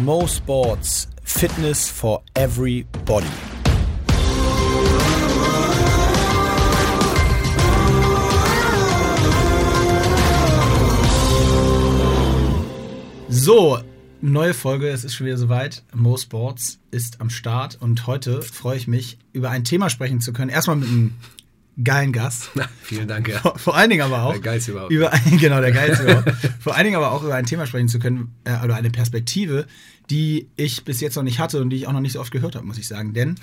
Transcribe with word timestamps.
Mo 0.00 0.26
Sports 0.26 1.06
Fitness 1.22 1.88
for 1.88 2.22
Everybody. 2.34 3.26
So, 13.28 13.78
neue 14.22 14.54
Folge, 14.54 14.88
es 14.88 15.04
ist 15.04 15.14
schon 15.14 15.26
wieder 15.26 15.36
soweit. 15.36 15.82
Mo 15.94 16.16
Sports 16.16 16.78
ist 16.90 17.20
am 17.20 17.28
Start 17.28 17.76
und 17.80 18.06
heute 18.06 18.40
freue 18.40 18.78
ich 18.78 18.88
mich, 18.88 19.18
über 19.32 19.50
ein 19.50 19.64
Thema 19.64 19.90
sprechen 19.90 20.22
zu 20.22 20.32
können. 20.32 20.50
Erstmal 20.50 20.76
mit 20.76 20.88
einem 20.88 21.14
geilen 21.82 22.12
Gast. 22.12 22.50
Na, 22.54 22.68
vielen 22.82 23.08
Dank, 23.08 23.28
ja. 23.28 23.38
Vor, 23.38 23.58
vor 23.58 23.76
allen 23.76 23.90
Dingen 23.90 24.02
aber 24.02 24.22
auch. 24.24 24.32
Der 24.32 24.40
geilste 24.40 24.72
überhaupt. 24.72 24.92
Über 24.92 25.12
ein, 25.12 25.38
genau, 25.40 25.60
der 25.60 25.72
geilste 25.72 26.04
überhaupt. 26.04 26.32
Vor 26.60 26.74
allen 26.74 26.84
Dingen 26.84 26.96
aber 26.96 27.12
auch 27.12 27.22
über 27.22 27.34
ein 27.34 27.46
Thema 27.46 27.66
sprechen 27.66 27.88
zu 27.88 27.98
können, 27.98 28.34
äh, 28.44 28.62
oder 28.62 28.76
eine 28.76 28.90
Perspektive, 28.90 29.66
die 30.10 30.48
ich 30.56 30.84
bis 30.84 31.00
jetzt 31.00 31.16
noch 31.16 31.22
nicht 31.22 31.38
hatte 31.38 31.60
und 31.60 31.70
die 31.70 31.76
ich 31.76 31.86
auch 31.86 31.92
noch 31.92 32.00
nicht 32.00 32.12
so 32.12 32.20
oft 32.20 32.32
gehört 32.32 32.56
habe, 32.56 32.66
muss 32.66 32.78
ich 32.78 32.88
sagen. 32.88 33.14
Denn 33.14 33.36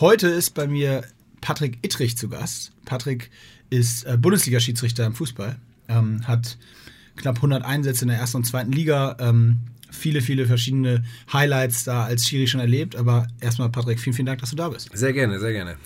heute 0.00 0.28
ist 0.28 0.54
bei 0.54 0.66
mir 0.66 1.04
Patrick 1.40 1.78
Ittrich 1.82 2.16
zu 2.16 2.28
Gast. 2.28 2.72
Patrick 2.84 3.30
ist 3.70 4.04
äh, 4.04 4.16
Bundesliga-Schiedsrichter 4.16 5.06
im 5.06 5.14
Fußball, 5.14 5.56
ähm, 5.88 6.26
hat 6.26 6.58
knapp 7.16 7.36
100 7.36 7.64
Einsätze 7.64 8.02
in 8.02 8.08
der 8.08 8.18
ersten 8.18 8.38
und 8.38 8.44
zweiten 8.44 8.72
Liga, 8.72 9.16
ähm, 9.20 9.60
viele, 9.90 10.20
viele 10.20 10.46
verschiedene 10.46 11.04
Highlights 11.32 11.84
da 11.84 12.04
als 12.04 12.26
Schiri 12.26 12.46
schon 12.46 12.60
erlebt. 12.60 12.96
Aber 12.96 13.26
erstmal, 13.40 13.70
Patrick, 13.70 14.00
vielen, 14.00 14.14
vielen 14.14 14.26
Dank, 14.26 14.40
dass 14.40 14.50
du 14.50 14.56
da 14.56 14.68
bist. 14.68 14.90
Sehr 14.92 15.12
gerne, 15.12 15.38
sehr 15.40 15.52
gerne. 15.52 15.76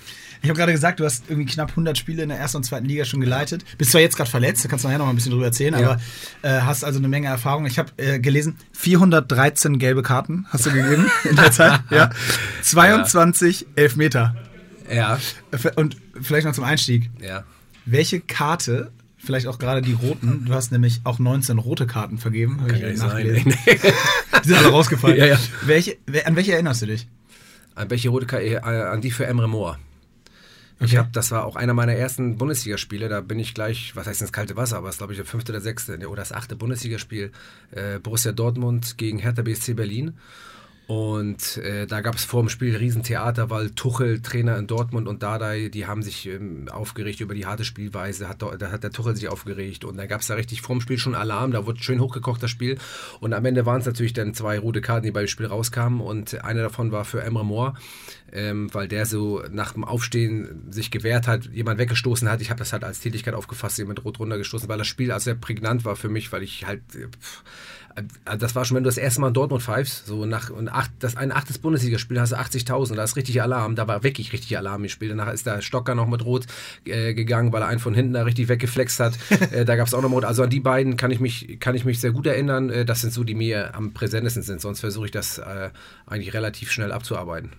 Ich 0.45 0.51
habe 0.51 0.59
gerade 0.59 0.73
gesagt, 0.73 1.01
du 1.01 1.05
hast 1.05 1.25
irgendwie 1.29 1.51
knapp 1.53 1.71
100 1.71 1.97
Spiele 1.99 2.23
in 2.23 2.29
der 2.29 2.39
ersten 2.39 2.59
und 2.59 2.65
zweiten 2.65 2.85
Liga 2.87 3.05
schon 3.05 3.21
geleitet. 3.21 3.65
Bist 3.79 3.91
zwar 3.93 4.01
jetzt 4.03 4.17
gerade 4.17 4.31
verletzt, 4.31 4.65
da 4.65 4.69
kannst 4.69 4.85
du 4.85 4.89
nachher 4.89 4.99
noch 4.99 5.07
mal 5.07 5.13
ein 5.13 5.17
bisschen 5.17 5.33
drüber 5.33 5.47
erzählen, 5.47 5.75
Ja. 5.79 5.93
aber 5.93 6.01
äh, 6.43 6.61
hast 6.61 6.85
also 6.85 6.99
eine 6.99 7.09
Menge 7.09 7.29
Erfahrung. 7.29 7.65
Ich 7.67 7.79
habe 7.79 7.91
äh, 7.97 8.19
gelesen, 8.21 8.57
413 8.73 9.79
gelbe 9.79 10.03
Karten 10.03 10.47
hast 10.51 10.67
du 10.67 10.71
gegeben 10.71 11.11
in 11.29 11.35
der 11.37 11.51
Zeit. 11.51 11.81
Ja. 11.91 12.11
22 12.63 13.67
Elfmeter. 13.75 14.35
Ja, 14.93 15.19
Und 15.77 15.97
vielleicht 16.21 16.47
noch 16.47 16.53
zum 16.55 16.65
Einstieg. 16.65 17.11
ja. 17.21 17.45
Welche 17.87 18.21
Karte, 18.21 18.93
vielleicht 19.19 19.47
auch 19.47 19.59
gerade 19.59 19.83
die 19.83 19.93
roten, 19.93 20.45
du 20.47 20.55
hast 20.55 20.73
nämlich 20.73 21.01
auch 21.05 21.19
19 21.19 21.59
rote 21.59 21.87
Karten 21.87 22.17
vergeben, 22.19 22.59
Kann 22.67 22.75
ich 22.77 22.81
ja 22.83 22.89
nicht 22.89 22.99
sein. 22.99 23.09
nachgelesen. 23.09 23.55
Die 24.45 24.49
sind 24.49 24.57
alle 24.59 24.69
rausgefallen. 24.69 25.17
Ja, 25.19 25.27
ja. 25.27 25.39
Welche, 25.67 25.97
an 26.27 26.35
welche 26.37 26.53
erinnerst 26.53 26.81
du 26.83 26.87
dich? 26.87 27.07
An 27.75 27.89
welche 27.91 28.09
rote 28.11 28.25
Karte? 28.27 28.45
Äh, 28.47 28.59
An 28.59 29.01
die 29.03 29.11
für 29.11 29.27
Emre 29.27 29.49
Moore. 29.49 29.79
Ich 30.81 30.87
Okay. 30.87 30.99
hab, 30.99 31.13
das 31.13 31.31
war 31.31 31.45
auch 31.45 31.57
einer 31.57 31.73
meiner 31.75 31.95
ersten 31.95 32.37
Bundesligaspiele. 32.37 33.09
Da 33.09 33.21
bin 33.21 33.39
ich 33.39 33.55
gleich, 33.55 33.95
was 33.95 34.07
heißt 34.07 34.21
ins 34.23 34.33
kalte 34.33 34.57
Wasser, 34.57 34.77
aber 34.77 34.89
es 34.89 34.95
ist 34.95 34.99
glaube 34.99 35.13
ich 35.13 35.19
der 35.19 35.27
fünfte 35.27 35.53
oder 35.53 35.61
sechste 35.61 35.97
oder 36.09 36.21
das 36.23 36.33
achte 36.33 36.57
Bundesligaspiel. 36.57 37.31
Äh, 37.71 37.99
Borussia 38.01 38.33
Dortmund 38.33 38.99
gegen 38.99 39.19
Hertha 39.19 39.43
BSC 39.43 39.75
Berlin. 39.75 40.15
Und 40.87 41.57
äh, 41.57 41.87
da 41.87 42.03
gab 42.03 42.15
es 42.15 42.25
vor 42.25 42.43
dem 42.43 42.51
Spiel 42.51 42.77
Riesentheater, 42.77 43.49
weil 43.49 43.71
Tuchel, 43.71 44.21
Trainer 44.21 44.59
in 44.59 44.67
Dortmund 44.67 45.09
und 45.09 45.23
Dardai, 45.23 45.71
die 45.71 45.87
haben 45.87 46.03
sich 46.03 46.27
ähm, 46.27 46.69
aufgeregt 46.71 47.21
über 47.21 47.35
die 47.35 47.47
harte 47.47 47.65
Spielweise. 47.65 48.29
Hat, 48.29 48.43
da 48.43 48.71
hat 48.71 48.83
der 48.83 48.91
Tuchel 48.91 49.17
sich 49.17 49.29
aufgeregt 49.29 49.87
und 49.87 49.97
dann 49.97 50.09
gab 50.09 50.21
es 50.21 50.27
da 50.27 50.35
richtig 50.35 50.61
vorm 50.61 50.83
Spiel 50.83 50.99
schon 50.99 51.15
Alarm. 51.15 51.53
Da 51.53 51.65
wurde 51.65 51.83
schön 51.83 52.01
hochgekocht 52.01 52.43
das 52.43 52.51
Spiel. 52.51 52.77
Und 53.21 53.33
am 53.33 53.47
Ende 53.47 53.65
waren 53.65 53.81
es 53.81 53.87
natürlich 53.87 54.13
dann 54.13 54.35
zwei 54.35 54.59
rote 54.59 54.83
Karten, 54.83 55.07
die 55.07 55.11
beim 55.11 55.27
Spiel 55.27 55.47
rauskamen. 55.47 56.03
Und 56.03 56.45
eine 56.45 56.61
davon 56.61 56.93
war 56.93 57.07
für 57.07 57.23
Emre 57.23 57.47
Moore, 57.47 57.75
ähm, 58.31 58.73
weil 58.75 58.87
der 58.87 59.07
so 59.07 59.43
nach 59.51 59.73
dem 59.73 59.85
Aufstehen 59.85 60.71
sich 60.71 60.91
gewehrt 60.91 61.27
hat, 61.27 61.47
jemand 61.47 61.79
weggestoßen 61.79 62.29
hat. 62.29 62.43
Ich 62.43 62.51
habe 62.51 62.59
das 62.59 62.75
halt 62.75 62.85
als 62.85 63.01
Tätigkeit 63.01 63.33
aufgefasst, 63.33 63.79
jemand 63.79 64.05
rot 64.05 64.19
runtergestoßen, 64.19 64.69
weil 64.69 64.79
das 64.79 64.87
Spiel 64.87 65.13
also 65.13 65.25
sehr 65.25 65.35
prägnant 65.35 65.87
war 65.87 65.97
für 65.97 66.11
mich, 66.11 66.31
weil 66.31 66.43
ich 66.43 66.67
halt. 66.67 66.83
äh, 66.95 67.09
pff, 67.09 67.43
das 68.39 68.55
war 68.55 68.65
schon, 68.65 68.77
wenn 68.77 68.85
du 68.85 68.89
das 68.89 68.99
erste 68.99 69.21
Mal 69.21 69.29
in 69.29 69.35
Dortmund 69.35 69.63
pfeifst, 69.63 70.07
so 70.07 70.27
nach 70.27 70.51
und 70.51 70.69
acht, 70.69 70.91
das 70.99 71.17
ein 71.17 71.31
achtes 71.31 71.59
Bundesligaspiel 71.59 72.21
hast 72.21 72.33
du 72.33 72.37
80.000, 72.37 72.97
da 72.97 73.05
ist 73.05 73.17
richtig 73.17 73.41
Alarm, 73.41 73.77
da 73.77 73.87
war 73.87 74.03
wirklich 74.03 74.33
richtig 74.33 74.57
Alarm 74.59 74.83
im 74.83 74.89
Spiel. 74.89 75.09
Danach 75.09 75.33
ist 75.33 75.47
der 75.47 75.63
Stocker 75.63 75.95
noch 75.95 76.09
mit 76.09 76.25
Rot 76.25 76.47
äh, 76.85 77.15
gegangen, 77.15 77.53
weil 77.53 77.63
er 77.63 77.69
einen 77.69 77.81
von 77.81 77.95
hinten 77.95 78.15
da 78.15 78.23
richtig 78.23 78.49
weggeflext 78.49 78.99
hat. 79.01 79.19
äh, 79.53 79.65
da 79.65 79.77
gab 79.77 79.87
es 79.87 79.95
auch 79.95 80.03
noch 80.03 80.11
Rot. 80.11 80.25
Also 80.25 80.43
an 80.43 80.51
die 80.51 80.61
beiden 80.61 80.97
kann 80.97 81.11
ich 81.11 81.21
mich, 81.21 81.59
kann 81.61 81.75
ich 81.75 81.85
mich 81.85 82.01
sehr 82.01 82.13
gut 82.13 82.27
erinnern. 82.27 82.71
Äh, 82.71 82.85
das 82.85 83.01
sind 83.01 83.13
so, 83.13 83.23
die 83.23 83.35
mir 83.35 83.75
am 83.75 83.93
präsentesten 83.93 84.43
sind. 84.43 84.61
Sonst 84.61 84.81
versuche 84.81 85.07
ich 85.07 85.13
das 85.13 85.39
äh, 85.39 85.71
eigentlich 86.07 86.35
relativ 86.35 86.73
schnell 86.73 86.91
abzuarbeiten. 86.91 87.51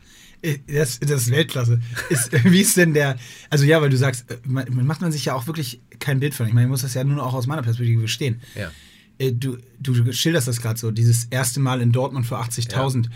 Äh, 0.41 0.57
Das, 0.67 0.99
das 0.99 1.23
ist 1.23 1.31
Weltklasse. 1.31 1.79
Ist, 2.09 2.31
wie 2.43 2.61
ist 2.61 2.75
denn 2.77 2.93
der, 2.93 3.17
also 3.49 3.65
ja, 3.65 3.81
weil 3.81 3.89
du 3.89 3.97
sagst, 3.97 4.29
äh, 4.29 4.37
man, 4.45 4.85
macht 4.85 5.01
man 5.01 5.11
sich 5.11 5.25
ja 5.25 5.33
auch 5.33 5.47
wirklich 5.47 5.81
kein 5.99 6.19
Bild 6.19 6.33
von. 6.33 6.47
Ich 6.47 6.53
meine, 6.53 6.65
ich 6.65 6.71
muss 6.71 6.81
das 6.81 6.93
ja 6.93 7.03
nur 7.03 7.25
auch 7.25 7.33
aus 7.33 7.47
meiner 7.47 7.63
Perspektive 7.63 7.99
verstehen. 8.01 8.41
Ja. 8.55 8.71
Äh, 9.17 9.31
Du, 9.31 9.57
du 9.79 10.11
schilderst 10.11 10.47
das 10.47 10.61
gerade 10.61 10.79
so, 10.79 10.91
dieses 10.91 11.25
erste 11.25 11.59
Mal 11.59 11.81
in 11.81 11.91
Dortmund 11.91 12.25
vor 12.25 12.41
80.000. 12.41 13.07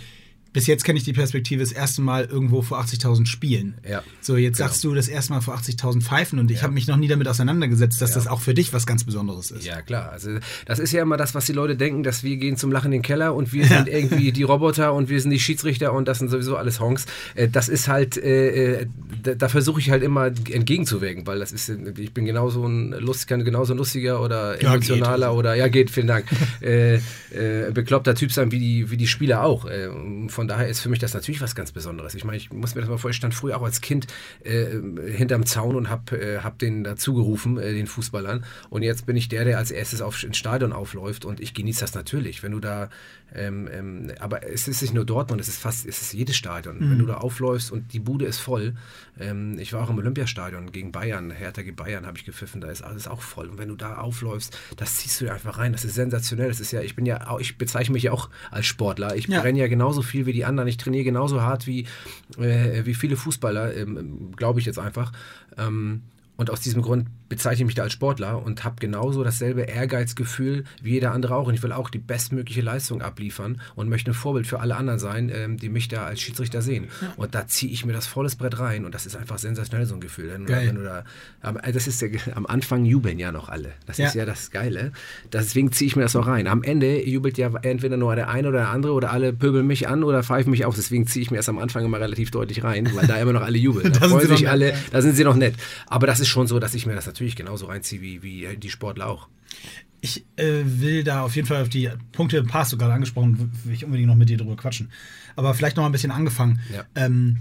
Bis 0.52 0.66
jetzt 0.66 0.84
kenne 0.84 0.98
ich 0.98 1.06
die 1.06 1.14
Perspektive, 1.14 1.62
das 1.62 1.72
erste 1.72 2.02
Mal 2.02 2.26
irgendwo 2.26 2.62
vor 2.64 2.80
80.000 2.80 3.28
spielen. 3.28 3.76
Ja, 3.88 4.04
So, 4.20 4.36
jetzt 4.36 4.58
genau. 4.58 4.68
sagst 4.70 4.84
du 4.84 4.96
das 4.96 5.08
erste 5.08 5.34
Mal 5.34 5.42
vor 5.42 5.54
80.000 5.56 6.02
Pfeifen 6.02 6.40
und 6.40 6.50
ich 6.50 6.58
Ja. 6.58 6.64
habe 6.64 6.74
mich 6.74 6.88
noch 6.88 6.98
nie 6.98 7.08
damit 7.08 7.28
auseinandergesetzt, 7.28 8.02
dass 8.02 8.10
Ja. 8.12 8.16
das 8.16 8.28
auch 8.28 8.42
für 8.42 8.54
dich 8.56 8.74
was 8.74 8.88
ganz 8.88 9.04
Besonderes 9.04 9.52
ist. 9.52 9.66
Ja, 9.66 9.82
klar. 9.84 10.12
Also 10.12 10.40
das 10.66 10.80
ist 10.80 10.92
ja 10.92 11.02
immer 11.04 11.18
das, 11.18 11.36
was 11.36 11.46
die 11.46 11.54
Leute 11.54 11.76
denken, 11.76 12.02
dass 12.04 12.24
wir 12.24 12.38
gehen 12.38 12.58
zum 12.58 12.72
Lachen 12.72 12.88
in 12.88 13.00
den 13.00 13.02
Keller 13.04 13.36
und 13.36 13.54
wir 13.54 13.66
sind 13.68 13.88
irgendwie 13.88 14.32
die 14.32 14.44
Roboter 14.44 14.94
und 14.94 15.08
wir 15.10 15.22
sind 15.22 15.30
die 15.32 15.40
Schiedsrichter 15.40 15.94
und 15.94 16.08
das 16.08 16.18
sind 16.20 16.30
sowieso 16.30 16.56
alles 16.58 16.80
Honks. 16.80 17.06
Äh, 17.36 17.48
Das 17.50 17.70
ist 17.70 17.88
halt, 17.88 18.18
äh, 18.18 18.82
äh, 18.82 18.86
da, 19.22 19.36
da 19.36 19.50
versuche 19.50 19.80
ich 19.80 19.92
halt 19.92 20.02
immer 20.02 20.28
entgegenzuwirken, 20.28 21.28
weil 21.28 21.40
das 21.40 21.52
ist, 21.52 21.70
äh, 21.70 21.78
ich 21.98 22.14
bin 22.14 22.26
genauso 22.26 22.66
ein 22.66 22.92
lust, 22.92 23.28
genauso 23.28 23.74
ein 23.74 23.78
lustiger 23.78 24.22
oder 24.22 24.62
Ja, 24.62 24.74
emotionaler 24.74 25.28
geht. 25.30 25.38
oder 25.38 25.56
ja 25.56 25.68
geht, 25.68 25.92
vielen 25.92 26.08
Dank, 26.08 26.26
äh, 26.62 26.96
äh, 26.96 27.72
bekloppter 27.74 28.16
Typ 28.16 28.32
sein 28.32 28.52
wie 28.52 28.60
die, 28.60 28.90
wie 28.92 28.98
die 28.98 29.08
Spieler 29.08 29.44
auch. 29.44 29.66
Von 30.40 30.48
daher 30.48 30.70
ist 30.70 30.80
für 30.80 30.88
mich 30.88 31.00
das 31.00 31.14
natürlich 31.14 31.42
was 31.42 31.54
ganz 31.54 31.74
Besonderes. 31.74 32.16
Ich 32.16 32.24
meine, 32.24 32.38
ich 32.38 32.50
muss 32.50 32.74
mir 32.74 32.80
das 32.80 32.90
mal 32.90 32.98
vorstellen, 32.98 33.10
ich 33.12 33.18
stand 33.18 33.34
früher 33.34 33.58
auch 33.58 33.64
als 33.64 33.82
Kind 33.82 34.08
äh, 34.42 34.68
hinterm 35.12 35.46
Zaun 35.46 35.76
und 35.76 35.90
hab, 35.90 36.14
äh, 36.14 36.38
hab 36.40 36.58
den 36.60 36.86
dazugerufen, 36.86 37.58
äh, 37.58 37.74
den 37.74 37.88
Fußballern. 37.88 38.46
Und 38.70 38.84
jetzt 38.84 39.06
bin 39.06 39.18
ich 39.18 39.28
der, 39.28 39.44
der 39.44 39.58
als 39.58 39.70
erstes 39.70 40.02
auf, 40.02 40.24
ins 40.24 40.38
Stadion 40.38 40.72
aufläuft 40.72 41.26
und 41.26 41.42
ich 41.42 41.54
genieße 41.54 41.82
das 41.82 41.94
natürlich. 41.94 42.42
Wenn 42.42 42.54
du 42.54 42.62
da, 42.62 42.90
ähm, 43.36 43.68
ähm, 43.70 44.12
aber 44.22 44.48
es 44.50 44.70
ist 44.70 44.82
nicht 44.82 44.94
nur 44.94 45.04
Dortmund, 45.04 45.42
es 45.42 45.50
ist 45.50 45.60
fast, 45.60 45.86
es 45.86 46.02
ist 46.02 46.14
jedes 46.14 46.38
Stadion. 46.38 46.78
Wenn 46.80 47.00
du 47.00 47.06
da 47.06 47.16
aufläufst 47.16 47.70
und 47.74 47.92
die 47.92 48.00
Bude 48.00 48.26
ist 48.26 48.40
voll, 48.40 48.76
ähm, 49.20 49.60
ich 49.60 49.74
war 49.74 49.84
auch 49.84 49.90
im 49.90 49.98
Olympiastadion 49.98 50.72
gegen 50.72 50.94
Bayern, 50.94 51.32
Hertha 51.32 51.64
gegen 51.64 51.76
Bayern 51.76 52.06
habe 52.08 52.18
ich 52.18 52.24
gepfiffen, 52.24 52.62
da 52.62 52.70
ist 52.70 52.82
alles 52.82 53.10
auch 53.10 53.22
voll. 53.22 53.50
Und 53.50 53.58
wenn 53.58 53.68
du 53.68 53.76
da 53.76 53.98
aufläufst, 53.98 54.58
das 54.78 54.96
ziehst 54.96 55.20
du 55.20 55.30
einfach 55.32 55.58
rein. 55.58 55.74
Das 55.74 55.84
ist 55.84 55.96
sensationell. 55.96 56.48
Das 56.48 56.62
ist 56.62 56.72
ja, 56.72 56.82
ich 56.82 56.96
bin 56.96 57.06
ja, 57.06 57.38
ich 57.40 57.58
bezeichne 57.58 57.92
mich 57.92 58.04
ja 58.04 58.14
auch 58.14 58.30
als 58.52 58.66
Sportler. 58.66 59.16
Ich 59.18 59.28
Ja. 59.28 59.42
brenne 59.42 59.60
ja 59.60 59.68
genauso 59.68 60.02
viel 60.02 60.26
wie 60.26 60.29
die 60.34 60.46
anderen. 60.46 60.68
Ich 60.68 60.78
trainiere 60.78 61.04
genauso 61.04 61.42
hart 61.42 61.68
wie, 61.68 61.86
äh, 62.38 62.86
wie 62.86 62.94
viele 62.94 63.16
Fußballer, 63.16 63.76
ähm, 63.76 64.32
glaube 64.36 64.60
ich 64.60 64.66
jetzt 64.66 64.80
einfach. 64.80 65.12
Ähm, 65.58 66.02
und 66.40 66.50
aus 66.50 66.62
diesem 66.62 66.82
Grund 66.82 67.06
bezeichne 67.28 67.64
ich 67.64 67.66
mich 67.66 67.76
da 67.76 67.84
als 67.84 67.92
Sportler 67.92 68.42
und 68.42 68.64
habe 68.64 68.78
genauso 68.80 69.26
dasselbe 69.26 69.64
Ehrgeizgefühl 69.64 70.64
wie 70.82 70.92
jeder 70.92 71.12
andere 71.12 71.36
auch. 71.36 71.48
Und 71.48 71.54
ich 71.54 71.62
will 71.62 71.74
auch 71.74 71.90
die 71.90 71.98
bestmögliche 72.00 72.62
Leistung 72.62 73.02
abliefern 73.02 73.60
und 73.76 73.90
möchte 73.90 74.12
ein 74.12 74.14
Vorbild 74.14 74.48
für 74.48 74.62
alle 74.62 74.78
anderen 74.78 75.00
sein, 75.00 75.30
ähm, 75.34 75.58
die 75.58 75.68
mich 75.68 75.90
da 75.90 76.06
als 76.06 76.22
Schiedsrichter 76.22 76.62
sehen. 76.62 76.88
Und 77.18 77.36
da 77.36 77.46
ziehe 77.46 77.72
ich 77.72 77.86
mir 77.86 77.92
das 77.92 78.08
volles 78.08 78.38
Brett 78.38 78.58
rein 78.58 78.86
und 78.86 78.96
das 78.96 79.06
ist 79.06 79.18
einfach 79.18 79.38
sensationell, 79.38 79.86
so 79.86 79.96
ein 79.96 80.00
Gefühl. 80.00 80.30
Wenn, 80.30 80.46
Geil. 80.46 80.70
wenn 80.70 80.84
da, 80.84 81.04
aber 81.42 81.60
das 81.72 81.88
ist 81.88 82.02
ja, 82.02 82.08
am 82.36 82.46
Anfang 82.46 82.86
jubeln 82.86 83.20
ja 83.20 83.34
noch 83.34 83.50
alle. 83.50 83.74
Das 83.86 83.98
Ja. 83.98 84.08
ist 84.08 84.16
ja 84.16 84.26
das 84.26 84.50
Geile. 84.50 84.94
Deswegen 85.34 85.74
ziehe 85.74 85.88
ich 85.88 85.98
mir 85.98 86.04
das 86.04 86.16
auch 86.16 86.26
rein. 86.26 86.48
Am 86.48 86.64
Ende 86.64 87.06
jubelt 87.06 87.38
ja 87.38 87.52
entweder 87.64 87.98
nur 87.98 88.16
der 88.16 88.30
eine 88.30 88.48
oder 88.48 88.60
der 88.60 88.70
andere 88.70 88.94
oder 88.94 89.12
alle 89.12 89.34
pöbeln 89.34 89.68
mich 89.68 89.90
an 89.90 90.06
oder 90.06 90.24
pfeifen 90.24 90.52
mich 90.52 90.64
auf. 90.64 90.76
Deswegen 90.76 91.06
ziehe 91.06 91.22
ich 91.22 91.32
mir 91.32 91.38
erst 91.38 91.50
am 91.50 91.60
Anfang 91.60 91.84
immer 91.84 92.00
relativ 92.00 92.32
deutlich 92.32 92.64
rein, 92.64 92.90
weil 92.96 93.08
da 93.08 93.18
immer 93.18 93.34
noch 93.34 93.42
alle 93.42 93.58
jubeln. 93.58 93.92
Da, 94.00 94.00
Da 94.00 94.08
sind 94.08 94.10
freuen 94.12 94.22
sie 94.28 94.32
noch 94.32 94.38
sich 94.38 94.50
alle, 94.50 94.70
ja. 94.70 94.76
da 94.92 95.02
sind 95.02 95.16
sie 95.18 95.24
noch 95.26 95.36
nett. 95.36 95.56
Aber 95.88 96.08
das 96.08 96.22
ist 96.22 96.29
schon 96.30 96.48
so, 96.48 96.60
dass 96.60 96.74
ich 96.74 96.86
mir 96.86 96.96
das 96.96 97.06
natürlich 97.06 97.36
genauso 97.36 97.68
reinziehe 97.68 98.02
wie, 98.02 98.24
wie 98.24 98.58
die 98.58 98.70
Sportler 98.70 99.08
auch. 99.08 99.28
Ich 100.02 100.26
äh, 100.38 100.62
will 100.64 101.04
da 101.04 101.24
auf 101.24 101.36
jeden 101.36 101.48
Fall 101.48 101.62
auf 101.62 101.70
die 101.70 101.90
Punkte, 102.14 102.38
ein 102.38 102.48
paar 102.48 102.62
hast 102.62 102.72
du 102.72 102.78
gerade 102.78 102.94
angesprochen, 102.94 103.52
will 103.66 103.74
ich 103.74 103.84
unbedingt 103.84 104.08
noch 104.08 104.16
mit 104.16 104.30
dir 104.30 104.38
drüber 104.38 104.56
quatschen. 104.56 104.90
Aber 105.36 105.54
vielleicht 105.54 105.76
noch 105.76 105.84
mal 105.84 105.90
ein 105.90 105.94
bisschen 105.94 106.12
angefangen. 106.12 106.60
Ja. 106.74 106.86
Ähm, 106.96 107.40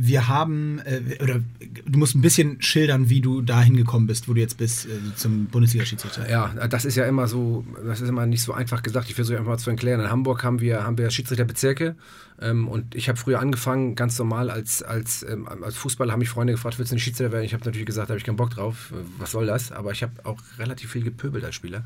wir 0.00 0.28
haben, 0.28 0.78
äh, 0.84 1.20
oder 1.20 1.40
du 1.84 1.98
musst 1.98 2.14
ein 2.14 2.20
bisschen 2.20 2.62
schildern, 2.62 3.10
wie 3.10 3.20
du 3.20 3.42
da 3.42 3.60
hingekommen 3.60 4.06
bist, 4.06 4.28
wo 4.28 4.32
du 4.32 4.40
jetzt 4.40 4.56
bist, 4.56 4.86
äh, 4.86 4.90
zum 5.16 5.46
Bundesliga-Schiedsrichter. 5.46 6.30
Ja, 6.30 6.54
das 6.68 6.84
ist 6.84 6.94
ja 6.94 7.04
immer 7.04 7.26
so, 7.26 7.66
das 7.84 8.00
ist 8.00 8.08
immer 8.08 8.24
nicht 8.24 8.42
so 8.42 8.52
einfach 8.52 8.82
gesagt. 8.82 9.08
Ich 9.08 9.16
versuche 9.16 9.36
einfach 9.36 9.50
mal 9.50 9.58
zu 9.58 9.70
erklären. 9.70 10.00
In 10.00 10.08
Hamburg 10.08 10.44
haben 10.44 10.60
wir, 10.60 10.84
haben 10.84 10.96
wir 10.98 11.10
Schiedsrichterbezirke 11.10 11.96
ähm, 12.40 12.68
und 12.68 12.94
ich 12.94 13.08
habe 13.08 13.18
früher 13.18 13.40
angefangen, 13.40 13.94
ganz 13.94 14.18
normal 14.18 14.50
als, 14.50 14.82
als, 14.82 15.24
ähm, 15.28 15.48
als 15.48 15.76
Fußballer, 15.76 16.12
haben 16.12 16.20
mich 16.20 16.28
Freunde 16.28 16.52
gefragt, 16.52 16.78
willst 16.78 16.92
du 16.92 16.96
ein 16.96 17.00
Schiedsrichter 17.00 17.32
werden? 17.32 17.44
Ich 17.44 17.54
habe 17.54 17.64
natürlich 17.64 17.86
gesagt, 17.86 18.08
habe 18.10 18.18
ich 18.18 18.24
keinen 18.24 18.36
Bock 18.36 18.50
drauf. 18.50 18.92
Äh, 18.92 18.96
Was 19.18 19.32
soll 19.32 19.46
das? 19.46 19.72
Aber 19.72 19.92
ich 19.92 20.02
habe 20.02 20.12
auch 20.24 20.38
relativ 20.58 20.92
viel 20.92 21.02
gepöbelt 21.02 21.44
als 21.44 21.54
Spieler 21.54 21.84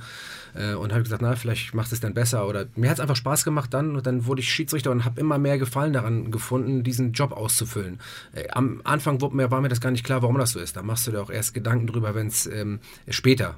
äh, 0.55 0.75
und 0.75 0.93
habe 0.93 1.03
gesagt, 1.03 1.23
na, 1.23 1.35
vielleicht 1.37 1.75
machst 1.75 1.93
du 1.93 1.95
es 1.95 2.01
dann 2.01 2.15
besser. 2.15 2.47
Oder 2.47 2.67
mir 2.77 2.91
hat 2.91 2.97
es 2.97 3.01
einfach 3.01 3.17
Spaß 3.17 3.45
gemacht 3.45 3.73
dann 3.73 3.97
und 3.97 4.07
dann 4.07 4.27
wurde 4.27 4.41
ich 4.41 4.53
Schiedsrichter 4.53 4.91
und 4.91 5.05
habe 5.05 5.21
immer 5.21 5.39
mehr 5.39 5.59
Gefallen 5.59 5.93
daran 5.93 6.31
gefunden, 6.31 6.83
diesen 6.83 7.13
Job 7.13 7.33
auszufüllen. 7.33 8.01
Äh, 8.33 8.49
am 8.51 8.81
Anfang 8.85 9.21
war 9.21 9.31
mir, 9.31 9.51
war 9.51 9.61
mir 9.61 9.69
das 9.69 9.81
gar 9.81 9.91
nicht 9.91 10.05
klar, 10.05 10.23
warum 10.23 10.39
das 10.39 10.51
so 10.51 10.61
ist. 10.61 10.77
Da 10.77 10.83
machst 10.83 11.07
du 11.07 11.13
dir 11.13 11.23
auch 11.23 11.31
erst 11.31 11.55
Gedanken 11.55 11.87
drüber, 11.87 12.15
wenn 12.15 12.27
es 12.27 12.47
ähm, 12.47 12.81
später 13.09 13.57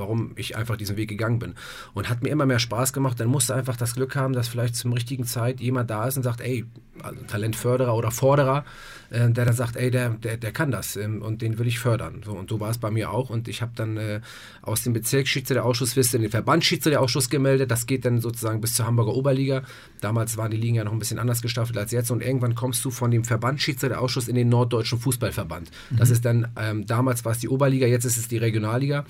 warum 0.00 0.32
ich 0.34 0.56
einfach 0.56 0.76
diesen 0.76 0.96
Weg 0.96 1.08
gegangen 1.08 1.38
bin. 1.38 1.54
Und 1.94 2.08
hat 2.08 2.24
mir 2.24 2.30
immer 2.30 2.46
mehr 2.46 2.58
Spaß 2.58 2.92
gemacht. 2.92 3.20
Dann 3.20 3.28
musste 3.28 3.54
einfach 3.54 3.76
das 3.76 3.94
Glück 3.94 4.16
haben, 4.16 4.32
dass 4.32 4.48
vielleicht 4.48 4.74
zum 4.74 4.92
richtigen 4.92 5.24
Zeit 5.24 5.60
jemand 5.60 5.90
da 5.90 6.08
ist 6.08 6.16
und 6.16 6.24
sagt, 6.24 6.40
ey, 6.40 6.64
also 7.02 7.20
Talentförderer 7.26 7.94
oder 7.94 8.10
Forderer, 8.10 8.64
äh, 9.10 9.30
der 9.30 9.44
dann 9.44 9.54
sagt, 9.54 9.76
ey, 9.76 9.90
der, 9.90 10.10
der, 10.10 10.36
der 10.36 10.52
kann 10.52 10.70
das 10.70 10.96
ähm, 10.96 11.22
und 11.22 11.42
den 11.42 11.58
will 11.58 11.66
ich 11.66 11.78
fördern. 11.78 12.22
So, 12.24 12.32
und 12.32 12.50
so 12.50 12.60
war 12.60 12.70
es 12.70 12.78
bei 12.78 12.90
mir 12.90 13.10
auch. 13.10 13.30
Und 13.30 13.48
ich 13.48 13.62
habe 13.62 13.72
dann 13.74 13.96
äh, 13.96 14.20
aus 14.62 14.82
dem 14.82 14.92
Bezirksschiedsrichterausschuss 14.92 15.96
in 16.14 16.22
den 16.22 16.30
Verbandsschiedsrichterausschuss 16.30 17.30
gemeldet. 17.30 17.70
Das 17.70 17.86
geht 17.86 18.04
dann 18.04 18.20
sozusagen 18.20 18.60
bis 18.60 18.74
zur 18.74 18.86
Hamburger 18.86 19.14
Oberliga. 19.14 19.62
Damals 20.00 20.36
waren 20.36 20.50
die 20.50 20.56
Ligen 20.56 20.76
ja 20.76 20.84
noch 20.84 20.92
ein 20.92 20.98
bisschen 20.98 21.18
anders 21.18 21.42
gestaffelt 21.42 21.78
als 21.78 21.92
jetzt. 21.92 22.10
Und 22.10 22.22
irgendwann 22.22 22.54
kommst 22.54 22.84
du 22.84 22.90
von 22.90 23.10
dem 23.10 23.24
Verbandsschiedsrichterausschuss 23.24 24.28
in 24.28 24.34
den 24.34 24.48
Norddeutschen 24.48 24.98
Fußballverband. 24.98 25.70
Mhm. 25.90 25.96
Das 25.96 26.10
ist 26.10 26.24
dann, 26.24 26.48
ähm, 26.56 26.86
damals 26.86 27.24
war 27.24 27.32
es 27.32 27.38
die 27.38 27.48
Oberliga, 27.48 27.86
jetzt 27.86 28.04
ist 28.04 28.16
es 28.16 28.28
die 28.28 28.38
Regionalliga. 28.38 29.04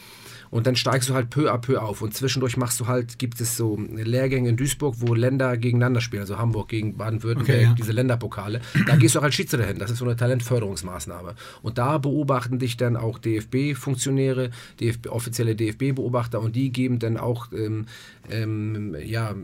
Und 0.50 0.66
dann 0.66 0.76
steigst 0.80 1.08
du 1.08 1.14
halt 1.14 1.30
peu 1.30 1.50
à 1.50 1.58
peu 1.58 1.80
auf. 1.80 2.02
Und 2.02 2.14
zwischendurch 2.14 2.56
machst 2.56 2.80
du 2.80 2.86
halt, 2.86 3.18
gibt 3.18 3.40
es 3.40 3.56
so 3.56 3.78
Lehrgänge 3.78 4.48
in 4.48 4.56
Duisburg, 4.56 4.96
wo 4.98 5.14
Länder 5.14 5.56
gegeneinander 5.56 6.00
spielen, 6.00 6.22
also 6.22 6.38
Hamburg 6.38 6.68
gegen 6.68 6.96
Baden-Württemberg, 6.96 7.58
okay, 7.58 7.64
ja. 7.64 7.74
diese 7.74 7.92
Länderpokale. 7.92 8.60
Da 8.86 8.96
gehst 8.96 9.14
du 9.14 9.20
auch 9.20 9.24
als 9.24 9.34
Schiedsrichter 9.34 9.66
hin. 9.66 9.78
Das 9.78 9.90
ist 9.90 9.98
so 9.98 10.04
eine 10.04 10.16
Talentförderungsmaßnahme. 10.16 11.34
Und 11.62 11.78
da 11.78 11.98
beobachten 11.98 12.58
dich 12.58 12.76
dann 12.76 12.96
auch 12.96 13.18
DFB-Funktionäre, 13.18 14.50
DFB, 14.80 15.08
offizielle 15.08 15.54
DFB-Beobachter 15.54 16.40
und 16.40 16.56
die 16.56 16.72
geben 16.72 16.98
dann 16.98 17.16
auch, 17.16 17.52
ähm, 17.52 17.86
ähm, 18.30 18.96
ja, 19.04 19.34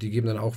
die 0.00 0.10
geben 0.10 0.26
dann 0.26 0.38
auch 0.38 0.54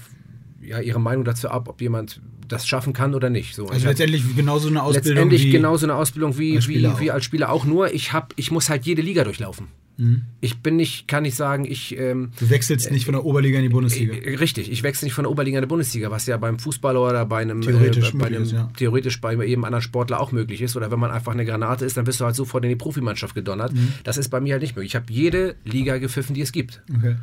ja, 0.66 0.80
ihre 0.80 1.00
Meinung 1.00 1.26
dazu 1.26 1.50
ab, 1.50 1.68
ob 1.70 1.82
jemand 1.82 2.22
das 2.48 2.68
schaffen 2.68 2.94
kann 2.94 3.16
oder 3.16 3.30
nicht. 3.30 3.56
So, 3.56 3.68
also 3.68 3.88
letztendlich 3.88 4.36
genauso 4.36 4.68
eine 4.68 4.84
Ausbildung 4.84 5.14
letztendlich 5.14 5.44
wie 5.44 5.52
genauso 5.52 5.86
eine 5.86 5.96
Ausbildung 5.96 6.38
wie 6.38 6.56
als 6.56 6.66
Spieler, 6.66 6.98
wie, 6.98 7.06
wie 7.06 7.12
als 7.12 7.24
Spieler 7.24 7.52
auch 7.52 7.66
nur. 7.66 7.94
Ich 7.94 8.14
habe, 8.14 8.28
ich 8.36 8.52
muss 8.52 8.70
halt 8.70 8.86
jede 8.86 9.02
Liga 9.02 9.24
durchlaufen. 9.24 9.68
Mhm. 9.98 10.24
Ich 10.42 10.60
bin 10.60 10.76
nicht, 10.76 11.08
kann 11.08 11.24
nicht 11.24 11.36
sagen, 11.36 11.66
ich. 11.66 11.98
Ähm, 11.98 12.32
du 12.40 12.50
wechselst 12.50 12.90
nicht 12.92 13.06
von 13.06 13.14
der 13.14 13.26
Oberliga 13.26 13.58
in 13.58 13.64
die 13.64 13.70
Bundesliga. 13.70 14.14
Äh, 14.14 14.38
richtig, 14.38 14.72
ich 14.72 14.82
wechsle 14.84 15.06
nicht 15.06 15.14
von 15.14 15.24
der 15.24 15.32
Oberliga 15.32 15.60
in 15.60 15.64
die 15.64 15.68
Bundesliga, 15.68 16.10
was 16.10 16.26
ja 16.26 16.38
beim 16.38 16.58
Fußballer 16.58 17.00
oder 17.00 17.26
bei 17.26 17.42
einem 17.42 17.62
theoretisch, 17.62 18.14
äh, 18.14 18.18
bei 18.18 18.28
einem, 18.28 18.44
ist, 18.44 18.54
ja. 18.54 18.72
theoretisch 18.76 19.22
bei 19.22 19.34
jedem 19.46 19.64
anderen 19.66 19.84
Sportler 19.84 20.20
auch 20.20 20.32
möglich 20.32 20.62
ist. 20.62 20.76
Oder 20.76 20.92
wenn 20.92 21.00
man 21.00 21.12
einfach 21.12 21.34
eine 21.34 21.46
Granate 21.46 21.86
ist, 21.86 21.98
dann 21.98 22.06
bist 22.06 22.20
du 22.20 22.26
halt 22.26 22.36
sofort 22.36 22.64
in 22.64 22.70
die 22.70 22.76
Profimannschaft 22.76 23.36
gedonnert. 23.36 23.74
Mhm. 23.74 23.94
Das 24.04 24.18
ist 24.18 24.30
bei 24.30 24.40
mir 24.40 24.54
halt 24.54 24.64
nicht 24.64 24.76
möglich. 24.76 24.92
Ich 24.92 24.96
habe 24.96 25.06
jede 25.10 25.56
Liga 25.64 25.98
gepfiffen, 25.98 26.34
die 26.34 26.42
es 26.42 26.52
gibt. 26.52 26.82
Okay. 26.96 27.16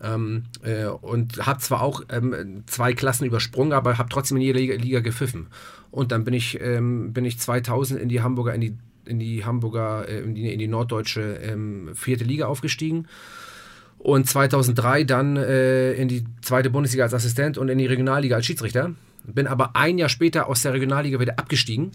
Ähm, 0.00 0.44
äh, 0.62 0.86
und 0.86 1.46
habe 1.46 1.60
zwar 1.60 1.82
auch 1.82 2.02
ähm, 2.10 2.64
zwei 2.66 2.94
Klassen 2.94 3.24
übersprungen, 3.24 3.72
aber 3.72 3.96
habe 3.98 4.08
trotzdem 4.08 4.36
in 4.38 4.42
jeder 4.42 4.58
Liga, 4.58 4.74
Liga, 4.74 5.00
gepfiffen. 5.00 5.46
Und 5.90 6.10
dann 6.10 6.24
bin 6.24 6.34
ich, 6.34 6.60
ähm, 6.60 7.12
bin 7.12 7.24
ich 7.24 7.38
2000 7.38 8.00
in 8.00 8.08
die 8.08 8.20
Hamburger, 8.20 8.54
in 8.54 8.60
die, 8.60 8.76
in 9.04 9.18
die 9.18 9.44
Hamburger, 9.44 10.08
äh, 10.08 10.20
in, 10.20 10.34
die, 10.34 10.52
in 10.52 10.58
die 10.58 10.66
norddeutsche 10.66 11.38
ähm, 11.42 11.90
vierte 11.94 12.24
Liga 12.24 12.46
aufgestiegen. 12.46 13.06
Und 13.98 14.28
2003 14.28 15.04
dann 15.04 15.36
äh, 15.36 15.92
in 15.92 16.08
die 16.08 16.24
zweite 16.42 16.70
Bundesliga 16.70 17.04
als 17.04 17.14
Assistent 17.14 17.56
und 17.56 17.68
in 17.68 17.78
die 17.78 17.86
Regionalliga 17.86 18.36
als 18.36 18.46
Schiedsrichter. 18.46 18.90
Bin 19.22 19.46
aber 19.46 19.76
ein 19.76 19.96
Jahr 19.96 20.10
später 20.10 20.48
aus 20.48 20.62
der 20.62 20.74
Regionalliga 20.74 21.20
wieder 21.20 21.38
abgestiegen 21.38 21.92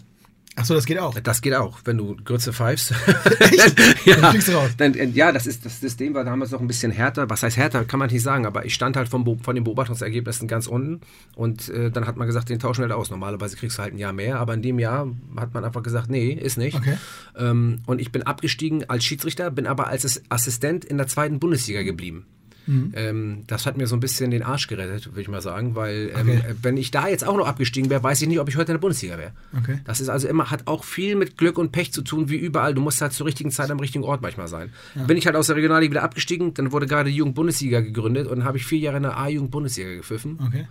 Achso, 0.56 0.74
das 0.74 0.84
geht 0.84 0.98
auch. 0.98 1.18
Das 1.20 1.42
geht 1.42 1.54
auch, 1.54 1.78
wenn 1.84 1.96
du 1.96 2.16
Grütze 2.16 2.52
pfeifst. 2.52 2.90
Echt? 3.38 4.04
ja, 4.04 4.16
dann 4.16 4.32
fliegst 4.32 4.48
du 4.48 4.52
raus. 4.52 4.70
Dann, 4.76 4.94
äh, 4.94 5.06
ja, 5.06 5.30
das, 5.30 5.46
ist, 5.46 5.64
das 5.64 5.80
System 5.80 6.12
war 6.14 6.24
damals 6.24 6.50
noch 6.50 6.60
ein 6.60 6.66
bisschen 6.66 6.90
härter. 6.90 7.30
Was 7.30 7.42
heißt 7.42 7.56
härter, 7.56 7.84
kann 7.84 7.98
man 7.98 8.10
nicht 8.10 8.22
sagen, 8.22 8.46
aber 8.46 8.64
ich 8.64 8.74
stand 8.74 8.96
halt 8.96 9.08
vom, 9.08 9.38
von 9.40 9.54
den 9.54 9.64
Beobachtungsergebnissen 9.64 10.48
ganz 10.48 10.66
unten 10.66 11.00
und 11.36 11.68
äh, 11.68 11.90
dann 11.90 12.06
hat 12.06 12.16
man 12.16 12.26
gesagt, 12.26 12.48
den 12.48 12.58
tauschen 12.58 12.82
wir 12.82 12.88
halt 12.88 12.98
aus. 12.98 13.10
Normalerweise 13.10 13.56
kriegst 13.56 13.78
du 13.78 13.82
halt 13.82 13.94
ein 13.94 13.98
Jahr 13.98 14.12
mehr, 14.12 14.40
aber 14.40 14.54
in 14.54 14.62
dem 14.62 14.78
Jahr 14.78 15.08
hat 15.36 15.54
man 15.54 15.64
einfach 15.64 15.82
gesagt, 15.82 16.10
nee, 16.10 16.32
ist 16.32 16.58
nicht. 16.58 16.76
Okay. 16.76 16.96
Ähm, 17.36 17.80
und 17.86 18.00
ich 18.00 18.10
bin 18.10 18.24
abgestiegen 18.24 18.90
als 18.90 19.04
Schiedsrichter, 19.04 19.50
bin 19.50 19.66
aber 19.66 19.86
als 19.86 20.20
Assistent 20.30 20.84
in 20.84 20.98
der 20.98 21.06
zweiten 21.06 21.38
Bundesliga 21.38 21.82
geblieben. 21.82 22.26
Mhm. 22.66 22.92
Ähm, 22.94 23.44
das 23.46 23.66
hat 23.66 23.76
mir 23.76 23.86
so 23.86 23.96
ein 23.96 24.00
bisschen 24.00 24.30
den 24.30 24.42
Arsch 24.42 24.66
gerettet, 24.66 25.06
würde 25.06 25.20
ich 25.20 25.28
mal 25.28 25.40
sagen, 25.40 25.74
weil 25.74 26.10
ähm, 26.14 26.28
okay. 26.28 26.54
wenn 26.62 26.76
ich 26.76 26.90
da 26.90 27.08
jetzt 27.08 27.26
auch 27.26 27.36
noch 27.36 27.46
abgestiegen 27.46 27.90
wäre, 27.90 28.02
weiß 28.02 28.22
ich 28.22 28.28
nicht, 28.28 28.38
ob 28.38 28.48
ich 28.48 28.56
heute 28.56 28.72
in 28.72 28.76
der 28.76 28.80
Bundesliga 28.80 29.18
wäre. 29.18 29.32
Okay. 29.56 29.80
Das 29.84 30.00
ist 30.00 30.08
also 30.08 30.28
immer, 30.28 30.50
hat 30.50 30.66
auch 30.66 30.84
viel 30.84 31.16
mit 31.16 31.36
Glück 31.36 31.58
und 31.58 31.72
Pech 31.72 31.92
zu 31.92 32.02
tun, 32.02 32.28
wie 32.28 32.36
überall. 32.36 32.74
Du 32.74 32.80
musst 32.80 33.00
halt 33.00 33.12
zur 33.12 33.26
richtigen 33.26 33.50
Zeit 33.50 33.70
am 33.70 33.80
richtigen 33.80 34.04
Ort 34.04 34.22
manchmal 34.22 34.48
sein. 34.48 34.70
Ja. 34.94 35.04
Bin 35.04 35.16
ich 35.16 35.26
halt 35.26 35.36
aus 35.36 35.48
der 35.48 35.56
Regionalliga 35.56 35.90
wieder 35.90 36.02
abgestiegen, 36.02 36.54
dann 36.54 36.72
wurde 36.72 36.86
gerade 36.86 37.10
die 37.10 37.16
Jugend-Bundesliga 37.16 37.80
gegründet 37.80 38.26
und 38.26 38.44
habe 38.44 38.58
ich 38.58 38.66
vier 38.66 38.78
Jahre 38.78 38.98
in 38.98 39.02
der 39.04 39.18
A-Jugend-Bundesliga 39.18 39.94
gepfiffen. 39.94 40.38
Okay. 40.46 40.66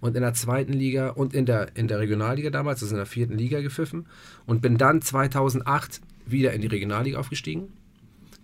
Und 0.00 0.14
in 0.14 0.22
der 0.22 0.34
zweiten 0.34 0.72
Liga 0.72 1.10
und 1.10 1.34
in 1.34 1.44
der, 1.44 1.76
in 1.76 1.88
der 1.88 1.98
Regionalliga 1.98 2.50
damals, 2.50 2.82
also 2.82 2.94
in 2.94 2.98
der 2.98 3.06
vierten 3.06 3.36
Liga 3.36 3.60
gepfiffen. 3.60 4.06
Und 4.46 4.62
bin 4.62 4.78
dann 4.78 5.02
2008 5.02 6.00
wieder 6.24 6.52
in 6.52 6.60
die 6.60 6.68
Regionalliga 6.68 7.18
aufgestiegen 7.18 7.68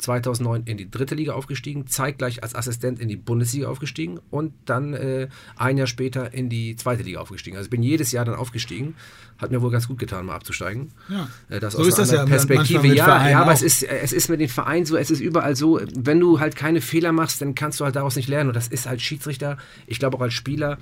2009 0.05 0.63
in 0.65 0.77
die 0.77 0.91
dritte 0.91 1.15
Liga 1.15 1.33
aufgestiegen, 1.33 1.87
zeitgleich 1.87 2.43
als 2.43 2.55
Assistent 2.55 3.01
in 3.01 3.09
die 3.09 3.17
Bundesliga 3.17 3.69
aufgestiegen 3.69 4.21
und 4.31 4.53
dann 4.67 4.95
äh, 4.95 5.29
ein 5.57 5.77
Jahr 5.77 5.87
später 5.87 6.33
in 6.33 6.49
die 6.49 6.77
zweite 6.77 7.03
Liga 7.03 7.21
aufgestiegen. 7.21 7.57
Also 7.57 7.67
ich 7.67 7.71
bin 7.71 7.83
jedes 7.83 8.13
Jahr 8.13 8.25
dann 8.25 8.35
aufgestiegen. 8.35 8.95
Hat 9.39 9.51
mir 9.51 9.61
wohl 9.63 9.71
ganz 9.71 9.89
gut 9.89 9.99
getan, 9.99 10.27
mal 10.27 10.35
abzusteigen. 10.35 10.93
Ja. 11.09 11.29
Äh, 11.49 11.61
das 11.61 11.73
so 11.73 11.81
aus 11.81 11.89
ist 11.89 11.99
das 11.99 12.13
ja 12.13 12.25
Perspektive. 12.25 12.87
Ja, 12.89 13.29
ja 13.29 13.41
aber 13.41 13.53
es 13.53 13.63
ist, 13.63 13.83
es 13.83 14.13
ist 14.13 14.29
mit 14.29 14.41
den 14.41 14.49
Vereinen 14.49 14.87
so, 14.87 14.97
es 14.97 15.11
ist 15.11 15.21
überall 15.21 15.57
so, 15.57 15.81
wenn 15.97 16.21
du 16.21 16.39
halt 16.39 16.55
keine 16.55 16.81
Fehler 16.81 17.13
machst, 17.13 17.41
dann 17.41 17.55
kannst 17.55 17.81
du 17.81 17.85
halt 17.85 17.97
daraus 17.97 18.17
nicht 18.17 18.29
lernen. 18.29 18.51
Und 18.51 18.57
das 18.57 18.69
ist 18.69 18.87
als 18.87 19.03
Schiedsrichter, 19.03 19.59
ich 19.87 19.99
glaube 19.99 20.17
auch 20.17 20.23
als 20.23 20.35
Spieler, 20.35 20.79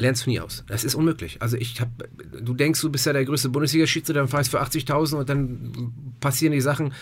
lernst 0.00 0.26
du 0.26 0.30
nie 0.30 0.40
aus. 0.40 0.64
Das 0.66 0.82
ist 0.82 0.94
unmöglich. 0.94 1.40
Also 1.40 1.56
ich 1.56 1.80
habe, 1.80 1.90
du 2.40 2.54
denkst, 2.54 2.80
du 2.80 2.90
bist 2.90 3.06
ja 3.06 3.12
der 3.12 3.24
größte 3.24 3.48
Bundesliga-Schiedsrichter, 3.50 4.20
dann 4.20 4.28
fährst 4.28 4.50
für 4.50 4.60
80.000 4.60 5.16
und 5.16 5.28
dann 5.28 5.92
passieren 6.20 6.52
die 6.52 6.60
Sachen, 6.60 6.92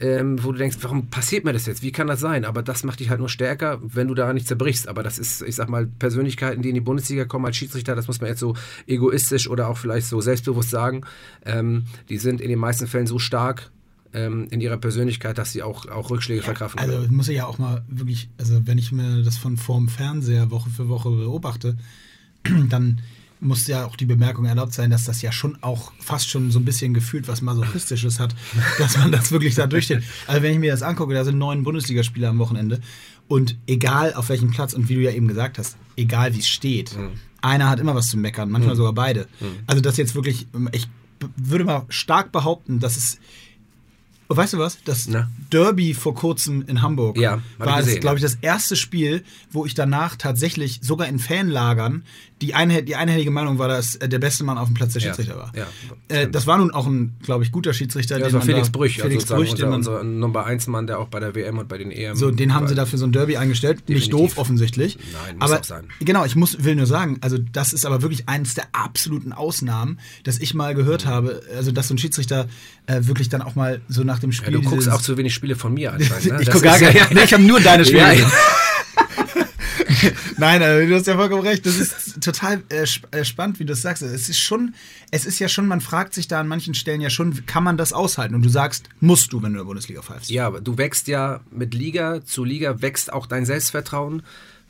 ähm, 0.00 0.42
wo 0.42 0.52
du 0.52 0.58
denkst, 0.58 0.78
warum 0.82 1.08
passiert 1.08 1.44
mir 1.44 1.52
das 1.52 1.66
jetzt? 1.66 1.82
Wie 1.82 1.92
kann 1.92 2.06
das 2.06 2.20
sein? 2.20 2.44
Aber 2.44 2.62
das 2.62 2.84
macht 2.84 3.00
dich 3.00 3.10
halt 3.10 3.20
nur 3.20 3.28
stärker, 3.28 3.80
wenn 3.82 4.08
du 4.08 4.14
daran 4.14 4.34
nicht 4.34 4.48
zerbrichst. 4.48 4.88
Aber 4.88 5.02
das 5.02 5.18
ist, 5.18 5.42
ich 5.42 5.54
sag 5.54 5.68
mal, 5.68 5.86
Persönlichkeiten, 5.86 6.62
die 6.62 6.68
in 6.68 6.74
die 6.74 6.80
Bundesliga 6.80 7.24
kommen 7.24 7.46
als 7.46 7.56
Schiedsrichter, 7.56 7.94
das 7.94 8.06
muss 8.06 8.20
man 8.20 8.30
jetzt 8.30 8.40
so 8.40 8.54
egoistisch 8.86 9.48
oder 9.48 9.68
auch 9.68 9.78
vielleicht 9.78 10.06
so 10.06 10.20
selbstbewusst 10.20 10.70
sagen, 10.70 11.02
ähm, 11.44 11.84
die 12.08 12.18
sind 12.18 12.40
in 12.40 12.48
den 12.48 12.58
meisten 12.58 12.86
Fällen 12.86 13.06
so 13.06 13.18
stark, 13.18 13.70
ähm, 14.12 14.48
in 14.50 14.60
ihrer 14.60 14.78
Persönlichkeit, 14.78 15.38
dass 15.38 15.52
sie 15.52 15.62
auch, 15.62 15.86
auch 15.88 16.10
Rückschläge 16.10 16.40
ja, 16.40 16.44
verkraften 16.44 16.80
können. 16.80 16.96
Also 16.96 17.12
muss 17.12 17.28
ich 17.28 17.36
ja 17.36 17.46
auch 17.46 17.58
mal 17.58 17.84
wirklich, 17.88 18.28
also 18.38 18.66
wenn 18.66 18.78
ich 18.78 18.92
mir 18.92 19.22
das 19.22 19.36
von 19.36 19.56
vorm 19.56 19.88
Fernseher 19.88 20.50
Woche 20.50 20.70
für 20.70 20.88
Woche 20.88 21.10
beobachte, 21.10 21.76
dann 22.68 23.00
muss 23.40 23.66
ja 23.66 23.84
auch 23.84 23.96
die 23.96 24.06
Bemerkung 24.06 24.46
erlaubt 24.46 24.72
sein, 24.72 24.90
dass 24.90 25.04
das 25.04 25.22
ja 25.22 25.32
schon 25.32 25.58
auch 25.62 25.92
fast 25.98 26.28
schon 26.28 26.50
so 26.50 26.58
ein 26.58 26.64
bisschen 26.64 26.94
gefühlt 26.94 27.28
was 27.28 27.42
Masochistisches 27.42 28.18
hat, 28.18 28.34
dass 28.78 28.96
man 28.96 29.12
das 29.12 29.30
wirklich 29.30 29.54
da 29.54 29.66
durchsteht. 29.66 30.02
Also 30.26 30.42
wenn 30.42 30.52
ich 30.52 30.58
mir 30.58 30.72
das 30.72 30.82
angucke, 30.82 31.14
da 31.14 31.24
sind 31.24 31.38
neun 31.38 31.62
Bundesligaspieler 31.62 32.30
am 32.30 32.38
Wochenende 32.38 32.80
und 33.28 33.56
egal 33.66 34.14
auf 34.14 34.28
welchem 34.28 34.50
Platz 34.50 34.72
und 34.72 34.88
wie 34.88 34.94
du 34.94 35.02
ja 35.02 35.10
eben 35.10 35.28
gesagt 35.28 35.58
hast, 35.58 35.76
egal 35.96 36.34
wie 36.34 36.40
es 36.40 36.48
steht, 36.48 36.96
mhm. 36.96 37.10
einer 37.42 37.68
hat 37.68 37.80
immer 37.80 37.94
was 37.94 38.08
zu 38.08 38.16
meckern, 38.16 38.50
manchmal 38.50 38.74
mhm. 38.74 38.78
sogar 38.78 38.92
beide. 38.92 39.26
Mhm. 39.40 39.46
Also 39.66 39.80
das 39.80 39.96
jetzt 39.96 40.14
wirklich, 40.14 40.46
ich 40.72 40.88
würde 41.36 41.64
mal 41.64 41.84
stark 41.88 42.32
behaupten, 42.32 42.80
dass 42.80 42.96
es 42.96 43.18
Weißt 44.28 44.54
du 44.54 44.58
was? 44.58 44.78
Das 44.84 45.06
Na? 45.06 45.30
Derby 45.52 45.94
vor 45.94 46.14
kurzem 46.14 46.64
in 46.66 46.82
Hamburg 46.82 47.16
ja, 47.16 47.40
war, 47.58 47.82
glaube 47.82 48.16
ich, 48.16 48.22
das 48.22 48.36
erste 48.40 48.74
Spiel, 48.74 49.22
wo 49.52 49.66
ich 49.66 49.74
danach 49.74 50.16
tatsächlich 50.16 50.80
sogar 50.82 51.06
in 51.06 51.20
Fanlagern 51.20 52.02
die, 52.42 52.54
einhe 52.54 52.82
die 52.82 52.96
einhellige 52.96 53.30
Meinung 53.30 53.58
war, 53.58 53.68
dass 53.68 53.96
äh, 53.96 54.08
der 54.08 54.18
beste 54.18 54.44
Mann 54.44 54.58
auf 54.58 54.68
dem 54.68 54.74
Platz 54.74 54.92
der 54.92 55.00
Schiedsrichter 55.00 55.34
ja, 55.34 55.38
war. 55.38 55.52
Ja, 55.56 55.66
äh, 56.08 56.30
das 56.30 56.46
war 56.46 56.58
nun 56.58 56.70
auch 56.70 56.86
ein, 56.86 57.16
glaube 57.22 57.44
ich, 57.44 57.52
guter 57.52 57.72
Schiedsrichter. 57.72 58.18
Ja, 58.18 58.24
das 58.24 58.34
war 58.34 58.42
Felix 58.42 58.70
Brüch, 58.70 59.00
Felix 59.00 59.24
also 59.24 59.36
Brüch, 59.36 59.52
unser, 59.52 59.72
unser 59.72 60.04
Nummer 60.04 60.44
1 60.44 60.66
Mann, 60.66 60.86
der 60.86 60.98
auch 60.98 61.08
bei 61.08 61.18
der 61.18 61.34
WM 61.34 61.58
und 61.58 61.68
bei 61.68 61.78
den 61.78 61.90
EM. 61.90 62.14
So, 62.14 62.30
den 62.30 62.52
haben 62.54 62.68
sie 62.68 62.74
dafür 62.74 62.98
so 62.98 63.06
ein 63.06 63.12
Derby 63.12 63.38
eingestellt. 63.38 63.80
Definitiv. 63.88 63.96
Nicht 63.96 64.12
doof, 64.12 64.38
offensichtlich. 64.38 64.98
Nein, 65.12 65.38
muss 65.38 65.50
aber, 65.50 65.60
auch 65.60 65.64
sein. 65.64 65.84
Genau, 66.00 66.24
ich 66.26 66.36
muss, 66.36 66.62
will 66.62 66.76
nur 66.76 66.86
sagen, 66.86 67.18
also 67.22 67.38
das 67.38 67.72
ist 67.72 67.86
aber 67.86 68.02
wirklich 68.02 68.28
eines 68.28 68.54
der 68.54 68.66
absoluten 68.72 69.32
Ausnahmen, 69.32 69.98
dass 70.24 70.38
ich 70.38 70.52
mal 70.52 70.74
gehört 70.74 71.06
mhm. 71.06 71.10
habe, 71.10 71.42
also 71.56 71.72
dass 71.72 71.88
so 71.88 71.94
ein 71.94 71.98
Schiedsrichter 71.98 72.48
äh, 72.86 73.00
wirklich 73.02 73.30
dann 73.30 73.40
auch 73.40 73.54
mal 73.54 73.80
so 73.88 74.04
nach 74.04 74.18
dem 74.18 74.32
Spiel. 74.32 74.52
Ja, 74.52 74.60
du 74.60 74.68
guckst 74.68 74.90
auch 74.90 75.00
zu 75.00 75.16
wenig 75.16 75.32
Spiele 75.32 75.56
von 75.56 75.72
mir 75.72 75.92
anscheinend. 75.94 76.26
Ne? 76.26 76.42
ich 76.42 76.50
gucke 76.50 76.64
gar 76.64 76.78
nicht. 76.78 76.94
Ja, 76.94 77.06
nee, 77.10 77.22
ich 77.24 77.32
habe 77.32 77.42
nur 77.42 77.60
deine 77.60 77.84
Spiele. 77.84 78.26
Nein, 80.38 80.62
also, 80.62 80.88
du 80.88 80.94
hast 80.94 81.06
ja 81.06 81.16
vollkommen 81.16 81.42
recht. 81.42 81.66
Das 81.66 81.78
ist 81.78 82.20
total 82.22 82.62
äh, 82.68 82.86
äh, 83.10 83.24
spannend, 83.24 83.58
wie 83.58 83.64
du 83.64 83.72
es 83.72 83.82
sagst. 83.82 84.02
Es 84.02 84.28
ist 84.28 84.38
schon, 84.38 84.74
es 85.10 85.26
ist 85.26 85.38
ja 85.38 85.48
schon, 85.48 85.66
man 85.66 85.80
fragt 85.80 86.14
sich 86.14 86.28
da 86.28 86.40
an 86.40 86.48
manchen 86.48 86.74
Stellen 86.74 87.00
ja 87.00 87.10
schon, 87.10 87.46
kann 87.46 87.64
man 87.64 87.76
das 87.76 87.92
aushalten? 87.92 88.34
Und 88.34 88.42
du 88.42 88.48
sagst, 88.48 88.88
musst 89.00 89.32
du, 89.32 89.38
wenn 89.38 89.52
du 89.52 89.58
in 89.60 89.64
der 89.64 89.64
Bundesliga 89.64 90.02
pfeifst. 90.02 90.30
Ja, 90.30 90.46
aber 90.46 90.60
du 90.60 90.78
wächst 90.78 91.08
ja 91.08 91.40
mit 91.50 91.74
Liga 91.74 92.24
zu 92.24 92.44
Liga, 92.44 92.80
wächst 92.82 93.12
auch 93.12 93.26
dein 93.26 93.46
Selbstvertrauen, 93.46 94.22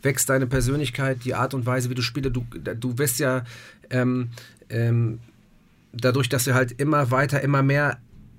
wächst 0.03 0.29
deine 0.29 0.47
Persönlichkeit, 0.47 1.25
die 1.25 1.35
Art 1.35 1.55
und 1.55 1.67
Weise, 1.67 1.91
wie 1.91 1.95
du 1.95 2.03
spielst. 2.03 2.35
Du, 2.35 2.47
du 2.79 2.99
wirst 2.99 3.19
ja 3.19 3.45
ähm, 3.91 4.31
ähm, 4.69 5.21
dadurch, 5.93 6.29
dass 6.29 6.45
du 6.45 6.55
halt 6.55 6.73
immer 6.73 7.11
weiter, 7.11 7.41
immer 7.41 7.63
mehr 7.63 7.99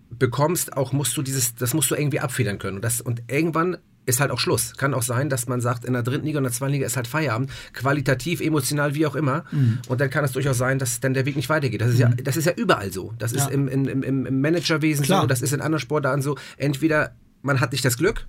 bekommst, 0.10 0.76
auch 0.78 0.94
musst 0.94 1.16
du 1.18 1.22
dieses, 1.22 1.56
das 1.56 1.74
musst 1.74 1.92
du 1.92 1.96
irgendwie 1.96 2.20
abfedern 2.20 2.60
können. 2.60 2.78
Und, 2.78 2.84
das, 2.84 3.02
und 3.02 3.24
irgendwann 3.28 3.78
ist 4.08 4.20
halt 4.20 4.32
auch 4.32 4.40
Schluss. 4.40 4.74
Kann 4.78 4.94
auch 4.94 5.04
sein, 5.04 5.30
dass 5.30 5.48
man 5.48 5.62
sagt, 5.62 5.86
in 5.86 5.94
der 5.94 6.02
dritten 6.02 6.26
Liga 6.26 6.40
und 6.40 6.46
der 6.46 6.54
zweiten 6.54 6.74
Liga 6.74 6.86
ist 6.86 6.96
halt 6.96 7.08
Feierabend, 7.08 7.52
qualitativ, 7.74 8.42
emotional, 8.42 8.96
wie 8.96 9.06
auch 9.06 9.16
immer. 9.16 9.44
Mhm. 9.52 9.80
Und 9.88 10.02
dann 10.02 10.10
kann 10.10 10.24
es 10.24 10.32
durchaus 10.32 10.58
sein, 10.58 10.80
dass 10.80 11.00
dann 11.00 11.14
der 11.14 11.26
Weg 11.26 11.36
nicht 11.36 11.50
weitergeht. 11.50 11.82
Das 11.82 11.90
ist, 11.90 11.96
mhm. 11.96 12.02
ja, 12.02 12.10
das 12.24 12.38
ist 12.38 12.46
ja 12.46 12.54
überall 12.54 12.92
so. 12.92 13.14
Das 13.20 13.34
ja. 13.34 13.44
ist 13.44 13.52
im, 13.52 13.68
im, 13.68 14.04
im, 14.04 14.42
Managerwesen 14.42 15.06
Klar. 15.06 15.22
so, 15.22 15.28
das 15.28 15.42
ist 15.42 15.54
in 15.54 15.62
anderen 15.62 15.82
Sportarten 15.82 16.22
so. 16.22 16.38
Entweder 16.58 17.16
man 17.42 17.60
hat 17.60 17.74
nicht 17.74 17.86
das 17.86 17.98
Glück 17.98 18.28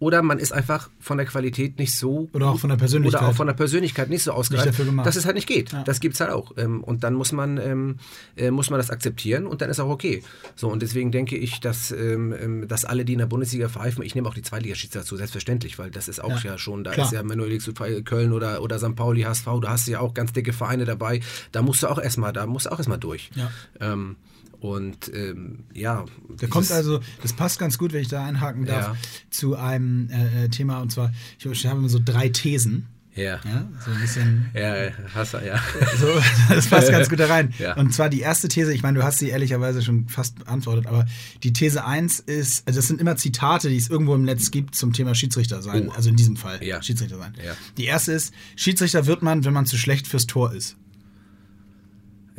oder 0.00 0.22
man 0.22 0.38
ist 0.38 0.52
einfach 0.52 0.90
von 1.00 1.18
der 1.18 1.26
Qualität 1.26 1.78
nicht 1.78 1.96
so 1.96 2.28
oder 2.32 2.50
auch 2.50 2.60
von 2.60 2.70
der 2.70 2.76
Persönlichkeit 2.76 3.20
oder 3.20 3.30
auch 3.30 3.34
von 3.34 3.46
der 3.46 3.54
Persönlichkeit 3.54 4.08
nicht 4.08 4.22
so 4.22 4.32
ausgereift, 4.32 4.80
dass 5.04 5.16
es 5.16 5.24
halt 5.24 5.34
nicht 5.34 5.48
geht. 5.48 5.72
Ja. 5.72 5.82
Das 5.82 6.00
es 6.02 6.20
halt 6.20 6.30
auch 6.30 6.52
ähm, 6.56 6.84
und 6.84 7.02
dann 7.04 7.14
muss 7.14 7.32
man 7.32 7.58
ähm, 7.58 7.96
äh, 8.36 8.50
muss 8.50 8.70
man 8.70 8.78
das 8.78 8.90
akzeptieren 8.90 9.46
und 9.46 9.60
dann 9.60 9.70
ist 9.70 9.80
auch 9.80 9.88
okay. 9.88 10.22
So 10.54 10.68
und 10.68 10.82
deswegen 10.82 11.10
denke 11.10 11.36
ich, 11.36 11.60
dass 11.60 11.90
ähm, 11.90 12.66
dass 12.68 12.84
alle, 12.84 13.04
die 13.04 13.14
in 13.14 13.18
der 13.18 13.26
Bundesliga 13.26 13.68
pfeifen, 13.68 14.04
ich 14.04 14.14
nehme 14.14 14.28
auch 14.28 14.34
die 14.34 14.42
Zweitligaschiedsrichter 14.42 15.00
dazu, 15.00 15.16
selbstverständlich, 15.16 15.78
weil 15.78 15.90
das 15.90 16.08
ist 16.08 16.22
auch 16.22 16.42
ja, 16.44 16.52
ja 16.52 16.58
schon, 16.58 16.84
da 16.84 16.92
Klar. 16.92 17.06
ist 17.06 17.12
ja 17.12 17.22
Manuel 17.22 17.58
Köln 18.04 18.32
oder 18.32 18.62
oder 18.62 18.78
St. 18.78 18.94
Pauli 18.94 19.22
HSV, 19.22 19.46
da 19.62 19.70
hast 19.70 19.88
du 19.88 19.92
ja 19.92 20.00
auch 20.00 20.14
ganz 20.14 20.32
dicke 20.32 20.52
Vereine 20.52 20.84
dabei, 20.84 21.20
da 21.52 21.62
musst 21.62 21.82
du 21.82 21.88
auch 21.88 21.98
erstmal, 21.98 22.32
da 22.32 22.46
musst 22.46 22.66
du 22.66 22.70
auch 22.70 22.78
erstmal 22.78 22.98
durch. 22.98 23.30
Ja. 23.34 23.50
Ähm, 23.80 24.16
und 24.60 25.10
ähm, 25.14 25.64
ja. 25.72 26.04
Da 26.36 26.46
kommt 26.48 26.70
also, 26.70 27.00
das 27.22 27.32
passt 27.32 27.58
ganz 27.58 27.78
gut, 27.78 27.92
wenn 27.92 28.02
ich 28.02 28.08
da 28.08 28.24
einhaken 28.24 28.66
darf, 28.66 28.88
ja. 28.88 28.96
zu 29.30 29.56
einem 29.56 30.10
äh, 30.10 30.44
äh 30.44 30.48
Thema. 30.48 30.80
Und 30.80 30.90
zwar, 30.90 31.12
ich 31.38 31.66
habe 31.66 31.88
so 31.88 32.00
drei 32.04 32.28
Thesen. 32.28 32.86
Ja. 33.14 33.40
ja. 33.44 33.68
So 33.84 33.90
ein 33.90 34.00
bisschen. 34.00 34.50
Ja, 34.54 34.90
hast 35.12 35.34
du, 35.34 35.38
ja. 35.38 35.60
So, 35.98 36.06
das 36.48 36.68
passt 36.68 36.90
ganz 36.90 37.08
gut 37.08 37.18
da 37.18 37.26
rein. 37.26 37.52
Ja. 37.58 37.76
Und 37.76 37.92
zwar 37.92 38.08
die 38.08 38.20
erste 38.20 38.46
These, 38.48 38.72
ich 38.72 38.82
meine, 38.82 38.98
du 38.98 39.04
hast 39.04 39.18
sie 39.18 39.28
ehrlicherweise 39.28 39.82
schon 39.82 40.08
fast 40.08 40.38
beantwortet, 40.38 40.86
aber 40.86 41.04
die 41.42 41.52
These 41.52 41.84
1 41.84 42.20
ist, 42.20 42.66
also 42.66 42.78
das 42.78 42.86
sind 42.86 43.00
immer 43.00 43.16
Zitate, 43.16 43.70
die 43.70 43.76
es 43.76 43.90
irgendwo 43.90 44.14
im 44.14 44.22
Netz 44.22 44.52
gibt 44.52 44.76
zum 44.76 44.92
Thema 44.92 45.16
Schiedsrichter 45.16 45.62
sein. 45.62 45.88
Oh. 45.88 45.92
Also 45.92 46.10
in 46.10 46.16
diesem 46.16 46.36
Fall 46.36 46.62
ja. 46.62 46.80
Schiedsrichter 46.80 47.18
sein. 47.18 47.34
Ja. 47.44 47.54
Die 47.76 47.86
erste 47.86 48.12
ist, 48.12 48.32
Schiedsrichter 48.54 49.06
wird 49.06 49.22
man, 49.22 49.44
wenn 49.44 49.52
man 49.52 49.66
zu 49.66 49.76
schlecht 49.76 50.06
fürs 50.06 50.26
Tor 50.26 50.52
ist. 50.52 50.76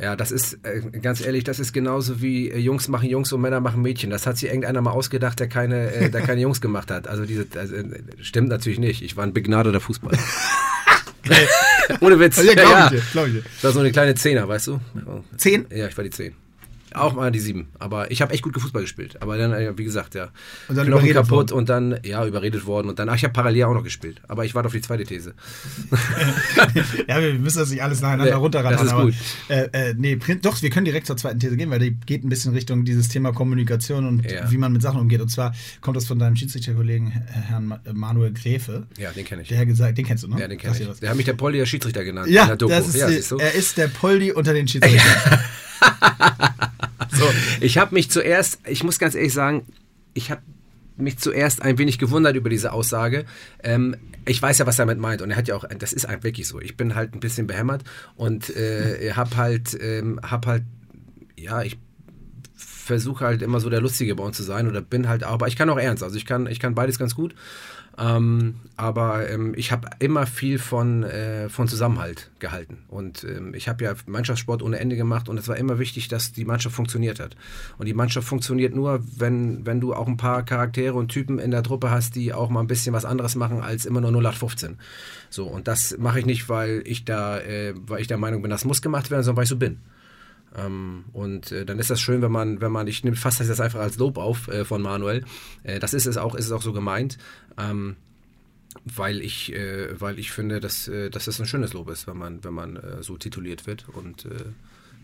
Ja, 0.00 0.16
das 0.16 0.30
ist, 0.30 0.58
äh, 0.62 0.80
ganz 1.00 1.20
ehrlich, 1.20 1.44
das 1.44 1.60
ist 1.60 1.72
genauso 1.72 2.22
wie 2.22 2.50
äh, 2.50 2.58
Jungs 2.58 2.88
machen 2.88 3.08
Jungs 3.08 3.32
und 3.32 3.40
Männer 3.42 3.60
machen 3.60 3.82
Mädchen. 3.82 4.10
Das 4.10 4.26
hat 4.26 4.38
sich 4.38 4.48
irgendeiner 4.48 4.80
mal 4.80 4.92
ausgedacht, 4.92 5.38
der 5.40 5.48
keine, 5.48 5.92
äh, 5.92 6.10
der 6.10 6.20
keine 6.26 6.40
Jungs 6.40 6.60
gemacht 6.60 6.90
hat. 6.90 7.06
Also 7.06 7.26
diese, 7.26 7.46
also, 7.54 7.74
stimmt 8.20 8.48
natürlich 8.48 8.78
nicht. 8.78 9.02
Ich 9.02 9.16
war 9.16 9.24
ein 9.24 9.34
begnadeter 9.34 9.80
Fußballer. 9.80 10.18
Ohne 12.00 12.18
Witz. 12.18 12.42
Ja, 12.42 12.54
glaub 12.54 12.70
ja, 12.70 12.84
ich 12.86 12.90
dir, 12.90 13.02
glaub 13.12 13.26
ich 13.26 13.32
dir. 13.34 13.42
Das 13.42 13.64
war 13.64 13.72
so 13.72 13.80
eine 13.80 13.92
kleine 13.92 14.14
Zehner, 14.14 14.48
weißt 14.48 14.68
du? 14.68 14.80
Zehn? 15.36 15.66
Ja, 15.70 15.86
ich 15.86 15.96
war 15.96 16.04
die 16.04 16.10
Zehn. 16.10 16.34
Auch 16.94 17.14
mal 17.14 17.30
die 17.30 17.40
sieben. 17.40 17.68
Aber 17.78 18.10
ich 18.10 18.22
habe 18.22 18.32
echt 18.32 18.42
gut 18.42 18.60
Fußball 18.60 18.82
gespielt. 18.82 19.20
Aber 19.20 19.38
dann, 19.38 19.52
äh, 19.52 19.76
wie 19.78 19.84
gesagt, 19.84 20.14
ja. 20.14 20.28
Und 20.68 20.76
dann 20.76 20.86
Knochen 20.86 21.12
kaputt 21.12 21.30
worden. 21.30 21.52
und 21.52 21.68
dann, 21.68 22.00
ja, 22.04 22.24
überredet 22.26 22.66
worden. 22.66 22.88
Und 22.88 22.98
dann, 22.98 23.08
ach, 23.08 23.16
ich 23.16 23.24
habe 23.24 23.32
parallel 23.32 23.64
auch 23.64 23.74
noch 23.74 23.84
gespielt. 23.84 24.20
Aber 24.28 24.44
ich 24.44 24.54
warte 24.54 24.66
auf 24.66 24.72
die 24.72 24.80
zweite 24.80 25.04
These. 25.04 25.34
ja, 27.08 27.20
wir 27.20 27.34
müssen 27.34 27.58
das 27.58 27.70
nicht 27.70 27.82
alles 27.82 28.00
nacheinander 28.00 28.32
ja, 28.32 28.38
runterrattern. 28.38 28.78
Das 28.78 28.86
ist 28.86 28.92
aber, 28.92 29.04
gut. 29.04 29.14
Äh, 29.48 29.68
äh, 29.72 29.94
nee, 29.96 30.18
doch, 30.42 30.60
wir 30.60 30.70
können 30.70 30.84
direkt 30.84 31.06
zur 31.06 31.16
zweiten 31.16 31.38
These 31.38 31.56
gehen, 31.56 31.70
weil 31.70 31.78
die 31.78 31.94
geht 31.94 32.24
ein 32.24 32.28
bisschen 32.28 32.52
Richtung 32.54 32.84
dieses 32.84 33.08
Thema 33.08 33.32
Kommunikation 33.32 34.06
und 34.06 34.30
ja. 34.30 34.50
wie 34.50 34.58
man 34.58 34.72
mit 34.72 34.82
Sachen 34.82 35.00
umgeht. 35.00 35.20
Und 35.20 35.28
zwar 35.28 35.54
kommt 35.80 35.96
das 35.96 36.06
von 36.06 36.18
deinem 36.18 36.36
Schiedsrichterkollegen 36.36 37.10
Herrn 37.10 37.78
Manuel 37.92 38.32
Gräfe. 38.32 38.86
Ja, 38.98 39.12
den 39.12 39.24
kenne 39.24 39.42
ich. 39.42 39.48
Der 39.48 39.64
gesagt, 39.64 39.96
den 39.96 40.06
kennst 40.06 40.24
du, 40.24 40.28
ne? 40.28 40.40
Ja, 40.40 40.48
den 40.48 40.58
kenne 40.58 40.76
ich. 40.76 41.00
Der 41.00 41.10
hat 41.10 41.16
mich 41.16 41.26
der 41.26 41.34
Poldi 41.34 41.58
der 41.58 41.66
Schiedsrichter 41.66 42.04
genannt. 42.04 42.28
Ja, 42.30 42.56
das 42.56 42.88
ist, 42.88 42.96
ja 42.96 43.08
die, 43.08 43.42
er 43.42 43.54
ist 43.54 43.76
der 43.76 43.88
Poldi 43.88 44.32
unter 44.32 44.52
den 44.54 44.66
Schiedsrichtern. 44.66 45.40
so, 47.10 47.24
ich 47.60 47.78
habe 47.78 47.94
mich 47.94 48.10
zuerst, 48.10 48.60
ich 48.66 48.84
muss 48.84 48.98
ganz 48.98 49.14
ehrlich 49.14 49.32
sagen, 49.32 49.66
ich 50.14 50.30
habe 50.30 50.42
mich 50.96 51.18
zuerst 51.18 51.62
ein 51.62 51.78
wenig 51.78 51.98
gewundert 51.98 52.36
über 52.36 52.50
diese 52.50 52.72
Aussage. 52.72 53.24
Ähm, 53.62 53.96
ich 54.26 54.40
weiß 54.40 54.58
ja, 54.58 54.66
was 54.66 54.78
er 54.78 54.86
damit 54.86 55.00
meint. 55.00 55.22
Und 55.22 55.30
er 55.30 55.36
hat 55.36 55.48
ja 55.48 55.56
auch, 55.56 55.64
das 55.78 55.92
ist 55.92 56.04
einfach 56.06 56.24
wirklich 56.24 56.46
so. 56.46 56.60
Ich 56.60 56.76
bin 56.76 56.94
halt 56.94 57.14
ein 57.14 57.20
bisschen 57.20 57.46
behämmert 57.46 57.84
und 58.16 58.50
äh, 58.50 59.12
hab 59.14 59.36
halt, 59.36 59.76
ähm, 59.80 60.20
hab 60.22 60.46
halt, 60.46 60.64
ja, 61.36 61.62
ich 61.62 61.78
versuche 62.54 63.24
halt 63.24 63.42
immer 63.42 63.60
so 63.60 63.70
der 63.70 63.80
Lustige 63.80 64.14
bei 64.14 64.24
uns 64.24 64.36
zu 64.36 64.42
sein 64.42 64.68
oder 64.68 64.80
bin 64.80 65.08
halt, 65.08 65.22
aber 65.22 65.48
ich 65.48 65.56
kann 65.56 65.70
auch 65.70 65.78
ernst. 65.78 66.02
Also 66.02 66.16
ich 66.16 66.26
kann, 66.26 66.46
ich 66.46 66.60
kann 66.60 66.74
beides 66.74 66.98
ganz 66.98 67.14
gut. 67.14 67.34
Ähm, 67.98 68.56
aber 68.76 69.28
ähm, 69.28 69.52
ich 69.56 69.72
habe 69.72 69.90
immer 69.98 70.26
viel 70.26 70.58
von, 70.58 71.02
äh, 71.02 71.48
von 71.48 71.68
Zusammenhalt 71.68 72.30
gehalten. 72.38 72.78
Und 72.88 73.24
ähm, 73.24 73.52
ich 73.54 73.68
habe 73.68 73.84
ja 73.84 73.94
Mannschaftssport 74.06 74.62
ohne 74.62 74.78
Ende 74.78 74.96
gemacht 74.96 75.28
und 75.28 75.38
es 75.38 75.48
war 75.48 75.56
immer 75.56 75.78
wichtig, 75.78 76.08
dass 76.08 76.32
die 76.32 76.44
Mannschaft 76.44 76.74
funktioniert 76.74 77.20
hat. 77.20 77.36
Und 77.78 77.86
die 77.86 77.94
Mannschaft 77.94 78.26
funktioniert 78.26 78.74
nur, 78.74 79.02
wenn, 79.16 79.66
wenn 79.66 79.80
du 79.80 79.92
auch 79.92 80.06
ein 80.06 80.16
paar 80.16 80.44
Charaktere 80.44 80.94
und 80.94 81.08
Typen 81.08 81.38
in 81.38 81.50
der 81.50 81.62
Truppe 81.62 81.90
hast, 81.90 82.16
die 82.16 82.32
auch 82.32 82.48
mal 82.48 82.60
ein 82.60 82.68
bisschen 82.68 82.94
was 82.94 83.04
anderes 83.04 83.34
machen 83.34 83.60
als 83.60 83.84
immer 83.84 84.00
nur 84.00 84.10
0815. 84.10 84.78
So, 85.28 85.46
und 85.46 85.68
das 85.68 85.96
mache 85.98 86.20
ich 86.20 86.26
nicht, 86.26 86.48
weil 86.48 86.82
ich 86.86 87.04
da, 87.04 87.38
äh, 87.38 87.74
weil 87.76 88.00
ich 88.00 88.06
der 88.06 88.18
Meinung 88.18 88.40
bin, 88.42 88.50
das 88.50 88.64
muss 88.64 88.82
gemacht 88.82 89.10
werden, 89.10 89.24
sondern 89.24 89.38
weil 89.38 89.44
ich 89.44 89.50
so 89.50 89.56
bin. 89.56 89.78
Ähm, 90.56 91.04
und 91.12 91.52
äh, 91.52 91.64
dann 91.64 91.78
ist 91.78 91.90
das 91.90 92.00
schön, 92.00 92.22
wenn 92.22 92.32
man, 92.32 92.60
wenn 92.60 92.72
man, 92.72 92.86
ich 92.88 93.04
nehme 93.04 93.16
fast 93.16 93.40
das 93.40 93.60
einfach 93.60 93.80
als 93.80 93.98
Lob 93.98 94.18
auf 94.18 94.48
äh, 94.48 94.64
von 94.64 94.82
Manuel. 94.82 95.24
Äh, 95.62 95.78
das 95.78 95.94
ist 95.94 96.06
es 96.06 96.16
auch, 96.16 96.34
ist 96.34 96.46
es 96.46 96.52
auch 96.52 96.62
so 96.62 96.72
gemeint. 96.72 97.18
Ähm, 97.58 97.96
weil 98.84 99.20
ich, 99.20 99.52
äh, 99.52 100.00
weil 100.00 100.18
ich 100.18 100.30
finde, 100.30 100.60
dass, 100.60 100.86
äh, 100.88 101.10
dass 101.10 101.24
das 101.24 101.40
ein 101.40 101.46
schönes 101.46 101.72
Lob 101.72 101.90
ist, 101.90 102.06
wenn 102.06 102.16
man, 102.16 102.44
wenn 102.44 102.54
man 102.54 102.76
äh, 102.76 103.02
so 103.02 103.16
tituliert 103.16 103.66
wird. 103.66 103.88
Und 103.88 104.26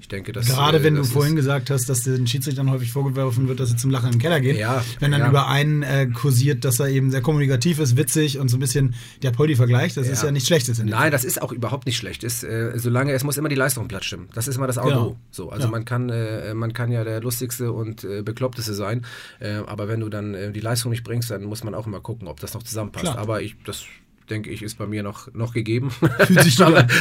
ich 0.00 0.08
denke, 0.08 0.32
dass. 0.32 0.46
Gerade 0.46 0.82
wenn 0.82 0.94
das 0.94 1.08
du 1.08 1.14
vorhin 1.14 1.36
gesagt 1.36 1.70
hast, 1.70 1.88
dass 1.88 2.02
den 2.02 2.26
Schiedsrichtern 2.26 2.70
häufig 2.70 2.92
vorgeworfen 2.92 3.48
wird, 3.48 3.60
dass 3.60 3.70
sie 3.70 3.76
zum 3.76 3.90
Lachen 3.90 4.12
im 4.12 4.18
Keller 4.18 4.40
gehen. 4.40 4.56
Ja, 4.56 4.84
wenn 5.00 5.10
dann 5.10 5.22
ja. 5.22 5.28
über 5.28 5.48
einen 5.48 5.82
äh, 5.82 6.06
kursiert, 6.06 6.64
dass 6.64 6.78
er 6.80 6.88
eben 6.88 7.10
sehr 7.10 7.22
kommunikativ 7.22 7.78
ist, 7.78 7.96
witzig 7.96 8.38
und 8.38 8.48
so 8.48 8.56
ein 8.56 8.60
bisschen 8.60 8.94
der 9.22 9.30
Poldi 9.30 9.56
vergleicht, 9.56 9.96
das 9.96 10.06
ja. 10.06 10.12
ist 10.12 10.22
ja 10.22 10.30
nicht 10.30 10.46
schlechtes. 10.46 10.82
Nein, 10.82 11.10
das 11.10 11.24
ist 11.24 11.40
auch 11.40 11.52
überhaupt 11.52 11.86
nicht 11.86 11.96
schlecht. 11.96 12.24
Ist, 12.24 12.44
äh, 12.44 12.72
solange 12.76 13.12
es 13.12 13.24
muss 13.24 13.36
immer 13.36 13.48
die 13.48 13.56
Leistung 13.56 13.84
im 13.84 13.88
Platz 13.88 14.04
stimmen. 14.04 14.28
Das 14.34 14.48
ist 14.48 14.56
immer 14.56 14.66
das 14.66 14.78
Auto. 14.78 14.88
Genau. 14.88 15.16
So, 15.30 15.50
also 15.50 15.68
man 15.68 15.84
kann, 15.84 16.10
äh, 16.10 16.54
man 16.54 16.72
kann 16.72 16.92
ja 16.92 17.02
der 17.02 17.20
lustigste 17.20 17.72
und 17.72 18.04
äh, 18.04 18.22
bekloppteste 18.22 18.74
sein, 18.74 19.04
äh, 19.40 19.54
aber 19.66 19.88
wenn 19.88 20.00
du 20.00 20.08
dann 20.08 20.34
äh, 20.34 20.52
die 20.52 20.60
Leistung 20.60 20.90
nicht 20.90 21.04
bringst, 21.04 21.30
dann 21.30 21.44
muss 21.44 21.64
man 21.64 21.74
auch 21.74 21.86
immer 21.86 22.00
gucken, 22.00 22.28
ob 22.28 22.40
das 22.40 22.54
noch 22.54 22.62
zusammenpasst. 22.62 23.04
Klar. 23.04 23.18
Aber 23.18 23.42
ich, 23.42 23.56
das 23.64 23.84
denke 24.30 24.50
ich, 24.50 24.62
ist 24.62 24.76
bei 24.78 24.86
mir 24.86 25.02
noch, 25.02 25.32
noch 25.34 25.52
gegeben. 25.52 25.90
Fühlt 25.90 26.42
sich, 26.42 26.56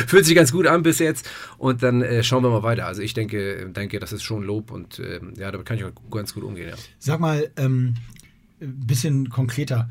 Fühlt 0.07 0.25
sich 0.25 0.35
ganz 0.35 0.51
gut 0.51 0.67
an 0.67 0.83
bis 0.83 0.99
jetzt. 0.99 1.29
Und 1.57 1.83
dann 1.83 2.01
äh, 2.01 2.23
schauen 2.23 2.43
wir 2.43 2.49
mal 2.49 2.63
weiter. 2.63 2.85
Also 2.85 3.01
ich 3.01 3.13
denke, 3.13 3.69
denke, 3.69 3.99
das 3.99 4.13
ist 4.13 4.23
schon 4.23 4.43
Lob 4.43 4.71
und 4.71 4.99
äh, 4.99 5.19
ja, 5.37 5.51
damit 5.51 5.65
kann 5.65 5.77
ich 5.77 5.83
auch 5.83 5.91
ganz 6.11 6.33
gut 6.33 6.43
umgehen. 6.43 6.69
Ja. 6.69 6.75
Sag 6.99 7.19
mal, 7.19 7.51
ähm, 7.57 7.95
ein 8.61 8.87
bisschen 8.87 9.29
konkreter. 9.29 9.89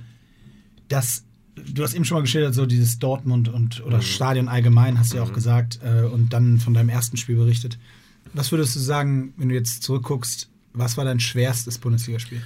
Das, 0.88 1.25
du 1.57 1.83
hast 1.83 1.95
eben 1.95 2.05
schon 2.05 2.17
mal 2.17 2.23
geschildert, 2.23 2.55
so 2.55 2.67
dieses 2.67 2.99
Dortmund 2.99 3.49
und 3.49 3.85
oder 3.85 3.99
mhm. 3.99 4.03
Stadion 4.03 4.49
allgemein, 4.49 4.99
hast 4.99 5.12
du 5.12 5.19
ja 5.19 5.23
auch 5.23 5.31
mhm. 5.31 5.35
gesagt, 5.35 5.81
äh, 5.83 6.03
und 6.03 6.33
dann 6.33 6.59
von 6.59 6.75
deinem 6.75 6.88
ersten 6.88 7.17
Spiel 7.17 7.37
berichtet. 7.37 7.79
Was 8.33 8.50
würdest 8.50 8.75
du 8.75 8.81
sagen, 8.81 9.33
wenn 9.37 9.49
du 9.49 9.55
jetzt 9.55 9.83
zurückguckst, 9.83 10.49
was 10.73 10.97
war 10.97 11.05
dein 11.05 11.21
schwerstes 11.21 11.79
Bundesligaspiel? 11.79 12.43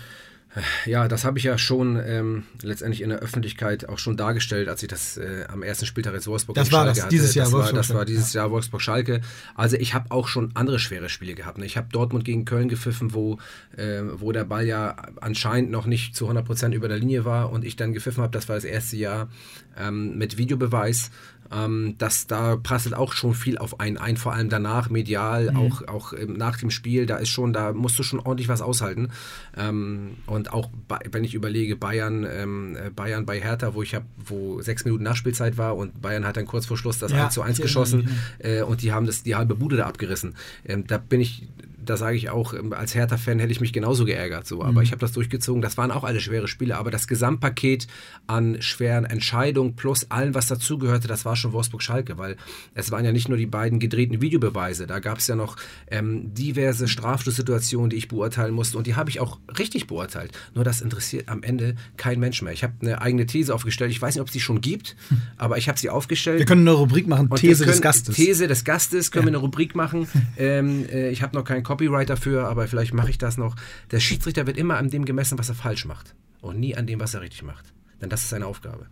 Ja, 0.87 1.09
das 1.09 1.25
habe 1.25 1.39
ich 1.39 1.45
ja 1.45 1.59
schon 1.59 2.01
ähm, 2.05 2.45
letztendlich 2.63 3.03
in 3.03 3.11
der 3.11 3.19
Öffentlichkeit 3.19 3.89
auch 3.89 3.99
schon 3.99 4.17
dargestellt, 4.17 4.69
als 4.69 4.83
ich 4.83 4.89
das 4.89 5.17
äh, 5.17 5.45
am 5.49 5.63
ersten 5.63 5.87
Spieltag 5.87 6.15
jetzt 6.15 6.27
Wolfsburg 6.27 6.57
das 6.57 6.73
war 6.73 6.85
das, 6.85 7.03
hatte. 7.03 7.11
Dieses 7.11 7.35
Jahr 7.35 7.47
das, 7.47 7.53
war, 7.53 7.73
das 7.73 7.95
war 7.95 8.05
dieses 8.05 8.33
Jahr 8.33 8.51
Wolfsburg-Schalke. 8.51 9.21
Also 9.55 9.77
ich 9.77 9.95
habe 9.95 10.11
auch 10.11 10.29
schon 10.29 10.51
andere 10.55 10.79
schwere 10.79 11.09
Spiele 11.09 11.35
gehabt. 11.35 11.59
Ne? 11.59 11.67
Ich 11.67 11.77
habe 11.77 11.89
Dortmund 11.91 12.25
gegen 12.25 12.45
Köln 12.45 12.69
gepfiffen, 12.69 13.15
wo, 13.15 13.39
äh, 13.77 14.03
wo 14.15 14.33
der 14.33 14.45
Ball 14.45 14.67
ja 14.67 14.97
anscheinend 15.21 15.71
noch 15.71 15.87
nicht 15.87 16.15
zu 16.17 16.29
100% 16.31 16.73
über 16.73 16.89
der 16.89 16.99
Linie 16.99 17.25
war 17.25 17.51
und 17.51 17.65
ich 17.65 17.77
dann 17.77 17.93
gepfiffen 17.93 18.23
habe, 18.23 18.33
das 18.33 18.49
war 18.49 18.57
das 18.57 18.65
erste 18.65 18.97
Jahr 18.97 19.29
ähm, 19.77 20.17
mit 20.19 20.39
Videobeweis 20.39 21.11
ähm, 21.53 21.95
dass 21.99 22.27
da 22.27 22.57
prasselt 22.57 22.95
auch 22.95 23.13
schon 23.13 23.35
viel 23.35 23.59
auf 23.59 23.81
einen 23.81 23.97
ein, 23.97 24.17
vor 24.17 24.35
allem 24.35 24.49
danach, 24.49 24.91
medial, 24.91 25.51
mhm. 25.51 25.57
auch, 25.57 25.89
auch 25.89 26.13
nach 26.27 26.59
dem 26.59 26.71
Spiel, 26.71 27.07
da 27.07 27.17
ist 27.17 27.31
schon, 27.31 27.53
da 27.53 27.73
musst 27.73 27.99
du 27.99 28.03
schon 28.03 28.21
ordentlich 28.21 28.49
was 28.49 28.63
aushalten. 28.63 29.09
Ähm, 29.57 30.17
und 30.27 30.53
auch 30.53 30.69
bei, 30.87 30.99
wenn 31.11 31.25
ich 31.25 31.35
überlege, 31.35 31.77
Bayern, 31.77 32.27
ähm, 32.31 32.77
äh, 32.77 32.91
Bayern 32.91 33.27
bei 33.27 33.41
Hertha, 33.41 33.75
wo 33.75 33.83
ich 33.83 33.95
habe, 33.95 34.07
wo 34.25 34.61
sechs 34.61 34.85
Minuten 34.85 35.05
Nachspielzeit 35.05 35.57
war 35.57 35.77
und 35.77 36.01
Bayern 36.01 36.27
hat 36.27 36.37
dann 36.37 36.47
kurz 36.47 36.67
vor 36.67 36.77
Schluss 36.77 36.99
das 36.99 37.13
ja, 37.13 37.25
1 37.25 37.35
zu 37.35 37.43
1 37.43 37.61
geschossen 37.61 38.09
äh, 38.39 38.63
und 38.63 38.83
die 38.83 38.93
haben 38.93 39.07
das 39.07 39.23
die 39.23 39.35
halbe 39.35 39.55
Bude 39.55 39.77
da 39.77 39.87
abgerissen. 39.87 40.35
Ähm, 40.65 40.87
da 40.87 40.99
bin 40.99 41.21
ich 41.21 41.49
da 41.89 41.97
sage 41.97 42.17
ich 42.17 42.31
auch, 42.31 42.55
ähm, 42.55 42.73
als 42.73 42.95
Hertha-Fan 42.95 43.39
hätte 43.39 43.53
ich 43.53 43.61
mich 43.61 43.73
genauso 43.73 44.05
geärgert. 44.05 44.47
So. 44.47 44.63
Aber 44.63 44.73
mhm. 44.73 44.83
ich 44.83 44.91
habe 44.91 45.01
das 45.01 45.13
durchgezogen. 45.13 45.63
Das 45.63 45.77
waren 45.77 45.91
auch 45.91 46.05
alle 46.05 46.21
schwere 46.21 46.49
Spiele. 46.49 46.77
Aber 46.77 46.91
das 46.91 47.07
Gesamtpaket 47.07 47.87
an 48.27 48.61
schweren 48.61 49.05
Entscheidungen 49.05 49.75
plus 49.77 50.11
allem, 50.11 50.35
was 50.35 50.49
dazugehörte, 50.49 51.09
das 51.09 51.25
war 51.25 51.37
schon 51.37 51.53
Wolfsburg-Schalke. 51.53 52.19
Weil 52.19 52.37
es 52.75 52.91
waren 52.91 53.05
ja 53.05 53.13
nicht 53.13 53.29
nur 53.29 53.39
die 53.39 53.47
beiden 53.47 53.79
gedrehten 53.79 54.21
Videobeweise. 54.21 54.87
Da 54.87 54.99
gab 54.99 55.19
es 55.19 55.27
ja 55.27 55.37
noch 55.37 55.57
ähm, 55.91 56.35
diverse 56.35 56.89
Strafschlusssituationen, 56.89 57.91
die 57.91 57.97
ich 57.97 58.09
beurteilen 58.09 58.53
musste. 58.53 58.77
Und 58.77 58.87
die 58.87 58.95
habe 58.95 59.09
ich 59.09 59.21
auch 59.21 59.39
richtig 59.59 59.87
beurteilt. 59.87 60.33
Nur 60.55 60.65
das 60.65 60.83
interessiert 60.83 61.29
am 61.29 61.43
Ende 61.43 61.77
kein 61.97 62.21
Mensch 62.21 62.43
mehr. 62.43 62.53
Ich 62.53 62.63
habe 62.63 62.75
eine 62.81 63.01
eigene 63.01 63.25
These 63.27 63.55
aufgestellt. 63.55 63.91
Ich 63.91 64.03
weiß 64.03 64.15
nicht, 64.15 64.23
ob 64.23 64.29
es 64.29 64.33
die 64.33 64.41
schon 64.41 64.61
gibt, 64.61 64.97
hm. 65.09 65.23
aber 65.37 65.57
ich 65.57 65.69
habe 65.69 65.79
sie 65.79 65.89
aufgestellt. 65.89 66.39
Wir 66.39 66.47
können 66.47 66.69
eine 66.69 66.77
Rubrik 66.77 67.07
machen, 67.07 67.31
These 67.31 67.65
des 67.65 67.81
Gastes. 67.81 68.17
These 68.17 68.47
des 68.47 68.65
Gastes 68.65 69.11
können 69.11 69.27
ja. 69.27 69.33
wir 69.33 69.37
eine 69.37 69.45
Rubrik 69.45 69.75
machen. 69.75 70.07
ähm, 70.37 70.85
äh, 70.91 71.11
ich 71.11 71.23
habe 71.23 71.37
noch 71.37 71.45
keinen 71.45 71.63
Kopf 71.63 71.78
Copyright 71.79 72.11
dafür, 72.11 72.49
aber 72.49 72.67
vielleicht 72.67 72.93
mache 72.93 73.11
ich 73.11 73.19
das 73.19 73.37
noch. 73.37 73.55
Der 73.93 74.01
Schiedsrichter 74.01 74.47
wird 74.47 74.57
immer 74.57 74.77
an 74.77 74.91
dem 74.91 75.05
gemessen, 75.05 75.39
was 75.39 75.49
er 75.49 75.55
falsch 75.55 75.85
macht 75.85 76.15
und 76.41 76.59
nie 76.59 76.77
an 76.77 76.87
dem, 76.87 76.99
was 76.99 77.15
er 77.15 77.21
richtig 77.21 77.45
macht. 77.45 77.73
denn 78.01 78.11
das 78.11 78.23
ist 78.23 78.31
seine 78.31 78.47
Aufgabe. 78.47 78.87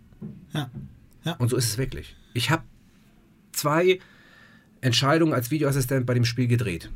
Ja. 0.53 0.69
ja. 1.25 1.33
Und 1.33 1.49
so 1.49 1.57
ist 1.57 1.65
es 1.65 1.77
wirklich. 1.77 2.15
Ich 2.33 2.49
habe 2.49 2.63
zwei 3.51 3.99
Entscheidungen 4.79 5.33
als 5.33 5.51
Videoassistent 5.51 6.05
bei 6.05 6.13
dem 6.13 6.23
Spiel 6.23 6.47
gedreht. 6.47 6.89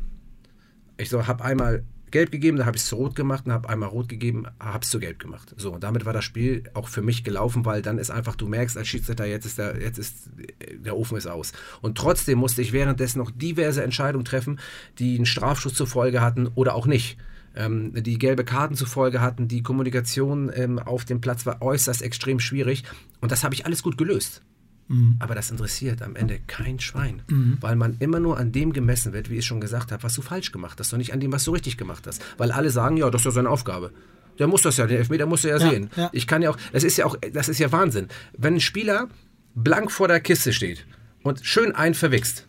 Ich 0.98 1.10
so, 1.10 1.27
habe 1.27 1.43
einmal 1.43 1.83
gelb 2.12 2.32
gegeben, 2.32 2.58
dann 2.58 2.65
habe 2.65 2.77
ich 2.77 2.84
es 2.84 2.89
zu 2.89 2.96
rot 2.96 3.15
gemacht 3.15 3.46
und 3.46 3.51
habe 3.51 3.70
einmal 3.70 3.89
rot 3.89 4.10
gegeben, 4.10 4.46
habe 4.60 4.84
es 4.84 4.89
zu 4.89 5.00
gelb 5.00 5.20
gemacht. 5.20 5.53
So, 5.58 5.74
und 5.74 5.84
damit 5.84 6.06
war 6.06 6.13
das 6.13 6.24
Spiel 6.24 6.63
auch 6.74 6.88
für 6.88 7.01
mich 7.01 7.24
gelaufen, 7.24 7.65
weil 7.65 7.82
dann 7.82 7.98
ist 7.98 8.12
einfach, 8.12 8.36
du 8.36 8.48
merkst 8.48 8.77
als 8.77 8.88
Schiedsrichter, 8.88 9.25
jetzt 9.25 9.46
ist 9.46 9.58
der, 9.58 9.82
jetzt 9.82 9.98
ist, 9.98 10.30
der 10.74 10.96
Ofen 10.96 11.18
ist 11.18 11.27
aus. 11.27 11.53
Und 11.82 11.98
trotzdem 11.98 12.39
musste 12.39 12.62
ich 12.62 12.74
währenddessen 12.74 13.20
noch 13.20 13.32
diverse 13.32 13.84
Entscheidungen 13.84 14.25
treffen, 14.25 14.60
die 15.00 15.15
einen 15.15 15.25
Strafschuss 15.25 15.74
zur 15.74 15.88
Folge 15.88 16.22
hatten 16.22 16.48
oder 16.56 16.75
auch 16.75 16.86
nicht. 16.86 17.18
Ähm, 17.56 17.91
die 17.94 18.18
gelbe 18.18 18.46
Karten 18.46 18.75
zur 18.75 18.88
Folge 18.88 19.20
hatten, 19.20 19.48
die 19.48 19.62
Kommunikation 19.62 20.51
ähm, 20.53 20.80
auf 20.80 21.03
dem 21.06 21.20
Platz 21.20 21.46
war 21.46 21.62
äußerst 21.62 22.01
extrem 22.01 22.39
schwierig. 22.39 22.84
Und 23.20 23.32
das 23.32 23.44
habe 23.44 23.53
ich 23.53 23.65
alles 23.65 23.84
gut 23.84 23.98
gelöst. 23.98 24.41
Mhm. 24.91 25.15
Aber 25.19 25.36
das 25.36 25.50
interessiert 25.51 26.01
am 26.01 26.15
Ende 26.15 26.39
kein 26.48 26.79
Schwein, 26.79 27.21
weil 27.62 27.75
man 27.75 27.95
immer 28.00 28.19
nur 28.19 28.38
an 28.38 28.51
dem 28.51 28.74
gemessen 28.74 29.13
wird, 29.13 29.29
wie 29.29 29.38
ich 29.38 29.45
schon 29.45 29.62
gesagt 29.62 29.91
habe, 29.91 30.03
was 30.03 30.13
du 30.15 30.21
falsch 30.21 30.51
gemacht 30.51 30.79
hast 30.79 30.91
und 30.93 31.00
nicht 31.00 31.13
an 31.13 31.19
dem, 31.19 31.31
was 31.31 31.45
du 31.45 31.51
richtig 31.51 31.77
gemacht 31.77 32.05
hast. 32.07 32.21
Weil 32.38 32.51
alle 32.51 32.69
sagen, 32.69 32.98
ja, 32.98 33.10
das 33.10 33.21
ist 33.21 33.25
ja 33.25 33.31
seine 33.31 33.50
Aufgabe. 33.50 33.91
Der 34.39 34.48
muss 34.48 34.62
das 34.63 34.77
ja, 34.77 34.88
den 34.88 34.98
Elfmeter 34.98 35.25
muss 35.25 35.45
er 35.45 35.57
ja, 35.60 35.65
Ja, 35.65 35.69
sehen. 35.71 35.89
ja. 35.95 36.10
Ich 36.13 36.27
kann 36.27 36.41
ja 36.41 36.50
auch, 36.50 36.57
das 36.74 36.83
ist 36.83 36.98
ja 36.98 37.05
auch, 37.05 37.15
das 37.31 37.48
ist 37.50 37.60
ja 37.60 37.71
Wahnsinn. 37.71 38.07
Wenn 38.38 38.55
ein 38.55 38.60
Spieler 38.62 39.07
blank 39.55 39.91
vor 39.91 40.07
der 40.07 40.19
Kiste 40.19 40.51
steht 40.51 40.86
und 41.24 41.39
schön 41.45 41.74
einen 41.75 41.95
verwichst, 41.95 42.48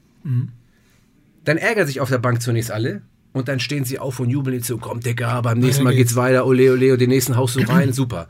dann 1.45 1.57
ärgern 1.59 1.87
sich 1.87 2.01
auf 2.01 2.09
der 2.09 2.19
Bank 2.19 2.41
zunächst 2.43 2.71
alle 2.71 3.03
und 3.33 3.49
dann 3.49 3.61
stehen 3.61 3.85
sie 3.85 3.99
auf 3.99 4.21
und 4.21 4.31
jubeln 4.31 4.57
jetzt 4.57 4.67
so, 4.69 4.79
komm 4.79 5.01
Dicker, 5.01 5.43
beim 5.43 5.59
nächsten 5.59 5.85
Mal 5.85 5.91
geht's. 5.95 6.11
geht's 6.11 6.17
weiter, 6.17 6.47
ole 6.47 6.73
ole, 6.73 6.93
und 6.93 7.01
den 7.01 7.11
nächsten 7.11 7.37
haust 7.37 7.57
du 7.57 7.61
rein, 7.69 7.93
super. 7.93 8.29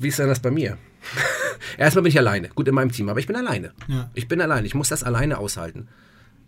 Wie 0.00 0.08
ist 0.08 0.18
denn 0.18 0.28
das 0.28 0.40
bei 0.40 0.50
mir? 0.50 0.78
Erstmal 1.78 2.02
bin 2.02 2.10
ich 2.10 2.18
alleine, 2.18 2.48
gut 2.48 2.68
in 2.68 2.74
meinem 2.74 2.92
Team, 2.92 3.08
aber 3.08 3.20
ich 3.20 3.26
bin 3.26 3.36
alleine. 3.36 3.72
Ja. 3.88 4.10
Ich 4.14 4.28
bin 4.28 4.40
alleine, 4.40 4.66
ich 4.66 4.74
muss 4.74 4.88
das 4.88 5.02
alleine 5.02 5.38
aushalten. 5.38 5.88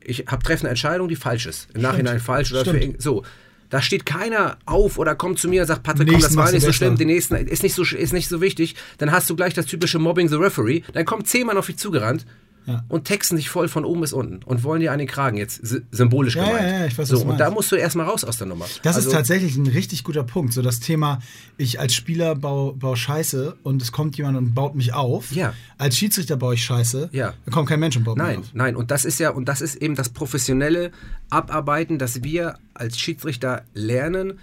Ich 0.02 0.26
habe 0.26 0.42
treffe 0.42 0.62
eine 0.62 0.70
Entscheidung, 0.70 1.08
die 1.08 1.16
falsch 1.16 1.46
ist. 1.46 1.68
Im 1.74 1.82
Nachhinein 1.82 2.20
falsch 2.20 2.52
oder 2.52 2.64
für 2.64 2.76
Stimmt. 2.76 3.02
so. 3.02 3.24
Da 3.70 3.80
steht 3.80 4.06
keiner 4.06 4.58
auf 4.66 4.98
oder 4.98 5.14
kommt 5.14 5.38
zu 5.38 5.48
mir 5.48 5.62
und 5.62 5.66
sagt, 5.66 5.82
Patrick, 5.82 6.08
komm, 6.08 6.20
das 6.20 6.36
war 6.36 6.52
nicht 6.52 6.64
so 6.64 6.72
schlimm, 6.72 6.96
den 6.96 7.08
nächsten 7.08 7.34
ist 7.34 7.62
nicht 7.62 7.74
so, 7.74 7.82
ist 7.82 8.12
nicht 8.12 8.28
so 8.28 8.40
wichtig. 8.40 8.76
Dann 8.98 9.10
hast 9.10 9.28
du 9.30 9.36
gleich 9.36 9.54
das 9.54 9.66
typische 9.66 9.98
Mobbing 9.98 10.28
the 10.28 10.36
Referee. 10.36 10.82
Dann 10.92 11.04
kommt 11.04 11.26
zehnmal 11.26 11.56
auf 11.56 11.66
dich 11.66 11.78
zugerannt 11.78 12.24
Ja. 12.66 12.82
und 12.88 13.04
texten 13.04 13.36
dich 13.36 13.50
voll 13.50 13.68
von 13.68 13.84
oben 13.84 14.00
bis 14.00 14.12
unten 14.14 14.42
und 14.42 14.64
wollen 14.64 14.80
dir 14.80 14.90
an 14.92 14.98
den 14.98 15.06
Kragen 15.06 15.36
jetzt 15.36 15.62
sy- 15.64 15.82
symbolisch 15.90 16.34
Ja, 16.36 16.46
gemeint. 16.46 16.62
ja, 16.66 16.78
ja, 16.80 16.86
ich 16.86 16.96
weiß, 16.96 17.08
so, 17.08 17.16
was 17.16 17.22
du 17.24 17.28
und 17.30 17.38
da 17.38 17.50
musst 17.50 17.70
du 17.70 17.76
erstmal 17.76 18.06
raus 18.06 18.24
aus 18.24 18.38
der 18.38 18.46
Nummer. 18.46 18.64
Das 18.82 18.96
Also- 18.96 19.08
ist 19.10 19.14
tatsächlich 19.14 19.56
ein 19.56 19.66
richtig 19.66 20.02
guter 20.02 20.24
Punkt. 20.24 20.54
So 20.54 20.62
das 20.62 20.80
Thema, 20.80 21.18
ich 21.58 21.78
als 21.78 21.92
Spieler 21.94 22.34
baue, 22.34 22.72
baue 22.74 22.96
Scheiße 22.96 23.56
und 23.62 23.82
es 23.82 23.92
kommt 23.92 24.16
jemand 24.16 24.38
und 24.38 24.54
baut 24.54 24.74
mich 24.76 24.94
auf. 24.94 25.30
Ja. 25.32 25.52
Als 25.76 25.98
Schiedsrichter 25.98 26.36
baue 26.38 26.54
ich 26.54 26.64
Scheiße. 26.64 27.10
Ja. 27.12 27.34
Da 27.44 27.50
kommt 27.52 27.68
kein 27.68 27.80
Mensch 27.80 27.96
und 27.98 28.04
baut 28.04 28.16
mich 28.16 28.26
Nein, 28.26 28.38
auf. 28.38 28.46
nein, 28.54 28.76
und 28.76 28.90
das 28.90 29.04
ist 29.04 29.20
ja, 29.20 29.28
und 29.30 29.46
das 29.46 29.60
ist 29.60 29.76
eben 29.76 29.94
das 29.94 30.08
professionelle 30.08 30.90
Abarbeiten, 31.30 31.98
dass 31.98 32.22
wir 32.22 32.58
als 32.72 32.98
Schiedsrichter 32.98 33.62
lernen, 33.74 34.38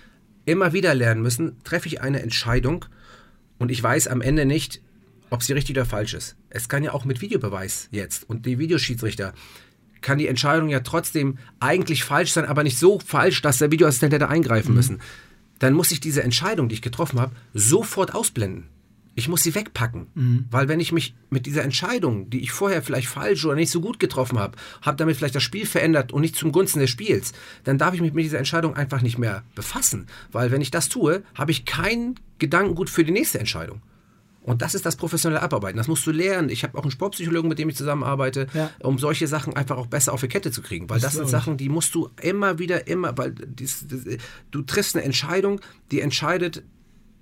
immer 0.45 0.73
wieder 0.73 0.93
lernen 0.93 1.21
müssen, 1.21 1.57
treffe 1.63 1.87
ich 1.87 2.01
eine 2.01 2.21
Entscheidung 2.21 2.85
und 3.59 3.71
ich 3.71 3.81
weiß 3.81 4.07
am 4.07 4.21
Ende 4.21 4.45
nicht, 4.45 4.81
ob 5.31 5.41
sie 5.41 5.53
richtig 5.53 5.75
oder 5.75 5.85
falsch 5.85 6.13
ist. 6.13 6.35
Es 6.49 6.69
kann 6.69 6.83
ja 6.83 6.93
auch 6.93 7.05
mit 7.05 7.21
Videobeweis 7.21 7.87
jetzt 7.89 8.29
und 8.29 8.45
die 8.45 8.59
Videoschiedsrichter 8.59 9.33
kann 10.01 10.17
die 10.17 10.27
Entscheidung 10.27 10.69
ja 10.69 10.81
trotzdem 10.81 11.37
eigentlich 11.59 12.03
falsch 12.03 12.33
sein, 12.33 12.45
aber 12.45 12.63
nicht 12.63 12.77
so 12.77 12.99
falsch, 12.99 13.41
dass 13.41 13.59
der 13.59 13.71
Videoassistent 13.71 14.13
hätte 14.13 14.29
eingreifen 14.29 14.75
müssen. 14.75 15.01
Dann 15.59 15.73
muss 15.73 15.91
ich 15.91 15.99
diese 15.99 16.23
Entscheidung, 16.23 16.69
die 16.69 16.75
ich 16.75 16.81
getroffen 16.81 17.19
habe, 17.19 17.35
sofort 17.53 18.13
ausblenden. 18.13 18.67
Ich 19.13 19.27
muss 19.27 19.43
sie 19.43 19.53
wegpacken, 19.53 20.07
weil 20.49 20.67
wenn 20.69 20.79
ich 20.79 20.91
mich 20.91 21.13
mit 21.29 21.45
dieser 21.45 21.63
Entscheidung, 21.63 22.29
die 22.29 22.41
ich 22.41 22.51
vorher 22.51 22.81
vielleicht 22.81 23.07
falsch 23.07 23.45
oder 23.45 23.55
nicht 23.55 23.69
so 23.69 23.81
gut 23.81 23.99
getroffen 23.99 24.39
habe, 24.39 24.57
habe 24.81 24.97
damit 24.97 25.17
vielleicht 25.17 25.35
das 25.35 25.43
Spiel 25.43 25.65
verändert 25.65 26.13
und 26.13 26.21
nicht 26.21 26.35
zum 26.35 26.51
Gunsten 26.51 26.79
des 26.79 26.89
Spiels, 26.89 27.33
dann 27.65 27.77
darf 27.77 27.93
ich 27.93 28.01
mich 28.01 28.13
mit 28.13 28.23
dieser 28.23 28.37
Entscheidung 28.37 28.75
einfach 28.75 29.01
nicht 29.01 29.17
mehr 29.17 29.43
befassen, 29.53 30.07
weil 30.31 30.49
wenn 30.49 30.61
ich 30.61 30.71
das 30.71 30.89
tue, 30.89 31.23
habe 31.35 31.51
ich 31.51 31.65
kein 31.65 32.15
Gedankengut 32.39 32.89
für 32.89 33.03
die 33.03 33.11
nächste 33.11 33.37
Entscheidung. 33.39 33.81
Und 34.43 34.61
das 34.63 34.73
ist 34.73 34.85
das 34.87 34.95
professionelle 34.95 35.41
Abarbeiten. 35.43 35.77
Das 35.77 35.87
musst 35.87 36.05
du 36.07 36.11
lernen. 36.11 36.49
Ich 36.49 36.63
habe 36.63 36.77
auch 36.77 36.81
einen 36.81 36.89
Sportpsychologen, 36.91 37.47
mit 37.47 37.59
dem 37.59 37.69
ich 37.69 37.75
zusammenarbeite, 37.75 38.47
Ja. 38.53 38.71
um 38.79 38.97
solche 38.97 39.27
Sachen 39.27 39.55
einfach 39.55 39.77
auch 39.77 39.85
besser 39.87 40.13
auf 40.13 40.21
die 40.21 40.27
Kette 40.27 40.49
zu 40.51 40.61
kriegen. 40.63 40.89
Weil 40.89 40.99
Das 40.99 41.13
das, 41.13 41.13
sind. 41.13 41.29
Sachen, 41.29 41.57
die 41.57 41.69
musst 41.69 41.93
du 41.93 42.09
immer 42.21 42.57
wieder, 42.57 42.87
immer, 42.87 43.15
weil 43.17 43.31
dies, 43.33 43.85
dies, 43.87 44.17
du 44.49 44.61
triffst 44.63 44.95
eine 44.95 45.05
Entscheidung, 45.05 45.61
die 45.91 46.01
entscheidet 46.01 46.63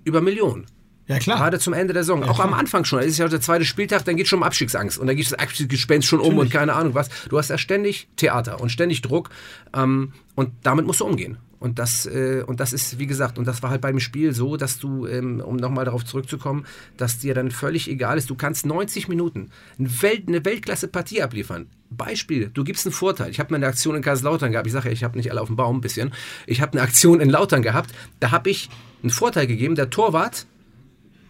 über 0.04 0.22
Millionen. 0.22 0.64
Ja, 1.08 1.18
klar. 1.18 1.38
Gerade 1.38 1.58
zum 1.58 1.72
Ende 1.72 1.92
der 1.92 2.04
Saison. 2.04 2.22
auch 2.24 2.38
am 2.40 2.54
Anfang 2.54 2.84
schon. 2.84 3.00
Es 3.00 3.06
ist 3.06 3.18
ja 3.18 3.26
der 3.28 3.40
zweite 3.40 3.64
Spieltag, 3.64 4.04
dann 4.04 4.16
geht 4.16 4.28
schon 4.28 4.38
um 4.38 4.42
Abstiegsangst. 4.44 4.96
Und 4.96 5.08
dann 5.08 5.16
geht 5.16 5.26
das 5.26 5.34
Abstiegsgespenst 5.34 6.06
schon 6.08 6.20
um 6.20 6.38
und 6.38 6.50
keine 6.50 6.72
Ahnung 6.74 6.94
was. 6.94 7.08
Du 7.28 7.36
hast 7.36 7.50
ja 7.50 7.58
ständig 7.58 8.08
Theater 8.16 8.60
und 8.60 8.70
ständig 8.70 9.02
Druck. 9.02 9.28
Ähm, 9.74 10.12
und 10.36 10.52
damit 10.62 10.86
musst 10.86 11.00
du 11.00 11.04
umgehen. 11.04 11.36
Und 11.60 11.78
das, 11.78 12.06
äh, 12.06 12.42
und 12.46 12.58
das 12.58 12.72
ist, 12.72 12.98
wie 12.98 13.06
gesagt, 13.06 13.38
und 13.38 13.46
das 13.46 13.62
war 13.62 13.68
halt 13.70 13.82
beim 13.82 14.00
Spiel 14.00 14.32
so, 14.32 14.56
dass 14.56 14.78
du, 14.78 15.06
ähm, 15.06 15.40
um 15.40 15.56
nochmal 15.56 15.84
darauf 15.84 16.04
zurückzukommen, 16.06 16.64
dass 16.96 17.18
dir 17.18 17.34
dann 17.34 17.50
völlig 17.50 17.86
egal 17.88 18.16
ist, 18.16 18.30
du 18.30 18.34
kannst 18.34 18.64
90 18.64 19.08
Minuten 19.08 19.50
eine, 19.78 20.02
Welt, 20.02 20.26
eine 20.26 20.42
Weltklasse-Partie 20.42 21.20
abliefern. 21.22 21.66
Beispiel, 21.90 22.50
du 22.52 22.64
gibst 22.64 22.86
einen 22.86 22.94
Vorteil. 22.94 23.30
Ich 23.30 23.38
habe 23.40 23.54
eine 23.54 23.66
Aktion 23.66 23.94
in 23.94 24.00
Kaiserslautern 24.02 24.52
gehabt. 24.52 24.66
Ich 24.66 24.72
sage 24.72 24.88
ja, 24.88 24.92
ich 24.92 25.04
habe 25.04 25.18
nicht 25.18 25.30
alle 25.30 25.40
auf 25.42 25.48
dem 25.48 25.56
Baum 25.56 25.76
ein 25.76 25.80
bisschen. 25.82 26.12
Ich 26.46 26.62
habe 26.62 26.72
eine 26.72 26.80
Aktion 26.82 27.20
in 27.20 27.28
Lautern 27.28 27.60
gehabt. 27.62 27.90
Da 28.20 28.30
habe 28.30 28.48
ich 28.48 28.70
einen 29.02 29.10
Vorteil 29.10 29.46
gegeben. 29.46 29.74
Der 29.74 29.90
Torwart 29.90 30.46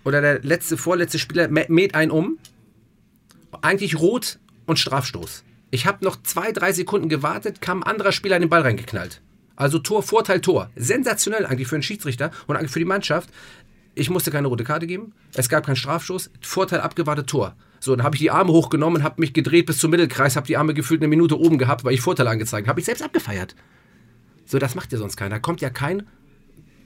oder 0.05 0.21
der 0.21 0.41
letzte, 0.43 0.77
vorletzte 0.77 1.19
Spieler 1.19 1.47
mä- 1.49 1.67
mäht 1.73 1.97
einen 1.97 2.13
um. 2.13 2.39
Eigentlich 3.63 3.99
rot 3.99 4.39
und 4.67 4.79
Strafstoß. 4.79 5.43
Ich 5.73 5.87
habe 5.87 6.05
noch 6.05 6.23
zwei, 6.23 6.53
drei 6.53 6.73
Sekunden 6.73 7.09
gewartet, 7.09 7.61
kam 7.61 7.83
ein 7.83 7.91
anderer 7.91 8.13
Spieler 8.13 8.37
in 8.37 8.43
den 8.43 8.49
Ball 8.49 8.63
reingeknallt. 8.63 9.21
Also 9.61 9.79
Tor, 9.79 10.03
Vorteil, 10.03 10.41
Tor. 10.41 10.71
Sensationell 10.75 11.45
eigentlich 11.45 11.69
für 11.69 11.77
einen 11.77 11.83
Schiedsrichter 11.83 12.31
und 12.47 12.57
eigentlich 12.57 12.71
für 12.71 12.79
die 12.79 12.87
Mannschaft. 12.87 13.29
Ich 13.95 14.09
musste 14.09 14.31
keine 14.31 14.49
rote 14.49 14.65
Karte 14.65 14.87
geben. 14.87 15.13
Es 15.35 15.51
gab 15.51 15.67
keinen 15.67 15.77
Strafstoß. 15.77 16.31
Vorteil 16.41 16.81
abgewartet, 16.81 17.27
Tor. 17.27 17.55
So, 17.79 17.95
dann 17.95 18.03
habe 18.05 18.17
ich 18.17 18.21
die 18.21 18.31
Arme 18.31 18.53
hochgenommen, 18.53 19.03
habe 19.03 19.21
mich 19.21 19.35
gedreht 19.35 19.67
bis 19.67 19.77
zum 19.77 19.91
Mittelkreis, 19.91 20.37
habe 20.37 20.47
die 20.47 20.57
Arme 20.57 20.73
gefühlt 20.73 21.03
eine 21.03 21.09
Minute 21.09 21.39
oben 21.39 21.59
gehabt, 21.59 21.85
weil 21.85 21.93
ich 21.93 22.01
Vorteil 22.01 22.27
angezeigt 22.29 22.67
habe. 22.67 22.71
Habe 22.71 22.81
ich 22.81 22.87
selbst 22.87 23.03
abgefeiert. 23.03 23.55
So, 24.47 24.59
das 24.59 24.75
macht 24.75 24.93
ja 24.93 24.99
sonst 24.99 25.19
keiner. 25.19 25.41
Kommt 25.41 25.61
ja 25.61 25.69
kein 25.69 26.05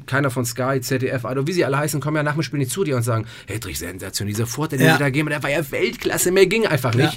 keiner 0.06 0.30
von 0.30 0.44
Sky, 0.44 0.80
ZDF, 0.80 1.24
also 1.24 1.46
wie 1.46 1.52
sie 1.52 1.64
alle 1.64 1.78
heißen, 1.78 2.00
kommen 2.00 2.16
ja 2.16 2.22
nach 2.24 2.34
dem 2.34 2.42
Spiel 2.42 2.58
nicht 2.58 2.72
zu 2.72 2.82
dir 2.84 2.96
und 2.96 3.02
sagen, 3.04 3.26
Hedrich, 3.46 3.78
Sensation, 3.78 4.26
dieser 4.26 4.46
Vorteil, 4.46 4.78
den 4.80 4.88
Ja. 4.88 4.94
sie 4.94 4.98
da 4.98 5.08
geben, 5.10 5.30
der 5.30 5.42
war 5.42 5.50
ja 5.50 5.70
Weltklasse, 5.70 6.30
mehr 6.32 6.46
ging 6.46 6.66
einfach 6.66 6.94
Ja. 6.94 7.12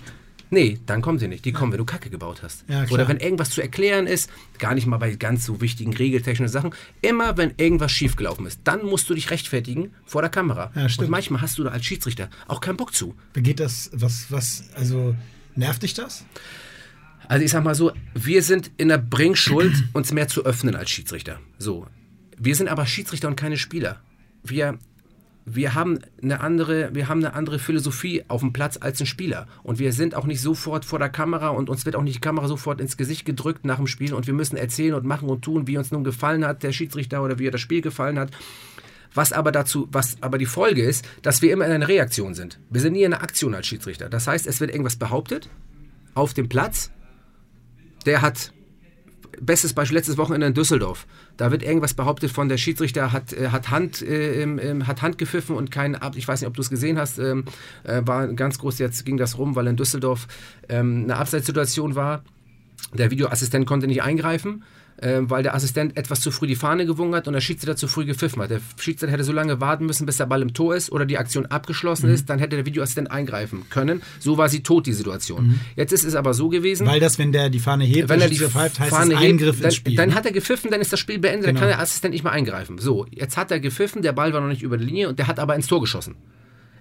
Nee, 0.50 0.80
dann 0.86 1.02
kommen 1.02 1.20
sie 1.20 1.28
nicht. 1.28 1.44
Die 1.46 1.52
kommen, 1.52 1.72
wenn 1.72 1.80
du 1.80 1.86
Kacke 1.86 2.10
gebaut 2.10 2.42
hast. 2.42 2.64
Ja. 2.70 2.86
Oder 2.90 3.08
wenn 3.08 3.18
irgendwas 3.18 3.50
zu 3.50 3.62
erklären 3.62 4.08
ist, 4.08 4.30
gar 4.60 4.76
nicht 4.76 4.88
mal 4.88 4.98
bei 4.98 5.16
ganz 5.16 5.46
so 5.46 5.60
wichtigen 5.62 5.94
regeltechnischen 5.94 6.52
Sachen. 6.52 6.74
Immer 7.02 7.38
wenn 7.38 7.54
irgendwas 7.58 7.92
schiefgelaufen 7.92 8.46
ist, 8.46 8.62
dann 8.64 8.86
musst 8.86 9.10
du 9.10 9.14
dich 9.14 9.30
rechtfertigen 9.30 9.94
vor 10.06 10.22
der 10.22 10.30
Kamera. 10.30 10.72
Ja, 10.76 10.88
stimmt. 10.88 11.08
und 11.08 11.12
manchmal 11.12 11.42
hast 11.42 11.58
du 11.58 11.64
da 11.64 11.72
als 11.72 11.86
Schiedsrichter 11.86 12.30
auch 12.48 12.62
keinen 12.62 12.78
Bock 12.78 12.94
zu. 12.94 13.16
Geht 13.34 13.60
das, 13.60 13.90
was, 13.94 14.32
was, 14.32 14.70
also 14.76 15.16
nervt 15.56 15.84
dich 15.84 15.94
das? 15.94 16.26
Also 17.28 17.44
ich 17.44 17.52
sag 17.52 17.64
mal 17.64 17.76
so, 17.76 17.92
wir 18.14 18.42
sind 18.42 18.72
in 18.78 18.88
der 18.88 19.00
Bringschuld, 19.00 19.84
uns 19.94 20.14
mehr 20.14 20.28
zu 20.28 20.46
öffnen 20.46 20.76
als 20.76 20.90
Schiedsrichter. 20.90 21.40
So. 21.58 21.88
Wir 22.38 22.56
sind 22.56 22.70
aber 22.70 22.86
Schiedsrichter 22.86 23.28
und 23.28 23.36
keine 23.36 23.58
Spieler. 23.58 24.00
Wir, 24.44 24.78
wir, 25.48 25.74
haben 25.74 26.00
eine 26.22 26.42
andere, 26.42 26.94
wir 26.94 27.08
haben 27.08 27.24
eine 27.24 27.34
andere 27.34 27.60
Philosophie 27.60 28.24
auf 28.28 28.42
dem 28.42 28.54
Platz 28.54 28.78
als 28.80 29.00
ein 29.00 29.06
Spieler. 29.06 29.48
Und 29.64 29.80
wir 29.80 29.94
sind 29.94 30.14
auch 30.14 30.26
nicht 30.26 30.42
sofort 30.42 30.86
vor 30.86 31.00
der 31.00 31.10
Kamera 31.10 31.50
und 31.50 31.70
uns 31.70 31.86
wird 31.86 31.96
auch 31.96 32.04
nicht 32.04 32.18
die 32.18 32.22
Kamera 32.22 32.48
sofort 32.48 32.82
ins 32.82 32.98
Gesicht 32.98 33.26
gedrückt 33.26 33.66
nach 33.66 33.78
dem 33.78 33.88
Spiel 33.88 34.14
und 34.14 34.28
wir 34.28 34.34
müssen 34.34 34.58
erzählen 34.58 34.94
und 34.94 35.06
machen 35.06 35.30
und 35.30 35.42
tun, 35.42 35.68
wie 35.68 35.78
uns 35.78 35.92
nun 35.92 36.04
gefallen 36.04 36.46
hat, 36.46 36.64
der 36.64 36.72
Schiedsrichter 36.72 37.24
oder 37.24 37.40
wie 37.40 37.48
er 37.48 37.52
das 37.52 37.62
Spiel 37.62 37.82
gefallen 37.82 38.20
hat. 38.20 38.32
Was 39.14 39.32
aber 39.32 39.52
dazu, 39.52 39.88
was 39.92 40.22
aber 40.22 40.38
die 40.38 40.46
Folge 40.46 40.84
ist, 40.84 41.08
dass 41.22 41.42
wir 41.42 41.52
immer 41.52 41.66
in 41.66 41.72
einer 41.72 41.88
Reaktion 41.88 42.34
sind. 42.34 42.60
Wir 42.70 42.82
sind 42.82 42.94
nie 42.94 43.04
in 43.04 43.14
einer 43.14 43.24
Aktion 43.24 43.56
als 43.56 43.66
Schiedsrichter. 43.66 44.10
Das 44.10 44.28
heißt, 44.28 44.46
es 44.46 44.60
wird 44.60 44.70
irgendwas 44.70 44.98
behauptet 44.98 45.50
auf 46.14 46.34
dem 46.34 46.50
Platz 46.50 46.92
der 48.08 48.22
hat, 48.22 48.54
bestes 49.40 49.74
Beispiel, 49.74 49.98
letztes 49.98 50.18
Wochenende 50.18 50.48
in 50.48 50.54
Düsseldorf, 50.54 51.06
da 51.38 51.52
wird 51.52 51.64
irgendwas 51.64 51.94
behauptet 51.94 52.32
von 52.32 52.50
der 52.50 52.58
Schiedsrichter 52.58 53.14
hat, 53.14 53.32
äh, 53.34 53.50
hat, 53.50 53.70
Hand, 53.70 54.02
äh, 54.02 54.82
hat 54.86 55.02
Hand 55.02 55.18
gepfiffen 55.18 55.56
und 55.56 55.72
kein 55.72 55.96
Ab, 55.96 56.16
ich 56.16 56.28
weiß 56.28 56.42
nicht, 56.42 56.48
ob 56.48 56.56
du 56.56 56.62
es 56.62 56.70
gesehen 56.70 56.98
hast, 56.98 57.20
ähm, 57.20 57.46
äh, 57.84 58.02
war 58.06 58.28
ganz 58.28 58.60
groß, 58.60 58.80
jetzt 58.80 59.06
ging 59.06 59.18
das 59.18 59.38
rum, 59.38 59.56
weil 59.56 59.68
in 59.68 59.78
Düsseldorf 59.78 60.28
ähm, 60.68 61.04
eine 61.04 61.18
Abseitssituation 61.18 61.96
war. 61.96 62.24
Der 62.94 63.12
Videoassistent 63.12 63.66
konnte 63.66 63.88
nicht 63.88 64.04
eingreifen, 64.04 64.64
äh, 64.98 65.20
weil 65.22 65.44
der 65.44 65.54
Assistent 65.56 65.96
etwas 65.98 66.22
zu 66.22 66.32
früh 66.32 66.48
die 66.48 66.56
Fahne 66.56 66.86
gewungen 66.86 67.14
hat 67.16 67.28
und 67.28 67.34
der 67.34 67.42
Schiedsrichter 67.42 67.76
zu 67.76 67.88
früh 67.88 68.06
gepfiffen 68.06 68.42
hat. 68.42 68.50
Der 68.50 68.62
Schiedsrichter 68.80 69.12
hätte 69.14 69.24
so 69.24 69.32
lange 69.32 69.62
warten 69.62 69.86
müssen, 69.86 70.06
bis 70.06 70.18
der 70.18 70.26
Ball 70.26 70.42
im 70.42 70.54
Tor 70.54 70.76
ist 70.76 70.92
oder 70.92 71.06
die 71.06 71.18
Aktion 71.18 71.46
abgeschlossen 71.46 72.10
ist, 72.10 72.30
dann 72.30 72.40
hätte 72.40 72.56
der 72.56 72.66
Videoassistent 72.66 73.12
eingreifen 73.12 73.66
können. 73.70 74.02
So 74.20 74.38
war 74.38 74.50
sie 74.50 74.64
tot, 74.64 74.88
die 74.88 74.94
Situation. 74.94 75.60
Jetzt 75.76 75.92
ist 75.94 76.04
es 76.04 76.16
aber 76.16 76.34
so 76.34 76.50
gewesen, 76.50 76.88
Weil 76.88 77.00
das, 77.00 77.20
wenn 77.20 77.32
der 77.32 77.50
die 77.50 77.60
Fahne 77.60 77.84
hebt, 77.86 78.10
wenn 78.10 78.22
er 78.22 78.30
die 78.30 78.38
pfeift, 78.38 78.80
heißt 78.80 78.90
Fahne 78.90 79.18
hebt, 79.20 79.32
Eingriff 79.34 79.58
dann, 79.58 79.66
ins 79.66 79.76
Spiel. 79.76 79.96
dann 79.96 80.16
hat 80.16 80.26
er 80.26 80.32
gepfiffen, 80.32 80.72
dann 80.72 80.82
ist 80.82 80.92
das 80.94 81.00
Spiel 81.00 81.20
beendet, 81.20 81.48
Genau. 81.48 81.60
dann 81.60 81.70
kann 81.70 81.78
der 81.78 81.80
Assistent 81.80 82.14
nicht 82.14 82.24
mehr 82.24 82.34
eingreifen. 82.34 82.78
So, 82.78 83.06
jetzt 83.12 83.38
hat 83.38 83.52
er 83.52 83.60
gepfiffen, 83.60 84.02
der 84.02 84.14
Ball 84.14 84.34
war 84.34 84.42
noch 84.42 84.48
nicht 84.48 84.64
über 84.64 84.78
die 84.78 84.86
Linie 84.86 85.10
und 85.10 85.20
der 85.20 85.28
hat 85.28 85.40
aber 85.40 85.56
ins 85.56 85.68
Tor 85.68 85.80
geschossen. 85.82 86.16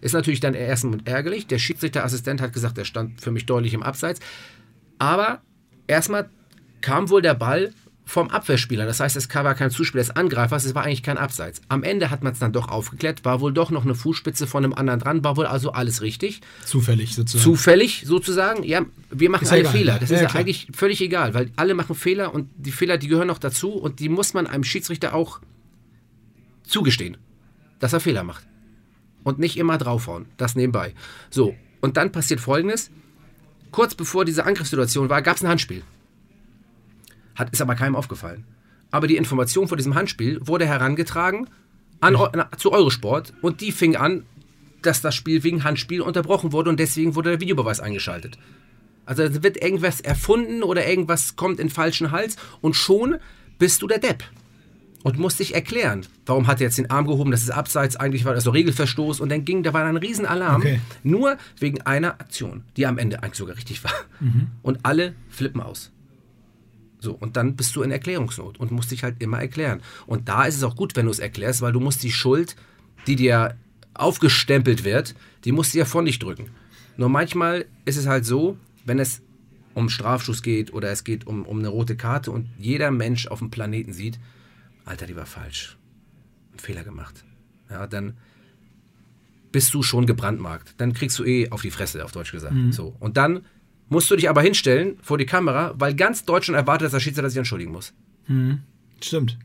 Ist 0.01 0.13
natürlich 0.13 0.41
dann 0.41 0.55
erstmal 0.55 1.01
ärgerlich. 1.05 1.47
Der 1.47 1.59
Schiedsrichterassistent 1.59 2.41
hat 2.41 2.53
gesagt, 2.53 2.77
er 2.79 2.85
stand 2.85 3.21
für 3.21 3.31
mich 3.31 3.47
deutlich 3.47 3.75
im 3.75 3.83
Abseits. 3.83 4.21
Aber 4.99 5.41
erstmal 5.87 6.29
kam 6.81 7.09
wohl 7.11 7.23
der 7.23 7.35
Ball 7.35 7.73
vom 8.09 8.31
Abwehrspieler. 8.31 8.87
Das 8.87 9.01
heißt, 9.01 9.17
es 9.17 9.29
war 9.35 9.55
kein 9.57 9.71
Zuspiel 9.73 9.99
des 9.99 10.11
Angreifers, 10.11 10.65
es 10.65 10.77
war 10.77 10.85
eigentlich 10.85 11.03
kein 11.03 11.19
Abseits. 11.19 11.61
Am 11.69 11.83
Ende 11.83 12.09
hat 12.11 12.23
man 12.23 12.33
es 12.33 12.39
dann 12.39 12.53
doch 12.53 12.69
aufgeklärt, 12.69 13.25
war 13.25 13.41
wohl 13.41 13.53
doch 13.53 13.73
noch 13.73 13.85
eine 13.85 13.97
Fußspitze 13.97 14.47
von 14.47 14.65
einem 14.65 14.73
anderen 14.75 15.01
dran, 15.01 15.25
war 15.25 15.37
wohl 15.37 15.47
also 15.47 15.73
alles 15.73 16.03
richtig. 16.03 16.41
Zufällig 16.65 17.17
sozusagen. 17.17 17.43
Zufällig 17.43 18.05
sozusagen. 18.07 18.63
Ja, 18.63 18.87
wir 19.11 19.29
machen 19.29 19.43
Ist 19.43 19.51
alle 19.51 19.63
egal, 19.63 19.73
Fehler. 19.73 19.99
Das 19.99 20.11
Ja, 20.11 20.17
ist 20.17 20.23
ja 20.23 20.29
klar. 20.29 20.41
eigentlich 20.41 20.69
völlig 20.73 21.01
egal, 21.01 21.35
weil 21.35 21.51
alle 21.57 21.75
machen 21.75 21.97
Fehler 21.97 22.33
und 22.33 22.49
die 22.57 22.71
Fehler, 22.71 22.97
die 22.97 23.09
gehören 23.09 23.27
noch 23.27 23.39
dazu 23.39 23.73
und 23.73 23.99
die 23.99 24.09
muss 24.09 24.35
man 24.35 24.47
einem 24.47 24.63
Schiedsrichter 24.63 25.13
auch 25.13 25.41
zugestehen, 26.63 27.17
dass 27.81 27.93
er 27.93 28.01
Fehler 28.01 28.23
macht. 28.23 28.47
Und 29.25 29.41
nicht 29.41 29.57
immer 29.57 29.79
draufhauen. 29.79 30.27
Das 30.37 30.55
nebenbei. 30.55 30.95
So, 31.31 31.57
und 31.81 31.97
dann 31.97 32.13
passiert 32.13 32.39
folgendes. 32.39 32.93
Kurz 33.73 33.97
bevor 33.97 34.25
diese 34.25 34.45
Angriffssituation 34.47 35.09
war, 35.09 35.21
gab 35.23 35.37
es 35.37 35.43
ein 35.43 35.49
Handspiel. 35.49 35.83
Hat, 37.37 37.51
ist 37.51 37.61
aber 37.63 37.75
keinem 37.75 37.95
aufgefallen. 37.97 38.45
Aber 38.91 39.07
die 39.07 39.17
Information 39.17 39.69
von 39.69 39.77
diesem 39.77 39.95
Handspiel 39.95 40.41
wurde 40.43 40.67
herangetragen 40.67 41.49
an, 42.01 42.17
na, 42.35 42.51
zu 42.57 42.73
Eurosport 42.73 43.33
und 43.43 43.61
die 43.61 43.73
fing 43.73 43.97
an, 43.97 44.25
dass 44.83 45.01
das 45.01 45.15
Spiel 45.15 45.43
wegen 45.43 45.65
Handspiel 45.65 46.01
unterbrochen 46.01 46.53
wurde 46.53 46.71
und 46.71 46.79
deswegen 46.81 47.15
wurde 47.15 47.31
der 47.31 47.41
Videobeweis 47.41 47.81
eingeschaltet. 47.81 48.39
Also 49.05 49.23
es 49.23 49.43
wird 49.43 49.57
irgendwas 49.63 50.01
erfunden 50.01 50.63
oder 50.63 50.87
irgendwas 50.87 51.37
kommt 51.37 51.61
in 51.61 51.71
falschen 51.71 52.11
Hals 52.11 52.37
und 52.61 52.75
schon 52.75 53.17
bist 53.59 53.83
du 53.83 53.87
der 53.87 53.99
Depp. 53.99 54.25
Und 55.03 55.19
musst 55.21 55.39
dich 55.39 55.55
erklären, 55.55 56.05
warum 56.27 56.49
hat 56.49 56.61
er 56.61 56.67
jetzt 56.67 56.79
den 56.79 56.91
Arm 56.91 57.07
gehoben, 57.07 57.31
das 57.31 57.43
ist 57.45 57.51
abseits, 57.51 57.95
eigentlich 57.95 58.25
war 58.25 58.35
das 58.35 58.43
so 58.43 58.51
Regelverstoß 58.51 59.21
und 59.21 59.29
dann 59.29 59.45
ging, 59.45 59.63
da 59.63 59.73
war 59.73 59.85
ein 59.85 59.97
Riesenalarm, 59.97 60.63
Okay. 60.63 60.81
nur 61.05 61.37
wegen 61.61 61.81
einer 61.83 62.15
Aktion, 62.21 62.65
die 62.77 62.87
am 62.87 62.99
Ende 62.99 63.23
eigentlich 63.23 63.37
sogar 63.39 63.57
richtig 63.57 63.85
war. 63.85 63.93
Und 64.63 64.81
alle 64.83 65.15
flippen 65.29 65.61
aus. 65.61 65.93
So, 67.07 67.13
und 67.13 67.37
dann 67.37 67.55
bist 67.55 67.77
du 67.77 67.83
in 67.83 67.93
Erklärungsnot 67.93 68.59
und 68.59 68.73
musst 68.73 68.91
dich 68.91 69.05
halt 69.05 69.23
immer 69.23 69.39
erklären. 69.39 69.81
Und 70.09 70.29
da 70.29 70.45
ist 70.45 70.57
es 70.57 70.65
auch 70.65 70.75
gut, 70.75 70.97
wenn 70.97 71.05
du 71.05 71.13
es 71.13 71.21
erklärst, 71.21 71.63
weil 71.63 71.71
du 71.73 71.79
musst 71.79 72.03
die 72.03 72.11
Schuld, 72.11 72.57
die 73.07 73.15
dir 73.15 73.57
aufgestempelt 73.95 74.83
wird, 74.83 75.15
die 75.45 75.53
musst 75.53 75.73
du 75.73 75.79
ja 75.79 75.85
von 75.85 76.05
dich 76.05 76.19
drücken. 76.19 76.51
Nur 76.97 77.09
manchmal 77.09 77.67
ist 77.85 77.97
es 77.97 78.09
halt 78.09 78.25
so, 78.25 78.59
wenn 78.85 78.99
es 78.99 79.23
um 79.75 79.89
Strafschuss 79.89 80.43
geht 80.43 80.73
oder 80.73 80.91
es 80.91 81.05
geht 81.05 81.29
um, 81.29 81.47
um 81.47 81.61
eine 81.61 81.69
rote 81.69 81.97
Karte 81.97 82.33
und 82.33 82.49
jeder 82.59 82.91
Mensch 82.91 83.29
auf 83.29 83.39
dem 83.39 83.51
Planeten 83.51 83.93
sieht, 83.93 84.19
Alter, 84.85 85.07
die 85.07 85.15
war 85.15 85.27
falsch. 85.27 85.79
Einen 86.51 86.59
Fehler 86.59 86.83
gemacht. 86.83 87.25
Ja, 87.71 87.87
dann 87.87 88.15
bist 89.53 89.73
du 89.75 89.85
schon 89.85 90.07
gebrandmarkt. 90.07 90.75
Dann 90.79 90.93
kriegst 90.93 91.21
du 91.21 91.25
eh 91.25 91.51
auf 91.51 91.63
die 91.63 91.71
Fresse, 91.71 92.05
auf 92.05 92.11
Deutsch 92.11 92.33
gesagt. 92.33 92.57
So. 92.71 92.97
Und 92.99 93.17
dann 93.17 93.45
musst 93.89 94.11
du 94.11 94.17
dich 94.17 94.29
aber 94.29 94.43
hinstellen 94.43 94.99
vor 95.03 95.19
die 95.19 95.27
Kamera, 95.27 95.75
weil 95.79 95.95
ganz 95.95 96.25
Deutschland 96.25 96.57
erwartet, 96.57 96.87
dass 96.87 96.93
der 96.93 97.01
Schiedsrichter 97.01 97.31
sich 97.31 97.39
entschuldigen 97.39 97.73
muss. 97.73 97.93
Stimmt. 99.01 99.39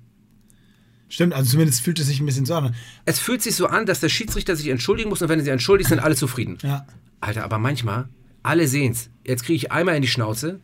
Stimmt, 1.09 1.33
also 1.33 1.51
zumindest 1.51 1.81
fühlt 1.81 1.99
es 1.99 2.07
sich 2.07 2.21
ein 2.21 2.25
bisschen 2.25 2.45
so 2.45 2.55
an. 2.55 2.73
Es 3.03 3.19
fühlt 3.19 3.41
sich 3.41 3.55
so 3.55 3.67
an, 3.67 3.85
dass 3.85 3.99
der 3.99 4.07
Schiedsrichter 4.09 4.55
sich 4.55 4.69
entschuldigen 4.69 5.09
muss 5.09 5.21
und 5.21 5.27
wenn 5.27 5.39
er 5.39 5.43
sich 5.43 5.51
entschuldigt, 5.51 5.89
sind 5.89 5.99
alle 5.99 6.15
zufrieden. 6.15 6.57
Ja. 6.61 6.87
Alter, 7.19 7.43
aber 7.43 7.59
manchmal, 7.59 8.07
alle 8.43 8.67
sehen's. 8.67 9.09
Jetzt 9.25 9.43
kriege 9.43 9.57
ich 9.57 9.71
einmal 9.71 9.95
in 9.95 10.01
die 10.01 10.07
Schnauze 10.07 10.61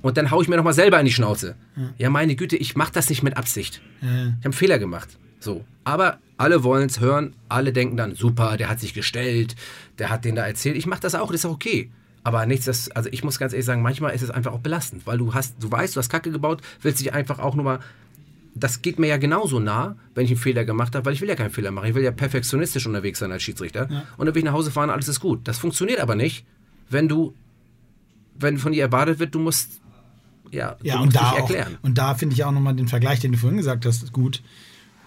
und 0.00 0.16
dann 0.16 0.30
hau 0.30 0.40
ich 0.40 0.48
mir 0.48 0.56
nochmal 0.56 0.72
selber 0.72 0.98
in 0.98 1.04
die 1.04 1.12
Schnauze. 1.12 1.54
Ja, 1.98 2.08
meine 2.08 2.34
Güte, 2.34 2.56
ich 2.56 2.76
mache 2.76 2.92
das 2.92 3.10
nicht 3.10 3.22
mit 3.22 3.36
Absicht. 3.36 3.82
Ja. 4.00 4.08
Ich 4.08 4.14
habe 4.14 4.44
einen 4.44 4.52
Fehler 4.54 4.78
gemacht. 4.78 5.10
So. 5.38 5.64
Aber 5.84 6.18
alle 6.38 6.64
wollen 6.64 6.88
es 6.88 7.00
hören, 7.00 7.36
alle 7.50 7.72
denken 7.72 7.98
dann, 7.98 8.14
super, 8.14 8.56
der 8.56 8.70
hat 8.70 8.80
sich 8.80 8.94
gestellt, 8.94 9.54
der 9.98 10.08
hat 10.08 10.24
den 10.24 10.34
da 10.34 10.46
erzählt. 10.46 10.76
Ich 10.76 10.86
mache 10.86 11.00
das 11.00 11.14
auch, 11.14 11.30
das 11.30 11.40
ist 11.40 11.44
auch 11.44 11.52
okay. 11.52 11.90
Aber 12.22 12.44
nichts, 12.46 12.66
das, 12.66 12.90
also 12.90 13.08
ich 13.12 13.24
muss 13.24 13.38
ganz 13.38 13.52
ehrlich 13.52 13.64
sagen, 13.66 13.82
manchmal 13.82 14.14
ist 14.14 14.22
es 14.22 14.30
einfach 14.30 14.52
auch 14.52 14.60
belastend, 14.60 15.06
weil 15.06 15.16
du 15.18 15.32
hast, 15.32 15.54
du 15.62 15.70
weißt, 15.70 15.96
du 15.96 15.98
hast 16.00 16.10
Kacke 16.10 16.30
gebaut, 16.30 16.60
willst 16.82 17.00
dich 17.00 17.12
einfach 17.14 17.38
auch 17.38 17.54
nur 17.54 17.64
mal. 17.64 17.80
Das 18.54 18.82
geht 18.82 18.98
mir 18.98 19.06
ja 19.06 19.16
genauso 19.16 19.58
nah, 19.60 19.96
wenn 20.14 20.24
ich 20.24 20.30
einen 20.32 20.40
Fehler 20.40 20.64
gemacht 20.64 20.94
habe, 20.94 21.06
weil 21.06 21.14
ich 21.14 21.20
will 21.20 21.28
ja 21.28 21.36
keinen 21.36 21.50
Fehler 21.50 21.70
machen. 21.70 21.88
Ich 21.88 21.94
will 21.94 22.02
ja 22.02 22.10
perfektionistisch 22.10 22.84
unterwegs 22.86 23.20
sein 23.20 23.30
als 23.32 23.42
Schiedsrichter. 23.42 23.88
Und 24.16 24.26
dann 24.26 24.34
will 24.34 24.40
ich 24.40 24.44
nach 24.44 24.52
Hause 24.52 24.70
fahren, 24.70 24.90
alles 24.90 25.08
ist 25.08 25.20
gut. 25.20 25.40
Das 25.44 25.58
funktioniert 25.58 26.00
aber 26.00 26.14
nicht, 26.16 26.44
wenn 26.90 27.08
du, 27.08 27.32
wenn 28.38 28.58
von 28.58 28.72
dir 28.72 28.82
erwartet 28.82 29.18
wird, 29.18 29.34
du 29.34 29.38
musst, 29.38 29.80
ja, 30.50 30.76
Ja, 30.82 30.98
und 31.00 31.14
da, 31.14 31.20
dich 31.20 31.28
auch, 31.28 31.36
erklären. 31.38 31.78
und 31.82 31.96
da 31.96 32.14
finde 32.16 32.34
ich 32.34 32.44
auch 32.44 32.50
nochmal 32.50 32.74
den 32.74 32.88
Vergleich, 32.88 33.20
den 33.20 33.32
du 33.32 33.38
vorhin 33.38 33.56
gesagt 33.58 33.86
hast, 33.86 34.12
gut. 34.12 34.42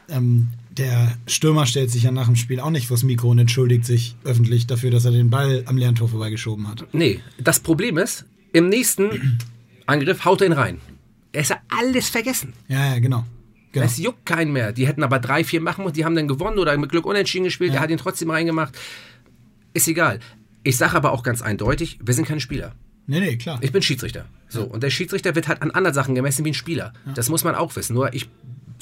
Ähm, 0.08 0.48
der 0.78 1.18
Stürmer 1.28 1.66
stellt 1.66 1.92
sich 1.92 2.04
ja 2.04 2.12
nach 2.12 2.26
dem 2.26 2.36
Spiel 2.36 2.60
auch 2.60 2.70
nicht 2.70 2.88
vors 2.88 3.04
Mikro 3.04 3.30
und 3.30 3.40
entschuldigt 3.40 3.86
sich 3.86 4.16
öffentlich 4.24 4.68
dafür, 4.68 4.92
dass 4.92 5.06
er 5.06 5.12
den 5.12 5.30
Ball 5.30 5.64
am 5.68 5.78
leeren 5.78 5.96
Tor 5.96 6.10
vorbeigeschoben 6.10 6.68
hat. 6.68 6.86
Nee, 6.94 7.20
das 7.38 7.60
Problem 7.60 7.98
ist, 7.98 8.26
im 8.54 8.70
nächsten 8.70 9.40
Angriff 9.86 10.26
haut 10.26 10.42
er 10.42 10.48
ihn 10.48 10.54
rein. 10.54 10.82
Er 11.32 11.42
ist 11.42 11.50
ja 11.50 11.58
alles 11.70 12.10
vergessen. 12.10 12.54
Ja, 12.68 12.94
ja, 12.94 13.00
genau. 13.00 13.26
genau. 13.72 13.86
Es 13.86 13.98
juckt 13.98 14.26
keinen 14.26 14.52
mehr. 14.52 14.72
Die 14.72 14.88
hätten 14.88 15.04
aber 15.04 15.20
drei, 15.20 15.44
vier 15.44 15.62
machen 15.62 15.86
und 15.86 15.96
die 15.96 16.06
haben 16.06 16.16
dann 16.16 16.28
gewonnen 16.28 16.58
oder 16.58 16.76
mit 16.78 16.92
Glück 16.92 17.06
unentschieden 17.06 17.46
gespielt. 17.46 17.74
Er 17.74 17.80
hat 17.80 17.90
ihn 17.90 17.98
trotzdem 17.98 18.30
reingemacht. 18.30 18.78
Ist 19.74 19.88
egal. 19.88 20.20
Ich 20.64 20.78
sage 20.78 20.96
aber 20.96 21.12
auch 21.12 21.24
ganz 21.24 21.42
eindeutig, 21.42 22.00
wir 22.04 22.14
sind 22.14 22.28
keine 22.28 22.40
Spieler. 22.40 22.76
Nee, 23.06 23.20
nee, 23.20 23.36
klar. 23.36 23.60
Ich 23.62 23.72
bin 23.72 23.82
Schiedsrichter. 23.82 24.26
So, 24.48 24.64
und 24.64 24.82
der 24.82 24.92
Schiedsrichter 24.92 25.36
wird 25.36 25.48
halt 25.48 25.62
an 25.62 25.72
anderen 25.72 25.94
Sachen 25.94 26.16
gemessen 26.16 26.46
wie 26.46 26.52
ein 26.52 26.56
Spieler. 26.56 26.94
Das 27.16 27.30
muss 27.30 27.44
man 27.44 27.56
auch 27.56 27.76
wissen. 27.76 27.96
Nur 27.96 28.14
ich 28.14 28.30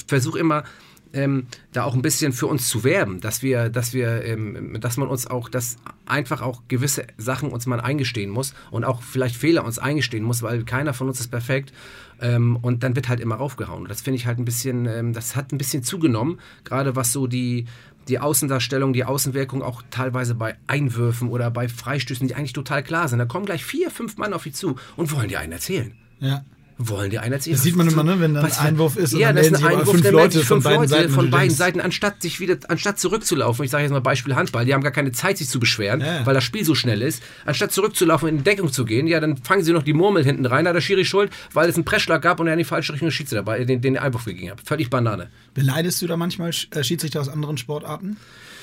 versuche 0.06 0.38
immer, 0.38 0.64
ähm, 1.12 1.46
da 1.72 1.84
auch 1.84 1.94
ein 1.94 2.02
bisschen 2.02 2.32
für 2.32 2.46
uns 2.46 2.68
zu 2.68 2.84
werben, 2.84 3.20
dass 3.20 3.42
wir, 3.42 3.68
dass 3.68 3.92
wir, 3.92 4.24
ähm, 4.24 4.80
dass 4.80 4.96
man 4.96 5.08
uns 5.08 5.26
auch, 5.26 5.48
dass 5.48 5.76
einfach 6.06 6.42
auch 6.42 6.62
gewisse 6.68 7.06
Sachen 7.18 7.50
uns 7.50 7.66
mal 7.66 7.80
eingestehen 7.80 8.30
muss 8.30 8.54
und 8.70 8.84
auch 8.84 9.02
vielleicht 9.02 9.36
Fehler 9.36 9.64
uns 9.64 9.78
eingestehen 9.78 10.24
muss, 10.24 10.42
weil 10.42 10.64
keiner 10.64 10.94
von 10.94 11.08
uns 11.08 11.20
ist 11.20 11.28
perfekt. 11.28 11.72
Ähm, 12.20 12.56
und 12.56 12.84
dann 12.84 12.94
wird 12.94 13.08
halt 13.08 13.20
immer 13.20 13.34
raufgehauen. 13.34 13.86
Das 13.88 14.00
finde 14.00 14.16
ich 14.16 14.26
halt 14.26 14.38
ein 14.38 14.44
bisschen, 14.44 14.86
ähm, 14.86 15.12
das 15.12 15.34
hat 15.34 15.52
ein 15.52 15.58
bisschen 15.58 15.82
zugenommen, 15.82 16.38
gerade 16.62 16.94
was 16.94 17.10
so 17.10 17.26
die, 17.26 17.66
die 18.08 18.18
Außendarstellung, 18.18 18.92
die 18.92 19.04
Außenwirkung 19.04 19.62
auch 19.62 19.82
teilweise 19.90 20.34
bei 20.34 20.56
Einwürfen 20.66 21.28
oder 21.28 21.50
bei 21.50 21.68
Freistößen, 21.68 22.28
die 22.28 22.34
eigentlich 22.34 22.52
total 22.52 22.82
klar 22.82 23.08
sind. 23.08 23.18
Da 23.18 23.24
kommen 23.24 23.46
gleich 23.46 23.64
vier, 23.64 23.90
fünf 23.90 24.18
Mann 24.18 24.32
auf 24.32 24.44
dich 24.44 24.54
zu 24.54 24.76
und 24.96 25.12
wollen 25.12 25.28
dir 25.28 25.40
einen 25.40 25.52
erzählen. 25.52 25.94
ja. 26.20 26.44
Wollen 26.88 27.10
dir 27.10 27.22
einen 27.22 27.34
erzählen. 27.34 27.54
Das 27.56 27.62
sieht 27.62 27.76
man 27.76 27.88
immer, 27.88 28.02
ne, 28.02 28.18
wenn 28.20 28.34
für- 28.34 28.42
ein 28.44 28.52
Einwurf 28.68 28.96
ist 28.96 29.14
und 29.14 29.20
ja, 29.20 29.32
das 29.32 29.46
ist 29.48 29.56
ein 29.56 29.64
Einwurf, 29.64 29.90
fünf 29.90 30.10
Leute 30.10 30.38
von 30.40 30.60
fünf 30.60 30.64
beiden 30.64 30.80
Leute 30.80 30.88
Seiten 30.90 31.10
von 31.12 31.30
beiden 31.30 31.54
Seiten, 31.54 31.80
anstatt 31.80 32.22
sich 32.22 32.40
wieder, 32.40 32.56
anstatt 32.68 32.98
zurückzulaufen, 32.98 33.64
ich 33.64 33.70
sage 33.70 33.82
jetzt 33.84 33.92
mal 33.92 34.00
Beispiel 34.00 34.34
Handball, 34.34 34.64
die 34.64 34.74
haben 34.74 34.82
gar 34.82 34.92
keine 34.92 35.12
Zeit, 35.12 35.38
sich 35.38 35.48
zu 35.48 35.60
beschweren, 35.60 36.00
Ja, 36.00 36.24
weil 36.26 36.34
das 36.34 36.44
Spiel 36.44 36.64
so 36.64 36.74
schnell 36.74 37.02
ist, 37.02 37.22
anstatt 37.44 37.72
zurückzulaufen 37.72 38.28
und 38.28 38.36
in 38.38 38.44
Deckung 38.44 38.72
zu 38.72 38.84
gehen, 38.84 39.06
ja, 39.06 39.20
dann 39.20 39.36
fangen 39.36 39.62
sie 39.64 39.72
noch 39.72 39.82
die 39.82 39.92
Murmel 39.92 40.24
hinten 40.24 40.46
rein, 40.46 40.64
da 40.64 40.70
hat 40.70 40.76
der 40.76 40.80
Schiri 40.80 41.04
schuld, 41.04 41.30
weil 41.52 41.68
es 41.68 41.74
einen 41.76 41.84
Pressschlag 41.84 42.22
gab 42.22 42.40
und 42.40 42.46
er 42.46 42.54
in 42.54 42.58
die 42.58 42.64
falsche 42.64 42.92
Richtung 42.92 43.10
Schiedsrichter 43.10 43.44
dabei, 43.44 43.64
den, 43.64 43.80
den 43.80 43.96
Einwurf 43.98 44.24
gegeben 44.24 44.50
hat. 44.52 44.60
Völlig 44.64 44.90
Banane. 44.90 45.28
Beneidest 45.54 46.00
du 46.02 46.06
da 46.06 46.16
manchmal 46.16 46.50
äh, 46.70 46.82
Schiedsrichter 46.82 47.20
aus 47.20 47.28
anderen 47.28 47.58
Sportarten 47.58 48.16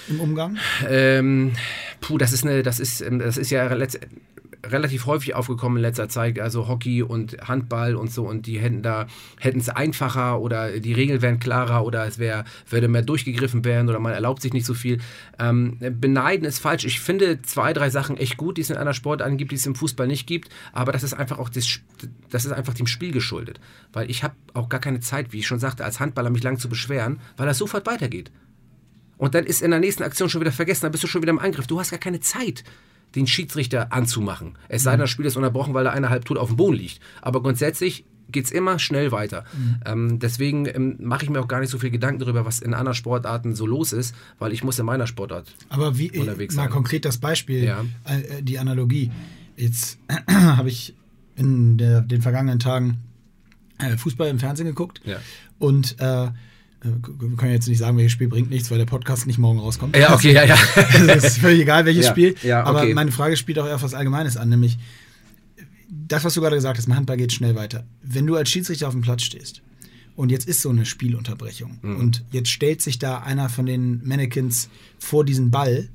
im 0.10 0.20
Umgang? 0.20 0.58
Ähm, 0.90 1.54
puh, 2.02 2.18
das 2.18 2.34
ist 2.34 2.44
eine, 2.46 2.64
das 2.64 2.80
ist, 2.80 3.02
ähm, 3.02 3.20
das 3.20 3.38
ist 3.38 3.50
ja 3.52 3.72
letzt, 3.74 4.00
relativ 4.66 5.06
häufig 5.06 5.36
aufgekommen 5.36 5.78
in 5.78 5.82
letzter 5.84 6.10
Zeit, 6.10 6.40
also 6.40 6.68
Hockey 6.68 7.02
und 7.02 7.38
Handball 7.48 7.96
und 7.96 8.12
so 8.12 8.28
und 8.28 8.46
die 8.46 8.60
hätten 8.60 8.82
da, 8.82 9.08
hätten 9.40 9.60
es 9.60 9.70
einfacher 9.70 10.40
oder 10.40 10.80
die 10.80 10.94
Regeln 10.94 11.22
wären 11.22 11.40
klarer 11.40 11.86
oder 11.86 12.06
es 12.06 12.20
wäre, 12.20 12.44
würde 12.70 12.88
mehr 12.88 13.02
durchgegriffen 13.02 13.64
werden 13.64 13.90
oder 13.90 14.00
man 14.00 14.14
erlaubt 14.14 14.42
sich 14.42 14.54
nicht 14.54 14.66
so 14.66 14.74
viel. 14.74 15.00
Ähm, 15.40 15.78
beneiden 15.80 16.46
ist 16.46 16.60
falsch. 16.60 16.86
Ich 16.86 17.00
finde 17.00 17.42
zwei, 17.42 17.74
drei 17.74 17.90
Sachen 17.90 18.18
echt 18.18 18.38
gut, 18.38 18.58
die 18.58 18.62
es 18.62 18.70
in 18.70 18.78
einer 18.78 18.94
Sportart 18.94 19.38
gibt, 19.38 19.52
die 19.52 19.56
es 19.56 19.66
im 19.66 19.76
Fußball 19.76 20.08
nicht 20.08 20.28
gibt, 20.28 20.50
aber 20.74 20.92
das 20.92 21.04
ist 21.04 21.14
einfach 21.14 21.40
auch 21.40 21.50
das, 21.50 21.80
das 22.30 22.46
ist 22.46 22.52
einfach 22.52 22.74
dem 22.74 22.88
Spiel 22.88 23.12
geschuldet. 23.12 23.60
Weil 23.94 24.10
ich 24.10 24.24
habe 24.24 24.36
auch 24.54 24.70
gar 24.70 24.82
keine 24.82 25.00
Zeit, 25.00 25.32
wie 25.32 25.40
ich 25.40 25.48
schon 25.48 25.60
sagte, 25.60 25.86
als 25.86 26.00
Handballer 26.00 26.30
mich 26.30 26.44
lang 26.44 26.58
zu 26.58 26.70
beschweren, 26.70 27.20
weil 27.38 27.48
das 27.48 27.58
sofort 27.58 27.88
weitergeht. 27.88 28.32
Und 29.18 29.36
dann 29.36 29.46
ist 29.46 29.62
in 29.62 29.72
der 29.72 29.82
nächsten 29.82 30.04
Aktion 30.04 30.30
schon 30.30 30.42
wieder 30.42 30.52
vergessen, 30.54 30.84
dann 30.84 30.92
bist 30.92 31.04
du 31.04 31.08
schon 31.08 31.22
wieder 31.22 31.32
im 31.32 31.40
Angriff. 31.40 31.68
Du 31.68 31.78
hast 31.80 31.92
gar 31.92 32.00
keine 32.00 32.22
Zeit, 32.22 32.64
den 33.16 33.28
Schiedsrichter 33.28 33.92
anzumachen. 33.94 34.58
Es 34.68 34.84
sei 34.84 34.92
denn, 34.92 35.00
das 35.02 35.10
Spiel 35.10 35.26
ist 35.26 35.36
unterbrochen, 35.38 35.74
weil 35.74 35.84
da 35.84 35.92
einer 35.92 36.10
halb 36.10 36.26
tot 36.26 36.38
auf 36.38 36.50
dem 36.50 36.58
Boden 36.58 36.78
liegt. 36.78 37.00
Aber 37.22 37.42
grundsätzlich 37.42 38.06
geht 38.32 38.46
es 38.46 38.52
immer 38.52 38.78
schnell 38.78 39.12
weiter. 39.12 39.44
Ähm, 39.86 40.20
deswegen 40.20 40.68
ähm, 40.68 40.98
mache 41.00 41.24
ich 41.24 41.32
mir 41.32 41.40
auch 41.40 41.48
gar 41.48 41.60
nicht 41.62 41.72
so 41.72 41.80
viel 41.80 41.90
Gedanken 41.90 42.20
darüber, 42.20 42.46
was 42.46 42.60
in 42.60 42.76
anderen 42.76 42.94
Sportarten 42.96 43.56
so 43.56 43.66
los 43.66 43.92
ist, 43.92 44.14
weil 44.38 44.54
ich 44.54 44.64
muss 44.64 44.78
in 44.78 44.86
meiner 44.86 45.08
Sportart. 45.08 45.48
Aber 45.70 45.98
wie 45.98 46.10
äh, 46.14 46.20
Unterwegs 46.20 46.54
mal 46.56 46.64
sein. 46.64 46.72
konkret 46.72 47.06
das 47.06 47.18
Beispiel, 47.18 47.64
Ja. 47.64 47.84
äh, 48.06 48.44
die 48.44 48.60
Analogie. 48.60 49.10
Jetzt 49.58 49.98
habe 50.30 50.70
ich 50.70 50.94
in 51.36 51.78
der, 51.80 52.02
den 52.02 52.22
vergangenen 52.22 52.60
Tagen 52.60 53.00
äh, 53.80 53.98
Fußball 53.98 54.28
im 54.30 54.38
Fernsehen 54.38 54.68
geguckt 54.68 55.02
Ja. 55.06 55.18
und 55.58 56.00
äh, 56.00 56.26
äh, 56.26 56.30
wir 56.82 57.36
können 57.38 57.52
jetzt 57.52 57.68
nicht 57.68 57.78
sagen, 57.80 57.98
welches 57.98 58.14
Spiel 58.14 58.28
bringt 58.30 58.50
nichts, 58.50 58.72
weil 58.72 58.78
der 58.78 58.86
Podcast 58.86 59.28
nicht 59.28 59.38
morgen 59.38 59.60
rauskommt. 59.60 59.96
Ja, 59.98 60.14
okay, 60.14 60.34
ja, 60.34 60.46
ja. 60.46 60.58
Also 60.94 61.08
es 61.10 61.24
ist 61.26 61.38
völlig 61.40 61.62
egal, 61.62 61.86
welches 61.86 62.06
Ja, 62.06 62.12
Spiel. 62.12 62.36
ja, 62.44 62.64
Aber 62.64 62.84
okay. 62.84 62.94
meine 62.94 63.12
Frage 63.12 63.36
spielt 63.38 63.60
auch 63.60 63.66
eher 63.68 63.76
auf 63.76 63.84
was 63.84 63.94
Allgemeines 63.94 64.38
an, 64.38 64.50
nämlich 64.50 64.78
das, 65.90 66.24
was 66.24 66.34
du 66.34 66.42
gerade 66.42 66.56
gesagt 66.56 66.78
hast, 66.78 66.86
im 66.88 66.96
Handball 66.96 67.18
geht 67.18 67.34
schnell 67.34 67.56
weiter. 67.56 67.86
Wenn 68.02 68.26
du 68.28 68.36
als 68.36 68.50
Schiedsrichter 68.50 68.88
auf 68.88 68.94
dem 68.94 69.02
Platz 69.02 69.24
stehst 69.24 69.62
und 70.16 70.32
jetzt 70.32 70.48
ist 70.48 70.62
so 70.62 70.70
eine 70.70 70.86
Spielunterbrechung 70.86 71.80
Mhm. 71.82 71.96
und 71.98 72.24
jetzt 72.32 72.50
stellt 72.50 72.82
sich 72.82 72.98
da 73.00 73.20
einer 73.20 73.50
von 73.50 73.66
den 73.66 74.02
Mannequins 74.08 74.70
vor 75.00 75.26
diesen 75.26 75.52
Ball, 75.52 75.90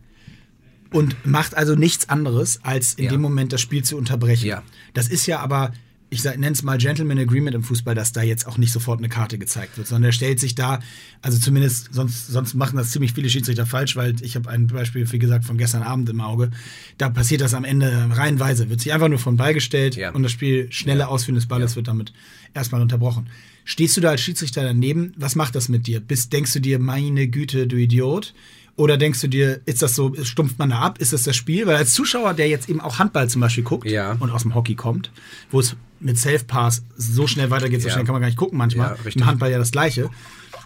und 0.93 1.27
macht 1.27 1.57
also 1.57 1.75
nichts 1.75 2.09
anderes, 2.09 2.61
als 2.63 2.95
in 2.95 3.07
Ja. 3.07 3.11
dem 3.11 3.21
Moment 3.21 3.53
das 3.53 3.61
Spiel 3.61 3.83
zu 3.83 3.97
unterbrechen. 3.97 4.47
Ja. 4.47 4.63
Das 4.93 5.09
ist 5.09 5.27
ja 5.27 5.41
aber, 5.41 5.73
ich 6.15 6.25
nenne 6.25 6.51
es 6.51 6.63
mal 6.63 6.79
Gentleman 6.79 7.19
Agreement 7.19 7.55
im 7.55 7.63
Fußball, 7.63 7.95
dass 7.95 8.13
da 8.13 8.23
jetzt 8.23 8.47
auch 8.47 8.57
nicht 8.59 8.73
sofort 8.73 8.99
eine 9.01 9.09
Karte 9.09 9.37
gezeigt 9.39 9.77
wird, 9.77 9.87
sondern 9.87 10.05
er 10.11 10.13
stellt 10.13 10.41
sich 10.41 10.55
da, 10.55 10.81
also 11.23 11.39
zumindest, 11.39 11.93
sonst, 11.93 12.29
sonst 12.29 12.55
machen 12.55 12.77
das 12.77 12.91
ziemlich 12.91 13.13
viele 13.13 13.29
Schiedsrichter 13.29 13.67
falsch, 13.67 13.97
weil 13.97 14.15
ich 14.23 14.37
habe 14.37 14.49
ein 14.51 14.67
Beispiel, 14.69 15.11
wie 15.13 15.19
gesagt, 15.19 15.45
von 15.45 15.59
gestern 15.59 15.83
Abend 15.83 16.09
im 16.09 16.21
Auge. 16.21 16.51
Da 16.99 17.09
passiert 17.11 17.41
das 17.41 17.55
am 17.55 17.65
Ende 17.65 18.09
reihenweise, 18.13 18.71
wird 18.71 18.81
sich 18.81 18.93
einfach 18.93 19.09
nur 19.09 19.19
von 19.19 19.37
Ball 19.37 19.55
gestellt 19.55 19.97
Ja. 19.97 20.11
und 20.13 20.23
das 20.23 20.33
Spiel 20.33 20.69
schnelle 20.71 21.09
Ausführen 21.09 21.35
des 21.37 21.47
Balles 21.47 21.77
wird 21.77 21.89
damit 21.89 22.13
erstmal 22.55 22.81
unterbrochen. 22.81 23.29
Stehst 23.65 23.97
du 23.97 24.01
da 24.01 24.11
als 24.11 24.21
Schiedsrichter 24.21 24.63
daneben? 24.63 25.13
Was 25.17 25.37
macht 25.37 25.55
das 25.55 25.69
mit 25.69 25.87
dir? 25.87 26.01
Bist, 26.01 26.33
denkst 26.33 26.53
du 26.53 26.61
dir, 26.61 26.79
meine 26.79 27.29
Güte, 27.29 27.67
du 27.67 27.77
Idiot? 27.77 28.35
Oder 28.77 28.97
denkst 28.97 29.21
du 29.21 29.29
dir, 29.29 29.61
ist 29.67 29.83
das 29.83 29.95
so, 29.95 30.13
stumpft 30.25 30.59
man 30.59 30.71
da 30.71 30.81
ab? 30.81 30.99
Ist 30.99 31.13
das 31.13 31.23
das 31.23 31.37
Spiel? 31.37 31.65
Weil 31.67 31.77
als 31.77 31.93
Zuschauer, 31.95 32.35
der 32.35 32.49
jetzt 32.49 32.69
eben 32.69 32.81
auch 32.81 32.99
Handball 32.99 33.31
zum 33.31 33.41
Beispiel 33.41 33.63
guckt 33.63 33.89
Ja. 33.89 34.17
und 34.19 34.31
aus 34.31 34.43
dem 34.43 34.55
Hockey 34.57 34.75
kommt, 34.75 35.13
wo 35.53 35.61
es 35.61 35.77
mit 36.05 36.19
Self-Pass 36.19 36.85
so 36.97 37.27
schnell 37.27 37.51
weitergeht, 37.51 37.81
so 37.83 37.89
Ja. 37.89 37.95
schnell 37.95 38.05
kann 38.05 38.13
man 38.15 38.21
gar 38.23 38.29
nicht 38.29 38.37
gucken 38.39 38.59
manchmal. 38.59 38.97
Ja. 39.05 39.11
Im 39.15 39.27
Handball 39.27 39.51
ja 39.51 39.59
das 39.59 39.71
Gleiche. 39.73 40.11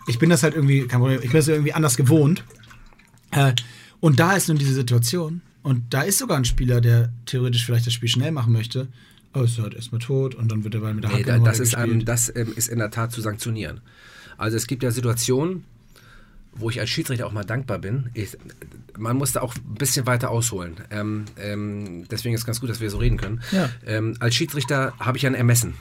Ich 0.06 0.18
bin 0.18 0.30
das 0.30 0.42
halt 0.42 0.54
irgendwie, 0.54 0.86
kein 0.86 1.00
Problem, 1.00 1.18
ich 1.22 1.30
bin 1.30 1.38
das 1.38 1.48
irgendwie 1.48 1.72
anders 1.72 1.96
gewohnt. 1.96 2.44
Äh, 3.30 3.52
und 4.00 4.20
da 4.20 4.32
ist 4.34 4.48
nun 4.48 4.58
diese 4.58 4.74
Situation. 4.74 5.40
Und 5.62 5.82
da 5.90 6.02
ist 6.02 6.18
sogar 6.18 6.36
ein 6.36 6.44
Spieler, 6.44 6.80
der 6.80 7.12
theoretisch 7.26 7.64
vielleicht 7.66 7.86
das 7.86 7.92
Spiel 7.92 8.08
schnell 8.08 8.32
machen 8.32 8.52
möchte. 8.52 8.88
Aber 9.32 9.44
ist 9.44 9.58
halt 9.58 9.74
erstmal 9.74 10.00
tot 10.00 10.34
und 10.34 10.50
dann 10.50 10.64
wird 10.64 10.74
er 10.74 10.80
mit 10.94 11.04
der 11.04 11.10
Nee, 11.10 11.16
Hacke 11.18 11.26
da, 11.26 11.32
nochmal 11.36 11.50
das, 11.52 11.60
ist, 11.60 11.72
weggespielt. 11.76 12.08
das 12.08 12.32
ähm, 12.34 12.52
ist 12.56 12.68
in 12.68 12.78
der 12.78 12.90
Tat 12.90 13.12
zu 13.12 13.20
sanktionieren. 13.20 13.80
Also 14.38 14.56
es 14.56 14.66
gibt 14.66 14.82
ja 14.82 14.90
Situationen, 14.90 15.64
wo 16.58 16.70
ich 16.70 16.80
als 16.80 16.90
Schiedsrichter 16.90 17.26
auch 17.26 17.32
mal 17.32 17.44
dankbar 17.44 17.78
bin. 17.78 18.10
Ich, 18.14 18.36
man 18.96 19.16
muss 19.16 19.32
da 19.32 19.40
auch 19.40 19.54
ein 19.54 19.74
bisschen 19.74 20.06
weiter 20.06 20.30
ausholen. 20.30 20.76
Ähm, 20.90 21.24
ähm, 21.38 22.06
deswegen 22.10 22.34
ist 22.34 22.42
es 22.42 22.46
ganz 22.46 22.60
gut, 22.60 22.70
dass 22.70 22.80
wir 22.80 22.90
so 22.90 22.98
reden 22.98 23.16
können. 23.16 23.40
Ja. 23.52 23.70
Ähm, 23.86 24.16
als 24.20 24.34
Schiedsrichter 24.34 24.92
habe 24.98 25.18
ich 25.18 25.26
ein 25.26 25.34
Ermessen. 25.34 25.74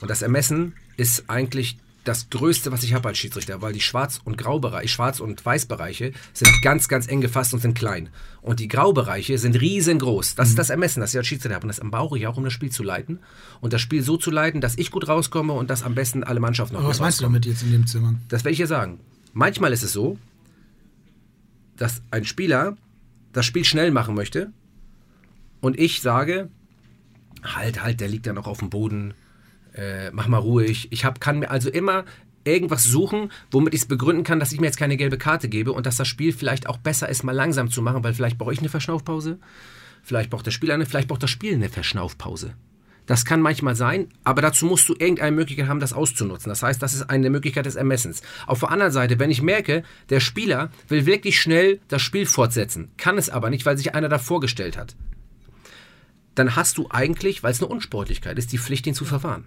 Und 0.00 0.10
das 0.10 0.22
Ermessen 0.22 0.74
ist 0.96 1.24
eigentlich 1.28 1.78
das 2.04 2.28
Größte, 2.30 2.70
was 2.70 2.82
ich 2.82 2.92
habe 2.92 3.08
als 3.08 3.18
Schiedsrichter, 3.18 3.62
weil 3.62 3.72
die 3.72 3.80
Schwarz- 3.80 4.20
und 4.22 4.36
Graubereiche, 4.36 4.88
Schwarz- 4.88 5.20
und 5.20 5.44
Weißbereiche 5.44 6.12
sind 6.32 6.62
ganz, 6.62 6.88
ganz 6.88 7.08
eng 7.08 7.20
gefasst 7.20 7.54
und 7.54 7.60
sind 7.60 7.74
klein. 7.74 8.10
Und 8.42 8.60
die 8.60 8.68
Graubereiche 8.68 9.38
sind 9.38 9.58
riesengroß. 9.58 10.34
Das 10.34 10.50
ist 10.50 10.58
das 10.58 10.70
Ermessen, 10.70 11.00
das 11.00 11.12
ich 11.12 11.18
als 11.18 11.26
Schiedsrichter 11.26 11.54
habe. 11.54 11.66
Und 11.66 11.68
das 11.68 11.80
brauche 11.80 12.18
ich 12.18 12.26
auch, 12.26 12.36
um 12.36 12.44
das 12.44 12.52
Spiel 12.52 12.70
zu 12.70 12.82
leiten. 12.82 13.20
Und 13.60 13.72
das 13.72 13.80
Spiel 13.80 14.02
so 14.02 14.18
zu 14.18 14.30
leiten, 14.30 14.60
dass 14.60 14.76
ich 14.76 14.90
gut 14.90 15.08
rauskomme 15.08 15.54
und 15.54 15.70
dass 15.70 15.82
am 15.82 15.94
besten 15.94 16.24
alle 16.24 16.40
Mannschaften 16.40 16.74
noch 16.74 16.82
Aber 16.82 16.90
was 16.90 17.00
meinst 17.00 17.20
du 17.20 17.24
damit 17.24 17.46
jetzt 17.46 17.62
in 17.62 17.72
dem 17.72 17.86
Zimmer? 17.86 18.14
Das 18.28 18.44
werde 18.44 18.52
ich 18.52 18.58
dir 18.58 18.66
sagen. 18.66 19.00
Manchmal 19.34 19.72
ist 19.72 19.82
es 19.82 19.92
so, 19.92 20.18
dass 21.76 22.02
ein 22.10 22.24
Spieler 22.24 22.76
das 23.32 23.44
Spiel 23.44 23.64
schnell 23.64 23.90
machen 23.90 24.14
möchte 24.14 24.52
und 25.60 25.78
ich 25.78 26.00
sage, 26.00 26.48
halt, 27.42 27.82
halt, 27.82 28.00
der 28.00 28.08
liegt 28.08 28.26
ja 28.26 28.32
noch 28.32 28.46
auf 28.46 28.60
dem 28.60 28.70
Boden, 28.70 29.14
äh, 29.74 30.10
mach 30.12 30.28
mal 30.28 30.38
ruhig. 30.38 30.88
Ich 30.92 31.04
hab, 31.04 31.20
kann 31.20 31.40
mir 31.40 31.50
also 31.50 31.68
immer 31.68 32.04
irgendwas 32.44 32.84
suchen, 32.84 33.32
womit 33.50 33.74
ich 33.74 33.80
es 33.80 33.86
begründen 33.86 34.22
kann, 34.22 34.38
dass 34.38 34.52
ich 34.52 34.60
mir 34.60 34.66
jetzt 34.66 34.76
keine 34.76 34.96
gelbe 34.96 35.18
Karte 35.18 35.48
gebe 35.48 35.72
und 35.72 35.86
dass 35.86 35.96
das 35.96 36.06
Spiel 36.06 36.32
vielleicht 36.32 36.68
auch 36.68 36.76
besser 36.76 37.08
ist, 37.08 37.24
mal 37.24 37.32
langsam 37.32 37.70
zu 37.70 37.82
machen, 37.82 38.04
weil 38.04 38.14
vielleicht 38.14 38.38
brauche 38.38 38.52
ich 38.52 38.60
eine 38.60 38.68
Verschnaufpause, 38.68 39.38
vielleicht 40.02 40.30
braucht 40.30 40.46
der 40.46 40.52
Spieler 40.52 40.74
eine, 40.74 40.86
vielleicht 40.86 41.08
braucht 41.08 41.22
das 41.22 41.30
Spiel 41.30 41.54
eine 41.54 41.70
Verschnaufpause. 41.70 42.54
Das 43.06 43.26
kann 43.26 43.42
manchmal 43.42 43.76
sein, 43.76 44.08
aber 44.24 44.40
dazu 44.40 44.64
musst 44.64 44.88
du 44.88 44.94
irgendeine 44.94 45.36
Möglichkeit 45.36 45.68
haben, 45.68 45.80
das 45.80 45.92
auszunutzen. 45.92 46.48
Das 46.48 46.62
heißt, 46.62 46.82
das 46.82 46.94
ist 46.94 47.10
eine 47.10 47.28
Möglichkeit 47.28 47.66
des 47.66 47.76
Ermessens. 47.76 48.22
Auf 48.46 48.60
der 48.60 48.70
anderen 48.70 48.92
Seite, 48.92 49.18
wenn 49.18 49.30
ich 49.30 49.42
merke, 49.42 49.82
der 50.08 50.20
Spieler 50.20 50.70
will 50.88 51.04
wirklich 51.04 51.38
schnell 51.38 51.80
das 51.88 52.00
Spiel 52.00 52.24
fortsetzen, 52.24 52.90
kann 52.96 53.18
es 53.18 53.28
aber 53.28 53.50
nicht, 53.50 53.66
weil 53.66 53.76
sich 53.76 53.94
einer 53.94 54.08
davor 54.08 54.40
gestellt 54.40 54.78
hat, 54.78 54.96
dann 56.34 56.56
hast 56.56 56.78
du 56.78 56.88
eigentlich, 56.90 57.42
weil 57.42 57.52
es 57.52 57.60
eine 57.60 57.68
Unsportlichkeit 57.68 58.38
ist, 58.38 58.52
die 58.52 58.58
Pflicht, 58.58 58.86
ihn 58.86 58.94
zu 58.94 59.04
verwahren. 59.04 59.44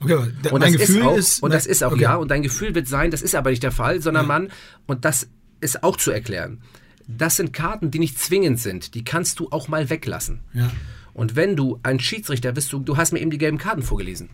Okay, 0.00 0.14
Und 0.50 0.60
mein 0.60 0.72
das 0.72 0.80
Gefühl 0.82 0.96
ist 0.96 1.04
auch, 1.04 1.16
ist. 1.16 1.42
und 1.42 1.54
das 1.54 1.66
ist 1.66 1.82
auch 1.82 1.92
okay. 1.92 2.02
ja, 2.02 2.16
und 2.16 2.30
dein 2.30 2.42
Gefühl 2.42 2.74
wird 2.74 2.88
sein, 2.88 3.10
das 3.10 3.22
ist 3.22 3.34
aber 3.34 3.50
nicht 3.50 3.62
der 3.62 3.72
Fall, 3.72 4.02
sondern 4.02 4.26
man, 4.26 4.48
und 4.86 5.04
das 5.04 5.28
ist 5.60 5.82
auch 5.82 5.96
zu 5.96 6.10
erklären, 6.10 6.60
das 7.06 7.36
sind 7.36 7.52
Karten, 7.52 7.90
die 7.90 7.98
nicht 7.98 8.18
zwingend 8.18 8.58
sind, 8.60 8.94
die 8.94 9.04
kannst 9.04 9.38
du 9.40 9.48
auch 9.50 9.68
mal 9.68 9.90
weglassen. 9.90 10.40
Ja. 10.52 10.70
Und 11.14 11.36
wenn 11.36 11.56
du 11.56 11.78
ein 11.82 12.00
Schiedsrichter 12.00 12.52
bist, 12.52 12.72
du, 12.72 12.78
du 12.80 12.96
hast 12.96 13.12
mir 13.12 13.20
eben 13.20 13.30
die 13.30 13.38
gelben 13.38 13.58
Karten 13.58 13.82
vorgelesen. 13.82 14.30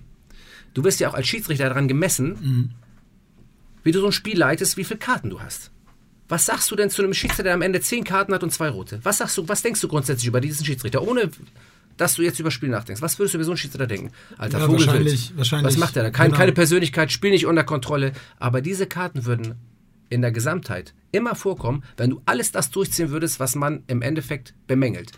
Du 0.75 0.85
wirst 0.85 1.01
ja 1.01 1.09
auch 1.11 1.15
als 1.15 1.27
Schiedsrichter 1.27 1.69
daran 1.69 1.89
gemessen, 1.89 2.37
Mhm. 2.41 2.71
wie 3.83 3.93
du 3.93 4.01
so 4.01 4.07
ein 4.07 4.13
Spiel 4.13 4.39
leitest, 4.39 4.77
wie 4.77 4.85
viele 4.85 4.99
Karten 4.99 5.31
du 5.31 5.41
hast. 5.41 5.71
Was 6.29 6.45
sagst 6.47 6.71
du 6.71 6.77
denn 6.77 6.91
zu 6.91 7.03
einem 7.03 7.15
Schiedsrichter, 7.15 7.43
der 7.45 7.55
am 7.55 7.63
Ende 7.63 7.81
zehn 7.81 8.05
Karten 8.05 8.35
hat 8.35 8.43
und 8.43 8.53
zwei 8.53 8.69
rote? 8.69 9.01
Was 9.03 9.19
sagst 9.19 9.37
du, 9.39 9.49
was 9.49 9.63
denkst 9.63 9.81
du 9.81 9.89
grundsätzlich 9.89 10.27
über 10.29 10.41
diesen 10.41 10.65
Schiedsrichter, 10.67 11.03
ohne 11.03 11.31
dass 11.97 12.15
du 12.15 12.23
jetzt 12.23 12.39
über 12.39 12.49
das 12.49 12.55
Spiel 12.55 12.69
nachdenkst? 12.69 13.01
Was 13.01 13.19
würdest 13.19 13.35
du 13.35 13.39
über 13.39 13.45
so 13.45 13.53
einen 13.53 13.57
Schiedsrichter 13.59 13.87
denken? 13.87 14.13
Alter 14.37 14.59
Ja, 14.59 14.67
Vogelwild. 14.67 14.89
wahrscheinlich- 14.89 15.33
wahrscheinlich, 15.37 15.67
Was 15.75 15.79
macht 15.79 15.97
er 15.97 16.03
da? 16.05 16.11
Kein, 16.11 16.27
genau. 16.29 16.39
Keine 16.39 16.53
Persönlichkeit, 16.53 17.11
Spiel 17.11 17.31
nicht 17.31 17.47
unter 17.47 17.65
Kontrolle. 17.65 18.13
Aber 18.39 18.61
diese 18.61 18.87
Karten 18.87 19.25
würden 19.25 19.55
in 20.11 20.21
der 20.21 20.31
Gesamtheit 20.33 20.95
immer 21.13 21.35
vorkommen, 21.35 21.83
wenn 21.97 22.11
du 22.11 22.23
alles 22.27 22.53
das 22.53 22.71
durchziehen 22.71 23.09
würdest, 23.11 23.41
was 23.41 23.55
man 23.55 23.83
im 23.87 24.03
Endeffekt 24.03 24.55
bemängelt 24.67 25.13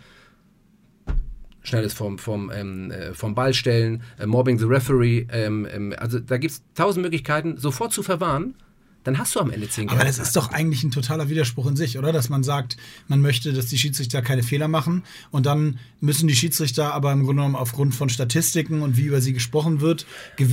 schnelles 1.63 1.93
vom, 1.93 2.17
vom, 2.17 2.51
ähm, 2.51 2.91
äh, 2.91 3.13
vom 3.13 3.35
Ball 3.35 3.53
stellen, 3.53 4.03
äh, 4.19 4.25
Mobbing 4.25 4.57
the 4.59 4.65
Referee. 4.65 5.27
Ähm, 5.31 5.67
ähm, 5.71 5.93
also 5.97 6.19
da 6.19 6.37
gibt 6.37 6.53
es 6.53 6.63
tausend 6.73 7.03
Möglichkeiten, 7.03 7.57
sofort 7.57 7.93
zu 7.93 8.03
verwahren. 8.03 8.55
Dann 9.03 9.17
hast 9.17 9.35
du 9.35 9.39
am 9.39 9.49
Ende 9.49 9.67
zehn 9.67 9.87
Aber 9.89 9.97
gelbe 9.97 10.17
das 10.17 10.19
ist 10.19 10.35
doch 10.35 10.51
eigentlich 10.51 10.83
ein 10.83 10.91
totaler 10.91 11.29
Widerspruch 11.29 11.67
in 11.67 11.75
sich, 11.75 11.97
oder? 11.97 12.11
Dass 12.11 12.29
man 12.29 12.43
sagt, 12.43 12.77
man 13.07 13.19
möchte, 13.19 13.51
dass 13.51 13.65
die 13.65 13.77
Schiedsrichter 13.77 14.21
keine 14.21 14.43
Fehler 14.43 14.67
machen 14.67 15.03
und 15.31 15.45
dann 15.45 15.79
müssen 15.99 16.27
die 16.27 16.35
Schiedsrichter 16.35 16.93
aber 16.93 17.11
im 17.11 17.23
Grunde 17.23 17.41
genommen 17.41 17.55
aufgrund 17.55 17.95
von 17.95 18.09
Statistiken 18.09 18.81
und 18.81 18.97
wie 18.97 19.05
über 19.05 19.21
sie 19.21 19.33
gesprochen 19.33 19.81
wird, 19.81 20.05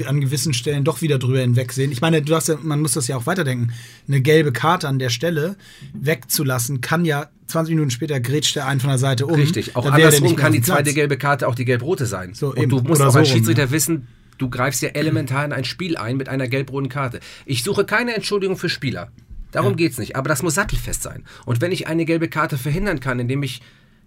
an 0.06 0.20
gewissen 0.20 0.54
Stellen 0.54 0.84
doch 0.84 1.02
wieder 1.02 1.18
drüber 1.18 1.40
hinwegsehen. 1.40 1.92
Ich 1.92 2.00
meine, 2.00 2.22
du 2.22 2.34
hast 2.34 2.48
ja, 2.48 2.56
man 2.62 2.80
muss 2.80 2.92
das 2.92 3.06
ja 3.06 3.16
auch 3.16 3.26
weiterdenken. 3.26 3.72
Eine 4.06 4.20
gelbe 4.22 4.52
Karte 4.52 4.88
an 4.88 4.98
der 4.98 5.10
Stelle 5.10 5.56
wegzulassen, 5.92 6.80
kann 6.80 7.04
ja 7.04 7.28
20 7.48 7.74
Minuten 7.74 7.90
später 7.90 8.20
grätscht 8.20 8.56
der 8.56 8.66
einen 8.66 8.80
von 8.80 8.90
der 8.90 8.98
Seite 8.98 9.26
um. 9.26 9.34
Richtig, 9.34 9.74
auch 9.74 9.86
andersrum 9.86 10.36
kann 10.36 10.52
die 10.52 10.62
zweite 10.62 10.92
gelbe 10.94 11.16
Karte 11.16 11.48
auch 11.48 11.54
die 11.54 11.64
gelb-rote 11.64 12.06
sein. 12.06 12.34
So, 12.34 12.50
Und 12.50 12.58
eben. 12.58 12.70
du 12.70 12.76
musst 12.80 13.00
Oder 13.00 13.08
auch 13.08 13.12
so 13.12 13.18
als 13.18 13.28
rum, 13.28 13.36
Schiedsrichter 13.36 13.64
ja. 13.64 13.70
wissen, 13.70 14.06
du 14.38 14.48
greifst 14.48 14.82
ja 14.82 14.90
elementar 14.90 15.44
in 15.44 15.52
ein 15.52 15.64
Spiel 15.64 15.96
ein 15.96 16.16
mit 16.16 16.28
einer 16.28 16.48
gelb-roten 16.48 16.88
Karte. 16.88 17.20
Ich 17.46 17.62
suche 17.62 17.84
keine 17.84 18.14
Entschuldigung 18.14 18.56
für 18.56 18.68
Spieler. 18.68 19.10
Darum 19.50 19.76
geht's 19.76 19.98
nicht. 19.98 20.14
Aber 20.16 20.28
das 20.28 20.42
muss 20.42 20.54
sattelfest 20.54 21.02
sein. 21.02 21.24
Und 21.46 21.60
wenn 21.60 21.72
ich 21.72 21.86
eine 21.86 22.04
gelbe 22.04 22.28
Karte 22.28 22.58
verhindern 22.58 23.00
kann, 23.00 23.18
indem 23.18 23.42
ich 23.42 23.62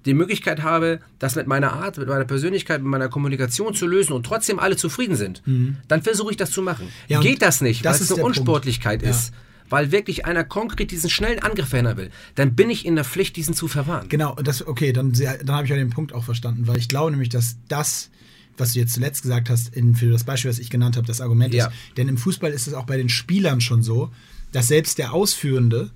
die 0.05 0.13
Möglichkeit 0.15 0.63
habe, 0.63 0.99
das 1.19 1.35
mit 1.35 1.45
meiner 1.47 1.73
Art, 1.73 1.97
mit 1.97 2.07
meiner 2.07 2.25
Persönlichkeit, 2.25 2.81
mit 2.81 2.89
meiner 2.89 3.09
Kommunikation 3.09 3.73
zu 3.75 3.85
lösen 3.85 4.13
und 4.13 4.25
trotzdem 4.25 4.57
alle 4.59 4.75
zufrieden 4.75 5.15
sind, 5.15 5.43
dann 5.87 6.01
versuche 6.01 6.31
ich 6.31 6.37
das 6.37 6.51
zu 6.51 6.61
machen. 6.61 6.85
Mhm. 6.85 6.91
Ja, 7.07 7.19
Geht 7.21 7.41
das 7.41 7.61
nicht, 7.61 7.83
weil 7.85 7.93
es 7.93 8.01
ist 8.01 8.09
eine 8.11 8.15
der 8.17 8.23
Punkt. 8.23 8.37
Unsportlichkeit 8.39 9.03
Ja. 9.03 9.09
ist, 9.11 9.31
weil 9.69 9.91
wirklich 9.91 10.25
einer 10.25 10.43
konkret 10.43 10.91
diesen 10.91 11.09
schnellen 11.09 11.39
Angriff 11.39 11.69
verhindern 11.69 11.97
will, 11.97 12.09
dann 12.35 12.55
bin 12.55 12.69
ich 12.69 12.85
in 12.85 12.95
der 12.95 13.05
Pflicht, 13.05 13.35
diesen 13.35 13.53
zu 13.53 13.67
verwahren. 13.67 14.09
Genau, 14.09 14.35
das, 14.35 14.65
okay, 14.65 14.91
dann, 14.91 15.13
dann 15.13 15.51
habe 15.55 15.63
ich 15.65 15.69
ja 15.69 15.75
den 15.75 15.91
Punkt 15.91 16.13
auch 16.13 16.23
verstanden, 16.23 16.67
weil 16.67 16.77
ich 16.77 16.87
glaube 16.87 17.11
nämlich, 17.11 17.29
dass 17.29 17.57
das, 17.67 18.09
was 18.57 18.73
du 18.73 18.79
jetzt 18.79 18.93
zuletzt 18.93 19.21
gesagt 19.23 19.49
hast, 19.49 19.75
in, 19.75 19.95
für 19.95 20.09
das 20.09 20.23
Beispiel, 20.23 20.49
was 20.51 20.59
ich 20.59 20.69
genannt 20.69 20.97
habe, 20.97 21.07
das 21.07 21.21
Argument 21.21 21.53
Ja. 21.53 21.67
ist. 21.67 21.73
Denn 21.97 22.07
im 22.07 22.17
Fußball 22.17 22.51
ist 22.51 22.67
es 22.67 22.73
auch 22.73 22.85
bei 22.85 22.97
den 22.97 23.09
Spielern 23.09 23.61
schon 23.61 23.81
so, 23.83 24.09
dass 24.51 24.67
selbst 24.67 24.97
der 24.97 25.13
Ausführende 25.13 25.91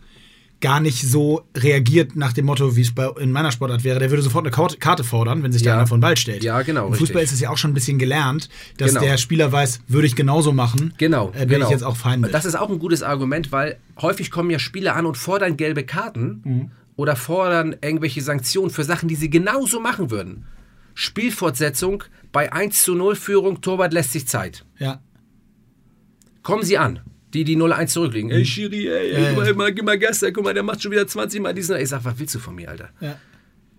gar 0.62 0.80
nicht 0.80 1.02
so 1.04 1.44
reagiert 1.56 2.16
nach 2.16 2.32
dem 2.34 2.46
Motto, 2.46 2.76
wie 2.78 2.82
es 2.82 2.96
bei, 2.96 3.08
in 3.20 3.32
meiner 3.32 3.52
Sportart 3.52 3.84
wäre. 3.84 4.00
Der 4.00 4.10
würde 4.10 4.24
sofort 4.24 4.46
eine 4.48 4.76
Karte- 4.80 5.04
fordern, 5.04 5.44
wenn 5.44 5.52
sich 5.52 5.62
da 5.62 5.72
Ja. 5.72 5.76
einer 5.76 5.86
von 5.86 6.00
Ball 6.00 6.16
stellt. 6.18 6.44
Ja, 6.44 6.62
genau, 6.62 6.88
Im 6.88 6.94
Fußball 6.94 7.18
richtig. 7.22 7.24
ist 7.24 7.32
es 7.34 7.40
ja 7.42 7.50
auch 7.50 7.58
schon 7.58 7.72
ein 7.72 7.74
bisschen 7.76 8.00
gelernt, 8.00 8.50
dass 8.78 8.92
Genau. 8.92 9.02
der 9.02 9.18
Spieler 9.18 9.52
weiß, 9.52 9.82
würde 9.90 10.08
ich 10.08 10.16
genauso 10.16 10.54
machen. 10.54 10.94
Genau, 10.98 11.30
äh, 11.36 11.40
bin 11.40 11.50
genau. 11.50 11.66
ich 11.66 11.72
jetzt 11.72 11.84
auch 11.84 11.98
fein 11.98 12.22
mit. 12.22 12.34
Das 12.34 12.46
ist 12.46 12.56
auch 12.56 12.70
ein 12.70 12.80
gutes 12.80 13.04
Argument, 13.04 13.52
weil 13.52 13.78
häufig 14.02 14.32
kommen 14.32 14.50
ja 14.50 14.58
Spieler 14.58 14.96
an 14.96 15.06
und 15.06 15.18
fordern 15.18 15.58
gelbe 15.58 15.84
Karten 15.84 16.42
Mhm. 16.46 16.72
oder 16.96 17.18
fordern 17.18 17.76
irgendwelche 17.82 18.22
Sanktionen 18.22 18.72
für 18.72 18.86
Sachen, 18.86 19.10
die 19.10 19.16
sie 19.16 19.30
genauso 19.30 19.82
machen 19.82 20.10
würden. 20.10 20.46
Spielfortsetzung 20.94 22.04
bei 22.36 22.52
1 22.52 22.84
zu 22.84 22.96
0 22.96 23.16
Führung, 23.16 23.62
Torwart 23.62 23.94
lässt 23.94 24.12
sich 24.12 24.28
Zeit. 24.28 24.66
ja. 24.78 25.02
Kommen 26.44 26.64
sie 26.64 26.78
an, 26.78 27.00
die 27.34 27.44
die 27.46 27.56
0-1 27.58 27.88
zurückliegen. 27.88 28.30
Ey, 28.30 28.46
Schiri, 28.46 28.88
ey, 28.88 29.12
ey, 29.14 29.24
Ja, 29.24 29.34
guck, 29.34 29.56
mal, 29.58 29.74
gib 29.74 29.86
mal 29.86 29.98
Gas, 29.98 30.20
da, 30.20 30.30
guck 30.32 30.44
mal, 30.44 30.54
der 30.54 30.64
macht 30.64 30.82
schon 30.84 30.92
wieder 30.92 31.08
20 31.08 31.42
Mal 31.42 31.54
diesen. 31.54 31.76
Ich 31.80 31.90
sag, 31.90 32.04
was 32.06 32.20
willst 32.20 32.36
du 32.36 32.40
von 32.40 32.54
mir, 32.54 32.70
Alter? 32.70 32.90
ja. 33.00 33.18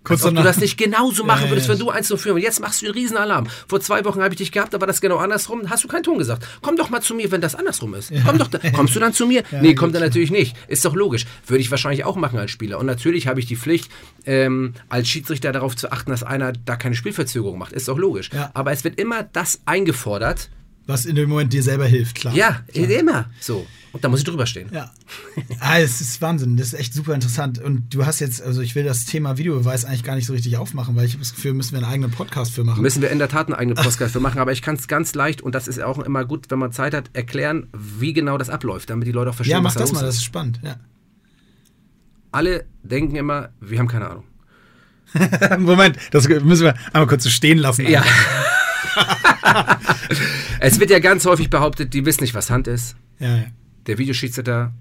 Als 0.09 0.23
ob 0.23 0.35
du 0.35 0.43
das 0.43 0.57
nicht 0.57 0.77
genauso 0.77 1.23
machen 1.23 1.45
ja, 1.45 1.51
würdest, 1.51 1.67
ja. 1.67 1.73
wenn 1.73 1.79
du 1.79 1.89
1 1.89 2.07
zu 2.07 2.17
führen. 2.17 2.35
Und 2.35 2.41
jetzt 2.41 2.59
machst 2.59 2.81
du 2.81 2.85
einen 2.85 2.95
Riesenalarm. 2.95 3.47
Vor 3.67 3.81
zwei 3.81 4.03
Wochen 4.05 4.21
habe 4.21 4.33
ich 4.33 4.37
dich 4.37 4.51
gehabt, 4.51 4.73
da 4.73 4.79
war 4.79 4.87
das 4.87 5.01
genau 5.01 5.17
andersrum. 5.17 5.69
Hast 5.69 5.83
du 5.83 5.87
keinen 5.87 6.03
Ton 6.03 6.17
gesagt. 6.17 6.47
Komm 6.61 6.75
doch 6.75 6.89
mal 6.89 7.01
zu 7.01 7.15
mir, 7.15 7.31
wenn 7.31 7.41
das 7.41 7.55
andersrum 7.55 7.93
ist. 7.93 8.11
Komm 8.25 8.37
doch, 8.37 8.47
da. 8.47 8.59
kommst 8.71 8.95
du 8.95 8.99
dann 8.99 9.13
zu 9.13 9.25
mir? 9.25 9.43
nee, 9.61 9.75
kommt 9.75 9.95
er 9.95 10.01
natürlich 10.01 10.31
nicht. 10.31 10.55
Ist 10.67 10.85
doch 10.85 10.95
logisch. 10.95 11.25
Würde 11.45 11.61
ich 11.61 11.71
wahrscheinlich 11.71 12.05
auch 12.05 12.15
machen 12.15 12.39
als 12.39 12.51
Spieler. 12.51 12.79
Und 12.79 12.85
natürlich 12.85 13.27
habe 13.27 13.39
ich 13.39 13.45
die 13.45 13.55
Pflicht, 13.55 13.91
ähm, 14.25 14.73
als 14.89 15.07
Schiedsrichter 15.07 15.51
darauf 15.51 15.75
zu 15.75 15.91
achten, 15.91 16.11
dass 16.11 16.23
einer 16.23 16.53
da 16.53 16.75
keine 16.75 16.95
Spielverzögerung 16.95 17.57
macht. 17.57 17.73
Ist 17.73 17.87
doch 17.87 17.97
logisch. 17.97 18.29
Ja. 18.33 18.51
Aber 18.53 18.71
es 18.71 18.83
wird 18.83 18.99
immer 18.99 19.23
das 19.23 19.61
eingefordert, 19.65 20.49
Was 20.87 21.05
in 21.05 21.15
dem 21.15 21.29
Moment 21.29 21.51
dir 21.53 21.63
selber 21.63 21.85
hilft, 21.85 22.15
klar. 22.15 22.33
Ja, 22.33 22.61
immer 22.73 23.25
so. 23.41 23.67
Und 23.91 24.03
da 24.03 24.09
muss 24.09 24.19
ich 24.19 24.25
drüber 24.25 24.45
stehen. 24.45 24.69
Ja. 24.71 24.91
ah, 25.59 25.79
es 25.79 26.01
ist 26.01 26.21
Wahnsinn. 26.21 26.55
Das 26.55 26.67
ist 26.67 26.73
echt 26.73 26.93
super 26.93 27.13
interessant. 27.13 27.59
Und 27.59 27.93
du 27.93 28.05
hast 28.05 28.19
jetzt, 28.19 28.41
also 28.41 28.61
ich 28.61 28.75
will 28.75 28.83
das 28.83 29.05
Thema 29.05 29.37
Videobeweis 29.37 29.85
eigentlich 29.85 30.03
gar 30.03 30.15
nicht 30.15 30.27
so 30.27 30.33
richtig 30.33 30.57
aufmachen, 30.57 30.95
weil 30.95 31.05
ich 31.05 31.13
habe 31.13 31.23
das 31.23 31.33
Gefühl, 31.33 31.53
müssen 31.53 31.71
wir 31.71 31.79
einen 31.79 31.91
eigenen 31.91 32.11
Podcast 32.11 32.51
für 32.53 32.63
machen. 32.63 32.81
Müssen 32.81 33.01
wir 33.01 33.09
in 33.09 33.19
der 33.19 33.27
Tat 33.27 33.47
einen 33.47 33.55
eigenen 33.55 33.75
Podcast 33.75 34.13
für 34.13 34.19
machen, 34.19 34.39
aber 34.39 34.51
ich 34.51 34.61
kann 34.61 34.75
es 34.75 34.87
ganz 34.87 35.15
leicht, 35.15 35.41
und 35.41 35.55
das 35.55 35.67
ist 35.67 35.81
auch 35.81 35.99
immer 35.99 36.25
gut, 36.25 36.49
wenn 36.49 36.59
man 36.59 36.71
Zeit 36.71 36.93
hat, 36.93 37.09
erklären, 37.13 37.67
wie 37.73 38.13
genau 38.13 38.37
das 38.37 38.49
abläuft, 38.49 38.89
damit 38.89 39.07
die 39.07 39.11
Leute 39.11 39.31
auch 39.31 39.35
verstehen, 39.35 39.57
ja, 39.57 39.61
mach 39.61 39.69
was 39.69 39.73
da 39.75 39.79
das 39.81 39.89
los 39.89 39.99
mal, 39.99 40.05
das 40.05 40.15
ist. 40.15 40.21
ist 40.21 40.25
spannend. 40.25 40.59
Ja. 40.63 40.75
Alle 42.31 42.65
denken 42.83 43.15
immer, 43.15 43.49
wir 43.59 43.79
haben 43.79 43.87
keine 43.87 44.09
Ahnung. 44.09 44.25
Moment, 45.57 45.97
das 46.11 46.27
müssen 46.27 46.65
wir 46.65 46.75
einmal 46.93 47.07
kurz 47.07 47.23
so 47.23 47.29
stehen 47.29 47.57
lassen. 47.57 47.87
Ja. 47.87 48.03
es 50.59 50.79
wird 50.79 50.89
ja 50.89 50.99
ganz 50.99 51.25
häufig 51.25 51.49
behauptet, 51.49 51.93
die 51.93 52.05
wissen 52.05 52.23
nicht, 52.23 52.33
was 52.33 52.49
Hand 52.49 52.67
ist. 52.67 52.95
ja, 53.19 53.37
ja. 53.37 53.45
Der 53.85 53.97
Videoschiedsrichter, 53.97 54.73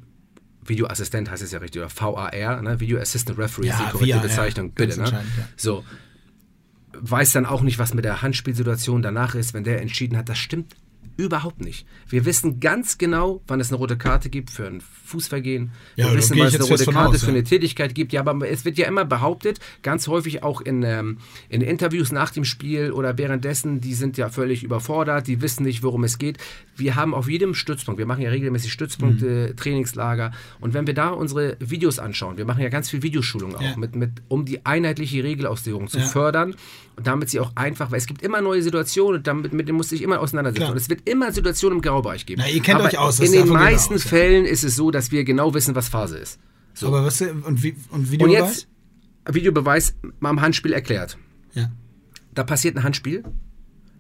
Videoassistent 0.65 1.31
heißt 1.31 1.43
es 1.43 1.53
ja 1.53 1.61
richtig, 1.61 1.81
oder 1.81 1.91
VAR, 1.95 2.61
ne? 2.63 2.81
Video 2.81 2.99
Assistant 2.99 3.39
Referee 3.39 3.69
ist 3.69 3.79
Ja, 3.79 3.85
die 3.87 3.93
korrekte 3.93 4.17
VAR, 4.17 4.23
Bezeichnung, 4.23 4.73
bitte. 4.73 5.01
Ne? 5.01 5.25
So. 5.57 5.85
Weiß 6.99 7.31
dann 7.33 7.47
auch 7.47 7.63
nicht, 7.63 7.79
was 7.79 7.95
mit 7.95 8.05
der 8.05 8.23
Handspielsituation 8.23 9.03
danach 9.03 9.35
ist, 9.35 9.55
wenn 9.55 9.63
der 9.65 9.81
entschieden 9.81 10.17
hat. 10.17 10.29
Das 10.29 10.39
stimmt 10.39 10.75
überhaupt 11.17 11.61
nicht. 11.61 11.87
Wir 12.09 12.25
wissen 12.25 12.61
ganz 12.61 12.99
genau, 12.99 13.43
wann 13.47 13.61
es 13.61 13.69
eine 13.71 13.79
rote 13.79 13.97
Karte 13.97 14.29
gibt 14.31 14.51
für 14.51 14.67
ein 14.67 14.81
Fußvergehen. 15.07 15.71
Ja, 15.97 16.11
Wir 16.11 16.19
wissen, 16.19 16.39
wann 16.39 16.47
es 16.49 16.55
eine 16.55 16.65
rote 16.65 16.85
Karte 16.87 17.17
aus, 17.17 17.25
für 17.25 17.31
eine 17.31 17.45
Tätigkeit 17.45 17.95
gibt. 17.95 18.13
Ja, 18.13 18.21
aber 18.25 18.49
es 18.49 18.65
wird 18.65 18.77
ja 18.79 18.87
immer 18.87 19.05
behauptet, 19.05 19.61
ganz 19.83 20.09
häufig 20.09 20.43
auch 20.43 20.61
in, 20.61 20.83
ähm, 20.83 21.19
in 21.49 21.61
Interviews 21.63 22.13
nach 22.13 22.31
dem 22.31 22.45
Spiel 22.45 22.91
oder 22.93 23.17
währenddessen, 23.19 23.81
die 23.81 23.95
sind 23.95 24.17
ja 24.19 24.29
völlig 24.29 24.63
überfordert, 24.65 25.27
die 25.27 25.41
wissen 25.41 25.63
nicht, 25.65 25.83
worum 25.83 26.05
es 26.05 26.19
geht. 26.19 26.39
Wir 26.77 26.95
haben 26.97 27.15
auf 27.15 27.29
jedem 27.29 27.55
Stützpunkt, 27.55 27.99
wir 27.99 28.07
machen 28.07 28.23
ja 28.23 28.31
regelmäßig 28.31 28.73
Stützpunkte, 28.73 29.49
Mhm. 29.53 29.57
Trainingslager 29.57 30.33
und 30.61 30.75
wenn 30.75 30.87
wir 30.87 30.95
da 30.95 31.09
unsere 31.11 31.57
Videos 31.61 31.99
anschauen, 31.99 32.37
wir 32.37 32.45
machen 32.45 32.63
ja 32.63 32.69
ganz 32.69 32.91
viel 32.91 33.03
Videoschulung 33.03 33.55
auch, 33.57 33.63
Ja. 33.63 33.77
mit, 33.77 33.97
mit, 33.97 34.11
um 34.29 34.45
die 34.45 34.67
einheitliche 34.67 35.23
Regelauslegung 35.25 35.89
zu 35.89 35.99
Ja. 35.99 36.05
fördern 36.05 36.55
und 36.97 37.07
damit 37.07 37.29
sie 37.29 37.41
auch 37.41 37.53
einfach, 37.55 37.91
weil 37.91 37.99
es 37.99 38.07
gibt 38.07 38.23
immer 38.23 38.41
neue 38.41 38.63
Situationen 38.63 39.19
und 39.19 39.27
damit, 39.27 39.53
mit 39.53 39.69
denen 39.69 39.77
muss 39.77 39.93
ich 39.93 40.03
immer 40.03 40.21
auseinandersetzen. 40.21 40.63
Klar. 40.63 40.73
Und 40.73 40.79
es 40.79 40.89
wird 40.89 41.07
immer 41.07 41.31
Situationen 41.31 41.79
im 41.79 41.83
Graubereich 41.83 42.25
geben. 42.25 42.43
Na, 42.43 42.51
ihr 42.51 42.63
kennt 42.63 42.81
Aber 42.81 42.89
euch 42.89 42.99
aus, 42.99 43.19
das 43.19 43.27
In 43.27 43.33
den 43.33 43.49
meisten 43.49 43.95
aus, 43.95 44.05
ja. 44.05 44.11
Fällen 44.11 44.47
ist 44.47 44.65
es 44.65 44.77
so, 44.77 44.91
dass 44.91 45.11
wir 45.11 45.25
genau 45.25 45.53
wissen, 45.53 45.75
was 45.75 45.89
Phase 45.89 46.17
ist. 46.17 46.41
So. 46.73 46.89
Aber 46.89 47.05
was 47.05 47.21
und, 47.21 47.63
wie, 47.63 47.77
und 47.91 48.01
und 48.01 48.11
Videobeweis? 48.11 48.67
jetzt 49.25 49.35
Videobeweis 49.35 49.95
mal 50.21 50.31
am 50.31 50.41
Handspiel 50.41 50.73
erklärt. 50.73 51.19
Ja. 51.55 51.71
Da 52.35 52.45
passiert 52.45 52.77
ein 52.77 52.83
Handspiel. 52.83 53.25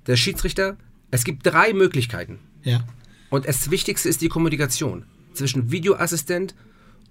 Der 0.07 0.17
Schiedsrichter, 0.17 0.77
es 1.11 1.25
gibt 1.25 1.45
drei 1.47 1.73
Möglichkeiten. 1.73 2.39
Ja. 2.63 2.85
Und 3.31 3.47
das 3.47 3.71
Wichtigste 3.71 4.09
ist 4.09 4.21
die 4.21 4.29
Kommunikation 4.29 5.05
zwischen 5.33 5.71
Videoassistent 5.71 6.55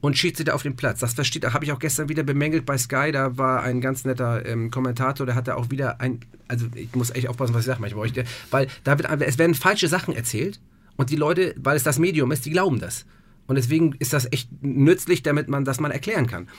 und 0.05 0.15
Schiedsrichter 0.15 0.53
auf 0.53 0.61
dem 0.61 0.75
Platz. 0.75 0.99
Das 0.99 1.15
versteht, 1.15 1.51
habe 1.51 1.65
ich 1.65 1.71
auch 1.71 1.79
gestern 1.79 2.09
wieder 2.09 2.21
bemängelt 2.21 2.63
bei 2.63 2.77
Sky. 2.77 3.11
Da 3.11 3.39
war 3.39 3.63
ein 3.63 3.81
ganz 3.81 4.05
netter 4.05 4.45
ähm, 4.45 4.69
Kommentator, 4.69 5.25
der 5.25 5.33
hatte 5.33 5.57
auch 5.57 5.71
wieder 5.71 5.99
ein, 5.99 6.19
also 6.47 6.67
ich 6.75 6.93
muss 6.93 7.09
echt 7.09 7.27
aufpassen, 7.27 7.55
was 7.55 7.61
ich 7.61 7.65
sage 7.65 7.81
manchmal, 7.81 8.11
weil 8.51 8.67
da 8.83 8.99
wird, 8.99 9.09
es 9.21 9.39
werden 9.39 9.55
falsche 9.55 9.87
Sachen 9.87 10.15
erzählt 10.15 10.61
und 10.95 11.09
die 11.09 11.15
Leute, 11.15 11.55
weil 11.57 11.75
es 11.75 11.81
das 11.81 11.97
Medium 11.97 12.31
ist, 12.31 12.45
die 12.45 12.51
glauben 12.51 12.79
das. 12.79 13.07
Und 13.47 13.55
deswegen 13.55 13.93
ist 13.97 14.13
das 14.13 14.31
echt 14.31 14.49
nützlich, 14.61 15.23
damit 15.23 15.47
man 15.47 15.65
das 15.65 15.79
mal 15.79 15.91
erklären 15.91 16.27
kann. 16.27 16.49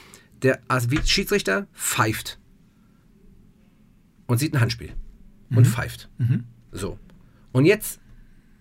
Der 0.43 0.59
Schiedsrichter 1.05 1.69
pfeift 1.73 2.41
und 4.27 4.39
sieht 4.39 4.55
ein 4.55 4.61
Handspiel 4.61 4.93
und 5.51 5.69
pfeift. 5.69 6.09
So. 6.73 6.99
Und 7.53 7.65
jetzt 7.65 8.01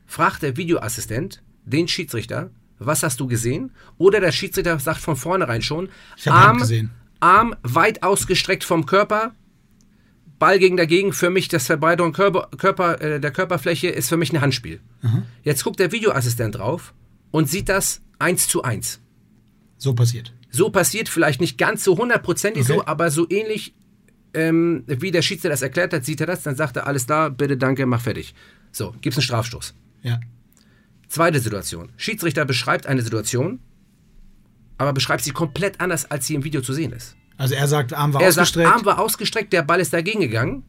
fragt 0.05 0.43
der 0.43 0.57
Videoassistent 0.57 1.41
den 1.65 1.87
Schiedsrichter, 1.87 2.51
was 2.79 3.03
hast 3.03 3.19
du 3.19 3.27
gesehen? 3.27 3.71
Oder 3.97 4.19
der 4.19 4.31
Schiedsrichter 4.31 4.77
sagt 4.79 4.99
von 4.99 5.15
vornherein 5.15 5.61
schon, 5.61 5.89
Arm. 6.25 6.57
Arm 7.19 7.55
weit 7.63 8.03
ausgestreckt 8.03 8.63
vom 8.63 8.85
Körper, 8.85 9.33
Ball 10.37 10.59
gegen 10.59 10.75
dagegen, 10.77 11.13
für 11.13 11.29
mich 11.29 11.47
das 11.47 11.65
Verbreiterung 11.65 12.11
Körper, 12.11 12.49
Körper, 12.57 13.01
äh, 13.01 13.19
der 13.21 13.31
Körperfläche 13.31 13.87
ist 13.87 14.09
für 14.09 14.17
mich 14.17 14.33
ein 14.33 14.41
Handspiel. 14.41 14.81
Jetzt 15.43 15.63
guckt 15.63 15.79
der 15.79 15.91
Videoassistent 15.91 16.55
drauf 16.55 16.93
und 17.31 17.49
sieht 17.49 17.69
das 17.69 18.01
eins 18.19 18.47
zu 18.47 18.63
eins. 18.63 18.99
So 19.77 19.93
passiert. 19.93 20.33
So 20.49 20.69
passiert 20.69 21.09
vielleicht 21.09 21.41
nicht 21.41 21.57
ganz 21.57 21.83
so 21.83 21.97
hundertprozentig 21.97 22.63
Okay. 22.63 22.73
so, 22.73 22.85
aber 22.85 23.11
so 23.11 23.27
ähnlich 23.29 23.73
ähm, 24.33 24.83
wie 24.87 25.11
der 25.11 25.21
Schiedsrichter 25.21 25.49
das 25.49 25.61
erklärt 25.61 25.93
hat, 25.93 26.05
sieht 26.05 26.19
er 26.21 26.27
das, 26.27 26.43
dann 26.43 26.55
sagt 26.55 26.75
er, 26.75 26.87
alles 26.87 27.05
da, 27.05 27.29
bitte, 27.29 27.57
danke, 27.57 27.85
mach 27.85 28.01
fertig. 28.01 28.35
So, 28.71 28.93
gibt's 29.01 29.17
einen 29.17 29.23
Strafstoß. 29.23 29.73
Ja. 30.03 30.19
Zweite 31.15 31.39
Situation. 31.39 31.93
Schiedsrichter 31.95 32.43
beschreibt 32.43 32.87
eine 32.87 33.01
Situation, 33.01 33.59
aber 34.77 34.91
beschreibt 34.91 35.23
sie 35.23 35.31
komplett 35.31 35.79
anders, 35.79 36.11
als 36.11 36.27
sie 36.27 36.35
im 36.35 36.43
Video 36.43 36.59
zu 36.59 36.73
sehen 36.73 36.91
ist. 36.91 37.15
Also 37.37 37.55
er 37.55 37.69
sagt, 37.69 37.93
Arm 37.93 38.13
war 38.13 38.21
Er 38.21 38.33
sagt, 38.33 38.47
ausgestreckt. 38.47 38.69
Arm 38.69 38.85
war 38.85 38.99
ausgestreckt, 38.99 39.53
der 39.53 39.63
Ball 39.63 39.79
ist 39.79 39.93
dagegen 39.93 40.19
gegangen 40.19 40.63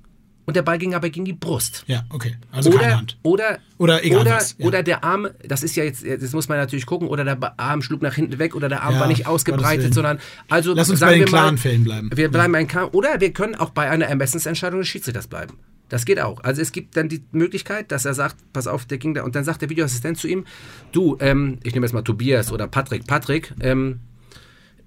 und 0.44 0.54
der 0.54 0.62
Ball 0.62 0.78
ging 0.78 0.94
aber 0.94 1.10
gegen 1.10 1.24
die 1.24 1.32
Brust. 1.32 1.82
ja, 1.88 2.04
okay. 2.10 2.36
Also 2.52 2.70
keine 2.70 2.82
Oder, 2.84 2.96
Hand. 2.96 3.18
oder, 3.24 3.58
Oder 3.78 4.04
egal 4.04 4.20
oder, 4.20 4.36
was, 4.36 4.54
ja. 4.56 4.66
oder 4.66 4.84
der 4.84 5.02
Arm, 5.02 5.26
das 5.42 5.64
ist 5.64 5.74
ja 5.74 5.82
jetzt, 5.82 6.06
das 6.06 6.32
muss 6.32 6.48
man 6.48 6.58
natürlich 6.58 6.86
gucken, 6.86 7.08
oder 7.08 7.24
der 7.24 7.58
Arm 7.58 7.82
schlug 7.82 8.02
nach 8.02 8.14
hinten 8.14 8.38
weg 8.38 8.54
oder 8.54 8.68
der 8.68 8.84
Arm 8.84 8.94
Ja, 8.94 9.00
war 9.00 9.08
nicht 9.08 9.26
ausgebreitet, 9.26 9.94
sondern, 9.94 10.20
also 10.48 10.74
Lass 10.74 10.88
uns 10.90 11.00
bei 11.00 11.18
den 11.18 11.24
klaren 11.24 11.58
Fällen 11.58 11.82
bleiben. 11.82 12.10
Wir 12.14 12.30
bleiben 12.30 12.52
bei 12.52 12.58
den 12.60 12.68
klaren, 12.68 12.90
oder 12.90 13.20
wir 13.20 13.32
können 13.32 13.56
auch 13.56 13.70
bei 13.70 13.90
einer 13.90 14.06
Ermessensentscheidung 14.06 14.78
des 14.78 14.86
Schiedsrichters 14.88 15.26
bleiben. 15.26 15.58
Das 15.88 16.04
geht 16.04 16.20
auch. 16.20 16.42
Also 16.42 16.62
es 16.62 16.72
gibt 16.72 16.96
dann 16.96 17.08
die 17.08 17.22
Möglichkeit, 17.32 17.92
dass 17.92 18.04
er 18.04 18.14
sagt, 18.14 18.36
pass 18.52 18.66
auf, 18.66 18.86
der 18.86 18.98
ging 18.98 19.14
da, 19.14 19.22
und 19.22 19.36
dann 19.36 19.44
sagt 19.44 19.62
der 19.62 19.70
Videoassistent 19.70 20.18
zu 20.18 20.26
ihm, 20.26 20.44
du, 20.92 21.16
ähm, 21.20 21.58
ich 21.62 21.74
nehme 21.74 21.86
jetzt 21.86 21.92
mal 21.92 22.02
Tobias 22.02 22.50
oder 22.50 22.66
Patrick, 22.66 23.06
Patrick, 23.06 23.54
ähm, 23.60 24.00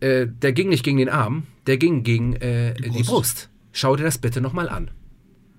äh, 0.01 0.27
der 0.27 0.51
ging 0.53 0.69
nicht 0.69 0.83
gegen 0.83 0.97
den 0.97 1.09
Arm, 1.09 1.43
der 1.67 1.77
ging 1.77 2.03
gegen 2.03 2.33
äh, 2.35 2.73
die, 2.73 2.89
Brust. 2.89 3.05
Brust. 3.09 3.49
Schau 3.71 3.95
dir 3.95 4.03
das 4.03 4.17
bitte 4.17 4.41
nochmal 4.41 4.67
an. 4.69 4.91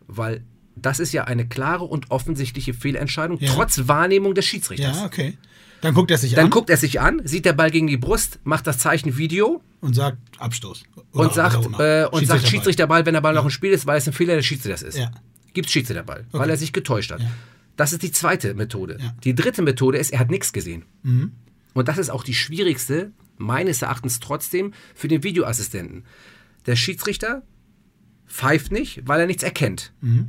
Weil 0.06 0.42
das 0.76 0.98
ist 1.00 1.12
ja 1.12 1.24
eine 1.24 1.46
klare 1.46 1.84
und 1.84 2.10
offensichtliche 2.10 2.74
Fehlentscheidung, 2.74 3.38
Ja. 3.38 3.52
trotz 3.52 3.86
Wahrnehmung 3.88 4.34
des 4.34 4.44
Schiedsrichters. 4.46 4.98
Ja, 4.98 5.04
okay. 5.06 5.38
Dann 5.82 5.94
guckt 5.94 6.10
er 6.10 6.18
sich 6.18 6.34
Dann 6.34 6.46
an 6.46 6.50
guckt 6.50 6.68
er 6.68 6.76
sich 6.76 7.00
an, 7.00 7.22
sieht 7.24 7.46
der 7.46 7.54
Ball 7.54 7.70
gegen 7.70 7.86
die 7.86 7.96
Brust, 7.96 8.38
macht 8.44 8.66
das 8.66 8.78
Zeichen 8.78 9.16
Video 9.16 9.62
und 9.80 9.94
sagt 9.94 10.18
Abstoß. 10.38 10.82
Oder 11.12 11.24
und 11.24 11.32
sagt, 11.34 11.56
auch 11.56 11.64
immer. 11.66 11.80
äh, 11.80 12.04
und 12.04 12.26
sagt 12.26 12.40
Schiedsrichterball. 12.42 12.50
Schiedsrichterball, 12.50 13.06
wenn 13.06 13.14
der 13.14 13.20
Ball 13.22 13.32
noch 13.34 13.44
im 13.44 13.50
Spiel 13.50 13.70
ist, 13.72 13.86
weil 13.86 13.96
es 13.96 14.06
ein 14.06 14.12
Fehler 14.12 14.36
des 14.36 14.44
Schiedsrichters 14.44 14.82
ist. 14.82 14.98
Ja. 14.98 15.10
Gibt 15.52 15.66
es 15.66 15.72
Schiedsrichterball, 15.72 16.26
weil 16.32 16.40
Okay. 16.42 16.50
er 16.50 16.56
sich 16.56 16.72
getäuscht 16.72 17.10
hat. 17.12 17.20
Ja. 17.20 17.30
Das 17.76 17.92
ist 17.92 18.02
die 18.02 18.12
zweite 18.12 18.54
Methode. 18.54 18.96
Ja. 19.00 19.06
Mhm. 19.12 19.20
Die 19.24 19.34
dritte 19.34 19.62
Methode 19.62 19.98
ist, 19.98 20.12
er 20.12 20.18
hat 20.18 20.30
nichts 20.30 20.52
gesehen. 20.52 20.84
Und 21.72 21.88
das 21.88 21.98
ist 21.98 22.10
auch 22.10 22.24
die 22.24 22.34
schwierigste, 22.34 23.12
meines 23.38 23.80
Erachtens 23.82 24.20
trotzdem, 24.20 24.72
für 24.94 25.08
den 25.08 25.22
Videoassistenten. 25.22 26.04
Der 26.66 26.76
Schiedsrichter 26.76 27.42
pfeift 28.26 28.70
nicht, 28.72 29.02
weil 29.06 29.20
er 29.20 29.26
nichts 29.26 29.42
erkennt. 29.42 29.92
Mhm. 30.00 30.28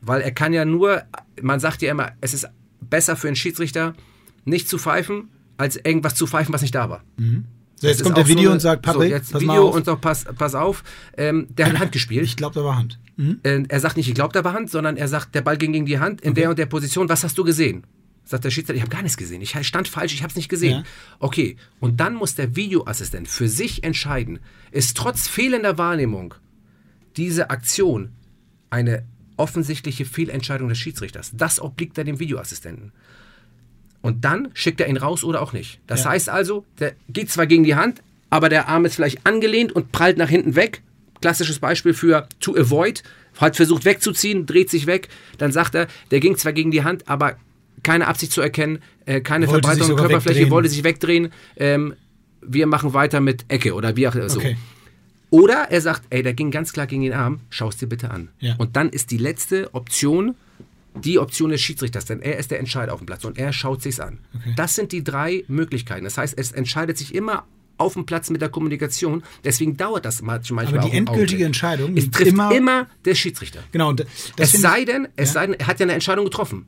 Weil 0.00 0.20
er 0.20 0.32
kann 0.32 0.52
ja 0.52 0.64
nur, 0.64 1.02
man 1.40 1.60
sagt 1.60 1.82
ja 1.82 1.90
immer, 1.90 2.12
es 2.20 2.34
ist 2.34 2.48
besser 2.80 3.16
für 3.16 3.28
einen 3.28 3.36
Schiedsrichter, 3.36 3.94
nicht 4.44 4.68
zu 4.68 4.76
pfeifen, 4.78 5.28
als 5.56 5.76
irgendwas 5.76 6.14
zu 6.14 6.26
pfeifen, 6.26 6.52
was 6.52 6.62
nicht 6.62 6.74
da 6.74 6.90
war. 6.90 7.04
So, 7.76 7.86
jetzt 7.86 8.00
Das 8.00 8.04
kommt 8.04 8.16
der 8.16 8.26
Video 8.28 8.42
so 8.42 8.48
eine- 8.48 8.52
und 8.54 8.60
sagt, 8.60 8.84
so, 8.86 8.92
Patrick, 8.92 9.10
jetzt 9.10 9.32
pass 9.32 9.42
mal 9.42 9.54
Video 9.54 9.68
auf. 9.68 9.74
und 9.76 9.84
sagt, 9.84 10.00
pass, 10.00 10.24
pass 10.36 10.54
auf, 10.54 10.82
ähm, 11.16 11.46
der 11.50 11.66
hat 11.68 11.78
Hand 11.78 11.92
gespielt. 11.92 12.24
Ich 12.24 12.36
glaube, 12.36 12.54
da 12.56 12.64
war 12.64 12.76
Hand. 12.76 12.98
Mhm. 13.16 13.40
Äh, 13.42 13.62
er 13.68 13.80
sagt 13.80 13.96
nicht, 13.96 14.08
ich 14.08 14.14
glaube, 14.14 14.32
da 14.32 14.42
war 14.44 14.52
Hand, 14.54 14.70
sondern 14.70 14.96
er 14.96 15.08
sagt, 15.08 15.34
der 15.34 15.42
Ball 15.42 15.56
ging 15.58 15.72
gegen 15.72 15.86
die 15.86 15.98
Hand 15.98 16.20
in 16.20 16.34
der 16.34 16.50
und 16.50 16.58
der 16.58 16.66
Position. 16.66 17.08
Was 17.08 17.24
hast 17.24 17.36
du 17.38 17.44
gesehen? 17.44 17.84
Sagt 18.24 18.44
der 18.44 18.50
Schiedsrichter, 18.50 18.76
ich 18.76 18.82
habe 18.82 18.90
gar 18.90 19.02
nichts 19.02 19.16
gesehen. 19.16 19.42
Ich 19.42 19.56
stand 19.66 19.88
falsch, 19.88 20.14
ich 20.14 20.22
habe 20.22 20.30
es 20.30 20.36
nicht 20.36 20.48
gesehen. 20.48 20.78
Ja. 20.78 20.84
Okay, 21.18 21.56
und 21.80 22.00
dann 22.00 22.14
muss 22.14 22.34
der 22.34 22.54
Videoassistent 22.56 23.28
für 23.28 23.48
sich 23.48 23.82
entscheiden, 23.84 24.38
ist 24.70 24.96
trotz 24.96 25.26
fehlender 25.28 25.76
Wahrnehmung 25.76 26.34
diese 27.16 27.50
Aktion 27.50 28.10
eine 28.70 29.04
offensichtliche 29.36 30.04
Fehlentscheidung 30.04 30.68
des 30.68 30.78
Schiedsrichters. 30.78 31.32
Das 31.34 31.60
obliegt 31.60 31.98
dann 31.98 32.06
dem 32.06 32.20
Videoassistenten. 32.20 32.92
Und 34.00 34.24
dann 34.24 34.48
schickt 34.54 34.80
er 34.80 34.88
ihn 34.88 34.96
raus 34.96 35.24
oder 35.24 35.42
auch 35.42 35.52
nicht. 35.52 35.80
Das 35.86 36.04
Ja. 36.04 36.10
heißt 36.10 36.28
also, 36.28 36.64
der 36.78 36.94
geht 37.08 37.30
zwar 37.30 37.46
gegen 37.46 37.64
die 37.64 37.74
Hand, 37.74 38.02
aber 38.30 38.48
der 38.48 38.68
Arm 38.68 38.84
ist 38.84 38.94
vielleicht 38.96 39.26
angelehnt 39.26 39.72
und 39.72 39.92
prallt 39.92 40.16
nach 40.16 40.28
hinten 40.28 40.54
weg. 40.56 40.82
Klassisches 41.22 41.58
Beispiel 41.58 41.94
für 41.94 42.28
to 42.40 42.54
avoid. 42.54 43.02
Hat 43.38 43.56
versucht 43.56 43.86
wegzuziehen, 43.86 44.44
dreht 44.44 44.68
sich 44.68 44.86
weg. 44.86 45.08
Dann 45.38 45.52
sagt 45.52 45.74
er, 45.74 45.86
der 46.10 46.20
ging 46.20 46.36
zwar 46.36 46.52
gegen 46.52 46.70
die 46.70 46.84
Hand, 46.84 47.08
aber 47.08 47.36
keine 47.82 48.06
Absicht 48.06 48.30
zu 48.30 48.42
erkennen, 48.42 48.80
äh, 49.06 49.22
keine 49.22 49.46
Wollte 49.48 49.66
Verbreitung 49.66 49.88
der 49.88 49.96
Körperfläche, 49.96 50.40
wegdrehen. 50.40 50.50
wollte 50.50 50.68
sich 50.68 50.84
wegdrehen. 50.84 51.32
Ähm, 51.56 51.94
wir 52.42 52.66
machen 52.66 52.92
weiter 52.92 53.20
mit 53.20 53.46
Ecke 53.48 53.72
oder 53.72 53.96
wie 53.96 54.06
auch 54.06 54.14
so. 54.26 54.38
Okay. 54.38 54.56
Oder 55.30 55.68
er 55.70 55.80
sagt, 55.80 56.02
ey, 56.10 56.22
der 56.22 56.34
ging 56.34 56.50
ganz 56.50 56.74
klar 56.74 56.86
gegen 56.86 57.02
den 57.02 57.14
Arm, 57.14 57.40
schau 57.48 57.70
es 57.70 57.78
dir 57.78 57.86
bitte 57.86 58.10
an. 58.10 58.28
Ja. 58.38 58.54
Und 58.58 58.76
dann 58.76 58.90
ist 58.90 59.10
die 59.10 59.16
letzte 59.16 59.72
Option 59.72 60.34
die 60.94 61.18
Option 61.18 61.50
des 61.50 61.60
Schiedsrichters, 61.60 62.04
denn 62.04 62.20
er 62.20 62.36
ist 62.38 62.50
der 62.50 62.58
Entscheider 62.58 62.92
auf 62.92 63.00
dem 63.00 63.06
Platz 63.06 63.24
und 63.24 63.38
er 63.38 63.52
schaut 63.52 63.82
sich's 63.82 64.00
an. 64.00 64.18
Okay. 64.34 64.52
Das 64.56 64.74
sind 64.74 64.92
die 64.92 65.02
drei 65.02 65.44
Möglichkeiten. 65.48 66.04
Das 66.04 66.18
heißt, 66.18 66.36
es 66.36 66.52
entscheidet 66.52 66.98
sich 66.98 67.14
immer 67.14 67.46
auf 67.78 67.94
dem 67.94 68.06
Platz 68.06 68.30
mit 68.30 68.40
der 68.40 68.48
Kommunikation. 68.48 69.22
Deswegen 69.44 69.76
dauert 69.76 70.04
das 70.04 70.22
manchmal 70.22 70.66
Aber 70.66 70.78
die 70.78 70.92
endgültige. 70.96 71.44
Entscheidung 71.44 71.96
es 71.96 72.10
trifft 72.10 72.30
immer- 72.30 72.52
immer, 72.54 72.86
der 73.04 73.14
Schiedsrichter. 73.14 73.60
Genau. 73.72 73.88
und 73.90 74.00
Das 74.36 74.54
Es 74.54 74.60
sei 74.60 74.84
denn, 74.84 75.08
es 75.16 75.30
Ja. 75.30 75.34
sei 75.34 75.46
denn, 75.48 75.54
er 75.58 75.66
hat 75.66 75.80
ja 75.80 75.84
eine 75.84 75.92
Entscheidung 75.94 76.24
getroffen. 76.24 76.66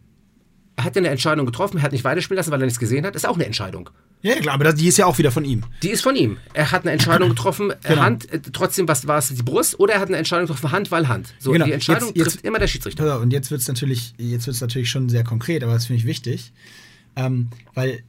er 0.77 0.83
hat 0.85 0.97
ja 0.97 1.01
eine 1.03 1.09
Entscheidung 1.11 1.47
getroffen, 1.47 1.77
er 1.77 1.85
hat 1.85 1.93
nicht 1.93 2.03
weiterspielen 2.03 2.37
lassen, 2.37 2.51
weil 2.51 2.61
er 2.61 2.65
nichts 2.65 2.81
gesehen 2.81 3.07
hat, 3.07 3.15
ist 3.15 3.29
auch 3.29 3.37
eine 3.37 3.47
Entscheidung. 3.47 3.91
Ja, 4.23 4.35
klar, 4.41 4.55
aber 4.55 4.73
die 4.73 4.89
ist 4.89 4.97
ja 4.97 5.07
auch 5.07 5.19
wieder 5.19 5.31
von 5.31 5.45
ihm. 5.45 5.63
Die 5.85 5.91
ist 5.91 6.01
von 6.03 6.17
ihm. 6.17 6.39
Er 6.53 6.73
hat 6.73 6.83
eine 6.83 6.91
Entscheidung 6.91 7.29
getroffen, 7.29 7.73
Genau. 7.85 8.01
Hand, 8.03 8.29
äh, 8.33 8.41
trotzdem, 8.53 8.89
was 8.89 9.07
war 9.07 9.19
es, 9.19 9.29
die 9.29 9.43
Brust, 9.45 9.79
oder 9.79 9.93
er 9.95 10.01
hat 10.01 10.09
eine 10.09 10.17
Entscheidung 10.17 10.47
getroffen, 10.49 10.73
Hand, 10.73 10.91
weil 10.91 11.07
Hand. 11.07 11.33
So, 11.39 11.53
Genau. 11.53 11.67
die 11.67 11.71
Entscheidung 11.73 12.09
Jetzt- 12.09 12.17
jetzt- 12.17 12.33
trifft 12.33 12.45
immer 12.45 12.59
der 12.59 12.67
Schiedsrichter. 12.67 13.21
Und 13.21 13.33
jetzt 13.33 13.53
wird 13.53 13.61
es 13.61 13.69
natürlich, 13.69 14.15
jetzt 14.19 14.49
wird's 14.49 14.61
natürlich 14.63 14.91
schon 14.91 15.09
sehr 15.09 15.23
konkret, 15.23 15.63
aber 15.63 15.75
das 15.75 15.87
finde 15.87 16.01
ich 16.01 16.07
wichtig. 16.07 16.53
Ähm, 17.15 17.51
weil 17.75 18.03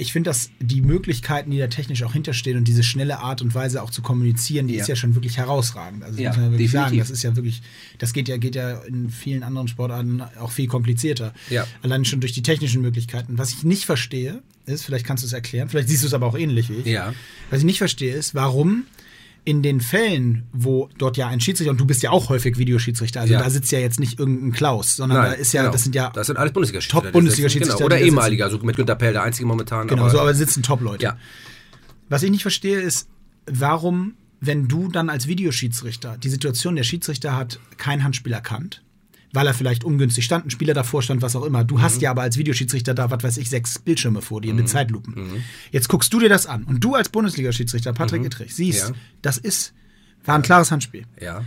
ich 0.00 0.12
finde, 0.12 0.30
dass 0.30 0.50
die 0.60 0.80
Möglichkeiten, 0.80 1.50
die 1.50 1.58
da 1.58 1.66
technisch 1.66 2.04
auch 2.04 2.12
hinterstehen 2.12 2.56
und 2.56 2.68
diese 2.68 2.84
schnelle 2.84 3.18
Art 3.18 3.42
und 3.42 3.52
Weise 3.54 3.82
auch 3.82 3.90
zu 3.90 4.00
kommunizieren, 4.00 4.68
die 4.68 4.74
Ja. 4.74 4.82
ist 4.82 4.88
ja 4.88 4.94
schon 4.96 5.16
wirklich 5.16 5.36
herausragend. 5.38 6.04
Also 6.04 6.20
Ja, 6.20 6.28
muss 6.30 6.36
man 6.36 6.46
ja 6.46 6.50
wirklich 6.52 6.70
definitiv. 6.70 6.88
sagen, 6.90 6.98
das 6.98 7.10
ist 7.10 7.22
ja 7.24 7.34
wirklich, 7.36 7.62
das 7.98 8.12
geht 8.12 8.28
ja, 8.28 8.36
geht 8.36 8.54
ja 8.54 8.78
in 8.84 9.10
vielen 9.10 9.42
anderen 9.42 9.66
Sportarten 9.66 10.22
auch 10.40 10.52
viel 10.52 10.68
komplizierter. 10.68 11.34
Ja. 11.50 11.66
Allein 11.82 12.04
schon 12.04 12.20
durch 12.20 12.32
die 12.32 12.42
technischen 12.42 12.80
Möglichkeiten. 12.80 13.38
Was 13.38 13.50
ich 13.52 13.64
nicht 13.64 13.86
verstehe, 13.86 14.40
ist, 14.66 14.84
vielleicht 14.84 15.04
kannst 15.04 15.24
du 15.24 15.26
es 15.26 15.32
erklären, 15.32 15.68
vielleicht 15.68 15.88
siehst 15.88 16.04
du 16.04 16.06
es 16.06 16.14
aber 16.14 16.26
auch 16.26 16.38
ähnlich 16.38 16.68
wie 16.70 16.74
ich. 16.76 16.86
Ja. 16.86 17.12
Was 17.50 17.58
ich 17.60 17.64
nicht 17.64 17.78
verstehe, 17.78 18.14
ist, 18.14 18.34
warum 18.36 18.84
in 19.44 19.62
den 19.62 19.80
Fällen, 19.80 20.46
wo 20.52 20.88
dort 20.98 21.16
ja 21.16 21.28
ein 21.28 21.40
Schiedsrichter, 21.40 21.70
und 21.70 21.80
du 21.80 21.86
bist 21.86 22.02
ja 22.02 22.10
auch 22.10 22.28
häufig 22.28 22.58
Videoschiedsrichter, 22.58 23.20
also 23.22 23.32
Ja. 23.32 23.42
da 23.42 23.48
sitzt 23.50 23.72
ja 23.72 23.78
jetzt 23.78 23.98
nicht 23.98 24.18
irgendein 24.18 24.52
Klaus, 24.52 24.96
sondern 24.96 25.22
da 25.22 25.32
ist 25.32 25.52
ja, 25.52 25.62
genau. 25.62 25.72
das 25.72 25.82
sind 25.84 25.94
ja 25.94 26.10
Das 26.10 26.26
sind 26.26 26.36
alles 26.36 26.52
Bundesliga-Schiedsrichter. 26.52 27.06
Top-Bundesliga-Schiedsrichter, 27.06 27.76
Genau. 27.78 27.86
Oder 27.86 27.98
ehemaliger, 28.00 28.44
also 28.44 28.58
mit 28.58 28.76
Günter 28.76 28.94
Pell, 28.94 29.12
der 29.14 29.22
einzige 29.22 29.46
momentan. 29.46 29.88
Genau, 29.88 30.02
aber, 30.02 30.10
so, 30.10 30.20
aber 30.20 30.34
sitzen 30.34 30.62
Top-Leute. 30.62 31.02
Ja. 31.02 31.16
Was 32.08 32.22
ich 32.22 32.30
nicht 32.30 32.42
verstehe, 32.42 32.80
ist, 32.80 33.08
warum, 33.46 34.14
wenn 34.40 34.68
du 34.68 34.88
dann 34.88 35.08
als 35.10 35.26
Videoschiedsrichter 35.26 36.16
die 36.18 36.28
Situation, 36.28 36.76
der 36.76 36.84
Schiedsrichter 36.84 37.34
hat 37.36 37.58
kein 37.78 38.04
Handspiel 38.04 38.32
erkannt, 38.32 38.82
weil 39.32 39.46
er 39.46 39.54
vielleicht 39.54 39.84
ungünstig 39.84 40.24
stand, 40.24 40.46
ein 40.46 40.50
Spieler 40.50 40.74
davor 40.74 41.02
stand, 41.02 41.20
was 41.22 41.36
auch 41.36 41.44
immer. 41.44 41.62
Du 41.64 41.76
Mhm. 41.76 41.82
hast 41.82 42.00
ja 42.00 42.10
aber 42.10 42.22
als 42.22 42.36
Videoschiedsrichter 42.38 42.94
da, 42.94 43.10
was 43.10 43.22
weiß 43.22 43.36
ich, 43.36 43.50
sechs 43.50 43.78
Bildschirme 43.78 44.22
vor 44.22 44.40
dir 44.40 44.54
mit 44.54 44.68
Zeitlupen. 44.68 45.42
Jetzt 45.70 45.88
guckst 45.88 46.12
du 46.12 46.18
dir 46.20 46.28
das 46.28 46.46
an 46.46 46.64
und 46.64 46.82
du 46.82 46.94
als 46.94 47.08
Bundesliga-Schiedsrichter, 47.10 47.92
Patrick 47.92 48.24
Ittrich, 48.24 48.54
siehst, 48.54 48.88
Mhm. 48.90 48.94
Ja. 48.94 49.00
das 49.22 49.38
ist, 49.38 49.74
war 50.24 50.34
ein 50.34 50.42
klares 50.42 50.70
Handspiel. 50.70 51.04
Ja. 51.20 51.44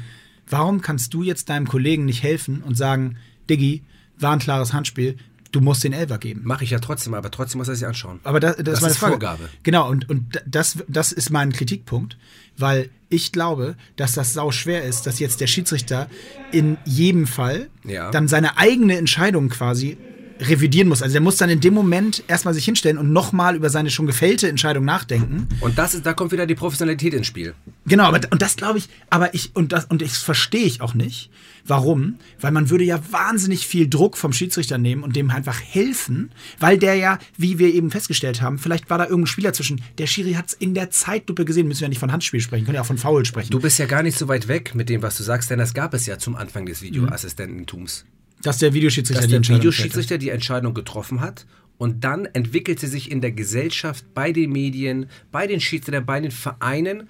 Warum 0.49 0.81
kannst 0.81 1.13
du 1.13 1.23
jetzt 1.23 1.49
deinem 1.49 1.67
Kollegen 1.67 2.05
nicht 2.05 2.23
helfen 2.23 2.61
und 2.61 2.75
sagen, 2.75 3.17
Diggi, 3.49 3.83
war 4.19 4.33
ein 4.33 4.39
klares 4.39 4.73
Handspiel, 4.73 5.17
du 5.51 5.61
musst 5.61 5.83
den 5.83 5.93
Elfer 5.93 6.17
geben? 6.17 6.41
Mache 6.43 6.63
ich 6.63 6.69
ja 6.71 6.79
trotzdem, 6.79 7.13
aber 7.13 7.31
trotzdem 7.31 7.59
muss 7.59 7.67
er 7.67 7.75
sich 7.75 7.87
anschauen. 7.87 8.19
Aber 8.23 8.39
das, 8.39 8.57
das, 8.57 8.65
Das 8.65 8.73
ist 8.75 8.81
meine 8.81 8.93
Frage. 8.95 9.11
Vorgabe. 9.13 9.49
Genau, 9.63 9.89
und, 9.89 10.09
und 10.09 10.41
das, 10.45 10.77
das 10.87 11.11
ist 11.11 11.29
mein 11.31 11.51
Kritikpunkt, 11.51 12.17
weil 12.57 12.89
ich 13.09 13.31
glaube, 13.31 13.75
dass 13.97 14.13
das 14.13 14.33
sau 14.33 14.51
schwer 14.51 14.83
ist, 14.83 15.05
dass 15.05 15.19
jetzt 15.19 15.41
der 15.41 15.47
Schiedsrichter 15.47 16.07
in 16.51 16.77
jedem 16.85 17.27
Fall 17.27 17.69
Ja. 17.83 18.09
dann 18.11 18.27
seine 18.27 18.57
eigene 18.57 18.97
Entscheidung 18.97 19.49
quasi 19.49 19.97
revidieren 20.39 20.87
muss. 20.87 21.01
Also 21.03 21.13
der 21.13 21.21
muss 21.21 21.37
dann 21.37 21.49
in 21.49 21.59
dem 21.59 21.73
Moment 21.73 22.23
erstmal 22.27 22.53
sich 22.53 22.65
hinstellen 22.65 22.97
und 22.97 23.11
nochmal 23.13 23.55
über 23.55 23.69
seine 23.69 23.91
schon 23.91 24.07
gefällte 24.07 24.47
Entscheidung 24.47 24.85
nachdenken. 24.85 25.47
Und 25.59 25.77
das 25.77 25.93
ist, 25.93 26.05
da 26.05 26.13
kommt 26.13 26.31
wieder 26.31 26.47
die 26.47 26.55
Professionalität 26.55 27.13
ins 27.13 27.27
Spiel. 27.27 27.53
Genau, 27.85 28.05
aber 28.05 28.21
und 28.31 28.41
das 28.41 28.55
glaube 28.55 28.79
ich, 28.79 28.89
aber 29.09 29.33
ich 29.35 29.51
und 29.55 29.71
das 29.71 29.85
und 29.85 30.01
das 30.01 30.17
verstehe 30.17 30.65
ich 30.65 30.81
auch 30.81 30.93
nicht. 30.95 31.29
Warum? 31.65 32.15
Weil 32.39 32.51
man 32.51 32.69
würde 32.69 32.83
ja 32.83 32.99
wahnsinnig 33.11 33.67
viel 33.67 33.87
Druck 33.87 34.17
vom 34.17 34.33
Schiedsrichter 34.33 34.77
nehmen 34.77 35.03
und 35.03 35.15
dem 35.15 35.29
einfach 35.29 35.59
helfen, 35.61 36.31
weil 36.59 36.77
der 36.77 36.95
ja, 36.95 37.19
wie 37.37 37.59
wir 37.59 37.73
eben 37.73 37.91
festgestellt 37.91 38.41
haben, 38.41 38.57
vielleicht 38.57 38.89
war 38.89 38.97
da 38.97 39.05
irgendein 39.05 39.27
Spieler 39.27 39.53
zwischen. 39.53 39.81
Der 39.97 40.07
Schiri 40.07 40.33
hat 40.33 40.49
es 40.49 40.53
in 40.53 40.73
der 40.73 40.89
Zeitlupe 40.89 41.45
gesehen. 41.45 41.67
Müssen 41.67 41.81
wir 41.81 41.85
ja 41.85 41.89
nicht 41.89 41.99
von 41.99 42.11
Handspiel 42.11 42.41
sprechen, 42.41 42.65
können 42.65 42.75
ja 42.75 42.81
auch 42.81 42.85
von 42.85 42.97
Foul 42.97 43.25
sprechen. 43.25 43.51
Du 43.51 43.59
bist 43.59 43.79
ja 43.79 43.85
gar 43.85 44.03
nicht 44.03 44.17
so 44.17 44.27
weit 44.27 44.47
weg 44.47 44.75
mit 44.75 44.89
dem, 44.89 45.01
was 45.01 45.17
du 45.17 45.23
sagst, 45.23 45.49
denn 45.49 45.59
das 45.59 45.73
gab 45.73 45.93
es 45.93 46.05
ja 46.05 46.17
zum 46.17 46.35
Anfang 46.35 46.65
des 46.65 46.81
Videoassistententums. 46.81 48.05
dass 48.41 48.57
der 48.57 48.73
Videoschiedsrichter 48.73 49.21
Dass 49.21 49.27
die 49.27 49.31
der 49.31 49.37
Entscheidung 49.37 49.61
Videoschiedsrichter 49.61 50.17
die 50.17 50.29
Entscheidung 50.29 50.73
getroffen 50.73 51.21
hat 51.21 51.45
und 51.77 52.03
dann 52.03 52.25
entwickelte 52.25 52.87
sich 52.87 53.11
in 53.11 53.21
der 53.21 53.31
Gesellschaft, 53.31 54.13
bei 54.13 54.31
den 54.31 54.51
Medien, 54.51 55.07
bei 55.31 55.47
den 55.47 55.59
Schiedsrichtern, 55.59 56.05
bei 56.05 56.19
den 56.19 56.31
Vereinen, 56.31 57.07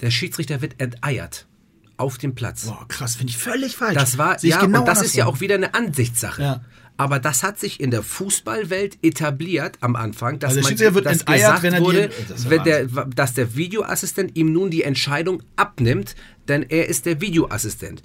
der 0.00 0.10
Schiedsrichter 0.10 0.60
wird 0.60 0.80
enteiert 0.80 1.46
auf 1.96 2.18
dem 2.18 2.34
Platz. 2.34 2.66
Boah, 2.66 2.86
krass, 2.88 3.16
finde 3.16 3.30
ich 3.30 3.38
völlig 3.38 3.76
falsch. 3.76 3.94
Das 3.94 4.18
war, 4.18 4.38
Sehe 4.38 4.50
ja, 4.50 4.60
genau 4.60 4.80
und 4.80 4.88
das 4.88 5.02
ist 5.02 5.14
ja 5.14 5.26
auch 5.26 5.40
wieder 5.40 5.54
eine 5.54 5.74
Ansichtssache. 5.74 6.42
Ja. 6.42 6.60
Aber 6.98 7.18
das 7.18 7.42
hat 7.42 7.58
sich 7.58 7.80
in 7.80 7.90
der 7.90 8.02
Fußballwelt 8.02 8.98
etabliert 9.02 9.76
am 9.80 9.96
Anfang, 9.96 10.38
dass 10.38 10.56
Also 10.56 10.68
der 10.70 10.86
man 10.86 10.94
wird 10.94 11.06
dass 11.06 11.24
gesagt 11.26 11.62
wenn 11.62 11.78
wurde, 11.78 12.10
das 12.28 12.48
wenn 12.48 12.64
der, 12.64 12.86
dass 12.86 13.34
der 13.34 13.54
Videoassistent 13.54 14.34
ihm 14.34 14.52
nun 14.52 14.70
die 14.70 14.82
Entscheidung 14.82 15.42
abnimmt, 15.56 16.14
denn 16.48 16.62
er 16.62 16.88
ist 16.88 17.04
der 17.04 17.20
Videoassistent 17.20 18.02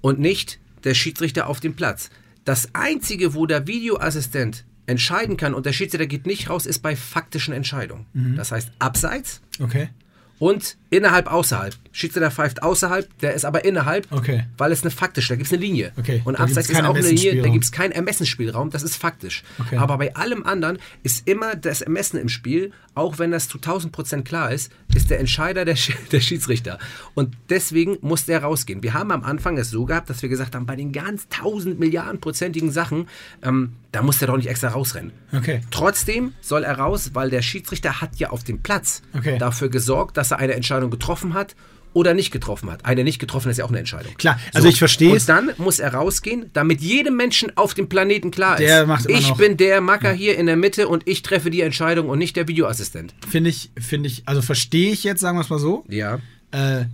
und 0.00 0.18
nicht 0.18 0.58
der 0.84 0.94
Schiedsrichter 0.94 1.48
auf 1.48 1.60
dem 1.60 1.74
Platz. 1.74 2.08
Das 2.44 2.68
Einzige, 2.72 3.34
wo 3.34 3.44
der 3.44 3.66
Videoassistent 3.66 4.64
entscheiden 4.86 5.36
kann 5.36 5.52
und 5.52 5.66
der 5.66 5.74
Schiedsrichter 5.74 6.06
geht 6.06 6.24
nicht 6.24 6.48
raus, 6.48 6.64
ist 6.64 6.78
bei 6.78 6.96
faktischen 6.96 7.52
Entscheidungen. 7.52 8.06
Mhm. 8.14 8.36
Das 8.36 8.52
heißt 8.52 8.70
abseits 8.78 9.42
Okay. 9.60 9.90
und 10.38 10.78
innerhalb, 10.90 11.30
außerhalb. 11.32 11.74
Schiedsrichter 11.92 12.30
pfeift 12.30 12.62
außerhalb, 12.62 13.06
der 13.20 13.34
ist 13.34 13.44
aber 13.44 13.64
innerhalb, 13.64 14.06
Okay. 14.12 14.44
weil 14.56 14.72
es 14.72 14.82
eine 14.82 14.90
faktische, 14.90 15.28
da 15.30 15.36
gibt 15.36 15.46
es 15.48 15.52
eine 15.52 15.60
Linie. 15.62 15.92
Okay, 15.98 16.22
Und 16.24 16.36
abseits 16.36 16.70
ist 16.70 16.80
auch 16.82 16.94
eine 16.94 17.06
Linie, 17.06 17.42
da 17.42 17.48
gibt 17.48 17.64
es 17.64 17.72
keinen 17.72 17.92
Ermessensspielraum, 17.92 18.70
das 18.70 18.82
ist 18.82 18.96
faktisch. 18.96 19.42
Okay. 19.58 19.76
Aber 19.76 19.98
bei 19.98 20.14
allem 20.16 20.44
anderen 20.44 20.78
ist 21.02 21.26
immer 21.28 21.56
das 21.56 21.80
Ermessen 21.82 22.18
im 22.18 22.28
Spiel, 22.28 22.72
auch 22.94 23.18
wenn 23.18 23.30
das 23.30 23.48
zu 23.48 23.58
1000 23.58 23.92
Prozent 23.92 24.24
klar 24.26 24.50
ist, 24.52 24.72
ist 24.94 25.10
der 25.10 25.20
Entscheider 25.20 25.64
der, 25.64 25.76
Sch- 25.76 25.94
der 26.12 26.20
Schiedsrichter. 26.20 26.78
Und 27.14 27.36
deswegen 27.50 27.98
muss 28.00 28.24
der 28.24 28.42
rausgehen. 28.42 28.82
Wir 28.82 28.94
haben 28.94 29.10
am 29.12 29.24
Anfang 29.24 29.58
es 29.58 29.70
so 29.70 29.84
gehabt, 29.84 30.08
dass 30.10 30.22
wir 30.22 30.28
gesagt 30.28 30.54
haben, 30.54 30.66
bei 30.66 30.76
den 30.76 30.92
ganz 30.92 31.26
1000 31.30 31.78
Milliarden 31.78 32.20
prozentigen 32.20 32.70
Sachen, 32.72 33.08
ähm, 33.42 33.72
da 33.92 34.02
muss 34.02 34.18
der 34.18 34.28
doch 34.28 34.36
nicht 34.36 34.48
extra 34.48 34.68
rausrennen. 34.68 35.12
Okay. 35.34 35.60
Trotzdem 35.70 36.32
soll 36.40 36.64
er 36.64 36.78
raus, 36.78 37.10
weil 37.14 37.30
der 37.30 37.42
Schiedsrichter 37.42 38.00
hat 38.00 38.16
ja 38.16 38.30
auf 38.30 38.44
dem 38.44 38.60
Platz 38.62 39.02
dafür 39.38 39.68
gesorgt, 39.68 40.16
dass 40.16 40.30
er 40.30 40.38
eine 40.38 40.54
Entscheidung 40.54 40.77
getroffen 40.86 41.34
hat 41.34 41.56
oder 41.94 42.14
nicht 42.14 42.30
getroffen 42.30 42.70
hat. 42.70 42.84
Eine 42.84 43.02
nicht 43.02 43.18
getroffen 43.18 43.50
ist 43.50 43.58
ja 43.58 43.64
auch 43.64 43.70
eine 43.70 43.78
Entscheidung. 43.78 44.14
Klar, 44.14 44.38
also 44.54 44.68
ich 44.68 44.78
verstehe 44.78 45.16
es. 45.16 45.22
Und 45.22 45.28
dann 45.28 45.50
muss 45.58 45.78
er 45.78 45.94
rausgehen, 45.94 46.50
damit 46.52 46.80
jedem 46.80 47.16
Menschen 47.16 47.56
auf 47.56 47.74
dem 47.74 47.88
Planeten 47.88 48.30
klar 48.30 48.54
ist. 48.54 48.60
Der 48.60 48.86
macht 48.86 49.08
ich 49.08 49.32
bin 49.34 49.56
der 49.56 49.80
Macker 49.80 50.12
hier 50.12 50.38
in 50.38 50.46
der 50.46 50.56
Mitte 50.56 50.88
und 50.88 51.08
ich 51.08 51.22
treffe 51.22 51.50
die 51.50 51.60
Entscheidung 51.62 52.08
und 52.08 52.18
nicht 52.18 52.36
der 52.36 52.46
Videoassistent. 52.46 53.14
Finde 53.28 53.50
ich, 53.50 53.70
finde 53.78 54.08
ich, 54.08 54.22
also 54.26 54.42
verstehe 54.42 54.92
ich 54.92 55.02
jetzt, 55.04 55.20
sagen 55.20 55.38
wir 55.38 55.42
es 55.42 55.50
mal 55.50 55.58
so. 55.58 55.84
Ja. 55.88 56.20
äh, 56.52 56.84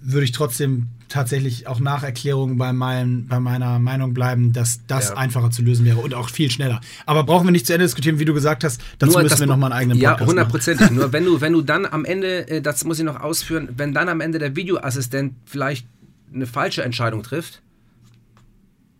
würde 0.00 0.24
ich 0.24 0.32
trotzdem 0.32 0.88
tatsächlich 1.08 1.66
auch 1.66 1.80
nach 1.80 2.02
Erklärung 2.02 2.58
bei, 2.58 2.72
mein, 2.72 3.26
bei 3.28 3.40
meiner 3.40 3.78
Meinung 3.78 4.12
bleiben, 4.12 4.52
dass 4.52 4.80
das 4.86 5.08
Ja. 5.08 5.16
einfacher 5.16 5.50
zu 5.50 5.62
lösen 5.62 5.86
wäre 5.86 5.98
und 5.98 6.12
auch 6.14 6.28
viel 6.28 6.50
schneller. 6.50 6.80
Aber 7.06 7.24
brauchen 7.24 7.46
wir 7.46 7.50
nicht 7.50 7.66
zu 7.66 7.72
Ende 7.72 7.86
diskutieren, 7.86 8.18
wie 8.18 8.26
du 8.26 8.34
gesagt 8.34 8.62
hast, 8.62 8.80
dazu 8.98 9.12
Nur 9.14 9.22
müssen 9.22 9.40
wir 9.40 9.46
nochmal 9.46 9.72
einen 9.72 9.80
eigenen 9.80 9.98
Ja, 9.98 10.10
Podcast 10.10 10.20
machen. 10.26 10.30
hundertprozentig. 10.30 10.90
Nur 10.90 11.12
wenn 11.12 11.24
du, 11.24 11.40
wenn 11.40 11.52
du 11.54 11.62
dann 11.62 11.86
am 11.86 12.04
Ende, 12.04 12.46
äh, 12.48 12.60
das 12.60 12.84
muss 12.84 12.98
ich 12.98 13.04
noch 13.04 13.20
ausführen, 13.20 13.70
wenn 13.76 13.94
dann 13.94 14.08
am 14.10 14.20
Ende 14.20 14.38
der 14.38 14.54
Videoassistent 14.54 15.32
vielleicht 15.46 15.86
eine 16.34 16.46
falsche 16.46 16.82
Entscheidung 16.84 17.22
trifft, 17.22 17.62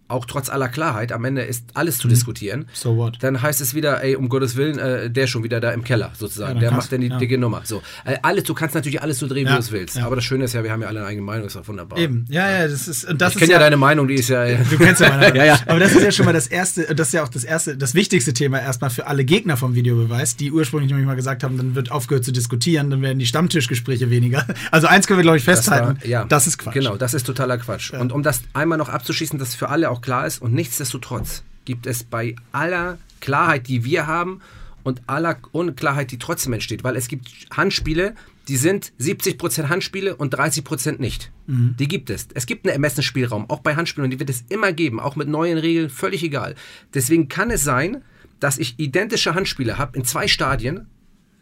auch 0.09 0.25
trotz 0.25 0.49
aller 0.49 0.69
Klarheit, 0.69 1.13
am 1.13 1.25
Ende 1.25 1.43
ist 1.43 1.65
alles 1.75 1.99
Mhm. 1.99 2.03
zu 2.03 2.09
diskutieren. 2.09 2.65
So 2.73 2.97
what? 2.97 3.19
Dann 3.21 3.41
heißt 3.43 3.61
es 3.61 3.75
wieder, 3.75 4.03
ey, 4.03 4.17
um 4.17 4.29
Gottes 4.29 4.57
Willen, 4.57 4.79
äh, 4.79 5.11
der 5.11 5.27
schon 5.27 5.45
wieder 5.45 5.61
da 5.61 5.71
im 5.73 5.85
Keller, 5.85 6.13
sozusagen. 6.19 6.55
Ja, 6.57 6.61
der 6.61 6.71
macht 6.73 6.91
dann 6.93 7.01
die 7.01 7.09
ja. 7.09 7.19
dicke 7.19 7.39
Nummer. 7.39 7.61
So. 7.65 7.83
Äh, 8.05 8.17
alles, 8.23 8.45
du 8.45 8.55
kannst 8.55 8.75
natürlich 8.75 9.03
alles 9.03 9.19
so 9.19 9.27
drehen, 9.27 9.47
wie 9.47 9.51
Ja, 9.51 9.57
du 9.57 9.61
es 9.63 9.71
willst. 9.73 9.99
Aber 9.99 10.17
das 10.17 10.25
Schöne 10.25 10.45
ist 10.45 10.55
ja, 10.55 10.65
wir 10.65 10.73
haben 10.73 10.83
ja 10.83 10.89
alle 10.89 11.01
eine 11.01 11.09
eigene 11.09 11.25
Meinung, 11.27 11.47
ist 11.47 11.57
doch 11.57 11.67
wunderbar. 11.69 11.99
Eben, 11.99 12.25
ja, 12.29 12.51
ja, 12.51 12.69
das 12.69 12.89
ist, 12.89 13.05
und 13.05 13.21
das 13.21 13.35
Ich 13.35 13.39
kenne 13.39 13.53
ja, 13.53 13.59
deine 13.59 13.77
Meinung, 13.77 14.09
die 14.09 14.15
ist 14.15 14.29
ja. 14.29 14.47
Du 14.55 14.77
kennst 14.79 15.01
ja 15.01 15.11
meine 15.11 15.29
Ja, 15.37 15.45
ja. 15.45 15.59
Aber 15.67 15.79
das 15.79 15.93
ist 15.93 16.03
ja 16.03 16.11
schon 16.11 16.25
mal 16.27 16.33
das 16.33 16.47
erste, 16.47 16.95
das 16.95 17.09
ist 17.09 17.13
ja 17.15 17.23
auch 17.23 17.29
das 17.29 17.45
erste, 17.45 17.77
das 17.77 17.95
wichtigste 17.95 18.33
Thema 18.33 18.59
erstmal 18.61 18.91
für 18.91 19.07
alle 19.07 19.25
Gegner 19.25 19.57
vom 19.57 19.75
Videobeweis, 19.75 20.37
die 20.37 20.51
ursprünglich 20.53 20.89
nämlich 20.91 21.07
mal 21.07 21.17
gesagt 21.17 21.43
haben, 21.45 21.57
dann 21.59 21.75
wird 21.75 21.91
aufgehört 21.93 22.25
zu 22.25 22.33
diskutieren, 22.33 22.91
dann 22.91 23.03
werden 23.03 23.19
die 23.19 23.27
Stammtischgespräche 23.27 24.11
weniger. 24.11 24.47
Also 24.71 24.87
eins 24.87 25.07
können 25.07 25.19
wir, 25.19 25.23
glaube 25.23 25.39
ich, 25.39 25.45
Das 25.45 25.57
festhalten. 25.61 25.99
war- 26.01 26.07
ja. 26.07 26.25
das 26.25 26.47
ist 26.47 26.59
Quatsch. 26.59 26.75
Genau, 26.75 26.97
das 26.97 27.15
ist 27.15 27.25
totaler 27.27 27.59
Quatsch. 27.59 27.93
Und 27.93 28.13
um 28.13 28.23
das 28.23 28.43
einmal 28.53 28.77
noch 28.79 28.89
abzuschließen, 28.89 29.39
dass 29.39 29.55
für 29.55 29.69
alle 29.69 29.91
auch 29.91 29.98
klar 30.01 30.27
ist 30.27 30.41
und 30.41 30.53
nichtsdestotrotz 30.55 31.43
gibt 31.65 31.87
es 31.87 32.05
bei 32.05 32.35
aller 32.53 32.99
Klarheit, 33.21 33.69
die 33.69 33.85
wir 33.85 34.07
haben 34.07 34.41
und 34.83 35.03
aller 35.07 35.37
Unklarheit, 35.53 36.11
die 36.11 36.19
trotzdem 36.19 36.53
entsteht, 36.55 36.85
weil 36.85 36.97
es 36.97 37.09
gibt 37.09 37.29
Handspiele, 37.51 38.15
die 38.49 38.57
sind 38.57 38.93
70% 38.99 39.69
Handspiele 39.69 40.17
und 40.17 40.35
30% 40.35 40.99
nicht. 41.01 41.31
Mhm. 41.47 41.77
Die 41.79 41.87
gibt 41.87 42.09
es. 42.09 42.29
Es 42.33 42.47
gibt 42.47 42.65
einen 42.65 42.73
Ermessensspielraum, 42.73 43.51
auch 43.51 43.61
bei 43.61 43.77
Handspielen, 43.77 44.05
und 44.05 44.11
die 44.11 44.19
wird 44.19 44.31
es 44.31 44.45
immer 44.49 44.73
geben, 44.73 45.01
auch 45.01 45.17
mit 45.17 45.29
neuen 45.29 45.59
Regeln, 45.59 45.91
völlig 45.91 46.23
egal. 46.23 46.55
Deswegen 46.95 47.29
kann 47.29 47.51
es 47.51 47.63
sein, 47.63 48.03
dass 48.41 48.57
ich 48.57 48.79
identische 48.79 49.35
Handspiele 49.35 49.77
habe 49.77 49.99
in 49.99 50.05
zwei 50.05 50.29
Stadien, 50.29 50.87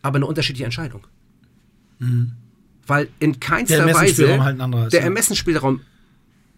aber 0.03 0.17
eine 0.17 0.27
unterschiedliche 0.27 0.65
Entscheidung. 0.65 1.07
Weil 2.87 3.09
in 3.21 3.39
keinster 3.39 3.83
Mhm. 3.83 3.87
Der 3.87 3.95
Weise 3.95 4.45
halt 4.45 4.57
ein 4.57 4.61
anderer 4.61 4.87
ist, 4.87 4.93
der 4.93 5.01
ja. 5.01 5.07
Ermessensspielraum 5.07 5.81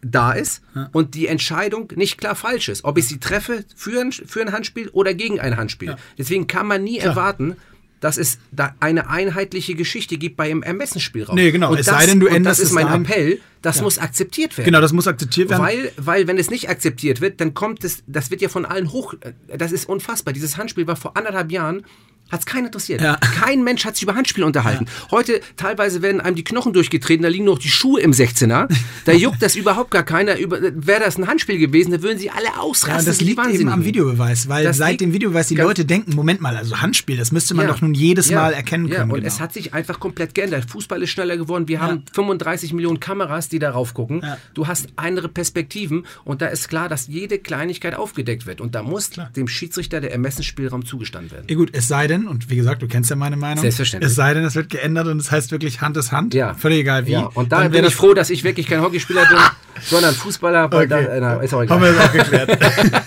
da 0.02 0.32
ist 0.32 0.62
und 0.92 1.14
die 1.14 1.26
Entscheidung 1.26 1.92
nicht 1.96 2.18
klar 2.18 2.34
falsch 2.34 2.68
ist. 2.68 2.84
Ob 2.84 2.98
ich 2.98 3.08
sie 3.08 3.18
treffe 3.18 3.64
für 3.74 4.00
ein, 4.00 4.12
für 4.12 4.40
ein 4.40 4.52
Handspiel 4.52 4.88
oder 4.90 5.14
gegen 5.14 5.40
ein 5.40 5.56
Handspiel. 5.56 5.88
Ja. 5.88 5.96
Deswegen 6.16 6.46
kann 6.46 6.66
man 6.66 6.84
nie 6.84 6.98
Klar. 6.98 7.10
erwarten, 7.10 7.56
dass 8.00 8.16
es 8.16 8.38
da 8.52 8.76
eine 8.78 9.10
einheitliche 9.10 9.74
Geschichte 9.74 10.18
gibt 10.18 10.36
bei 10.36 10.46
dem 10.48 10.62
Ermessensspielraum. 10.62 11.34
Nee, 11.34 11.50
genau. 11.50 11.72
Und 11.72 11.80
Es 11.80 11.86
das, 11.86 11.96
sei 11.98 12.06
denn, 12.06 12.20
du 12.20 12.28
änderst 12.28 12.60
das 12.60 12.66
ist 12.68 12.72
mein 12.72 12.86
dahin. 12.86 13.04
Appell, 13.04 13.40
das 13.60 13.78
Ja. 13.78 13.82
muss 13.82 13.98
akzeptiert 13.98 14.56
werden. 14.56 14.66
Genau, 14.66 14.80
das 14.80 14.92
muss 14.92 15.08
akzeptiert 15.08 15.50
werden. 15.50 15.62
Weil, 15.62 15.90
weil, 15.96 16.28
wenn 16.28 16.38
es 16.38 16.48
nicht 16.48 16.68
akzeptiert 16.70 17.20
wird, 17.20 17.40
dann 17.40 17.54
kommt 17.54 17.82
es, 17.82 18.04
das 18.06 18.30
wird 18.30 18.40
ja 18.40 18.48
von 18.48 18.64
allen 18.64 18.92
hoch, 18.92 19.14
das 19.48 19.72
ist 19.72 19.88
unfassbar. 19.88 20.32
Dieses 20.32 20.56
Handspiel 20.56 20.86
war 20.86 20.94
vor 20.94 21.16
anderthalb 21.16 21.50
Jahren, 21.50 21.84
hat 22.30 22.40
es 22.40 22.46
keinen 22.46 22.66
interessiert. 22.66 23.00
Ja. 23.00 23.16
Kein 23.40 23.64
Mensch 23.64 23.84
hat 23.84 23.96
sich 23.96 24.02
über 24.02 24.14
Handspiel 24.14 24.44
unterhalten. 24.44 24.86
Heute 25.10 25.40
teilweise 25.56 26.02
werden 26.02 26.20
einem 26.20 26.36
die 26.36 26.44
Knochen 26.44 26.72
durchgetreten, 26.72 27.22
da 27.22 27.28
liegen 27.28 27.44
noch 27.44 27.58
die 27.58 27.68
Schuhe 27.70 28.00
im 28.00 28.12
16er. 28.12 28.68
Da 29.04 29.12
juckt 29.12 29.42
das 29.42 29.56
überhaupt 29.56 29.90
gar 29.90 30.02
keiner. 30.02 30.38
Über, 30.38 30.58
wäre 30.62 31.00
das 31.00 31.16
ein 31.18 31.26
Handspiel 31.26 31.58
gewesen, 31.58 31.90
da 31.92 32.02
würden 32.02 32.18
sie 32.18 32.30
alle 32.30 32.58
ausrasten. 32.60 33.04
Ja, 33.06 33.10
das 33.10 33.20
liegt 33.20 33.30
eben 33.32 33.38
Wahnsinnigen. 33.38 33.72
am 33.72 33.84
Videobeweis, 33.84 34.48
weil 34.48 34.64
Das 34.64 34.76
seit 34.76 35.00
dem 35.00 35.12
Videobeweis 35.12 35.48
die 35.48 35.54
Leute 35.56 35.84
denken, 35.84 36.14
Moment 36.14 36.40
mal, 36.40 36.56
also 36.56 36.80
Handspiel, 36.80 37.16
das 37.16 37.32
müsste 37.32 37.54
man 37.54 37.66
Ja. 37.66 37.72
doch 37.72 37.80
nun 37.80 37.94
jedes 37.94 38.28
Ja. 38.28 38.42
Mal 38.42 38.52
erkennen 38.52 38.86
Ja, 38.88 38.96
können. 38.98 39.10
und 39.10 39.16
genau. 39.18 39.26
es 39.28 39.40
hat 39.40 39.52
sich 39.52 39.74
einfach 39.74 40.00
komplett 40.00 40.34
geändert. 40.34 40.70
Fußball 40.70 41.02
ist 41.02 41.10
schneller 41.10 41.36
geworden. 41.36 41.68
Wir 41.68 41.80
haben 41.80 42.04
35 42.12 42.72
Millionen 42.72 43.00
Kameras, 43.00 43.48
die 43.48 43.58
darauf 43.58 43.94
gucken. 43.94 44.20
Ja. 44.22 44.36
Du 44.54 44.66
hast 44.66 44.88
andere 44.96 45.28
Perspektiven 45.28 46.04
und 46.24 46.42
da 46.42 46.46
ist 46.46 46.68
klar, 46.68 46.88
dass 46.88 47.06
jede 47.06 47.38
Kleinigkeit 47.38 47.94
aufgedeckt 47.94 48.46
wird. 48.46 48.60
Und 48.60 48.74
da 48.74 48.82
muss 48.82 49.10
dem 49.36 49.48
Schiedsrichter 49.48 50.00
der 50.00 50.12
Ermessensspielraum 50.12 50.84
zugestanden 50.84 51.30
werden. 51.30 51.46
ja, 51.48 51.56
gut, 51.56 51.70
es 51.72 51.88
sei 51.88 52.06
denn, 52.06 52.17
und 52.26 52.50
wie 52.50 52.56
gesagt, 52.56 52.82
du 52.82 52.88
kennst 52.88 53.10
ja 53.10 53.16
meine 53.16 53.36
Meinung, 53.36 53.62
Selbstverständlich. 53.62 54.10
es 54.10 54.16
sei 54.16 54.34
denn, 54.34 54.44
es 54.44 54.54
wird 54.54 54.70
geändert 54.70 55.06
und 55.06 55.18
es 55.20 55.30
heißt 55.30 55.52
wirklich 55.52 55.80
Hand 55.80 55.96
ist 55.96 56.10
Hand, 56.10 56.34
Ja. 56.34 56.54
völlig 56.54 56.80
egal 56.80 57.06
wie. 57.06 57.12
Ja, 57.12 57.26
und 57.26 57.52
da 57.52 57.62
Dann 57.62 57.70
bin 57.72 57.84
ich 57.84 57.94
froh, 57.94 58.14
dass 58.14 58.30
ich 58.30 58.42
wirklich 58.44 58.66
kein 58.66 58.80
Hockeyspieler 58.80 59.26
bin, 59.28 59.38
sondern 59.82 60.14
Fußballer. 60.14 60.64
Okay. 60.64 60.86
da, 60.88 60.98
äh, 60.98 61.20
na, 61.20 61.34
ist 61.36 61.54
auch 61.54 61.66
Haben 61.68 61.82
wir 61.82 61.90
egal. 61.90 61.94
das 61.94 62.08
auch 62.08 62.12
geklärt. 62.12 62.58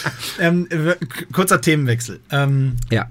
ähm, 0.40 0.68
kurzer 1.32 1.60
Themenwechsel. 1.60 2.20
Ähm, 2.30 2.76
Ja. 2.90 3.08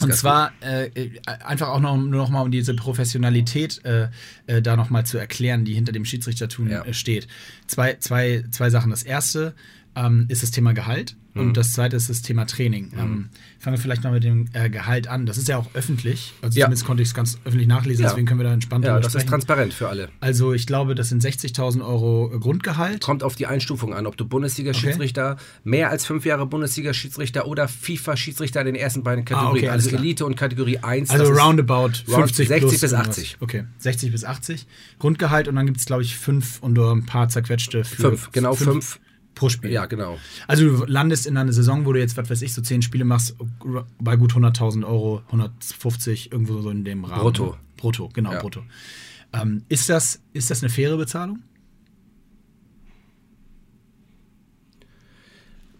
und 0.00 0.14
zwar 0.14 0.52
äh, 0.62 0.86
äh, 0.86 1.10
einfach 1.44 1.68
auch 1.68 1.80
noch, 1.80 1.96
nur 1.96 2.08
noch 2.08 2.30
mal 2.30 2.40
um 2.40 2.50
diese 2.50 2.74
Professionalität 2.74 3.84
äh, 3.84 4.08
äh, 4.46 4.62
da 4.62 4.76
noch 4.76 4.88
mal 4.90 5.04
zu 5.04 5.18
erklären, 5.18 5.64
die 5.64 5.74
hinter 5.74 5.92
dem 5.92 6.04
Schiedsrichtertum 6.04 6.68
Ja. 6.70 6.82
äh, 6.84 6.94
steht. 6.94 7.28
Zwei, 7.66 7.94
zwei, 8.00 8.44
zwei 8.50 8.70
Sachen. 8.70 8.90
Das 8.90 9.02
erste 9.02 9.54
ähm, 9.94 10.24
ist 10.28 10.42
das 10.42 10.50
Thema 10.52 10.72
Gehalt 10.72 11.16
Mhm. 11.34 11.40
und 11.42 11.56
das 11.56 11.72
zweite 11.72 11.96
ist 11.96 12.10
das 12.10 12.22
Thema 12.22 12.44
Training. 12.46 12.92
Ähm, 12.98 13.28
fangen 13.58 13.76
wir 13.76 13.80
vielleicht 13.80 14.02
mal 14.04 14.12
mit 14.12 14.24
dem 14.24 14.46
äh, 14.52 14.68
Gehalt 14.70 15.06
an. 15.08 15.26
Das 15.26 15.38
ist 15.38 15.48
ja 15.48 15.58
auch 15.58 15.66
öffentlich. 15.74 16.32
Also 16.42 16.58
Ja. 16.58 16.66
zumindest 16.66 16.86
konnte 16.86 17.02
ich 17.02 17.08
es 17.10 17.14
ganz 17.14 17.38
öffentlich 17.44 17.68
nachlesen, 17.68 18.02
Ja. 18.02 18.08
deswegen 18.10 18.26
können 18.26 18.40
wir 18.40 18.44
da 18.44 18.52
entspannt 18.52 18.84
Ja, 18.84 18.96
das 18.96 19.06
ist 19.06 19.12
sprechen. 19.12 19.28
transparent 19.30 19.72
für 19.74 19.88
alle. 19.88 20.08
Also 20.20 20.52
ich 20.54 20.66
glaube, 20.66 20.94
das 20.94 21.08
sind 21.08 21.22
60.000 21.22 21.82
Euro 21.82 22.30
Grundgehalt. 22.40 23.02
Kommt 23.02 23.22
auf 23.22 23.36
die 23.36 23.46
Einstufung 23.46 23.94
an, 23.94 24.06
ob 24.06 24.16
du 24.16 24.24
Bundesliga-Schiedsrichter, 24.26 25.36
mehr 25.64 25.90
als 25.90 26.04
fünf 26.06 26.24
Jahre 26.24 26.46
Bundesliga-Schiedsrichter 26.46 27.46
oder 27.46 27.68
FIFA-Schiedsrichter 27.68 28.60
in 28.60 28.66
den 28.66 28.74
ersten 28.74 29.02
beiden 29.02 29.24
Kategorien, 29.24 29.64
okay, 29.64 29.68
alles 29.68 29.86
also. 29.86 29.96
Elite 29.96 30.24
und 30.26 30.36
Kategorie 30.36 30.78
1. 30.78 31.10
Also 31.10 31.32
ist 31.32 31.38
roundabout 31.40 31.92
50 32.06 32.48
60 32.48 32.60
plus 32.60 32.80
bis 32.80 32.92
irgendwas. 32.92 33.08
80. 33.18 33.36
Okay, 33.40 33.64
60 33.78 34.12
bis 34.12 34.24
80. 34.24 34.66
Grundgehalt 34.98 35.48
und 35.48 35.56
dann 35.56 35.66
gibt 35.66 35.78
es, 35.78 35.84
glaube 35.86 36.02
ich, 36.02 36.16
fünf 36.16 36.58
und 36.62 36.72
nur 36.74 36.92
ein 36.92 37.06
paar 37.06 37.28
zerquetschte 37.28 37.84
für 37.84 38.10
Fünf, 38.10 38.30
genau 38.32 38.54
fünf. 38.54 38.98
Pro 39.40 39.48
Spiel. 39.48 39.70
Ja, 39.70 39.86
genau. 39.86 40.18
Also 40.46 40.68
du 40.68 40.84
landest 40.84 41.26
in 41.26 41.36
einer 41.38 41.52
Saison, 41.52 41.86
wo 41.86 41.92
du 41.94 41.98
jetzt, 41.98 42.16
was 42.18 42.28
weiß 42.28 42.42
ich, 42.42 42.52
so 42.52 42.60
10 42.60 42.82
Spiele 42.82 43.04
machst, 43.06 43.34
bei 43.98 44.16
gut 44.16 44.34
100.000 44.34 44.86
Euro, 44.86 45.22
150, 45.26 46.30
irgendwo 46.30 46.60
so 46.60 46.68
in 46.70 46.84
dem 46.84 47.04
Rahmen. 47.04 47.22
Brutto. 47.22 47.56
Brutto, 47.78 48.10
genau, 48.12 48.32
Ja. 48.32 48.40
brutto. 48.40 48.62
Ähm, 49.32 49.62
ist, 49.68 49.88
das, 49.88 50.20
ist 50.34 50.50
das 50.50 50.62
eine 50.62 50.68
faire 50.70 50.96
Bezahlung? 50.98 51.40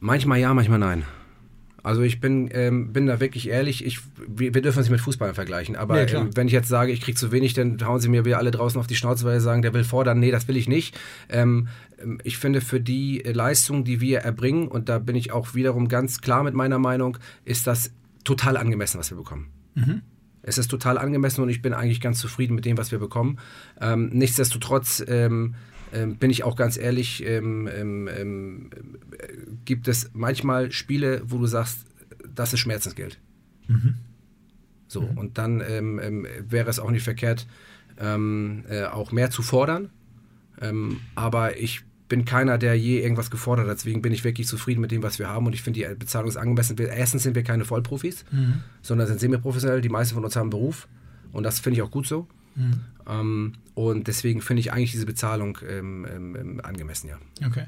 Manchmal 0.01 0.39
ja, 0.41 0.55
manchmal 0.55 0.79
nein. 0.79 1.05
Also 1.83 2.03
ich 2.03 2.21
bin, 2.21 2.51
ähm, 2.53 2.93
bin 2.93 3.07
da 3.07 3.21
wirklich 3.21 3.49
ehrlich, 3.49 3.85
ich, 3.85 4.01
wir, 4.29 4.55
wir 4.55 4.61
dürfen 4.61 4.79
uns 4.79 4.87
nicht 4.87 4.93
mit 4.93 5.01
Fußball 5.01 5.33
vergleichen, 5.33 5.77
aber 5.77 6.05
klar. 6.05 6.23
ähm, 6.25 6.31
wenn 6.37 6.47
ich 6.47 6.53
jetzt 6.53 6.69
sage, 6.69 6.93
ich 6.93 7.01
kriege 7.01 7.17
zu 7.17 7.33
wenig, 7.33 7.55
dann 7.55 7.79
hauen 7.87 8.01
sie 8.01 8.09
mir 8.11 8.25
wieder 8.27 8.37
alle 8.39 8.51
draußen 8.51 8.79
auf 8.79 8.87
die 8.87 8.97
Schnauze, 8.97 9.25
weil 9.25 9.39
sie 9.41 9.45
sagen, 9.45 9.63
der 9.63 9.73
will 9.73 9.85
fordern. 9.85 10.19
Nee, 10.19 10.31
das 10.31 10.47
will 10.47 10.57
ich 10.59 10.69
nicht. 10.69 10.99
Ähm, 11.31 11.69
ich 12.25 12.39
finde, 12.39 12.61
für 12.61 12.81
die 12.81 13.19
Leistung, 13.19 13.85
die 13.85 14.01
wir 14.01 14.21
erbringen, 14.21 14.69
und 14.69 14.89
da 14.89 14.99
bin 14.99 15.17
ich 15.17 15.33
auch 15.33 15.55
wiederum 15.55 15.89
ganz 15.89 16.21
klar 16.21 16.43
mit 16.43 16.55
meiner 16.55 16.79
Meinung, 16.79 17.19
ist 17.45 17.67
das 17.67 17.93
total 18.25 18.57
angemessen, 18.57 18.99
was 18.99 19.11
wir 19.11 19.17
bekommen. 19.17 19.49
Es 20.43 20.59
ist 20.59 20.69
total 20.69 20.99
angemessen 20.99 21.43
und 21.43 21.51
ich 21.51 21.61
bin 21.63 21.75
eigentlich 21.75 22.01
ganz 22.01 22.19
zufrieden 22.19 22.55
mit 22.55 22.65
dem, 22.65 22.79
was 22.79 22.93
wir 22.93 22.99
bekommen. 22.99 23.39
Ähm, 23.81 24.09
nichtsdestotrotz 24.09 25.05
ähm, 25.07 25.55
ähm, 25.93 26.17
bin 26.17 26.31
ich 26.31 26.45
auch 26.45 26.57
ganz 26.57 26.77
ehrlich, 26.79 27.25
ähm, 27.27 27.69
ähm, 27.73 28.09
ähm, 28.09 28.71
äh, 29.19 29.27
gibt 29.65 29.89
es 29.89 30.11
manchmal 30.15 30.73
Spiele, 30.73 31.23
wo 31.27 31.39
du 31.39 31.47
sagst, 31.47 31.87
das 32.35 32.53
ist 32.53 32.61
Schmerzensgeld. 32.61 33.19
So, 34.89 35.03
und 35.03 35.39
dann 35.39 35.63
ähm, 35.67 36.01
ähm, 36.03 36.27
wäre 36.49 36.69
es 36.69 36.79
auch 36.79 36.91
nicht 36.91 37.05
verkehrt, 37.05 37.47
ähm, 37.99 38.65
äh, 38.69 38.85
auch 38.85 39.13
mehr 39.13 39.31
zu 39.31 39.43
fordern. 39.43 39.91
Ähm, 40.61 41.01
aber 41.15 41.59
ich 41.59 41.83
bin 42.11 42.27
keiner, 42.27 42.59
der 42.59 42.75
je 42.75 43.01
irgendwas 43.01 43.31
gefordert 43.31 43.67
hat. 43.67 43.79
Deswegen 43.79 44.03
bin 44.03 44.13
ich 44.13 44.23
wirklich 44.25 44.47
zufrieden 44.47 44.83
mit 44.83 44.91
dem, 44.91 45.03
was 45.03 45.19
wir 45.19 45.29
haben. 45.29 45.47
Und 45.47 45.55
ich 45.55 45.63
finde, 45.63 45.81
die 45.81 45.95
Bezahlung 45.95 46.29
ist 46.29 46.37
angemessen. 46.37 46.77
Erstens 46.79 47.23
sind 47.23 47.35
wir 47.35 47.43
keine 47.43 47.65
Vollprofis, 47.65 48.27
sondern 48.83 49.07
sind 49.07 49.21
semi-professionell. 49.21 49.81
Die 49.81 49.89
meisten 49.89 50.15
von 50.15 50.25
uns 50.25 50.37
haben 50.37 50.43
einen 50.43 50.51
Beruf. 50.51 50.89
Und 51.33 51.45
das 51.45 51.61
finde 51.61 51.79
ich 51.79 51.83
auch 51.83 51.91
gut 51.91 52.07
so. 52.07 52.29
Ähm, 53.09 53.55
und 53.75 54.09
deswegen 54.09 54.43
finde 54.43 54.61
ich 54.61 54.73
eigentlich 54.73 54.93
diese 54.93 55.07
Bezahlung 55.07 55.59
ähm, 55.69 56.07
ähm, 56.11 56.37
ähm, 56.37 56.61
angemessen, 56.63 57.09
ja. 57.09 57.47
Okay. 57.47 57.67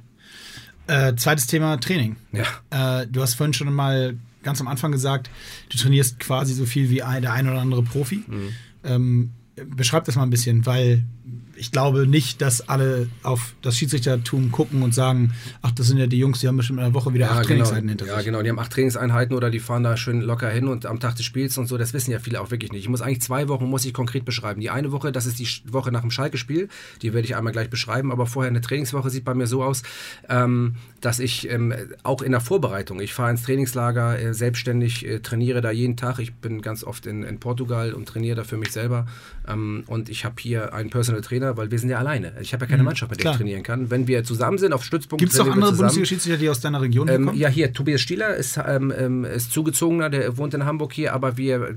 Äh, 0.86 1.14
zweites 1.16 1.46
Thema 1.46 1.78
Training. 1.78 2.16
Ja. 2.32 3.00
Äh, 3.00 3.06
du 3.06 3.22
hast 3.22 3.34
vorhin 3.34 3.54
schon 3.54 3.72
mal 3.72 4.16
ganz 4.42 4.60
am 4.60 4.68
Anfang 4.68 4.92
gesagt, 4.92 5.30
du 5.70 5.78
trainierst 5.78 6.18
quasi 6.18 6.52
so 6.52 6.66
viel 6.66 6.90
wie 6.90 7.02
ein, 7.02 7.22
der 7.22 7.32
ein 7.32 7.48
oder 7.48 7.60
andere 7.60 7.82
Profi. 7.82 8.24
Mhm. 8.26 8.48
Ähm, 8.84 9.30
beschreib 9.66 10.04
das 10.04 10.16
mal 10.16 10.24
ein 10.24 10.30
bisschen, 10.30 10.66
weil 10.66 11.04
ich 11.62 11.70
glaube 11.70 12.08
nicht, 12.08 12.42
dass 12.42 12.68
alle 12.68 13.06
auf 13.22 13.54
das 13.62 13.76
Schiedsrichtertum 13.78 14.50
gucken 14.50 14.82
und 14.82 14.92
sagen, 14.92 15.32
ach, 15.62 15.70
das 15.70 15.86
sind 15.86 15.96
ja 15.96 16.08
die 16.08 16.18
Jungs, 16.18 16.40
die 16.40 16.48
haben 16.48 16.56
bestimmt 16.56 16.80
in 16.80 16.84
einer 16.86 16.94
Woche 16.94 17.14
wieder 17.14 17.30
acht 17.30 17.46
genau. 17.46 17.64
Trainingseinheiten 17.64 17.88
hinter 17.88 18.06
Ja, 18.06 18.16
sich. 18.16 18.24
genau. 18.24 18.42
Die 18.42 18.48
haben 18.48 18.58
acht 18.58 18.72
Trainingseinheiten 18.72 19.36
oder 19.36 19.48
die 19.48 19.60
fahren 19.60 19.84
da 19.84 19.96
schön 19.96 20.22
locker 20.22 20.50
hin 20.50 20.66
und 20.66 20.86
am 20.86 20.98
Tag 20.98 21.14
des 21.14 21.24
Spiels 21.24 21.56
und 21.58 21.68
so. 21.68 21.78
Das 21.78 21.92
wissen 21.92 22.10
ja 22.10 22.18
viele 22.18 22.40
auch 22.40 22.50
wirklich 22.50 22.72
nicht. 22.72 22.80
Ich 22.82 22.88
muss 22.88 23.00
eigentlich 23.00 23.22
zwei 23.22 23.46
Wochen, 23.46 23.66
muss 23.66 23.84
ich 23.84 23.94
konkret 23.94 24.24
beschreiben. 24.24 24.60
Die 24.60 24.70
eine 24.70 24.90
Woche, 24.90 25.12
das 25.12 25.24
ist 25.26 25.38
die 25.38 25.46
Woche 25.72 25.92
nach 25.92 26.00
dem 26.00 26.10
Schalke-Spiel. 26.10 26.68
Die 27.00 27.12
werde 27.14 27.26
ich 27.26 27.36
einmal 27.36 27.52
gleich 27.52 27.70
beschreiben. 27.70 28.10
Aber 28.10 28.26
vorher 28.26 28.50
eine 28.50 28.60
Trainingswoche 28.60 29.08
sieht 29.08 29.24
bei 29.24 29.34
mir 29.34 29.46
so 29.46 29.62
aus, 29.62 29.84
ähm, 30.28 30.74
dass 31.00 31.20
ich 31.20 31.48
ähm, 31.48 31.72
auch 32.02 32.22
in 32.22 32.32
der 32.32 32.40
Vorbereitung, 32.40 32.98
ich 33.00 33.14
fahre 33.14 33.30
ins 33.30 33.44
Trainingslager, 33.44 34.18
äh, 34.18 34.34
selbstständig 34.34 35.06
äh, 35.06 35.20
trainiere 35.20 35.60
da 35.60 35.70
jeden 35.70 35.96
Tag. 35.96 36.18
Ich 36.18 36.34
bin 36.34 36.60
ganz 36.60 36.82
oft 36.82 37.06
in, 37.06 37.22
in 37.22 37.38
Portugal 37.38 37.92
und 37.92 38.06
trainiere 38.08 38.34
da 38.34 38.42
für 38.44 38.56
mich 38.56 38.72
selber. 38.72 39.06
Ähm, 39.46 39.84
und 39.86 40.08
ich 40.08 40.24
habe 40.24 40.34
hier 40.40 40.74
einen 40.74 40.90
Personal 40.90 41.20
Trainer, 41.22 41.51
weil 41.56 41.70
wir 41.70 41.78
sind 41.78 41.90
ja 41.90 41.98
alleine. 41.98 42.32
Ich 42.40 42.52
habe 42.52 42.64
ja 42.64 42.70
keine 42.70 42.82
Mannschaft, 42.82 43.10
mit 43.10 43.18
der 43.18 43.22
klar. 43.22 43.34
ich 43.34 43.38
trainieren 43.38 43.62
kann. 43.62 43.90
Wenn 43.90 44.06
wir 44.06 44.24
zusammen 44.24 44.58
sind 44.58 44.72
auf 44.72 44.84
Stützpunkt, 44.84 45.20
Gibt 45.20 45.32
es 45.32 45.38
noch 45.38 45.46
wir 45.46 45.52
andere. 45.52 45.72
Bundesliga-Schiedsrichter, 45.72 46.38
die 46.38 46.48
aus 46.48 46.60
deiner 46.60 46.80
Region 46.80 47.08
Ähm, 47.08 47.26
kommen? 47.26 47.38
ja, 47.38 47.48
hier, 47.48 47.72
Tobias 47.72 48.00
Stieler 48.00 48.34
ist, 48.34 48.58
ähm, 48.66 48.92
ähm, 48.96 49.24
ist 49.24 49.52
zugezogener, 49.52 50.10
der 50.10 50.36
wohnt 50.36 50.54
in 50.54 50.64
Hamburg 50.64 50.92
hier, 50.92 51.12
aber 51.14 51.36
wir 51.36 51.74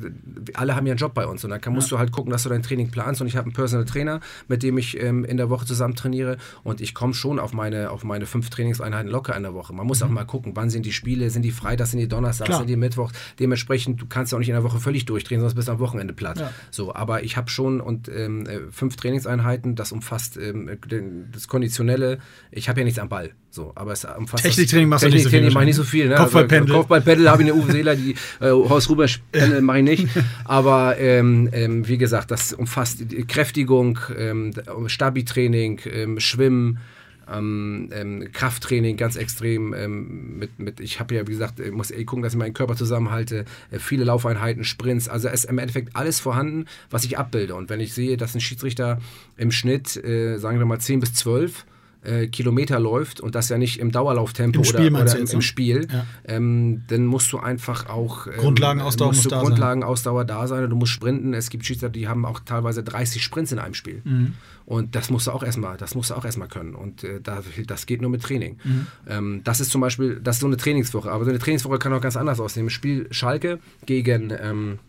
alle 0.53 0.75
haben 0.75 0.85
ja 0.85 0.91
einen 0.91 0.99
Job 0.99 1.13
bei 1.13 1.25
uns 1.25 1.43
und 1.43 1.49
dann 1.49 1.61
kann, 1.61 1.73
musst 1.73 1.91
du 1.91 1.99
halt 1.99 2.11
gucken, 2.11 2.31
dass 2.31 2.43
du 2.43 2.49
dein 2.49 2.63
Training 2.63 2.89
planst 2.89 3.21
und 3.21 3.27
ich 3.27 3.35
habe 3.35 3.45
einen 3.45 3.53
Personal 3.53 3.85
Trainer, 3.85 4.19
mit 4.47 4.63
dem 4.63 4.77
ich 4.77 5.01
ähm, 5.01 5.25
in 5.25 5.37
der 5.37 5.49
Woche 5.49 5.65
zusammen 5.65 5.95
trainiere 5.95 6.37
und 6.63 6.81
ich 6.81 6.93
komme 6.93 7.13
schon 7.13 7.39
auf 7.39 7.53
meine, 7.53 7.91
auf 7.91 8.03
meine 8.03 8.25
fünf 8.25 8.49
Trainingseinheiten 8.49 9.09
locker 9.09 9.35
in 9.35 9.43
der 9.43 9.53
Woche. 9.53 9.73
Man 9.73 9.85
muss 9.87 10.01
auch 10.01 10.09
mal 10.09 10.25
gucken, 10.25 10.51
wann 10.55 10.69
sind 10.69 10.85
die 10.85 10.93
Spiele, 10.93 11.29
sind 11.29 11.43
die 11.43 11.51
Freitag, 11.51 11.87
sind 11.87 11.99
die 11.99 12.07
Donnerstag, 12.07 12.45
Klar. 12.47 12.59
sind 12.59 12.69
die 12.69 12.75
Mittwoch. 12.75 13.11
Dementsprechend, 13.39 14.01
du 14.01 14.05
kannst 14.07 14.31
ja 14.31 14.37
auch 14.37 14.39
nicht 14.39 14.49
in 14.49 14.55
der 14.55 14.63
Woche 14.63 14.79
völlig 14.79 15.05
durchdrehen, 15.05 15.41
sonst 15.41 15.55
bist 15.55 15.67
du 15.67 15.71
am 15.71 15.79
Wochenende 15.79 16.13
platt. 16.13 16.39
Ja. 16.39 16.51
So, 16.71 16.93
aber 16.93 17.23
ich 17.23 17.37
habe 17.37 17.49
schon 17.49 17.81
und 17.81 18.09
ähm, 18.09 18.45
äh, 18.45 18.59
fünf 18.71 18.95
Trainingseinheiten, 18.95 19.54
das 19.63 19.91
umfasst 19.91 20.37
ähm, 20.37 20.69
das 21.31 21.47
Konditionelle. 21.47 22.19
Ich 22.51 22.69
habe 22.69 22.81
ja 22.81 22.83
nichts 22.83 22.99
am 22.99 23.09
Ball, 23.09 23.31
so, 23.49 23.71
aber 23.75 23.91
es 23.91 24.05
umfasst 24.05 24.43
Techniktraining 24.43 24.89
machst 24.89 25.05
du 25.05 25.09
nicht 25.09 25.23
so 25.23 25.29
viel 25.29 25.51
mache 25.51 25.63
ich 25.63 25.67
nicht 25.67 25.75
so 25.75 25.83
viel. 25.83 26.09
Ne? 26.09 26.15
Kopfballpendel. 26.15 26.71
Also, 26.71 26.79
Kopfballpendel 26.79 27.29
habe 27.29 27.43
ich 27.43 27.51
eine 27.51 27.59
Uwe 27.59 27.71
Seeler, 27.71 27.95
die 27.95 28.15
äh, 28.39 28.49
Horst 28.49 28.89
Ruber 28.89 29.07
Pendel 29.31 29.61
mache 29.61 29.79
ich 29.79 29.83
nicht. 29.83 30.07
Aber 30.45 30.97
ähm, 30.97 31.49
ähm, 31.51 31.87
wie 31.87 31.97
gesagt, 31.97 32.31
das 32.31 32.53
umfasst 32.53 33.11
die 33.11 33.25
Kräftigung, 33.25 33.99
ähm, 34.17 34.51
Stabi-Training, 34.87 35.81
ähm, 35.91 36.19
Schwimmen, 36.19 36.79
ähm, 37.31 37.89
ähm, 37.91 38.29
Krafttraining 38.31 38.97
ganz 38.97 39.15
extrem. 39.15 39.73
Ähm, 39.73 40.37
mit, 40.37 40.59
mit, 40.59 40.79
ich 40.79 40.99
habe 40.99 41.15
ja, 41.15 41.27
wie 41.27 41.31
gesagt, 41.31 41.59
ich 41.59 41.71
muss 41.71 41.91
eh 41.91 42.03
gucken, 42.05 42.23
dass 42.23 42.33
ich 42.33 42.39
meinen 42.39 42.53
Körper 42.53 42.75
zusammenhalte. 42.75 43.45
Äh, 43.71 43.79
viele 43.79 44.03
Laufeinheiten, 44.03 44.63
Sprints. 44.63 45.09
Also 45.09 45.27
es 45.27 45.43
ist 45.43 45.49
im 45.49 45.57
Endeffekt 45.57 45.95
alles 45.95 46.19
vorhanden, 46.19 46.65
was 46.89 47.03
ich 47.03 47.17
abbilde. 47.17 47.55
Und 47.55 47.69
wenn 47.69 47.79
ich 47.79 47.93
sehe, 47.93 48.17
dass 48.17 48.35
ein 48.35 48.41
Schiedsrichter 48.41 48.99
im 49.37 49.51
Schnitt, 49.51 49.95
äh, 50.03 50.37
sagen 50.37 50.59
wir 50.59 50.65
mal, 50.65 50.79
10 50.79 50.99
bis 50.99 51.13
12 51.13 51.65
äh, 52.05 52.27
Kilometer 52.27 52.79
läuft 52.79 53.19
und 53.19 53.35
das 53.35 53.49
ja 53.49 53.57
nicht 53.57 53.79
im 53.79 53.91
Dauerlauftempo 53.91 54.59
Im 54.59 54.63
Spiel 54.63 54.93
oder, 54.93 55.01
oder 55.03 55.17
im, 55.17 55.25
im 55.25 55.35
ne? 55.37 55.41
Spiel, 55.41 55.87
Ja. 55.91 56.05
ähm, 56.27 56.83
dann 56.87 57.05
musst 57.05 57.31
du 57.33 57.39
einfach 57.39 57.89
auch 57.89 58.27
ähm, 58.27 58.33
Grundlagenausdauer 58.37 59.07
musst 59.07 59.25
da 59.25 59.29
sein. 59.37 59.39
Grundlagenausdauer 59.39 60.25
da 60.25 60.47
sein 60.47 60.63
und 60.63 60.69
du 60.69 60.75
musst 60.75 60.91
sprinten. 60.91 61.33
Es 61.33 61.49
gibt 61.49 61.65
Schiedsrichter, 61.65 61.89
die 61.89 62.07
haben 62.07 62.25
auch 62.25 62.39
teilweise 62.39 62.83
30 62.83 63.23
Sprints 63.23 63.51
in 63.51 63.59
einem 63.59 63.73
Spiel. 63.73 64.01
Mhm. 64.03 64.33
Und 64.65 64.95
das 64.95 65.09
musst 65.09 65.27
du 65.27 65.31
auch 65.31 65.43
erstmal, 65.43 65.77
das 65.77 65.93
musst 65.93 66.09
du 66.09 66.15
auch 66.15 66.25
erstmal 66.25 66.47
können. 66.47 66.73
Und 66.73 67.03
äh, 67.03 67.21
da, 67.21 67.43
das 67.67 67.85
geht 67.85 68.01
nur 68.01 68.09
mit 68.09 68.23
Training. 68.23 68.57
Mhm. 68.63 68.87
Ähm, 69.07 69.41
das 69.43 69.59
ist 69.59 69.71
zum 69.71 69.81
Beispiel, 69.81 70.19
das 70.19 70.37
ist 70.37 70.39
so 70.41 70.47
eine 70.47 70.57
Trainingswoche. 70.57 71.11
Aber 71.11 71.23
so 71.23 71.29
eine 71.29 71.39
Trainingswoche 71.39 71.77
kann 71.77 71.93
auch 71.93 72.01
ganz 72.01 72.17
anders 72.17 72.39
aussehen. 72.39 72.63
Im 72.63 72.69
Spiel 72.69 73.07
Schalke 73.11 73.59
gegen, 73.85 74.31
ähm, 74.31 74.79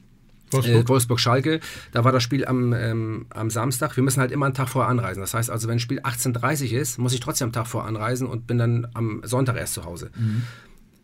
Wolfsburg. 0.50 0.84
Äh, 0.84 0.88
Wolfsburg-Schalke. 0.88 1.60
Da 1.92 2.04
war 2.04 2.12
das 2.12 2.22
Spiel 2.22 2.46
am, 2.46 2.72
ähm, 2.72 3.26
am 3.30 3.50
Samstag. 3.50 3.96
Wir 3.96 4.02
müssen 4.02 4.20
halt 4.20 4.32
immer 4.32 4.46
einen 4.46 4.54
Tag 4.54 4.68
vorher 4.68 4.90
anreisen. 4.90 5.20
Das 5.20 5.34
heißt 5.34 5.50
also, 5.50 5.68
wenn 5.68 5.78
Spiel 5.78 6.00
18.30 6.00 6.72
Uhr 6.72 6.80
ist, 6.80 6.98
muss 6.98 7.12
ich 7.12 7.20
trotzdem 7.20 7.48
am 7.48 7.52
Tag 7.52 7.66
vorher 7.66 7.88
anreisen 7.88 8.26
und 8.26 8.46
bin 8.46 8.58
dann 8.58 8.86
am 8.94 9.22
Sonntag 9.24 9.56
erst 9.56 9.74
zu 9.74 9.84
Hause. 9.84 10.10
Mhm. 10.16 10.42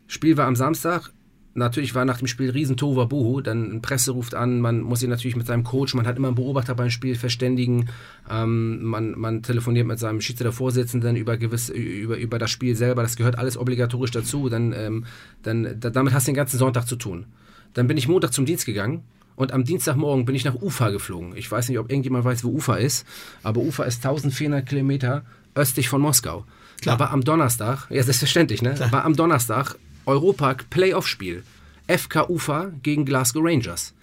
Spiel 0.07 0.37
war 0.37 0.47
am 0.47 0.57
Samstag. 0.57 1.11
Natürlich 1.55 1.95
war 1.95 2.07
nach 2.07 2.19
dem 2.19 2.29
Spiel 2.29 2.51
riesen 2.51 2.79
Tohuwabohu, 2.79 3.43
dann 3.43 3.71
eine 3.71 3.81
Presse 3.81 4.13
ruft 4.13 4.35
an, 4.35 4.61
man 4.61 4.81
muss 4.81 5.01
sich 5.01 5.09
natürlich 5.09 5.37
mit 5.37 5.47
seinem 5.47 5.65
Coach, 5.65 5.95
man 5.95 6.07
hat 6.07 6.17
immer 6.17 6.29
einen 6.29 6.35
Beobachter 6.35 6.75
beim 6.75 6.89
Spiel 6.89 7.15
verständigen, 7.15 7.91
ähm, 8.31 8.83
man, 8.83 9.19
man 9.19 9.43
telefoniert 9.43 9.87
mit 9.87 9.99
seinem 9.99 10.23
Schiedsrichter-Vorsitzenden 10.23 11.15
über, 11.17 11.37
gewiss, 11.37 11.69
über, 11.69 12.17
über 12.17 12.39
das 12.39 12.51
Spiel 12.51 12.75
selber, 12.75 13.03
das 13.03 13.17
gehört 13.17 13.39
alles 13.39 13.59
obligatorisch 13.59 14.13
dazu, 14.13 14.49
dann, 14.49 14.73
ähm, 14.73 15.05
dann 15.43 15.77
da, 15.79 15.91
damit 15.91 16.15
hast 16.15 16.27
du 16.27 16.31
den 16.31 16.37
ganzen 16.37 16.59
Sonntag 16.59 16.87
zu 16.87 16.97
tun. 16.97 17.27
Dann 17.75 17.87
bin 17.87 17.99
ich 17.99 18.09
Montag 18.09 18.33
zum 18.33 18.47
Dienst 18.47 18.65
gegangen 18.65 19.03
und 19.37 19.53
am 19.53 19.65
Dienstagmorgen 19.65 20.25
bin 20.25 20.35
ich 20.35 20.45
nach 20.45 20.55
Ufa 20.55 20.89
geflogen. 20.89 21.37
Ich 21.37 21.51
weiß 21.51 21.69
nicht, 21.69 21.79
ob 21.79 21.91
irgendjemand 21.91 22.25
weiß, 22.25 22.45
wo 22.45 22.49
Ufa 22.51 22.77
ist, 22.77 23.07
aber 23.43 23.61
Ufa 23.61 23.85
ist 23.85 24.05
1400 24.05 24.67
Kilometer 24.67 25.23
östlich 25.55 25.89
von 25.91 26.01
Moskau. 26.01 26.47
Klar. 26.81 26.95
Aber 26.95 27.11
am 27.11 27.23
Donnerstag, 27.23 27.87
ja, 27.91 28.03
selbstverständlich, 28.03 28.63
ne? 28.63 28.75
Klar. 28.75 28.89
Aber 28.89 29.05
am 29.05 29.15
Donnerstag 29.15 29.77
Europark 30.07 30.71
Playoff-Spiel. 30.71 31.43
FK 31.89 32.29
Ufa 32.29 32.73
gegen 32.83 33.05
Glasgow 33.05 33.43
Rangers. 33.45 33.95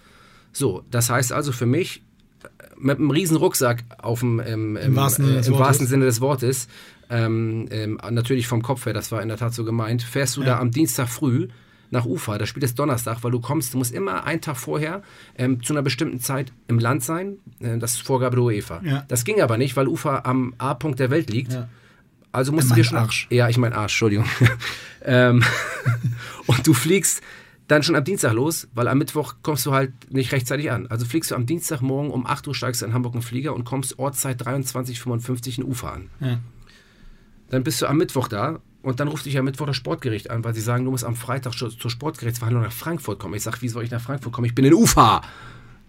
So, 0.52 0.82
das 0.90 1.10
heißt 1.10 1.32
also 1.32 1.52
für 1.52 1.66
mich, 1.66 2.02
äh, 2.42 2.48
mit 2.76 2.98
einem 2.98 3.10
riesen 3.10 3.36
Rucksack 3.36 3.84
auf 3.98 4.20
dem, 4.20 4.40
ähm, 4.40 4.76
Im, 4.76 4.96
wahrsten, 4.96 5.36
äh, 5.36 5.46
im 5.46 5.58
wahrsten, 5.58 5.86
Sinne 5.86 6.04
des 6.04 6.20
Wortes, 6.20 6.68
ähm, 7.08 7.68
ähm, 7.70 7.98
natürlich 8.10 8.46
vom 8.46 8.62
Kopf 8.62 8.86
her, 8.86 8.92
das 8.92 9.10
war 9.12 9.22
in 9.22 9.28
der 9.28 9.36
Tat 9.36 9.54
so 9.54 9.64
gemeint, 9.64 10.02
fährst 10.02 10.36
du 10.36 10.42
ja. 10.42 10.48
da 10.48 10.58
am 10.60 10.70
Dienstag 10.70 11.08
früh 11.08 11.48
nach 11.90 12.06
Ufa. 12.06 12.38
Das 12.38 12.48
Spiel 12.48 12.62
ist 12.62 12.78
Donnerstag, 12.78 13.18
weil 13.22 13.32
du 13.32 13.40
kommst, 13.40 13.74
du 13.74 13.78
musst 13.78 13.92
immer 13.92 14.24
einen 14.24 14.40
Tag 14.40 14.56
vorher 14.56 15.02
ähm, 15.36 15.62
zu 15.62 15.72
einer 15.72 15.82
bestimmten 15.82 16.20
Zeit 16.20 16.52
im 16.68 16.78
Land 16.78 17.02
sein. 17.02 17.38
Äh, 17.58 17.78
das 17.78 17.94
ist 17.94 18.02
Vorgabe 18.02 18.36
der 18.36 18.44
UEFA. 18.44 18.80
Ja. 18.84 19.04
Das 19.08 19.24
ging 19.24 19.40
aber 19.40 19.58
nicht, 19.58 19.76
weil 19.76 19.88
Ufa 19.88 20.22
am 20.24 20.54
A-Punkt 20.58 21.00
der 21.00 21.10
Welt 21.10 21.30
liegt. 21.30 21.52
Ja. 21.52 21.68
Also 22.32 22.52
musst 22.52 22.70
du 22.70 22.74
dir 22.74 22.84
schon. 22.84 22.98
Arsch. 22.98 23.26
Ja, 23.30 23.48
ich 23.48 23.58
mein 23.58 23.72
Arsch, 23.72 23.92
Entschuldigung. 23.94 24.26
ähm, 25.04 25.42
und 26.46 26.66
du 26.66 26.74
fliegst 26.74 27.22
dann 27.66 27.82
schon 27.82 27.94
am 27.94 28.04
Dienstag 28.04 28.32
los, 28.32 28.68
weil 28.74 28.88
am 28.88 28.98
Mittwoch 28.98 29.34
kommst 29.42 29.64
du 29.66 29.72
halt 29.72 29.92
nicht 30.12 30.32
rechtzeitig 30.32 30.70
an. 30.70 30.88
Also 30.88 31.06
fliegst 31.06 31.30
du 31.30 31.36
am 31.36 31.46
Dienstagmorgen 31.46 32.10
um 32.10 32.26
8 32.26 32.48
Uhr 32.48 32.54
steigst 32.54 32.82
du 32.82 32.86
in 32.86 32.92
Hamburg 32.92 33.14
einen 33.14 33.22
Flieger 33.22 33.54
und 33.54 33.64
kommst 33.64 33.98
Ortszeit 33.98 34.42
23.55 34.42 35.58
in 35.58 35.64
Ufa 35.64 35.90
an. 35.90 36.10
Ja. 36.20 36.38
Dann 37.50 37.62
bist 37.62 37.80
du 37.80 37.86
am 37.86 37.96
Mittwoch 37.96 38.28
da 38.28 38.60
und 38.82 38.98
dann 38.98 39.08
ruft 39.08 39.26
dich 39.26 39.38
am 39.38 39.44
Mittwoch 39.44 39.66
das 39.66 39.76
Sportgericht 39.76 40.30
an, 40.30 40.42
weil 40.42 40.54
sie 40.54 40.60
sagen, 40.60 40.84
du 40.84 40.90
musst 40.90 41.04
am 41.04 41.14
Freitag 41.14 41.52
zur 41.52 41.90
Sportgerichtsverhandlung 41.90 42.64
nach 42.64 42.72
Frankfurt 42.72 43.18
kommen. 43.18 43.34
Ich 43.34 43.42
sage, 43.42 43.60
wie 43.60 43.68
soll 43.68 43.84
ich 43.84 43.90
nach 43.90 44.00
Frankfurt 44.00 44.32
kommen? 44.32 44.46
Ich 44.46 44.54
bin 44.54 44.64
in 44.64 44.74
Ufa. 44.74 45.20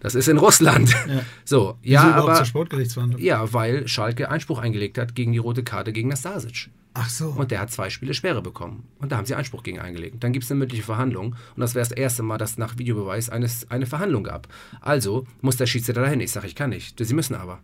Das 0.02 0.16
ist 0.16 0.26
in 0.26 0.36
Russland. 0.36 0.90
Ja. 0.90 1.22
So, 1.44 1.76
ja, 1.82 2.02
Wieso 2.02 2.14
aber. 2.14 2.34
Zur 2.34 2.46
Sportgerichtsverhandlung? 2.46 3.20
Ja, 3.20 3.52
weil 3.52 3.86
Schalke 3.86 4.30
Einspruch 4.30 4.58
eingelegt 4.58 4.98
hat 4.98 5.14
gegen 5.14 5.32
die 5.32 5.38
rote 5.38 5.62
Karte 5.62 5.92
gegen 5.92 6.08
Nastasic. 6.08 6.70
Ach 6.94 7.08
so. 7.08 7.28
Und 7.28 7.50
der 7.50 7.60
hat 7.60 7.70
zwei 7.70 7.88
Spiele 7.88 8.12
Sperre 8.12 8.42
bekommen. 8.42 8.84
Und 8.98 9.12
da 9.12 9.16
haben 9.16 9.26
sie 9.26 9.34
Einspruch 9.34 9.62
gegen 9.62 9.78
eingelegt. 9.78 10.22
Dann 10.22 10.32
gibt 10.32 10.44
es 10.44 10.50
eine 10.50 10.58
mündliche 10.58 10.82
Verhandlung. 10.82 11.36
Und 11.54 11.60
das 11.60 11.74
wäre 11.74 11.86
das 11.86 11.96
erste 11.96 12.22
Mal, 12.22 12.38
dass 12.38 12.58
nach 12.58 12.78
Videobeweis 12.78 13.30
eines, 13.30 13.70
eine 13.70 13.86
Verhandlung 13.86 14.24
gab. 14.24 14.48
Also 14.80 15.24
muss 15.40 15.56
der 15.56 15.66
Schiedsrichter 15.66 16.02
dahin. 16.02 16.20
Ich 16.20 16.32
sage, 16.32 16.48
ich 16.48 16.56
kann 16.56 16.70
nicht. 16.70 16.98
Sie 16.98 17.14
müssen 17.14 17.34
aber. 17.34 17.60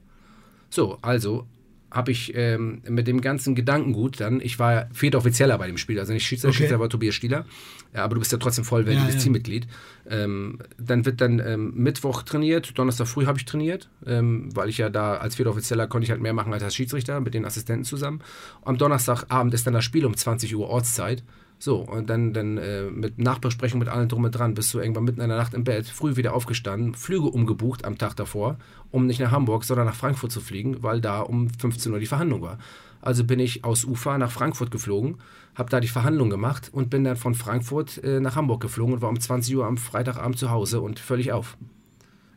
So, 0.70 0.98
also 1.02 1.46
habe 1.90 2.10
ich 2.10 2.34
ähm, 2.34 2.82
mit 2.88 3.06
dem 3.06 3.20
ganzen 3.20 3.54
Gedankengut 3.54 4.20
dann, 4.20 4.40
ich 4.40 4.58
war 4.58 4.88
Offizieller 5.14 5.56
bei 5.56 5.66
dem 5.66 5.78
Spiel, 5.78 5.98
also 5.98 6.12
nicht 6.12 6.24
Schiedsrichter, 6.24 6.48
okay. 6.48 6.56
Schiedsrichter 6.56 6.80
war 6.80 6.90
Tobias 6.90 7.14
Stieler, 7.14 7.46
ja, 7.94 8.04
aber 8.04 8.14
du 8.14 8.20
bist 8.20 8.30
ja 8.30 8.38
trotzdem 8.38 8.64
vollwertiges 8.64 9.08
ja, 9.08 9.14
ja. 9.14 9.18
Teammitglied. 9.18 9.66
Ähm, 10.10 10.58
dann 10.78 11.06
wird 11.06 11.20
dann 11.20 11.38
ähm, 11.38 11.72
Mittwoch 11.74 12.22
trainiert, 12.22 12.78
Donnerstag 12.78 13.08
früh 13.08 13.26
habe 13.26 13.38
ich 13.38 13.46
trainiert, 13.46 13.88
ähm, 14.06 14.54
weil 14.54 14.68
ich 14.68 14.78
ja 14.78 14.90
da 14.90 15.16
als 15.16 15.40
Offizieller 15.40 15.86
konnte 15.86 16.04
ich 16.04 16.10
halt 16.10 16.20
mehr 16.20 16.34
machen 16.34 16.52
als 16.52 16.62
als 16.62 16.74
Schiedsrichter 16.74 17.20
mit 17.20 17.32
den 17.32 17.44
Assistenten 17.44 17.84
zusammen. 17.84 18.20
Am 18.62 18.76
Donnerstagabend 18.76 19.54
ist 19.54 19.66
dann 19.66 19.74
das 19.74 19.84
Spiel 19.84 20.04
um 20.04 20.16
20 20.16 20.54
Uhr 20.54 20.68
Ortszeit. 20.68 21.22
So, 21.60 21.78
und 21.78 22.08
dann, 22.08 22.32
dann 22.32 22.56
äh, 22.56 22.84
mit 22.84 23.18
Nachbesprechung 23.18 23.80
mit 23.80 23.88
allen 23.88 24.08
drum 24.08 24.24
und 24.24 24.30
dran, 24.30 24.54
bist 24.54 24.72
du 24.72 24.78
irgendwann 24.78 25.04
mitten 25.04 25.20
in 25.20 25.28
der 25.28 25.38
Nacht 25.38 25.54
im 25.54 25.64
Bett, 25.64 25.86
früh 25.86 26.14
wieder 26.14 26.34
aufgestanden, 26.34 26.94
Flüge 26.94 27.26
umgebucht 27.26 27.84
am 27.84 27.98
Tag 27.98 28.14
davor, 28.14 28.58
um 28.92 29.06
nicht 29.06 29.18
nach 29.18 29.32
Hamburg, 29.32 29.64
sondern 29.64 29.86
nach 29.86 29.96
Frankfurt 29.96 30.30
zu 30.30 30.40
fliegen, 30.40 30.82
weil 30.82 31.00
da 31.00 31.20
um 31.20 31.50
15 31.50 31.92
Uhr 31.92 31.98
die 31.98 32.06
Verhandlung 32.06 32.42
war. 32.42 32.58
Also 33.00 33.24
bin 33.24 33.40
ich 33.40 33.64
aus 33.64 33.84
Ufa 33.84 34.18
nach 34.18 34.30
Frankfurt 34.30 34.70
geflogen, 34.70 35.18
habe 35.56 35.70
da 35.70 35.80
die 35.80 35.88
Verhandlung 35.88 36.30
gemacht 36.30 36.70
und 36.72 36.90
bin 36.90 37.02
dann 37.04 37.16
von 37.16 37.34
Frankfurt 37.34 38.02
äh, 38.04 38.20
nach 38.20 38.36
Hamburg 38.36 38.60
geflogen 38.60 38.94
und 38.94 39.02
war 39.02 39.08
um 39.08 39.18
20 39.18 39.56
Uhr 39.56 39.66
am 39.66 39.78
Freitagabend 39.78 40.38
zu 40.38 40.50
Hause 40.50 40.80
und 40.80 41.00
völlig 41.00 41.32
auf. 41.32 41.56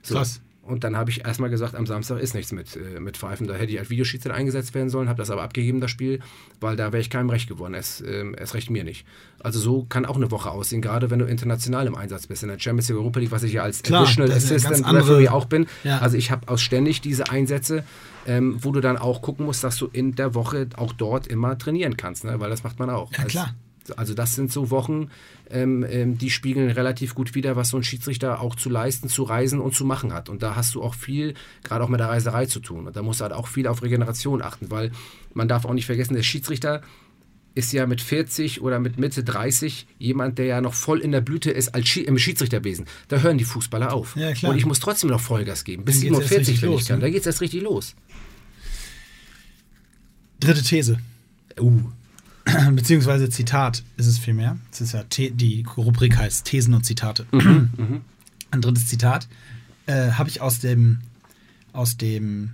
So. 0.02 0.16
Krass. 0.16 0.42
Und 0.64 0.84
dann 0.84 0.96
habe 0.96 1.10
ich 1.10 1.26
erstmal 1.26 1.50
gesagt, 1.50 1.76
am 1.76 1.88
Samstag 1.88 2.20
ist 2.20 2.36
nichts 2.36 2.52
mit, 2.52 2.76
äh, 2.76 3.00
mit 3.00 3.18
Pfeifen. 3.18 3.48
Da 3.48 3.56
hätte 3.56 3.72
ich 3.72 3.80
als 3.80 3.90
Videoschiedsrichter 3.90 4.38
eingesetzt 4.38 4.76
werden 4.76 4.90
sollen, 4.90 5.10
habe 5.10 5.18
das 5.18 5.32
aber 5.32 5.42
abgegeben, 5.42 5.82
das 5.82 5.90
Spiel, 5.90 6.20
weil 6.60 6.76
da 6.76 6.94
wäre 6.94 7.02
ich 7.02 7.10
keinem 7.10 7.32
recht 7.32 7.50
geworden. 7.50 7.74
Es, 7.74 8.00
äh, 8.02 8.26
es 8.38 8.54
recht 8.54 8.70
mir 8.70 8.84
nicht. 8.84 9.06
Also 9.40 9.60
so 9.60 9.86
kann 9.86 10.06
auch 10.06 10.18
eine 10.18 10.30
Woche 10.30 10.52
aussehen, 10.52 10.82
gerade 10.82 11.10
wenn 11.10 11.18
du 11.18 11.26
international 11.26 11.88
im 11.88 11.96
Einsatz 11.96 12.28
bist. 12.28 12.44
In 12.44 12.50
der 12.50 12.60
Champions 12.60 12.90
League 12.90 13.00
Europa 13.00 13.20
League, 13.20 13.32
was 13.32 13.42
ich 13.42 13.54
ja 13.54 13.64
als 13.64 13.82
Klar, 13.82 14.04
Additional 14.04 14.32
Assistant 14.32 14.86
Referee 14.86 15.30
auch 15.30 15.46
bin. 15.46 15.66
Ja. 15.84 15.98
Also 15.98 16.16
ich 16.16 16.30
habe 16.30 16.48
aus 16.48 16.62
ständig 16.62 17.02
diese 17.02 17.32
Einsätze, 17.32 17.84
ähm, 18.28 18.58
wo 18.62 18.72
du 18.72 18.82
dann 18.82 18.98
auch 18.98 19.24
gucken 19.24 19.48
musst, 19.48 19.64
dass 19.64 19.78
du 19.78 19.88
in 19.92 20.14
der 20.14 20.36
Woche 20.36 20.68
auch 20.78 20.94
dort 20.94 21.26
immer 21.26 21.58
trainieren 21.58 21.98
kannst, 21.98 22.24
ne? 22.24 22.40
weil 22.40 22.52
das 22.52 22.64
macht 22.64 22.78
man 22.78 22.92
auch. 22.92 23.12
Ja, 23.14 23.24
klar. 23.24 23.56
Also 23.96 24.14
das 24.14 24.36
sind 24.36 24.52
so 24.52 24.70
Wochen, 24.70 25.10
ähm, 25.50 25.86
ähm, 25.90 26.18
die 26.18 26.30
spiegeln 26.30 26.70
relativ 26.70 27.16
gut 27.16 27.36
wider, 27.36 27.56
was 27.56 27.70
so 27.70 27.78
ein 27.78 27.84
Schiedsrichter 27.84 28.42
auch 28.42 28.56
zu 28.56 28.70
leisten, 28.70 29.10
zu 29.10 29.24
reisen 29.24 29.60
und 29.60 29.74
zu 29.74 29.86
machen 29.86 30.14
hat. 30.14 30.30
Und 30.30 30.44
da 30.44 30.56
hast 30.56 30.76
du 30.76 30.84
auch 30.84 30.94
viel, 30.94 31.34
gerade 31.64 31.84
auch 31.84 31.90
mit 31.90 32.00
der 32.00 32.10
Reiserei 32.10 32.46
zu 32.46 32.60
tun. 32.60 32.88
Und 32.88 32.96
da 32.96 33.02
musst 33.02 33.20
du 33.20 33.24
halt 33.24 33.34
auch 33.34 33.48
viel 33.48 33.68
auf 33.68 33.82
Regeneration 33.82 34.42
achten, 34.42 34.70
weil 34.70 34.92
man 35.34 35.48
darf 35.48 35.66
auch 35.66 35.74
nicht 35.74 35.88
vergessen, 35.88 36.14
der 36.14 36.24
Schiedsrichter 36.24 36.82
ist 37.54 37.74
ja 37.74 37.86
mit 37.86 38.02
40 38.02 38.62
oder 38.62 38.80
mit 38.80 38.98
Mitte 38.98 39.24
30 39.24 39.88
jemand, 40.00 40.38
der 40.38 40.46
ja 40.46 40.62
noch 40.62 40.74
voll 40.74 41.00
in 41.00 41.12
der 41.12 41.22
Blüte 41.22 41.52
ist 41.52 41.76
als 41.76 41.88
Schi 41.88 42.02
im 42.02 42.18
Schiedsrichterwesen. 42.18 42.86
Da 43.10 43.18
hören 43.18 43.38
die 43.38 43.44
Fußballer 43.44 43.94
auf. 43.94 44.16
Ja, 44.16 44.30
und 44.50 44.58
ich 44.58 44.66
muss 44.66 44.80
trotzdem 44.80 45.10
noch 45.10 45.20
Vollgas 45.20 45.64
geben, 45.64 45.84
bis 45.84 46.00
47, 46.00 46.62
wenn 46.62 46.70
los, 46.70 46.82
ich 46.82 46.88
kann. 46.88 47.00
Ne? 47.00 47.06
Da 47.06 47.10
geht 47.10 47.22
es 47.22 47.28
erst 47.28 47.42
richtig 47.42 47.62
los. 47.62 47.96
Dritte 50.40 50.64
These. 50.64 50.98
Uh. 51.60 51.82
beziehungsweise 52.72 53.30
Zitat 53.30 53.84
ist 53.98 54.08
es 54.08 54.18
vielmehr. 54.18 54.58
Es 54.72 54.82
ist 54.82 54.94
ja 54.94 55.04
die 55.04 55.66
Rubrik 55.78 56.18
heißt 56.18 56.46
Thesen 56.46 56.74
und 56.74 56.86
Zitate. 56.86 57.26
Mhm, 57.32 57.70
mhm. 57.78 58.02
Ein 58.52 58.62
drittes 58.62 58.88
Zitat 58.88 59.28
äh, 59.86 60.12
habe 60.12 60.30
ich 60.30 60.42
aus 60.42 60.60
dem 60.60 61.00
aus 61.74 61.98
dem 61.98 62.52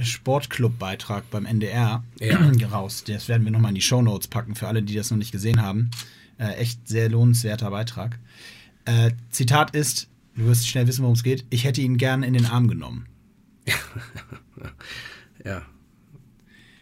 Sportclub-Beitrag 0.00 1.30
beim 1.30 1.46
NDR 1.46 2.02
ja. 2.18 2.38
raus. 2.72 3.04
Das 3.06 3.28
werden 3.28 3.44
wir 3.44 3.52
nochmal 3.52 3.70
in 3.70 3.76
die 3.76 3.80
Show 3.80 4.02
Notes 4.02 4.28
packen 4.28 4.54
für 4.54 4.66
alle, 4.66 4.82
die 4.82 4.94
das 4.94 5.10
noch 5.10 5.18
nicht 5.18 5.32
gesehen 5.32 5.62
haben. 5.62 5.90
Äh, 6.38 6.54
echt 6.54 6.88
sehr 6.88 7.08
lohnenswerter 7.08 7.70
Beitrag. 7.70 8.18
Äh, 8.86 9.12
Zitat 9.30 9.74
ist, 9.74 10.08
du 10.34 10.46
wirst 10.46 10.66
schnell 10.66 10.86
wissen, 10.86 11.02
worum 11.02 11.14
es 11.14 11.22
geht, 11.22 11.44
ich 11.50 11.64
hätte 11.64 11.80
ihn 11.80 11.96
gern 11.96 12.22
in 12.22 12.34
den 12.34 12.46
Arm 12.46 12.66
genommen. 12.66 13.06
ja. 15.44 15.62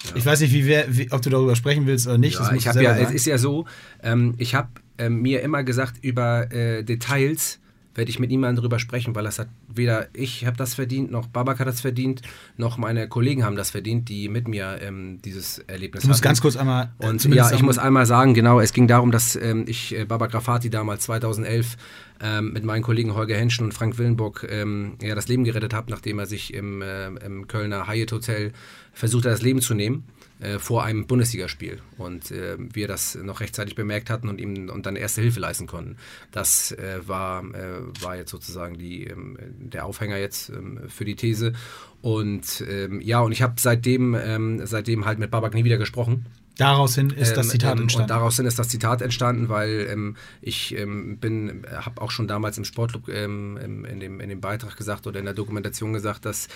Ja. 0.05 0.17
Ich 0.17 0.27
weiß 0.27 0.41
nicht, 0.41 0.53
wie, 0.53 0.67
wie, 0.67 1.13
ob 1.13 1.23
du 1.23 1.31
darüber 1.31 1.57
sprechen 1.57 1.87
willst 1.87 2.07
oder 2.07 2.19
nicht. 2.19 2.39
Ja, 2.39 2.53
ich 2.53 2.65
ja, 2.65 2.97
es 2.97 3.11
ist 3.11 3.27
ja 3.27 3.39
so, 3.39 3.67
ähm, 4.03 4.35
ich 4.39 4.55
habe 4.55 4.69
ähm, 4.99 5.23
mir 5.23 5.43
immer 5.43 5.63
gesagt, 5.63 6.03
über 6.03 6.53
äh, 6.53 6.83
Details 6.83 7.61
werde 7.95 8.11
ich 8.11 8.19
mit 8.19 8.31
niemandem 8.31 8.63
darüber 8.63 8.79
sprechen, 8.79 9.15
weil 9.15 9.25
das 9.25 9.39
hat 9.39 9.49
weder 9.69 10.09
ich 10.15 10.47
habe 10.47 10.57
das 10.57 10.75
verdient, 10.75 11.11
noch 11.11 11.27
Babak 11.27 11.59
hat 11.61 11.67
das 11.67 11.81
verdient, 11.81 12.23
noch 12.57 12.79
meine 12.79 13.09
Kollegen 13.09 13.45
haben 13.45 13.57
das 13.57 13.71
verdient, 13.71 14.09
die 14.09 14.29
mit 14.29 14.49
mir 14.49 14.79
ähm, 14.81 15.21
dieses 15.23 15.59
Erlebnis 15.59 16.03
hatten. 16.03 16.09
Du 16.09 16.13
musst 16.13 16.23
ganz 16.23 16.41
kurz 16.41 16.57
einmal. 16.57 16.93
Äh, 16.99 17.09
Und 17.09 17.25
ja, 17.35 17.51
ich 17.53 17.63
muss 17.63 17.79
einmal 17.79 18.07
sagen, 18.07 18.35
genau, 18.35 18.61
es 18.61 18.73
ging 18.73 18.87
darum, 18.87 19.11
dass 19.11 19.37
ähm, 19.37 19.65
ich 19.67 19.97
äh, 19.97 20.05
Babak 20.05 20.33
Rafati 20.35 20.71
damals 20.71 21.05
2011 21.05 21.77
ähm, 22.23 22.53
mit 22.53 22.65
meinen 22.65 22.83
Kollegen 22.83 23.15
Holger 23.15 23.37
Henschen 23.37 23.65
und 23.65 23.73
Frank 23.73 23.99
Willenburg 23.99 24.47
ähm, 24.49 24.97
ja, 25.03 25.15
das 25.15 25.29
Leben 25.29 25.45
gerettet 25.45 25.75
habe, 25.75 25.91
nachdem 25.91 26.19
er 26.19 26.27
sich 26.27 26.55
im, 26.55 26.83
äh, 26.83 27.07
im 27.07 27.47
Kölner 27.49 27.89
Hyatt 27.89 28.13
Hotel 28.13 28.53
versucht 28.93 29.25
hat, 29.25 29.33
das 29.33 29.43
Leben 29.43 29.61
zu 29.61 29.75
nehmen 29.75 30.05
äh, 30.43 30.59
vor 30.59 30.83
einem 30.83 31.07
Bundesligaspiel 31.07 31.79
und 31.99 32.33
äh, 32.33 32.57
wir 32.59 32.89
das 32.89 33.15
noch 33.15 33.39
rechtzeitig 33.39 33.77
bemerkt 33.77 34.11
hatten 34.11 34.29
und 34.29 34.41
ihm 34.41 34.71
und 34.71 34.87
dann 34.87 34.97
erste 34.97 35.21
Hilfe 35.21 35.39
leisten 35.39 35.69
konnten. 35.69 35.97
Das 36.33 36.73
äh, 36.73 36.99
war, 37.07 37.45
äh, 37.45 38.03
war 38.03 38.17
jetzt 38.17 38.31
sozusagen 38.31 38.77
die, 38.77 39.05
ähm, 39.05 39.37
der 39.59 39.87
Aufhänger 39.87 40.17
jetzt 40.17 40.49
ähm, 40.49 40.81
für 40.89 41.05
die 41.05 41.15
These. 41.15 41.53
Und 42.01 42.65
ähm, 42.69 43.01
ja, 43.01 43.21
und 43.21 43.31
ich 43.31 43.41
habe 43.41 43.55
seitdem, 43.61 44.61
seitdem 44.65 45.05
halt 45.05 45.21
mit 45.21 45.31
Babak 45.31 45.55
nie 45.55 45.63
wieder 45.63 45.79
gesprochen. 45.79 46.27
Daraus 46.57 46.97
hin 46.97 47.11
ist 47.11 47.37
das 47.37 47.51
Zitat 47.51 47.77
ähm, 47.77 47.83
entstanden. 47.83 48.11
Und 48.11 48.11
daraus 48.11 48.37
hin 48.37 48.47
ist 48.47 48.59
das 48.59 48.69
Zitat 48.69 49.03
entstanden, 49.03 49.49
weil 49.49 49.87
ähm, 49.89 50.17
ich 50.41 50.77
ähm, 50.77 51.19
bin, 51.19 51.65
habe 51.73 52.03
auch 52.03 52.11
schon 52.11 52.27
damals 52.27 52.59
im 52.59 52.65
Sportclub 52.65 53.09
in, 53.09 54.01
dem, 54.01 54.19
in 54.21 54.29
dem 54.29 54.41
Beitrag 54.41 54.77
gesagt 54.77 55.07
oder 55.07 55.21
in 55.21 55.25
der 55.25 55.35
Dokumentation 55.35 55.93
gesagt, 55.93 56.25
dass 56.25 56.49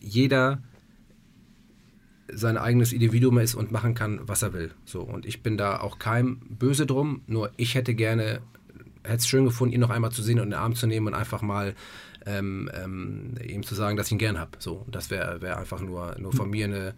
jeder 0.00 0.58
sein 2.32 2.56
eigenes 2.56 2.92
Individuum 2.92 3.38
ist 3.38 3.54
und 3.54 3.70
machen 3.70 3.94
kann, 3.94 4.20
was 4.22 4.42
er 4.42 4.52
will. 4.52 4.70
So, 4.84 5.02
und 5.02 5.26
ich 5.26 5.42
bin 5.42 5.56
da 5.56 5.80
auch 5.80 5.98
kein 5.98 6.38
böse 6.48 6.86
drum, 6.86 7.22
nur 7.26 7.50
ich 7.56 7.74
hätte 7.74 7.94
gerne 7.94 8.40
hätte 9.04 9.16
es 9.16 9.28
schön 9.28 9.44
gefunden, 9.44 9.74
ihn 9.74 9.80
noch 9.80 9.90
einmal 9.90 10.12
zu 10.12 10.22
sehen 10.22 10.38
und 10.38 10.46
in 10.46 10.50
den 10.50 10.58
Arm 10.58 10.74
zu 10.74 10.86
nehmen 10.86 11.08
und 11.08 11.14
einfach 11.14 11.42
mal 11.42 11.74
ähm, 12.26 12.70
ähm, 12.74 13.34
ihm 13.46 13.62
zu 13.62 13.74
sagen, 13.74 13.96
dass 13.96 14.06
ich 14.06 14.12
ihn 14.12 14.18
gern 14.18 14.38
habe. 14.38 14.52
So, 14.58 14.84
das 14.90 15.10
wäre 15.10 15.40
wär 15.42 15.58
einfach 15.58 15.80
nur, 15.80 16.16
nur 16.18 16.32
von 16.32 16.50
mir 16.50 16.64
eine, 16.64 16.94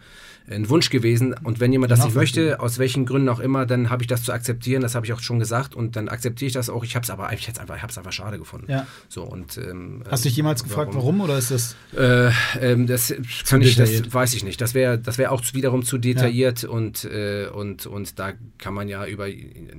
ein 0.48 0.68
Wunsch 0.68 0.90
gewesen. 0.90 1.34
Und 1.42 1.60
wenn 1.60 1.72
jemand 1.72 1.90
das 1.90 2.04
nicht 2.04 2.14
möchte, 2.14 2.60
aus 2.60 2.78
welchen 2.78 3.06
Gründen 3.06 3.28
auch 3.28 3.40
immer, 3.40 3.66
dann 3.66 3.90
habe 3.90 4.02
ich 4.02 4.06
das 4.06 4.22
zu 4.22 4.32
akzeptieren. 4.32 4.82
Das 4.82 4.94
habe 4.94 5.06
ich 5.06 5.12
auch 5.12 5.20
schon 5.20 5.38
gesagt 5.38 5.74
und 5.74 5.96
dann 5.96 6.08
akzeptiere 6.08 6.46
ich 6.46 6.52
das 6.52 6.70
auch. 6.70 6.84
Ich 6.84 6.94
habe 6.94 7.04
es 7.04 7.10
aber 7.10 7.32
ich 7.32 7.48
einfach, 7.48 7.76
ich 7.76 7.82
hab's 7.82 7.98
einfach 7.98 8.12
schade 8.12 8.38
gefunden. 8.38 8.70
Ja. 8.70 8.86
So, 9.08 9.22
und, 9.24 9.58
ähm, 9.58 10.02
Hast 10.08 10.24
du 10.24 10.28
dich 10.28 10.36
jemals 10.36 10.60
warum? 10.60 10.68
gefragt, 10.68 10.94
warum 10.94 11.20
oder 11.20 11.38
ist 11.38 11.50
das? 11.50 11.76
Äh, 11.96 12.30
ähm, 12.60 12.86
das 12.86 13.14
kann 13.48 13.62
ich, 13.62 13.76
das 13.76 14.12
weiß 14.12 14.34
ich 14.34 14.44
nicht. 14.44 14.60
Das 14.60 14.74
wäre 14.74 14.98
das 14.98 15.18
wär 15.18 15.32
auch 15.32 15.42
wiederum 15.52 15.82
zu 15.82 15.98
detailliert 15.98 16.62
ja. 16.62 16.68
und, 16.68 17.04
äh, 17.04 17.48
und, 17.52 17.86
und 17.86 18.18
da 18.18 18.32
kann 18.58 18.74
man 18.74 18.88
ja 18.88 19.06
über, 19.06 19.26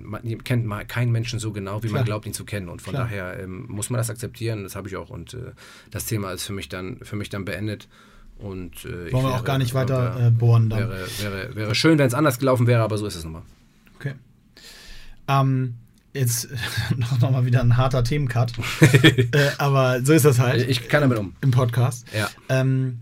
man 0.02 0.44
kennt 0.44 0.66
mal 0.66 0.86
keinen 0.86 1.12
Menschen 1.12 1.40
so 1.40 1.52
genau, 1.52 1.84
wie 1.84 1.88
Klar. 1.88 2.00
man 2.00 2.06
glaubt, 2.06 2.26
ihn 2.26 2.34
zu 2.34 2.46
kennen. 2.46 2.70
Und 2.70 2.82
von 2.82 2.94
Klar. 2.94 3.06
daher 3.06 3.40
ähm, 3.40 3.66
muss 3.68 3.90
man 3.90 3.98
das 3.98 4.10
akzeptieren. 4.10 4.64
Das 4.64 4.76
habe 4.76 4.88
ich 4.88 4.96
auch. 4.96 5.10
Und 5.10 5.37
äh, 5.38 5.52
das 5.92 6.06
Thema 6.06 6.32
ist 6.32 6.44
für 6.44 6.54
mich 6.54 6.70
dann, 6.70 6.98
für 7.02 7.16
mich 7.16 7.30
dann 7.30 7.46
beendet. 7.46 7.88
Und, 8.38 8.86
äh, 8.86 9.12
Wollen 9.12 9.26
wir 9.26 9.36
auch 9.36 9.44
gar 9.44 9.58
nicht 9.58 9.74
weiter 9.74 10.16
wäre, 10.16 10.28
äh, 10.28 10.32
bohren 10.32 10.70
dann. 10.70 10.80
Wäre, 10.80 11.08
wäre, 11.20 11.56
wäre 11.56 11.76
schön, 11.76 11.98
wenn 11.98 12.08
es 12.08 12.14
anders 12.14 12.40
gelaufen 12.40 12.68
wäre, 12.68 12.84
aber 12.84 12.98
so 12.98 13.08
ist 13.08 13.16
es 13.16 13.24
nun 13.24 13.34
mal. 13.34 13.42
Okay. 13.96 14.14
Ähm, 15.28 15.76
jetzt 16.14 16.50
noch, 16.96 17.20
noch 17.20 17.32
mal 17.32 17.46
wieder 17.46 17.62
ein 17.62 17.78
harter 17.78 18.04
Themencut. 18.04 18.54
äh, 18.82 19.28
aber 19.58 20.04
so 20.04 20.14
ist 20.14 20.26
das 20.26 20.40
halt. 20.40 20.68
Ich 20.70 20.88
kann 20.88 21.02
damit 21.02 21.18
um. 21.18 21.34
Im 21.42 21.52
Podcast. 21.52 22.06
Ja. 22.16 22.30
Ähm, 22.50 23.00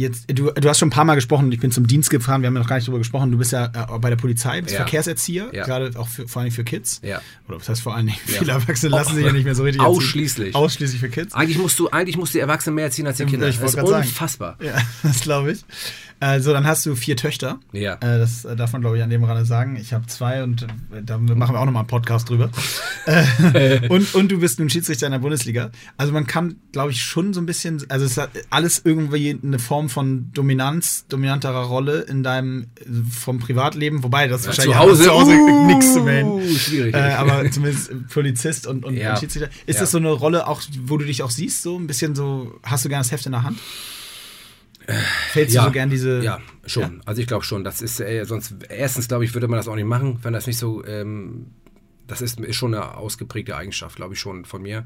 Jetzt, 0.00 0.26
du, 0.32 0.50
du 0.50 0.68
hast 0.68 0.78
schon 0.78 0.88
ein 0.88 0.92
paar 0.92 1.04
Mal 1.04 1.14
gesprochen 1.14 1.46
und 1.46 1.52
ich 1.52 1.60
bin 1.60 1.70
zum 1.70 1.86
Dienst 1.86 2.08
gefahren, 2.08 2.40
wir 2.40 2.46
haben 2.46 2.54
ja 2.54 2.60
noch 2.60 2.68
gar 2.68 2.76
nicht 2.76 2.88
drüber 2.88 2.98
gesprochen. 2.98 3.30
Du 3.30 3.38
bist 3.38 3.52
ja 3.52 3.66
äh, 3.66 3.98
bei 3.98 4.08
der 4.08 4.16
Polizei, 4.16 4.62
bist 4.62 4.72
ja. 4.72 4.78
Verkehrserzieher, 4.78 5.50
ja. 5.52 5.64
gerade 5.64 5.92
auch 5.98 6.08
für, 6.08 6.26
vor 6.26 6.42
allem 6.42 6.50
für 6.50 6.64
Kids. 6.64 7.00
Ja. 7.04 7.20
Oder 7.48 7.58
was 7.60 7.68
heißt 7.68 7.82
vor 7.82 7.94
allen 7.94 8.06
Dingen? 8.06 8.18
Viele 8.24 8.52
Erwachsene 8.52 8.90
lassen 8.90 9.14
sich 9.14 9.24
ja 9.24 9.32
nicht 9.32 9.44
mehr 9.44 9.54
so 9.54 9.62
richtig 9.62 9.82
Ausschließlich. 9.82 10.48
Erziehen. 10.48 10.60
Ausschließlich 10.60 11.00
für 11.00 11.10
Kids. 11.10 11.34
Eigentlich 11.34 11.58
musst 11.58 11.78
du, 11.78 11.90
eigentlich 11.90 12.16
musst 12.16 12.32
du 12.32 12.38
die 12.38 12.42
Erwachsenen 12.42 12.76
mehr 12.76 12.86
erziehen 12.86 13.06
als 13.06 13.18
die 13.18 13.26
Kinder. 13.26 13.48
Ich 13.48 13.58
das 13.58 13.74
ist 13.74 13.82
unfassbar. 13.82 14.56
Sagen. 14.58 14.70
Ja, 14.74 14.82
das 15.02 15.20
glaube 15.20 15.52
ich. 15.52 15.64
Also, 16.20 16.52
dann 16.52 16.66
hast 16.66 16.84
du 16.84 16.94
vier 16.94 17.16
Töchter. 17.16 17.58
Ja. 17.72 17.94
Äh, 17.94 18.18
das 18.18 18.46
darf 18.56 18.72
man, 18.72 18.82
glaube 18.82 18.98
ich, 18.98 19.02
an 19.02 19.08
dem 19.08 19.24
Rande 19.24 19.46
sagen. 19.46 19.76
Ich 19.76 19.94
habe 19.94 20.06
zwei 20.06 20.42
und 20.42 20.62
äh, 20.62 21.02
da 21.02 21.16
machen 21.16 21.54
wir 21.54 21.60
auch 21.60 21.64
nochmal 21.64 21.80
einen 21.80 21.86
Podcast 21.86 22.28
drüber. 22.28 22.50
und, 23.88 24.14
und 24.14 24.30
du 24.30 24.38
bist 24.38 24.58
nun 24.58 24.68
Schiedsrichter 24.68 25.06
in 25.06 25.12
der 25.12 25.18
Bundesliga. 25.20 25.70
Also, 25.96 26.12
man 26.12 26.26
kann, 26.26 26.56
glaube 26.72 26.90
ich, 26.92 27.00
schon 27.00 27.32
so 27.32 27.40
ein 27.40 27.46
bisschen, 27.46 27.82
also 27.88 28.04
es 28.04 28.18
hat 28.18 28.30
alles 28.50 28.82
irgendwie 28.84 29.38
eine 29.42 29.58
Form 29.58 29.88
von 29.88 30.30
Dominanz, 30.34 31.06
dominanterer 31.08 31.62
Rolle 31.62 32.00
in 32.02 32.22
deinem, 32.22 32.66
vom 33.10 33.38
Privatleben. 33.38 34.02
Wobei, 34.02 34.28
das 34.28 34.42
ja, 34.42 34.48
wahrscheinlich 34.48 34.76
zu 34.76 34.78
Hause, 34.78 35.04
zu 35.04 35.10
Hause 35.10 35.32
uh, 35.32 35.66
nichts 35.68 35.94
zu 35.94 36.02
melden. 36.02 36.42
Schwierig. 36.54 36.94
Äh, 36.94 37.14
aber 37.14 37.50
zumindest 37.50 38.08
Polizist 38.08 38.66
und, 38.66 38.84
und, 38.84 38.94
ja. 38.94 39.12
und 39.12 39.20
Schiedsrichter. 39.20 39.48
Ist 39.64 39.76
ja. 39.76 39.80
das 39.80 39.90
so 39.90 39.98
eine 39.98 40.10
Rolle, 40.10 40.46
auch, 40.46 40.60
wo 40.82 40.98
du 40.98 41.06
dich 41.06 41.22
auch 41.22 41.30
siehst, 41.30 41.62
so 41.62 41.78
ein 41.78 41.86
bisschen 41.86 42.14
so, 42.14 42.60
hast 42.62 42.84
du 42.84 42.90
gerne 42.90 43.04
das 43.04 43.10
Heft 43.10 43.24
in 43.24 43.32
der 43.32 43.42
Hand? 43.42 43.58
Fällst 45.30 45.54
ja, 45.54 45.62
du 45.62 45.68
so 45.68 45.72
gern 45.72 45.90
diese. 45.90 46.22
Ja, 46.22 46.38
schon. 46.66 46.82
Ja? 46.82 47.00
Also 47.06 47.20
ich 47.20 47.26
glaube 47.26 47.44
schon. 47.44 47.64
Das 47.64 47.82
ist 47.82 48.00
äh, 48.00 48.24
sonst 48.24 48.54
erstens 48.68 49.08
glaube 49.08 49.24
ich 49.24 49.34
würde 49.34 49.48
man 49.48 49.56
das 49.56 49.68
auch 49.68 49.76
nicht 49.76 49.86
machen, 49.86 50.18
wenn 50.22 50.32
das 50.32 50.46
nicht 50.46 50.58
so. 50.58 50.84
Ähm, 50.84 51.46
das 52.06 52.20
ist, 52.20 52.40
ist 52.40 52.56
schon 52.56 52.74
eine 52.74 52.96
ausgeprägte 52.96 53.56
Eigenschaft, 53.56 53.96
glaube 53.96 54.14
ich 54.14 54.20
schon 54.20 54.44
von 54.44 54.62
mir. 54.62 54.84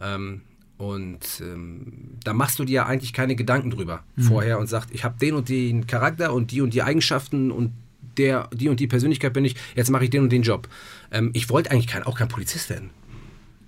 Ähm, 0.00 0.42
und 0.76 1.42
ähm, 1.42 2.16
da 2.24 2.32
machst 2.32 2.58
du 2.58 2.64
dir 2.64 2.72
ja 2.72 2.86
eigentlich 2.86 3.12
keine 3.12 3.36
Gedanken 3.36 3.70
drüber 3.70 4.02
mhm. 4.16 4.22
vorher 4.22 4.58
und 4.58 4.66
sagst, 4.66 4.90
ich 4.92 5.04
habe 5.04 5.18
den 5.18 5.34
und 5.34 5.48
den 5.48 5.86
Charakter 5.86 6.32
und 6.32 6.52
die 6.52 6.60
und 6.62 6.72
die 6.72 6.82
Eigenschaften 6.82 7.50
und 7.50 7.72
der, 8.16 8.48
die 8.52 8.68
und 8.68 8.80
die 8.80 8.86
Persönlichkeit 8.86 9.32
bin 9.32 9.44
ich, 9.44 9.56
jetzt 9.74 9.90
mache 9.90 10.04
ich 10.04 10.10
den 10.10 10.22
und 10.22 10.30
den 10.30 10.42
Job. 10.42 10.68
Ähm, 11.10 11.30
ich 11.34 11.50
wollte 11.50 11.70
eigentlich 11.70 11.86
kein, 11.86 12.04
auch 12.04 12.16
kein 12.16 12.28
Polizist 12.28 12.70
werden. 12.70 12.90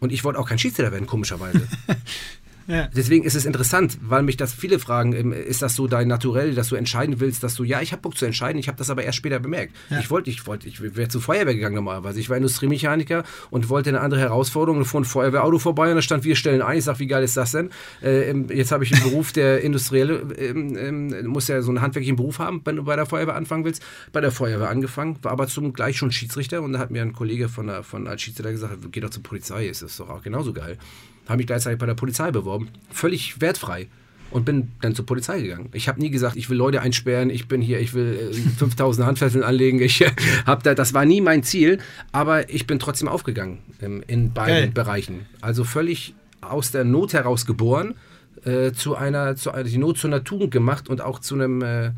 Und 0.00 0.10
ich 0.10 0.24
wollte 0.24 0.38
auch 0.38 0.48
kein 0.48 0.58
Schiedsrichter 0.58 0.90
werden, 0.90 1.06
komischerweise. 1.06 1.68
Ja. 2.66 2.88
Deswegen 2.94 3.24
ist 3.24 3.34
es 3.34 3.44
interessant, 3.44 3.98
weil 4.02 4.22
mich 4.22 4.36
das 4.36 4.52
viele 4.52 4.78
fragen, 4.78 5.12
ähm, 5.14 5.32
ist 5.32 5.62
das 5.62 5.74
so 5.74 5.86
dein 5.86 6.08
Naturell, 6.08 6.54
dass 6.54 6.68
du 6.68 6.76
entscheiden 6.76 7.20
willst, 7.20 7.42
dass 7.42 7.54
du, 7.54 7.64
ja, 7.64 7.80
ich 7.80 7.92
habe 7.92 8.02
Bock 8.02 8.16
zu 8.16 8.24
entscheiden, 8.24 8.58
ich 8.58 8.68
habe 8.68 8.78
das 8.78 8.90
aber 8.90 9.04
erst 9.04 9.18
später 9.18 9.40
bemerkt. 9.40 9.74
Ja. 9.90 10.00
Ich 10.00 10.10
wollte, 10.10 10.30
ich 10.30 10.46
wollte, 10.46 10.68
ich 10.68 10.80
wäre 10.82 11.08
zur 11.08 11.20
Feuerwehr 11.20 11.54
gegangen 11.54 11.74
normalerweise. 11.74 12.20
Ich 12.20 12.30
war 12.30 12.36
Industriemechaniker 12.36 13.24
und 13.50 13.68
wollte 13.68 13.90
eine 13.90 14.00
andere 14.00 14.20
Herausforderung. 14.20 14.80
Da 14.80 14.84
fuhr 14.84 15.00
ein 15.00 15.04
Feuerwehrauto 15.04 15.58
vorbei 15.58 15.90
und 15.90 15.96
da 15.96 16.02
stand, 16.02 16.24
wir 16.24 16.36
stellen 16.36 16.62
ein. 16.62 16.78
Ich 16.78 16.84
sage, 16.84 17.00
wie 17.00 17.06
geil 17.06 17.22
ist 17.22 17.36
das 17.36 17.52
denn? 17.52 17.70
Äh, 18.02 18.30
ähm, 18.30 18.48
jetzt 18.50 18.72
habe 18.72 18.84
ich 18.84 18.92
einen 18.92 19.02
Beruf, 19.02 19.32
der 19.32 19.62
Industrielle, 19.62 20.22
ähm, 20.38 20.76
ähm, 20.76 21.26
muss 21.26 21.48
ja 21.48 21.62
so 21.62 21.70
einen 21.70 21.80
handwerklichen 21.80 22.16
Beruf 22.16 22.38
haben, 22.38 22.60
wenn 22.64 22.76
du 22.76 22.84
bei 22.84 22.96
der 22.96 23.06
Feuerwehr 23.06 23.34
anfangen 23.34 23.64
willst. 23.64 23.82
Bei 24.12 24.20
der 24.20 24.30
Feuerwehr 24.30 24.68
angefangen, 24.68 25.18
war 25.22 25.32
aber 25.32 25.46
zum 25.46 25.72
gleich 25.72 25.96
schon 25.96 26.12
Schiedsrichter 26.12 26.62
und 26.62 26.72
da 26.72 26.78
hat 26.78 26.90
mir 26.90 27.02
ein 27.02 27.12
Kollege 27.12 27.48
von, 27.48 27.66
der, 27.66 27.82
von 27.82 28.06
als 28.06 28.22
Schiedsrichter 28.22 28.52
gesagt, 28.52 28.78
geh 28.92 29.00
doch 29.00 29.10
zur 29.10 29.22
Polizei, 29.22 29.66
ist 29.66 29.82
das 29.82 29.96
doch 29.96 30.10
auch 30.10 30.22
genauso 30.22 30.52
geil 30.52 30.78
habe 31.28 31.38
mich 31.38 31.46
gleichzeitig 31.46 31.78
bei 31.78 31.86
der 31.86 31.94
Polizei 31.94 32.30
beworben, 32.30 32.68
völlig 32.90 33.40
wertfrei 33.40 33.88
und 34.32 34.44
bin 34.44 34.72
dann 34.80 34.94
zur 34.94 35.06
Polizei 35.06 35.40
gegangen. 35.40 35.68
Ich 35.72 35.88
habe 35.88 36.00
nie 36.00 36.10
gesagt, 36.10 36.36
ich 36.36 36.48
will 36.50 36.56
Leute 36.56 36.80
einsperren, 36.80 37.30
ich 37.30 37.48
bin 37.48 37.60
hier, 37.60 37.80
ich 37.80 37.94
will 37.94 38.30
äh, 38.32 38.34
5000 38.58 39.06
Handfesseln 39.06 39.44
anlegen. 39.44 39.80
Ich 39.80 40.00
äh, 40.00 40.10
habe 40.46 40.62
da, 40.62 40.74
das 40.74 40.94
war 40.94 41.04
nie 41.04 41.20
mein 41.20 41.42
Ziel, 41.42 41.78
aber 42.12 42.48
ich 42.50 42.66
bin 42.66 42.78
trotzdem 42.78 43.08
aufgegangen 43.08 43.58
ähm, 43.80 44.02
in 44.06 44.32
beiden 44.32 44.64
okay. 44.64 44.72
Bereichen. 44.72 45.26
Also 45.40 45.64
völlig 45.64 46.14
aus 46.40 46.72
der 46.72 46.84
Not 46.84 47.12
heraus 47.12 47.46
geboren, 47.46 47.94
äh, 48.44 48.72
zu 48.72 48.96
einer, 48.96 49.36
zu 49.36 49.52
einer, 49.52 49.64
die 49.64 49.78
Not 49.78 49.98
zu 49.98 50.06
einer 50.06 50.24
Tugend 50.24 50.50
gemacht 50.50 50.88
und 50.88 51.00
auch 51.00 51.18
zu 51.18 51.34
einem, 51.34 51.62
äh, 51.62 51.92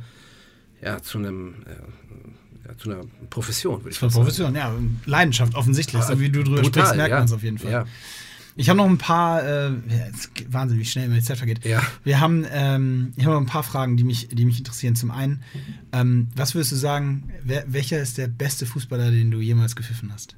ja, 0.82 1.00
zu 1.00 1.18
einem 1.18 1.54
äh, 1.66 2.68
ja, 2.68 2.76
zu 2.78 2.90
einer 2.90 3.02
Profession, 3.30 3.80
würde 3.80 3.90
ich 3.90 3.98
sagen. 3.98 4.12
Profession, 4.12 4.54
ja. 4.54 4.74
Leidenschaft 5.06 5.54
offensichtlich. 5.54 6.02
So 6.02 6.18
wie 6.18 6.30
du 6.30 6.42
drüber 6.42 6.62
brutal, 6.62 6.82
sprichst, 6.82 6.96
merkt 6.96 7.10
ja, 7.10 7.16
man 7.16 7.24
es 7.26 7.32
auf 7.32 7.42
jeden 7.42 7.58
Fall. 7.58 7.70
Ja. 7.70 7.84
Ich 8.56 8.68
habe 8.68 8.76
noch 8.76 8.88
ein 8.88 8.98
paar, 8.98 9.42
äh, 9.42 9.72
Wahnsinn, 10.48 10.78
wie 10.78 10.84
schnell 10.84 11.08
mir 11.08 11.16
die 11.16 11.22
Zeit 11.22 11.38
vergeht. 11.38 11.64
Ja. 11.64 11.82
Wir 12.04 12.20
haben, 12.20 12.46
ähm, 12.50 13.12
ich 13.16 13.24
habe 13.24 13.34
noch 13.34 13.40
ein 13.40 13.46
paar 13.46 13.64
Fragen, 13.64 13.96
die 13.96 14.04
mich, 14.04 14.28
die 14.28 14.44
mich 14.44 14.58
interessieren. 14.58 14.94
Zum 14.94 15.10
einen, 15.10 15.42
ähm, 15.92 16.28
was 16.36 16.54
würdest 16.54 16.72
du 16.72 16.76
sagen, 16.76 17.32
wer, 17.42 17.64
welcher 17.66 18.00
ist 18.00 18.16
der 18.16 18.28
beste 18.28 18.64
Fußballer, 18.64 19.10
den 19.10 19.32
du 19.32 19.40
jemals 19.40 19.74
gepfiffen 19.74 20.12
hast? 20.12 20.36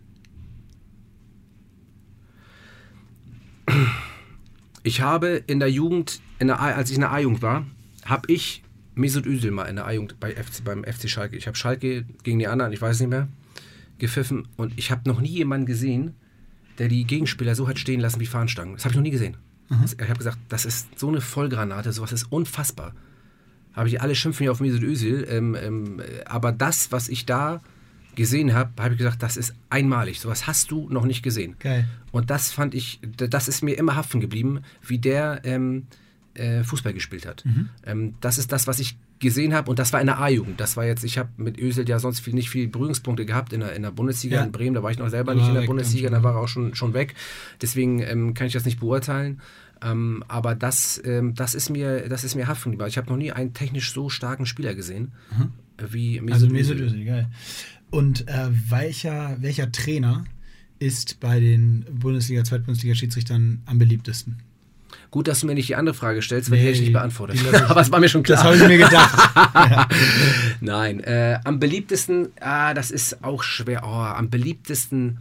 Ich 4.83 5.01
habe 5.03 5.43
in 5.47 5.59
der 5.59 5.71
Jugend, 5.71 6.21
in 6.39 6.47
der, 6.47 6.61
als 6.61 6.89
ich 6.91 6.95
in 6.95 7.03
der 7.03 7.13
A-Jugend 7.13 7.43
war, 7.43 7.67
habe 8.05 8.33
ich 8.33 8.63
Mesut 8.95 9.27
Özil 9.27 9.51
mal 9.51 9.65
in 9.65 9.77
der 9.77 9.87
A-Jugend 9.87 10.19
bei 10.21 10.31
FC, 10.31 10.65
beim 10.65 10.85
FC 10.85 11.11
Schalke. 11.11 11.37
Ich 11.37 11.47
habe 11.47 11.57
Schalke 11.57 12.07
gegen 12.23 12.39
die 12.39 12.47
anderen, 12.47 12.73
ich 12.73 12.81
weiß 12.81 13.01
nicht 13.01 13.11
mehr, 13.11 13.29
gepfiffen 13.99 14.49
und 14.57 14.79
ich 14.79 14.91
habe 14.91 15.07
noch 15.07 15.21
nie 15.21 15.29
jemanden 15.29 15.67
gesehen, 15.67 16.15
der 16.79 16.89
die 16.89 17.05
Gegenspieler 17.05 17.55
so 17.55 17.69
hat 17.69 17.79
stehen 17.79 18.01
lassen 18.01 18.21
wie 18.21 18.27
Fahnenstangen. 18.27 18.75
Das 18.75 18.85
habe 18.85 18.93
ich 18.93 18.97
noch 18.97 19.03
nie 19.03 19.11
gesehen. 19.11 19.37
Mhm. 19.69 19.85
Ich 19.85 20.09
habe 20.09 20.19
gesagt, 20.19 20.39
das 20.49 20.65
ist 20.65 20.99
so 20.99 21.09
eine 21.09 21.21
Vollgranate, 21.21 21.93
sowas 21.93 22.13
ist 22.13 22.25
unfassbar. 22.31 22.93
Habe 23.73 23.89
ich 23.89 24.01
alle 24.01 24.15
schimpfen 24.15 24.45
hier 24.45 24.53
auf 24.53 24.61
Mesut 24.61 24.83
Özil, 24.83 25.27
ähm, 25.29 25.55
ähm, 25.55 26.03
aber 26.25 26.53
das, 26.53 26.93
was 26.93 27.09
ich 27.09 27.27
da 27.27 27.61
gesehen 28.15 28.55
habe, 28.55 28.83
habe 28.83 28.95
ich 28.95 28.99
gesagt, 28.99 29.23
das 29.23 29.37
ist 29.37 29.55
einmalig. 29.69 30.21
Sowas 30.21 30.47
hast 30.47 30.71
du 30.71 30.89
noch 30.89 31.05
nicht 31.05 31.23
gesehen. 31.23 31.57
Geil. 31.59 31.87
Und 32.13 32.31
das 32.31 32.51
fand 32.51 32.75
ich, 32.75 33.01
das 33.17 33.47
ist 33.47 33.63
mir 33.63 33.77
immer 33.77 33.95
haften 33.95 34.21
geblieben, 34.21 34.61
wie 34.81 34.99
der 34.99 35.41
ähm, 35.45 35.87
äh, 36.33 36.65
Fußball 36.65 36.95
gespielt 36.95 37.27
hat. 37.27 37.45
Mhm. 37.45 37.69
Ähm, 37.85 38.15
das 38.21 38.39
ist 38.39 38.53
das, 38.53 38.67
was 38.67 38.79
ich 38.79 38.97
gesehen 39.19 39.55
habe 39.55 39.71
und 39.71 39.79
das 39.79 39.93
war 39.93 40.01
in 40.01 40.07
der 40.07 40.21
A-Jugend. 40.21 40.61
Das 40.61 40.77
war 40.77 40.85
jetzt, 40.85 41.05
ich 41.05 41.19
habe 41.19 41.31
mit 41.37 41.59
Ösel 41.59 41.89
ja 41.89 41.99
sonst 41.99 42.21
viel, 42.21 42.35
nicht 42.35 42.51
viele 42.51 42.69
Berührungspunkte 42.69 43.25
gehabt 43.25 43.53
in 43.53 43.61
der, 43.61 43.75
in 43.75 43.83
der 43.83 43.91
Bundesliga 43.91 44.37
ja. 44.37 44.45
in 44.45 44.53
Bremen, 44.53 44.75
da 44.75 44.83
war 44.83 44.91
ich 44.91 44.99
noch 44.99 45.09
selber 45.09 45.35
nicht 45.35 45.49
in 45.49 45.55
der 45.55 45.63
weg, 45.63 45.69
Bundesliga, 45.69 46.11
da 46.11 46.23
war 46.23 46.35
er 46.35 46.41
auch 46.41 46.49
schon, 46.49 46.75
schon 46.75 46.93
weg. 46.93 47.15
Deswegen 47.63 48.01
ähm, 48.01 48.35
kann 48.35 48.47
ich 48.47 48.53
das 48.53 48.65
nicht 48.65 48.81
beurteilen. 48.81 49.41
Ähm, 49.83 50.25
aber 50.29 50.55
das, 50.55 51.01
ähm, 51.05 51.35
das 51.35 51.55
ist 51.55 51.71
mir, 51.71 52.09
das 52.09 52.25
ist 52.25 52.35
mir 52.35 52.47
haften 52.47 52.73
geblieben. 52.73 52.89
Ich 52.89 52.99
habe 52.99 53.11
noch 53.11 53.17
nie 53.17 53.33
einen 53.33 53.53
technisch 53.53 53.93
so 53.93 54.09
starken 54.09 54.47
Spieler 54.47 54.75
gesehen 54.75 55.13
mhm. 55.37 55.53
wie 55.91 56.21
Mesut 56.21 56.33
Also 56.33 56.49
Mesut 56.49 56.81
Özil, 56.81 57.05
geil. 57.05 57.29
Und 57.91 58.29
äh, 58.29 58.49
welcher, 58.69 59.37
welcher 59.41 59.71
Trainer 59.73 60.25
ist 60.79 61.21
bei 61.21 61.41
den 61.41 61.85
Bundesliga, 61.91 62.45
Zweitbundesliga-Schiedsrichtern 62.45 63.63
am 63.67 63.79
beliebtesten? 63.79 64.39
Gut, 65.11 65.29
dass 65.29 65.41
du 65.41 65.47
mir 65.47 65.55
nicht 65.55 65.69
die 65.69 65.77
andere 65.77 65.95
Frage 65.95 66.21
stellst, 66.23 66.51
weil 66.51 66.59
nee, 66.59 66.65
die 66.65 66.69
hätte 66.69 66.79
ich 66.79 66.85
nicht 66.85 66.93
beantwortet. 66.93 67.39
Aber 67.69 67.81
es 67.81 67.91
war 67.91 68.01
mir 68.01 68.09
schon 68.09 68.23
klar. 68.23 68.37
Das 68.37 68.45
habe 68.45 68.57
ich 68.57 68.63
mir 68.63 68.79
gedacht. 68.79 69.93
Nein, 70.61 71.01
äh, 71.01 71.39
am 71.45 71.59
beliebtesten, 71.59 72.29
ah, 72.41 72.75
das 72.75 72.91
ist 72.91 73.23
auch 73.25 73.43
schwer. 73.43 73.83
Oh, 73.85 73.89
am 73.89 74.31
beliebtesten. 74.31 75.19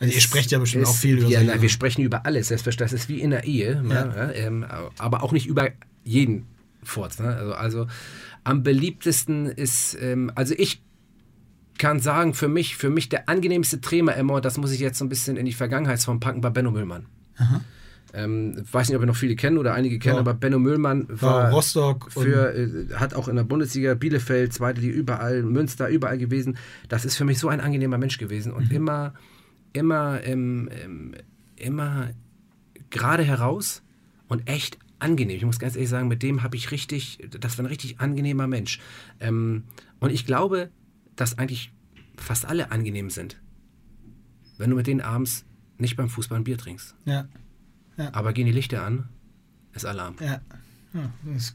Also 0.00 0.14
ihr 0.14 0.20
sprecht 0.20 0.50
ja 0.50 0.58
bestimmt 0.58 0.84
ist, 0.84 0.90
auch 0.90 0.96
viel 0.96 1.18
über 1.18 1.28
ja, 1.28 1.42
na, 1.42 1.60
Wir 1.60 1.68
sprechen 1.68 2.02
über 2.02 2.26
alles, 2.26 2.48
selbstverständlich. 2.48 2.92
Das 2.92 3.02
ist 3.02 3.08
wie 3.08 3.20
in 3.20 3.30
der 3.30 3.44
Ehe, 3.44 3.82
ja. 3.88 4.06
Ja, 4.06 4.30
ähm, 4.32 4.66
aber 4.98 5.22
auch 5.22 5.32
nicht 5.32 5.46
über 5.46 5.68
jeden 6.04 6.46
Furz. 6.82 7.18
Ne? 7.18 7.28
Also, 7.28 7.54
also, 7.54 7.86
am 8.44 8.62
beliebtesten 8.62 9.46
ist, 9.46 9.96
ähm, 10.00 10.32
also 10.34 10.54
ich 10.56 10.82
kann 11.78 12.00
sagen, 12.00 12.34
für 12.34 12.48
mich, 12.48 12.76
für 12.76 12.90
mich 12.90 13.08
der 13.08 13.28
angenehmste 13.28 13.80
Trainer 13.80 14.14
immer, 14.16 14.40
das 14.40 14.58
muss 14.58 14.72
ich 14.72 14.80
jetzt 14.80 14.98
so 14.98 15.04
ein 15.04 15.08
bisschen 15.08 15.36
in 15.36 15.46
die 15.46 15.52
Vergangenheitsform 15.52 16.20
packen, 16.20 16.42
war 16.42 16.50
Benno 16.50 16.70
Müllmann. 16.70 17.06
Aha. 17.36 17.62
Ähm, 18.12 18.56
weiß 18.70 18.88
nicht, 18.88 18.96
ob 18.96 19.02
ihr 19.02 19.06
noch 19.06 19.16
viele 19.16 19.36
kennen 19.36 19.58
oder 19.58 19.74
einige 19.74 19.98
kennen, 19.98 20.16
ja. 20.16 20.20
aber 20.20 20.34
Benno 20.34 20.58
Müllmann 20.58 21.06
war 21.08 21.44
ja, 21.44 21.50
Rostock 21.50 22.10
für, 22.10 22.54
äh, 22.54 22.94
hat 22.94 23.14
auch 23.14 23.28
in 23.28 23.36
der 23.36 23.44
Bundesliga 23.44 23.94
Bielefeld, 23.94 24.52
zweite 24.52 24.80
Liga 24.80 24.94
überall, 24.94 25.42
Münster, 25.42 25.88
überall 25.88 26.18
gewesen. 26.18 26.56
Das 26.88 27.04
ist 27.04 27.16
für 27.16 27.24
mich 27.24 27.38
so 27.38 27.48
ein 27.48 27.60
angenehmer 27.60 27.98
Mensch 27.98 28.18
gewesen 28.18 28.52
und 28.52 28.70
mhm. 28.70 28.76
immer, 28.76 29.14
immer 29.72 30.20
ähm, 30.24 30.68
ähm, 30.82 31.14
immer 31.56 32.10
gerade 32.90 33.22
heraus 33.22 33.82
und 34.28 34.48
echt 34.48 34.78
angenehm. 34.98 35.36
Ich 35.36 35.44
muss 35.44 35.58
ganz 35.58 35.76
ehrlich 35.76 35.88
sagen, 35.88 36.08
mit 36.08 36.22
dem 36.22 36.42
habe 36.42 36.56
ich 36.56 36.70
richtig, 36.70 37.18
das 37.38 37.58
war 37.58 37.64
ein 37.64 37.68
richtig 37.68 38.00
angenehmer 38.00 38.46
Mensch. 38.46 38.80
Ähm, 39.20 39.64
und 40.00 40.10
ich 40.10 40.26
glaube, 40.26 40.70
dass 41.16 41.38
eigentlich 41.38 41.72
fast 42.16 42.46
alle 42.46 42.70
angenehm 42.70 43.10
sind, 43.10 43.40
wenn 44.58 44.70
du 44.70 44.76
mit 44.76 44.86
denen 44.86 45.00
abends 45.00 45.44
nicht 45.78 45.96
beim 45.96 46.08
Fußball 46.08 46.38
ein 46.38 46.44
Bier 46.44 46.58
trinkst. 46.58 46.94
Ja. 47.04 47.28
Aber 48.12 48.32
gehen 48.32 48.46
die 48.46 48.52
Lichter 48.52 48.84
an, 48.84 49.08
ist 49.74 49.84
Alarm. 49.84 50.16
Ja. 50.20 50.40
ja 50.94 51.10
das 51.24 51.54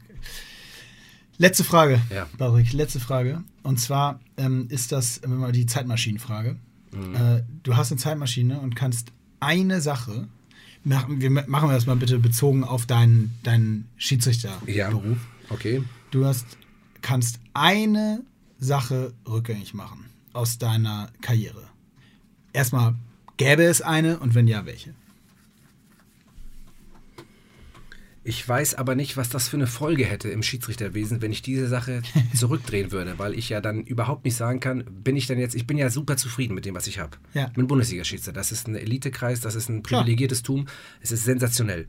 letzte 1.38 1.64
Frage, 1.64 2.00
Ja. 2.14 2.26
Patrick, 2.38 2.72
letzte 2.72 3.00
Frage. 3.00 3.42
Und 3.62 3.78
zwar 3.80 4.20
ähm, 4.36 4.68
ist 4.70 4.92
das 4.92 5.20
wenn 5.24 5.52
die 5.52 5.66
Zeitmaschinenfrage. 5.66 6.56
Mhm. 6.92 7.14
Äh, 7.14 7.42
du 7.62 7.76
hast 7.76 7.90
eine 7.92 8.00
Zeitmaschine 8.00 8.60
und 8.60 8.74
kannst 8.76 9.12
eine 9.40 9.80
Sache, 9.80 10.28
machen 10.84 11.20
wir 11.20 11.30
machen 11.30 11.68
wir 11.68 11.74
das 11.74 11.86
mal 11.86 11.96
bitte 11.96 12.18
bezogen 12.18 12.64
auf 12.64 12.86
deinen, 12.86 13.36
deinen 13.42 13.88
Schiedsrichterberuf. 13.96 15.18
Okay. 15.50 15.82
Du 16.10 16.24
hast, 16.24 16.46
kannst 17.02 17.40
eine 17.54 18.22
Sache 18.58 19.12
rückgängig 19.28 19.74
machen 19.74 20.06
aus 20.32 20.58
deiner 20.58 21.10
Karriere. 21.20 21.64
Erstmal, 22.52 22.94
gäbe 23.36 23.64
es 23.64 23.82
eine 23.82 24.18
und 24.18 24.34
wenn 24.34 24.46
ja, 24.48 24.64
welche? 24.64 24.94
Ich 28.28 28.46
weiß 28.46 28.74
aber 28.74 28.96
nicht, 28.96 29.16
was 29.16 29.28
das 29.28 29.46
für 29.46 29.56
eine 29.56 29.68
Folge 29.68 30.04
hätte 30.04 30.28
im 30.28 30.42
Schiedsrichterwesen, 30.42 31.22
wenn 31.22 31.30
ich 31.30 31.42
diese 31.42 31.68
Sache 31.68 32.02
zurückdrehen 32.34 32.90
würde, 32.90 33.20
weil 33.20 33.34
ich 33.34 33.50
ja 33.50 33.60
dann 33.60 33.84
überhaupt 33.84 34.24
nicht 34.24 34.34
sagen 34.34 34.58
kann, 34.58 34.82
bin 34.84 35.14
ich 35.14 35.28
denn 35.28 35.38
jetzt, 35.38 35.54
ich 35.54 35.64
bin 35.64 35.78
ja 35.78 35.90
super 35.90 36.16
zufrieden 36.16 36.56
mit 36.56 36.64
dem, 36.64 36.74
was 36.74 36.88
ich 36.88 36.98
habe. 36.98 37.18
Ja. 37.34 37.46
Ich 37.46 37.52
bin 37.52 37.68
Bundesliga-Schiedsrichter, 37.68 38.32
das 38.32 38.50
ist 38.50 38.66
ein 38.66 38.74
Elitekreis, 38.74 39.38
das 39.40 39.54
ist 39.54 39.68
ein 39.68 39.84
Klar. 39.84 40.00
privilegiertes 40.00 40.42
Tum, 40.42 40.66
es 41.00 41.12
ist 41.12 41.22
sensationell. 41.22 41.86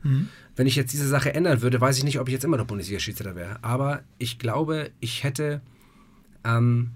Wenn 0.54 0.68
ich 0.68 0.76
jetzt 0.76 0.92
diese 0.92 1.08
Sache 1.08 1.34
ändern 1.34 1.60
würde, 1.60 1.80
weiß 1.80 1.98
ich 1.98 2.04
nicht, 2.04 2.20
ob 2.20 2.28
ich 2.28 2.34
jetzt 2.34 2.44
immer 2.44 2.56
noch 2.56 2.66
Bundesliga-Schiedsrichter 2.66 3.34
wäre. 3.34 3.58
Aber 3.62 4.04
ich 4.18 4.38
glaube, 4.38 4.92
ich 5.00 5.24
hätte 5.24 5.60
ähm, 6.44 6.92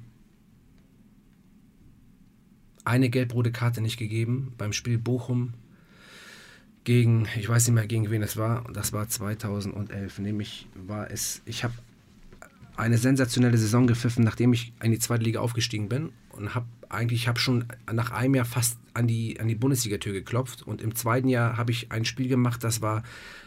eine 2.85 3.11
gelb-rote 3.11 3.51
Karte 3.51 3.81
nicht 3.81 3.97
gegeben 3.99 4.55
beim 4.57 4.73
Spiel 4.73 4.99
Bochum 4.99 5.55
gegen, 6.85 7.29
ich 7.37 7.49
weiß 7.49 7.67
nicht 7.67 7.75
mehr 7.75 7.87
gegen 7.87 8.11
wen 8.11 8.23
es 8.23 8.37
war, 8.37 8.65
das 8.73 8.93
war 8.93 9.09
2011, 9.09 10.19
nämlich 10.19 10.69
war 10.75 11.11
es, 11.11 11.43
ich 11.45 11.65
habe 11.65 11.75
eine 12.77 12.99
sensationelle 12.99 13.59
Saison 13.59 13.87
gepfiffen, 13.87 14.25
nachdem 14.25 14.53
ich 14.53 14.73
in 14.83 14.91
die 14.91 14.99
zweite 14.99 15.25
Liga 15.25 15.41
aufgestiegen 15.41 15.89
bin 15.89 16.11
und 16.31 16.55
habe 16.55 16.67
eigentlich 16.89 17.29
habe 17.29 17.39
schon 17.39 17.67
nach 17.91 18.11
einem 18.11 18.35
Jahr 18.35 18.45
fast 18.45 18.79
an 18.95 19.07
die, 19.07 19.39
an 19.41 19.49
die 19.49 19.55
Bundesligatür 19.55 20.13
geklopft 20.13 20.63
und 20.63 20.83
im 20.83 20.95
zweiten 20.95 21.29
Jahr 21.29 21.57
habe 21.57 21.71
ich 21.71 21.93
ein 21.93 22.05
Spiel 22.05 22.29
gemacht, 22.29 22.65
das 22.65 22.83
war 22.83 23.03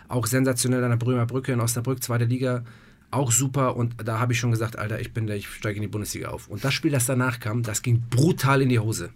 auch 0.08 0.28
sensationell 0.28 0.84
an 0.84 0.92
der 0.92 0.98
Brömer 0.98 1.26
Brücke 1.26 1.52
in 1.52 1.60
Osnabrück, 1.60 2.02
zweite 2.04 2.26
Liga, 2.26 2.64
auch 3.12 3.32
super 3.32 3.76
und 3.76 3.96
da 4.08 4.20
habe 4.20 4.34
ich 4.34 4.40
schon 4.40 4.52
gesagt, 4.52 4.78
Alter, 4.78 5.00
ich 5.00 5.14
bin 5.14 5.28
der, 5.28 5.36
ich 5.36 5.48
steige 5.48 5.78
in 5.78 5.82
die 5.82 5.88
Bundesliga 5.88 6.30
auf. 6.30 6.48
Und 6.48 6.64
das 6.64 6.74
Spiel, 6.74 6.92
das 6.92 7.06
danach 7.06 7.40
kam, 7.40 7.64
das 7.64 7.82
ging 7.82 8.04
brutal 8.10 8.62
in 8.62 8.70
die 8.70 8.80
Hose. 8.80 9.10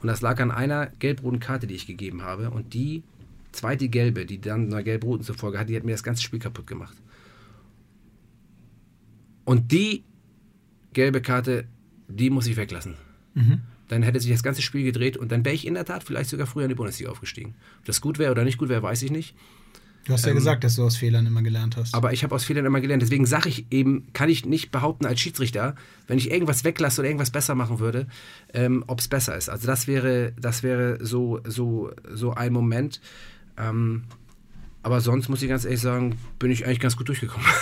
Und 0.00 0.08
das 0.08 0.20
lag 0.20 0.40
an 0.40 0.50
einer 0.50 0.86
gelb-roten 0.98 1.40
Karte, 1.40 1.66
die 1.66 1.74
ich 1.74 1.86
gegeben 1.86 2.22
habe. 2.22 2.50
Und 2.50 2.74
die 2.74 3.02
zweite 3.52 3.88
gelbe, 3.88 4.26
die 4.26 4.40
dann 4.40 4.66
einer 4.66 4.82
gelb-roten 4.82 5.24
zur 5.24 5.34
Folge 5.34 5.58
hatte, 5.58 5.68
die 5.68 5.76
hat 5.76 5.84
mir 5.84 5.92
das 5.92 6.02
ganze 6.02 6.22
Spiel 6.22 6.38
kaputt 6.38 6.66
gemacht. 6.66 6.96
Und 9.44 9.72
die 9.72 10.04
gelbe 10.92 11.20
Karte, 11.20 11.66
die 12.08 12.30
muss 12.30 12.46
ich 12.46 12.56
weglassen. 12.56 12.94
Dann 13.88 14.02
hätte 14.02 14.20
sich 14.20 14.30
das 14.30 14.42
ganze 14.42 14.62
Spiel 14.62 14.84
gedreht 14.84 15.16
und 15.16 15.32
dann 15.32 15.44
wäre 15.44 15.54
ich 15.54 15.66
in 15.66 15.74
der 15.74 15.84
Tat 15.84 16.04
vielleicht 16.04 16.30
sogar 16.30 16.46
früher 16.46 16.64
in 16.64 16.68
die 16.68 16.76
Bundesliga 16.76 17.10
aufgestiegen. 17.10 17.54
Ob 17.80 17.84
das 17.86 18.00
gut 18.00 18.18
wäre 18.18 18.30
oder 18.30 18.44
nicht 18.44 18.58
gut 18.58 18.68
wäre, 18.68 18.82
weiß 18.82 19.02
ich 19.02 19.10
nicht. 19.10 19.34
Du 20.06 20.14
hast 20.14 20.26
ja 20.26 20.32
gesagt, 20.32 20.64
dass 20.64 20.76
du 20.76 20.84
aus 20.84 20.96
Fehlern 20.96 21.26
immer 21.26 21.42
gelernt 21.42 21.76
hast. 21.76 21.92
Ähm, 21.92 21.98
Aber 21.98 22.12
ich 22.12 22.24
habe 22.24 22.34
aus 22.34 22.44
Fehlern 22.44 22.64
immer 22.64 22.80
gelernt. 22.80 23.02
Deswegen 23.02 23.26
sage 23.26 23.48
ich 23.48 23.66
eben, 23.70 24.12
kann 24.12 24.28
ich 24.28 24.44
nicht 24.46 24.70
behaupten 24.72 25.06
als 25.06 25.20
Schiedsrichter, 25.20 25.74
wenn 26.06 26.18
ich 26.18 26.30
irgendwas 26.30 26.64
weglasse 26.64 27.00
oder 27.02 27.08
irgendwas 27.08 27.30
besser 27.30 27.54
machen 27.54 27.78
würde, 27.78 28.06
ähm, 28.54 28.82
ob 28.86 29.00
es 29.00 29.08
besser 29.08 29.36
ist. 29.36 29.48
Also 29.48 29.66
das 29.66 29.86
wäre, 29.86 30.32
das 30.40 30.62
wäre 30.62 30.98
so, 31.04 31.40
so, 31.44 31.92
so 32.12 32.32
ein 32.34 32.52
Moment. 32.52 33.00
Ähm, 33.56 34.04
aber 34.82 35.00
sonst 35.02 35.28
muss 35.28 35.42
ich 35.42 35.48
ganz 35.50 35.64
ehrlich 35.64 35.80
sagen, 35.80 36.18
bin 36.38 36.50
ich 36.50 36.64
eigentlich 36.64 36.80
ganz 36.80 36.96
gut 36.96 37.08
durchgekommen. 37.08 37.46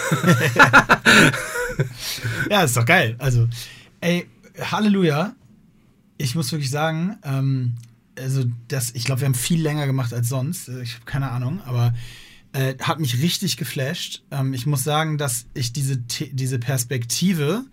Ja, 2.50 2.62
ist 2.62 2.76
doch 2.76 2.84
geil. 2.84 3.14
Also, 3.18 3.48
ey, 4.00 4.26
Halleluja. 4.60 5.34
Ich 6.16 6.34
muss 6.34 6.50
wirklich 6.50 6.70
sagen, 6.70 7.16
ähm, 7.22 7.74
also 8.18 8.44
das, 8.66 8.90
ich 8.94 9.04
glaube, 9.04 9.20
wir 9.20 9.26
haben 9.26 9.34
viel 9.34 9.62
länger 9.62 9.86
gemacht 9.86 10.12
als 10.12 10.28
sonst. 10.28 10.68
Äh, 10.68 10.82
Ich 10.82 10.94
habe 10.94 11.04
keine 11.04 11.30
Ahnung, 11.30 11.60
aber 11.64 11.94
äh, 12.52 12.74
hat 12.80 13.00
mich 13.00 13.22
richtig 13.22 13.56
geflasht. 13.56 14.22
Ähm, 14.30 14.54
ich 14.54 14.66
muss 14.66 14.84
sagen, 14.84 15.18
dass 15.18 15.46
ich 15.54 15.72
diese, 15.72 15.96
diese 15.98 16.58
Perspektive 16.58 17.64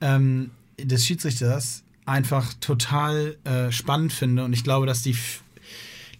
ähm, 0.00 0.50
des 0.80 1.06
Schiedsrichters 1.06 1.82
einfach 2.06 2.52
total 2.54 3.36
äh, 3.44 3.72
spannend 3.72 4.12
finde 4.12 4.44
und 4.44 4.52
ich 4.52 4.64
glaube, 4.64 4.86
dass 4.86 5.02
die, 5.02 5.16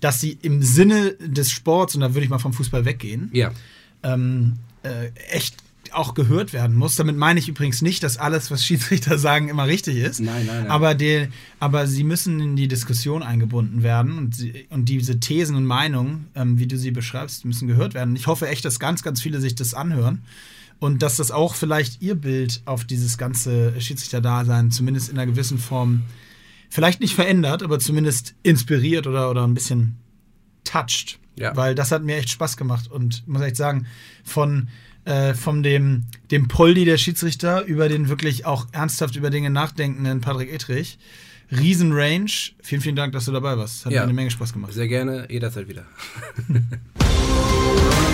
dass 0.01 0.21
sie 0.21 0.39
im 0.43 0.63
Sinne 0.63 1.13
des 1.21 1.51
Sports, 1.51 1.95
und 1.95 2.01
da 2.01 2.15
würde 2.15 2.25
ich 2.25 2.31
mal 2.31 2.39
vom 2.39 2.53
Fußball 2.53 2.85
weggehen, 2.85 3.31
ja. 3.33 3.53
ähm, 4.03 4.55
äh, 4.83 5.09
echt 5.31 5.57
auch 5.97 6.15
gehört 6.15 6.53
werden 6.53 6.77
muss. 6.77 6.95
Damit 6.95 7.17
meine 7.17 7.39
ich 7.41 7.49
übrigens 7.49 7.83
nicht, 7.83 8.03
dass 8.03 8.17
alles, 8.17 8.51
was 8.51 8.65
Schiedsrichter 8.65 9.19
sagen, 9.19 9.49
immer 9.49 9.67
richtig 9.67 9.97
ist. 9.97 10.21
Nein, 10.21 10.47
nein, 10.47 10.63
nein. 10.63 10.71
Aber, 10.71 10.95
die, 10.95 11.29
aber 11.61 11.87
sie 11.87 12.05
müssen 12.05 12.41
in 12.41 12.57
die 12.57 12.69
Diskussion 12.69 13.23
eingebunden 13.23 13.83
werden 13.83 14.19
und, 14.19 14.35
sie, 14.35 14.67
und 14.71 14.89
diese 14.89 15.21
Thesen 15.21 15.57
und 15.57 15.67
Meinungen, 15.67 16.27
ähm, 16.35 16.59
wie 16.59 16.67
du 16.67 16.77
sie 16.77 16.91
beschreibst, 16.91 17.45
müssen 17.45 17.69
gehört 17.69 17.95
werden. 17.95 18.17
Ich 18.17 18.27
hoffe 18.27 18.49
echt, 18.49 18.65
dass 18.65 18.79
ganz, 18.79 19.03
ganz 19.03 19.21
viele 19.21 19.41
sich 19.41 19.55
das 19.55 19.75
anhören 19.75 20.23
und 20.79 21.03
dass 21.03 21.17
das 21.17 21.31
auch 21.31 21.55
vielleicht 21.55 22.03
ihr 22.03 22.15
Bild 22.15 22.63
auf 22.65 22.85
dieses 22.85 23.17
ganze 23.19 23.81
Schiedsrichter-Dasein 23.81 24.71
zumindest 24.71 25.09
in 25.09 25.19
einer 25.19 25.31
gewissen 25.31 25.59
Form 25.59 26.03
vielleicht 26.69 27.01
nicht 27.01 27.15
verändert, 27.15 27.63
aber 27.63 27.79
zumindest 27.79 28.35
inspiriert 28.43 29.07
oder, 29.07 29.31
oder 29.31 29.47
ein 29.47 29.55
bisschen 29.55 29.97
touched. 30.65 31.19
Ja. 31.37 31.57
Weil 31.57 31.75
das 31.75 31.91
hat 31.91 32.03
mir 32.03 32.17
echt 32.17 32.31
Spaß 32.31 32.57
gemacht 32.57 32.91
und 32.91 33.27
muss 33.27 33.43
echt 33.43 33.57
sagen, 33.57 33.87
von, 34.25 34.69
äh, 35.05 35.35
von 35.35 35.63
dem, 35.63 36.05
dem 36.31 36.49
Poldi 36.49 36.85
der 36.85 36.97
Schiedsrichter 36.99 37.65
über 37.65 37.89
den 37.89 38.09
wirklich 38.09 38.47
auch 38.47 38.67
ernsthaft 38.73 39.17
über 39.17 39.31
Dinge 39.31 39.51
nachdenkenden 39.51 40.21
Patrick 40.21 40.53
Ettrich. 40.53 40.99
Riesen 41.51 41.93
Range. 41.93 42.31
Vielen, 42.63 42.81
vielen 42.81 42.97
Dank, 42.97 43.13
dass 43.13 43.27
du 43.27 43.33
dabei 43.33 43.57
warst. 43.59 43.85
Hat 43.85 43.93
Ja. 43.93 44.01
mir 44.01 44.05
eine 44.05 44.13
Menge 44.15 44.31
Spaß 44.31 44.53
gemacht. 44.55 44.73
Sehr 44.73 44.89
gerne, 44.89 45.27
jederzeit 45.31 45.69
wieder. 45.69 45.85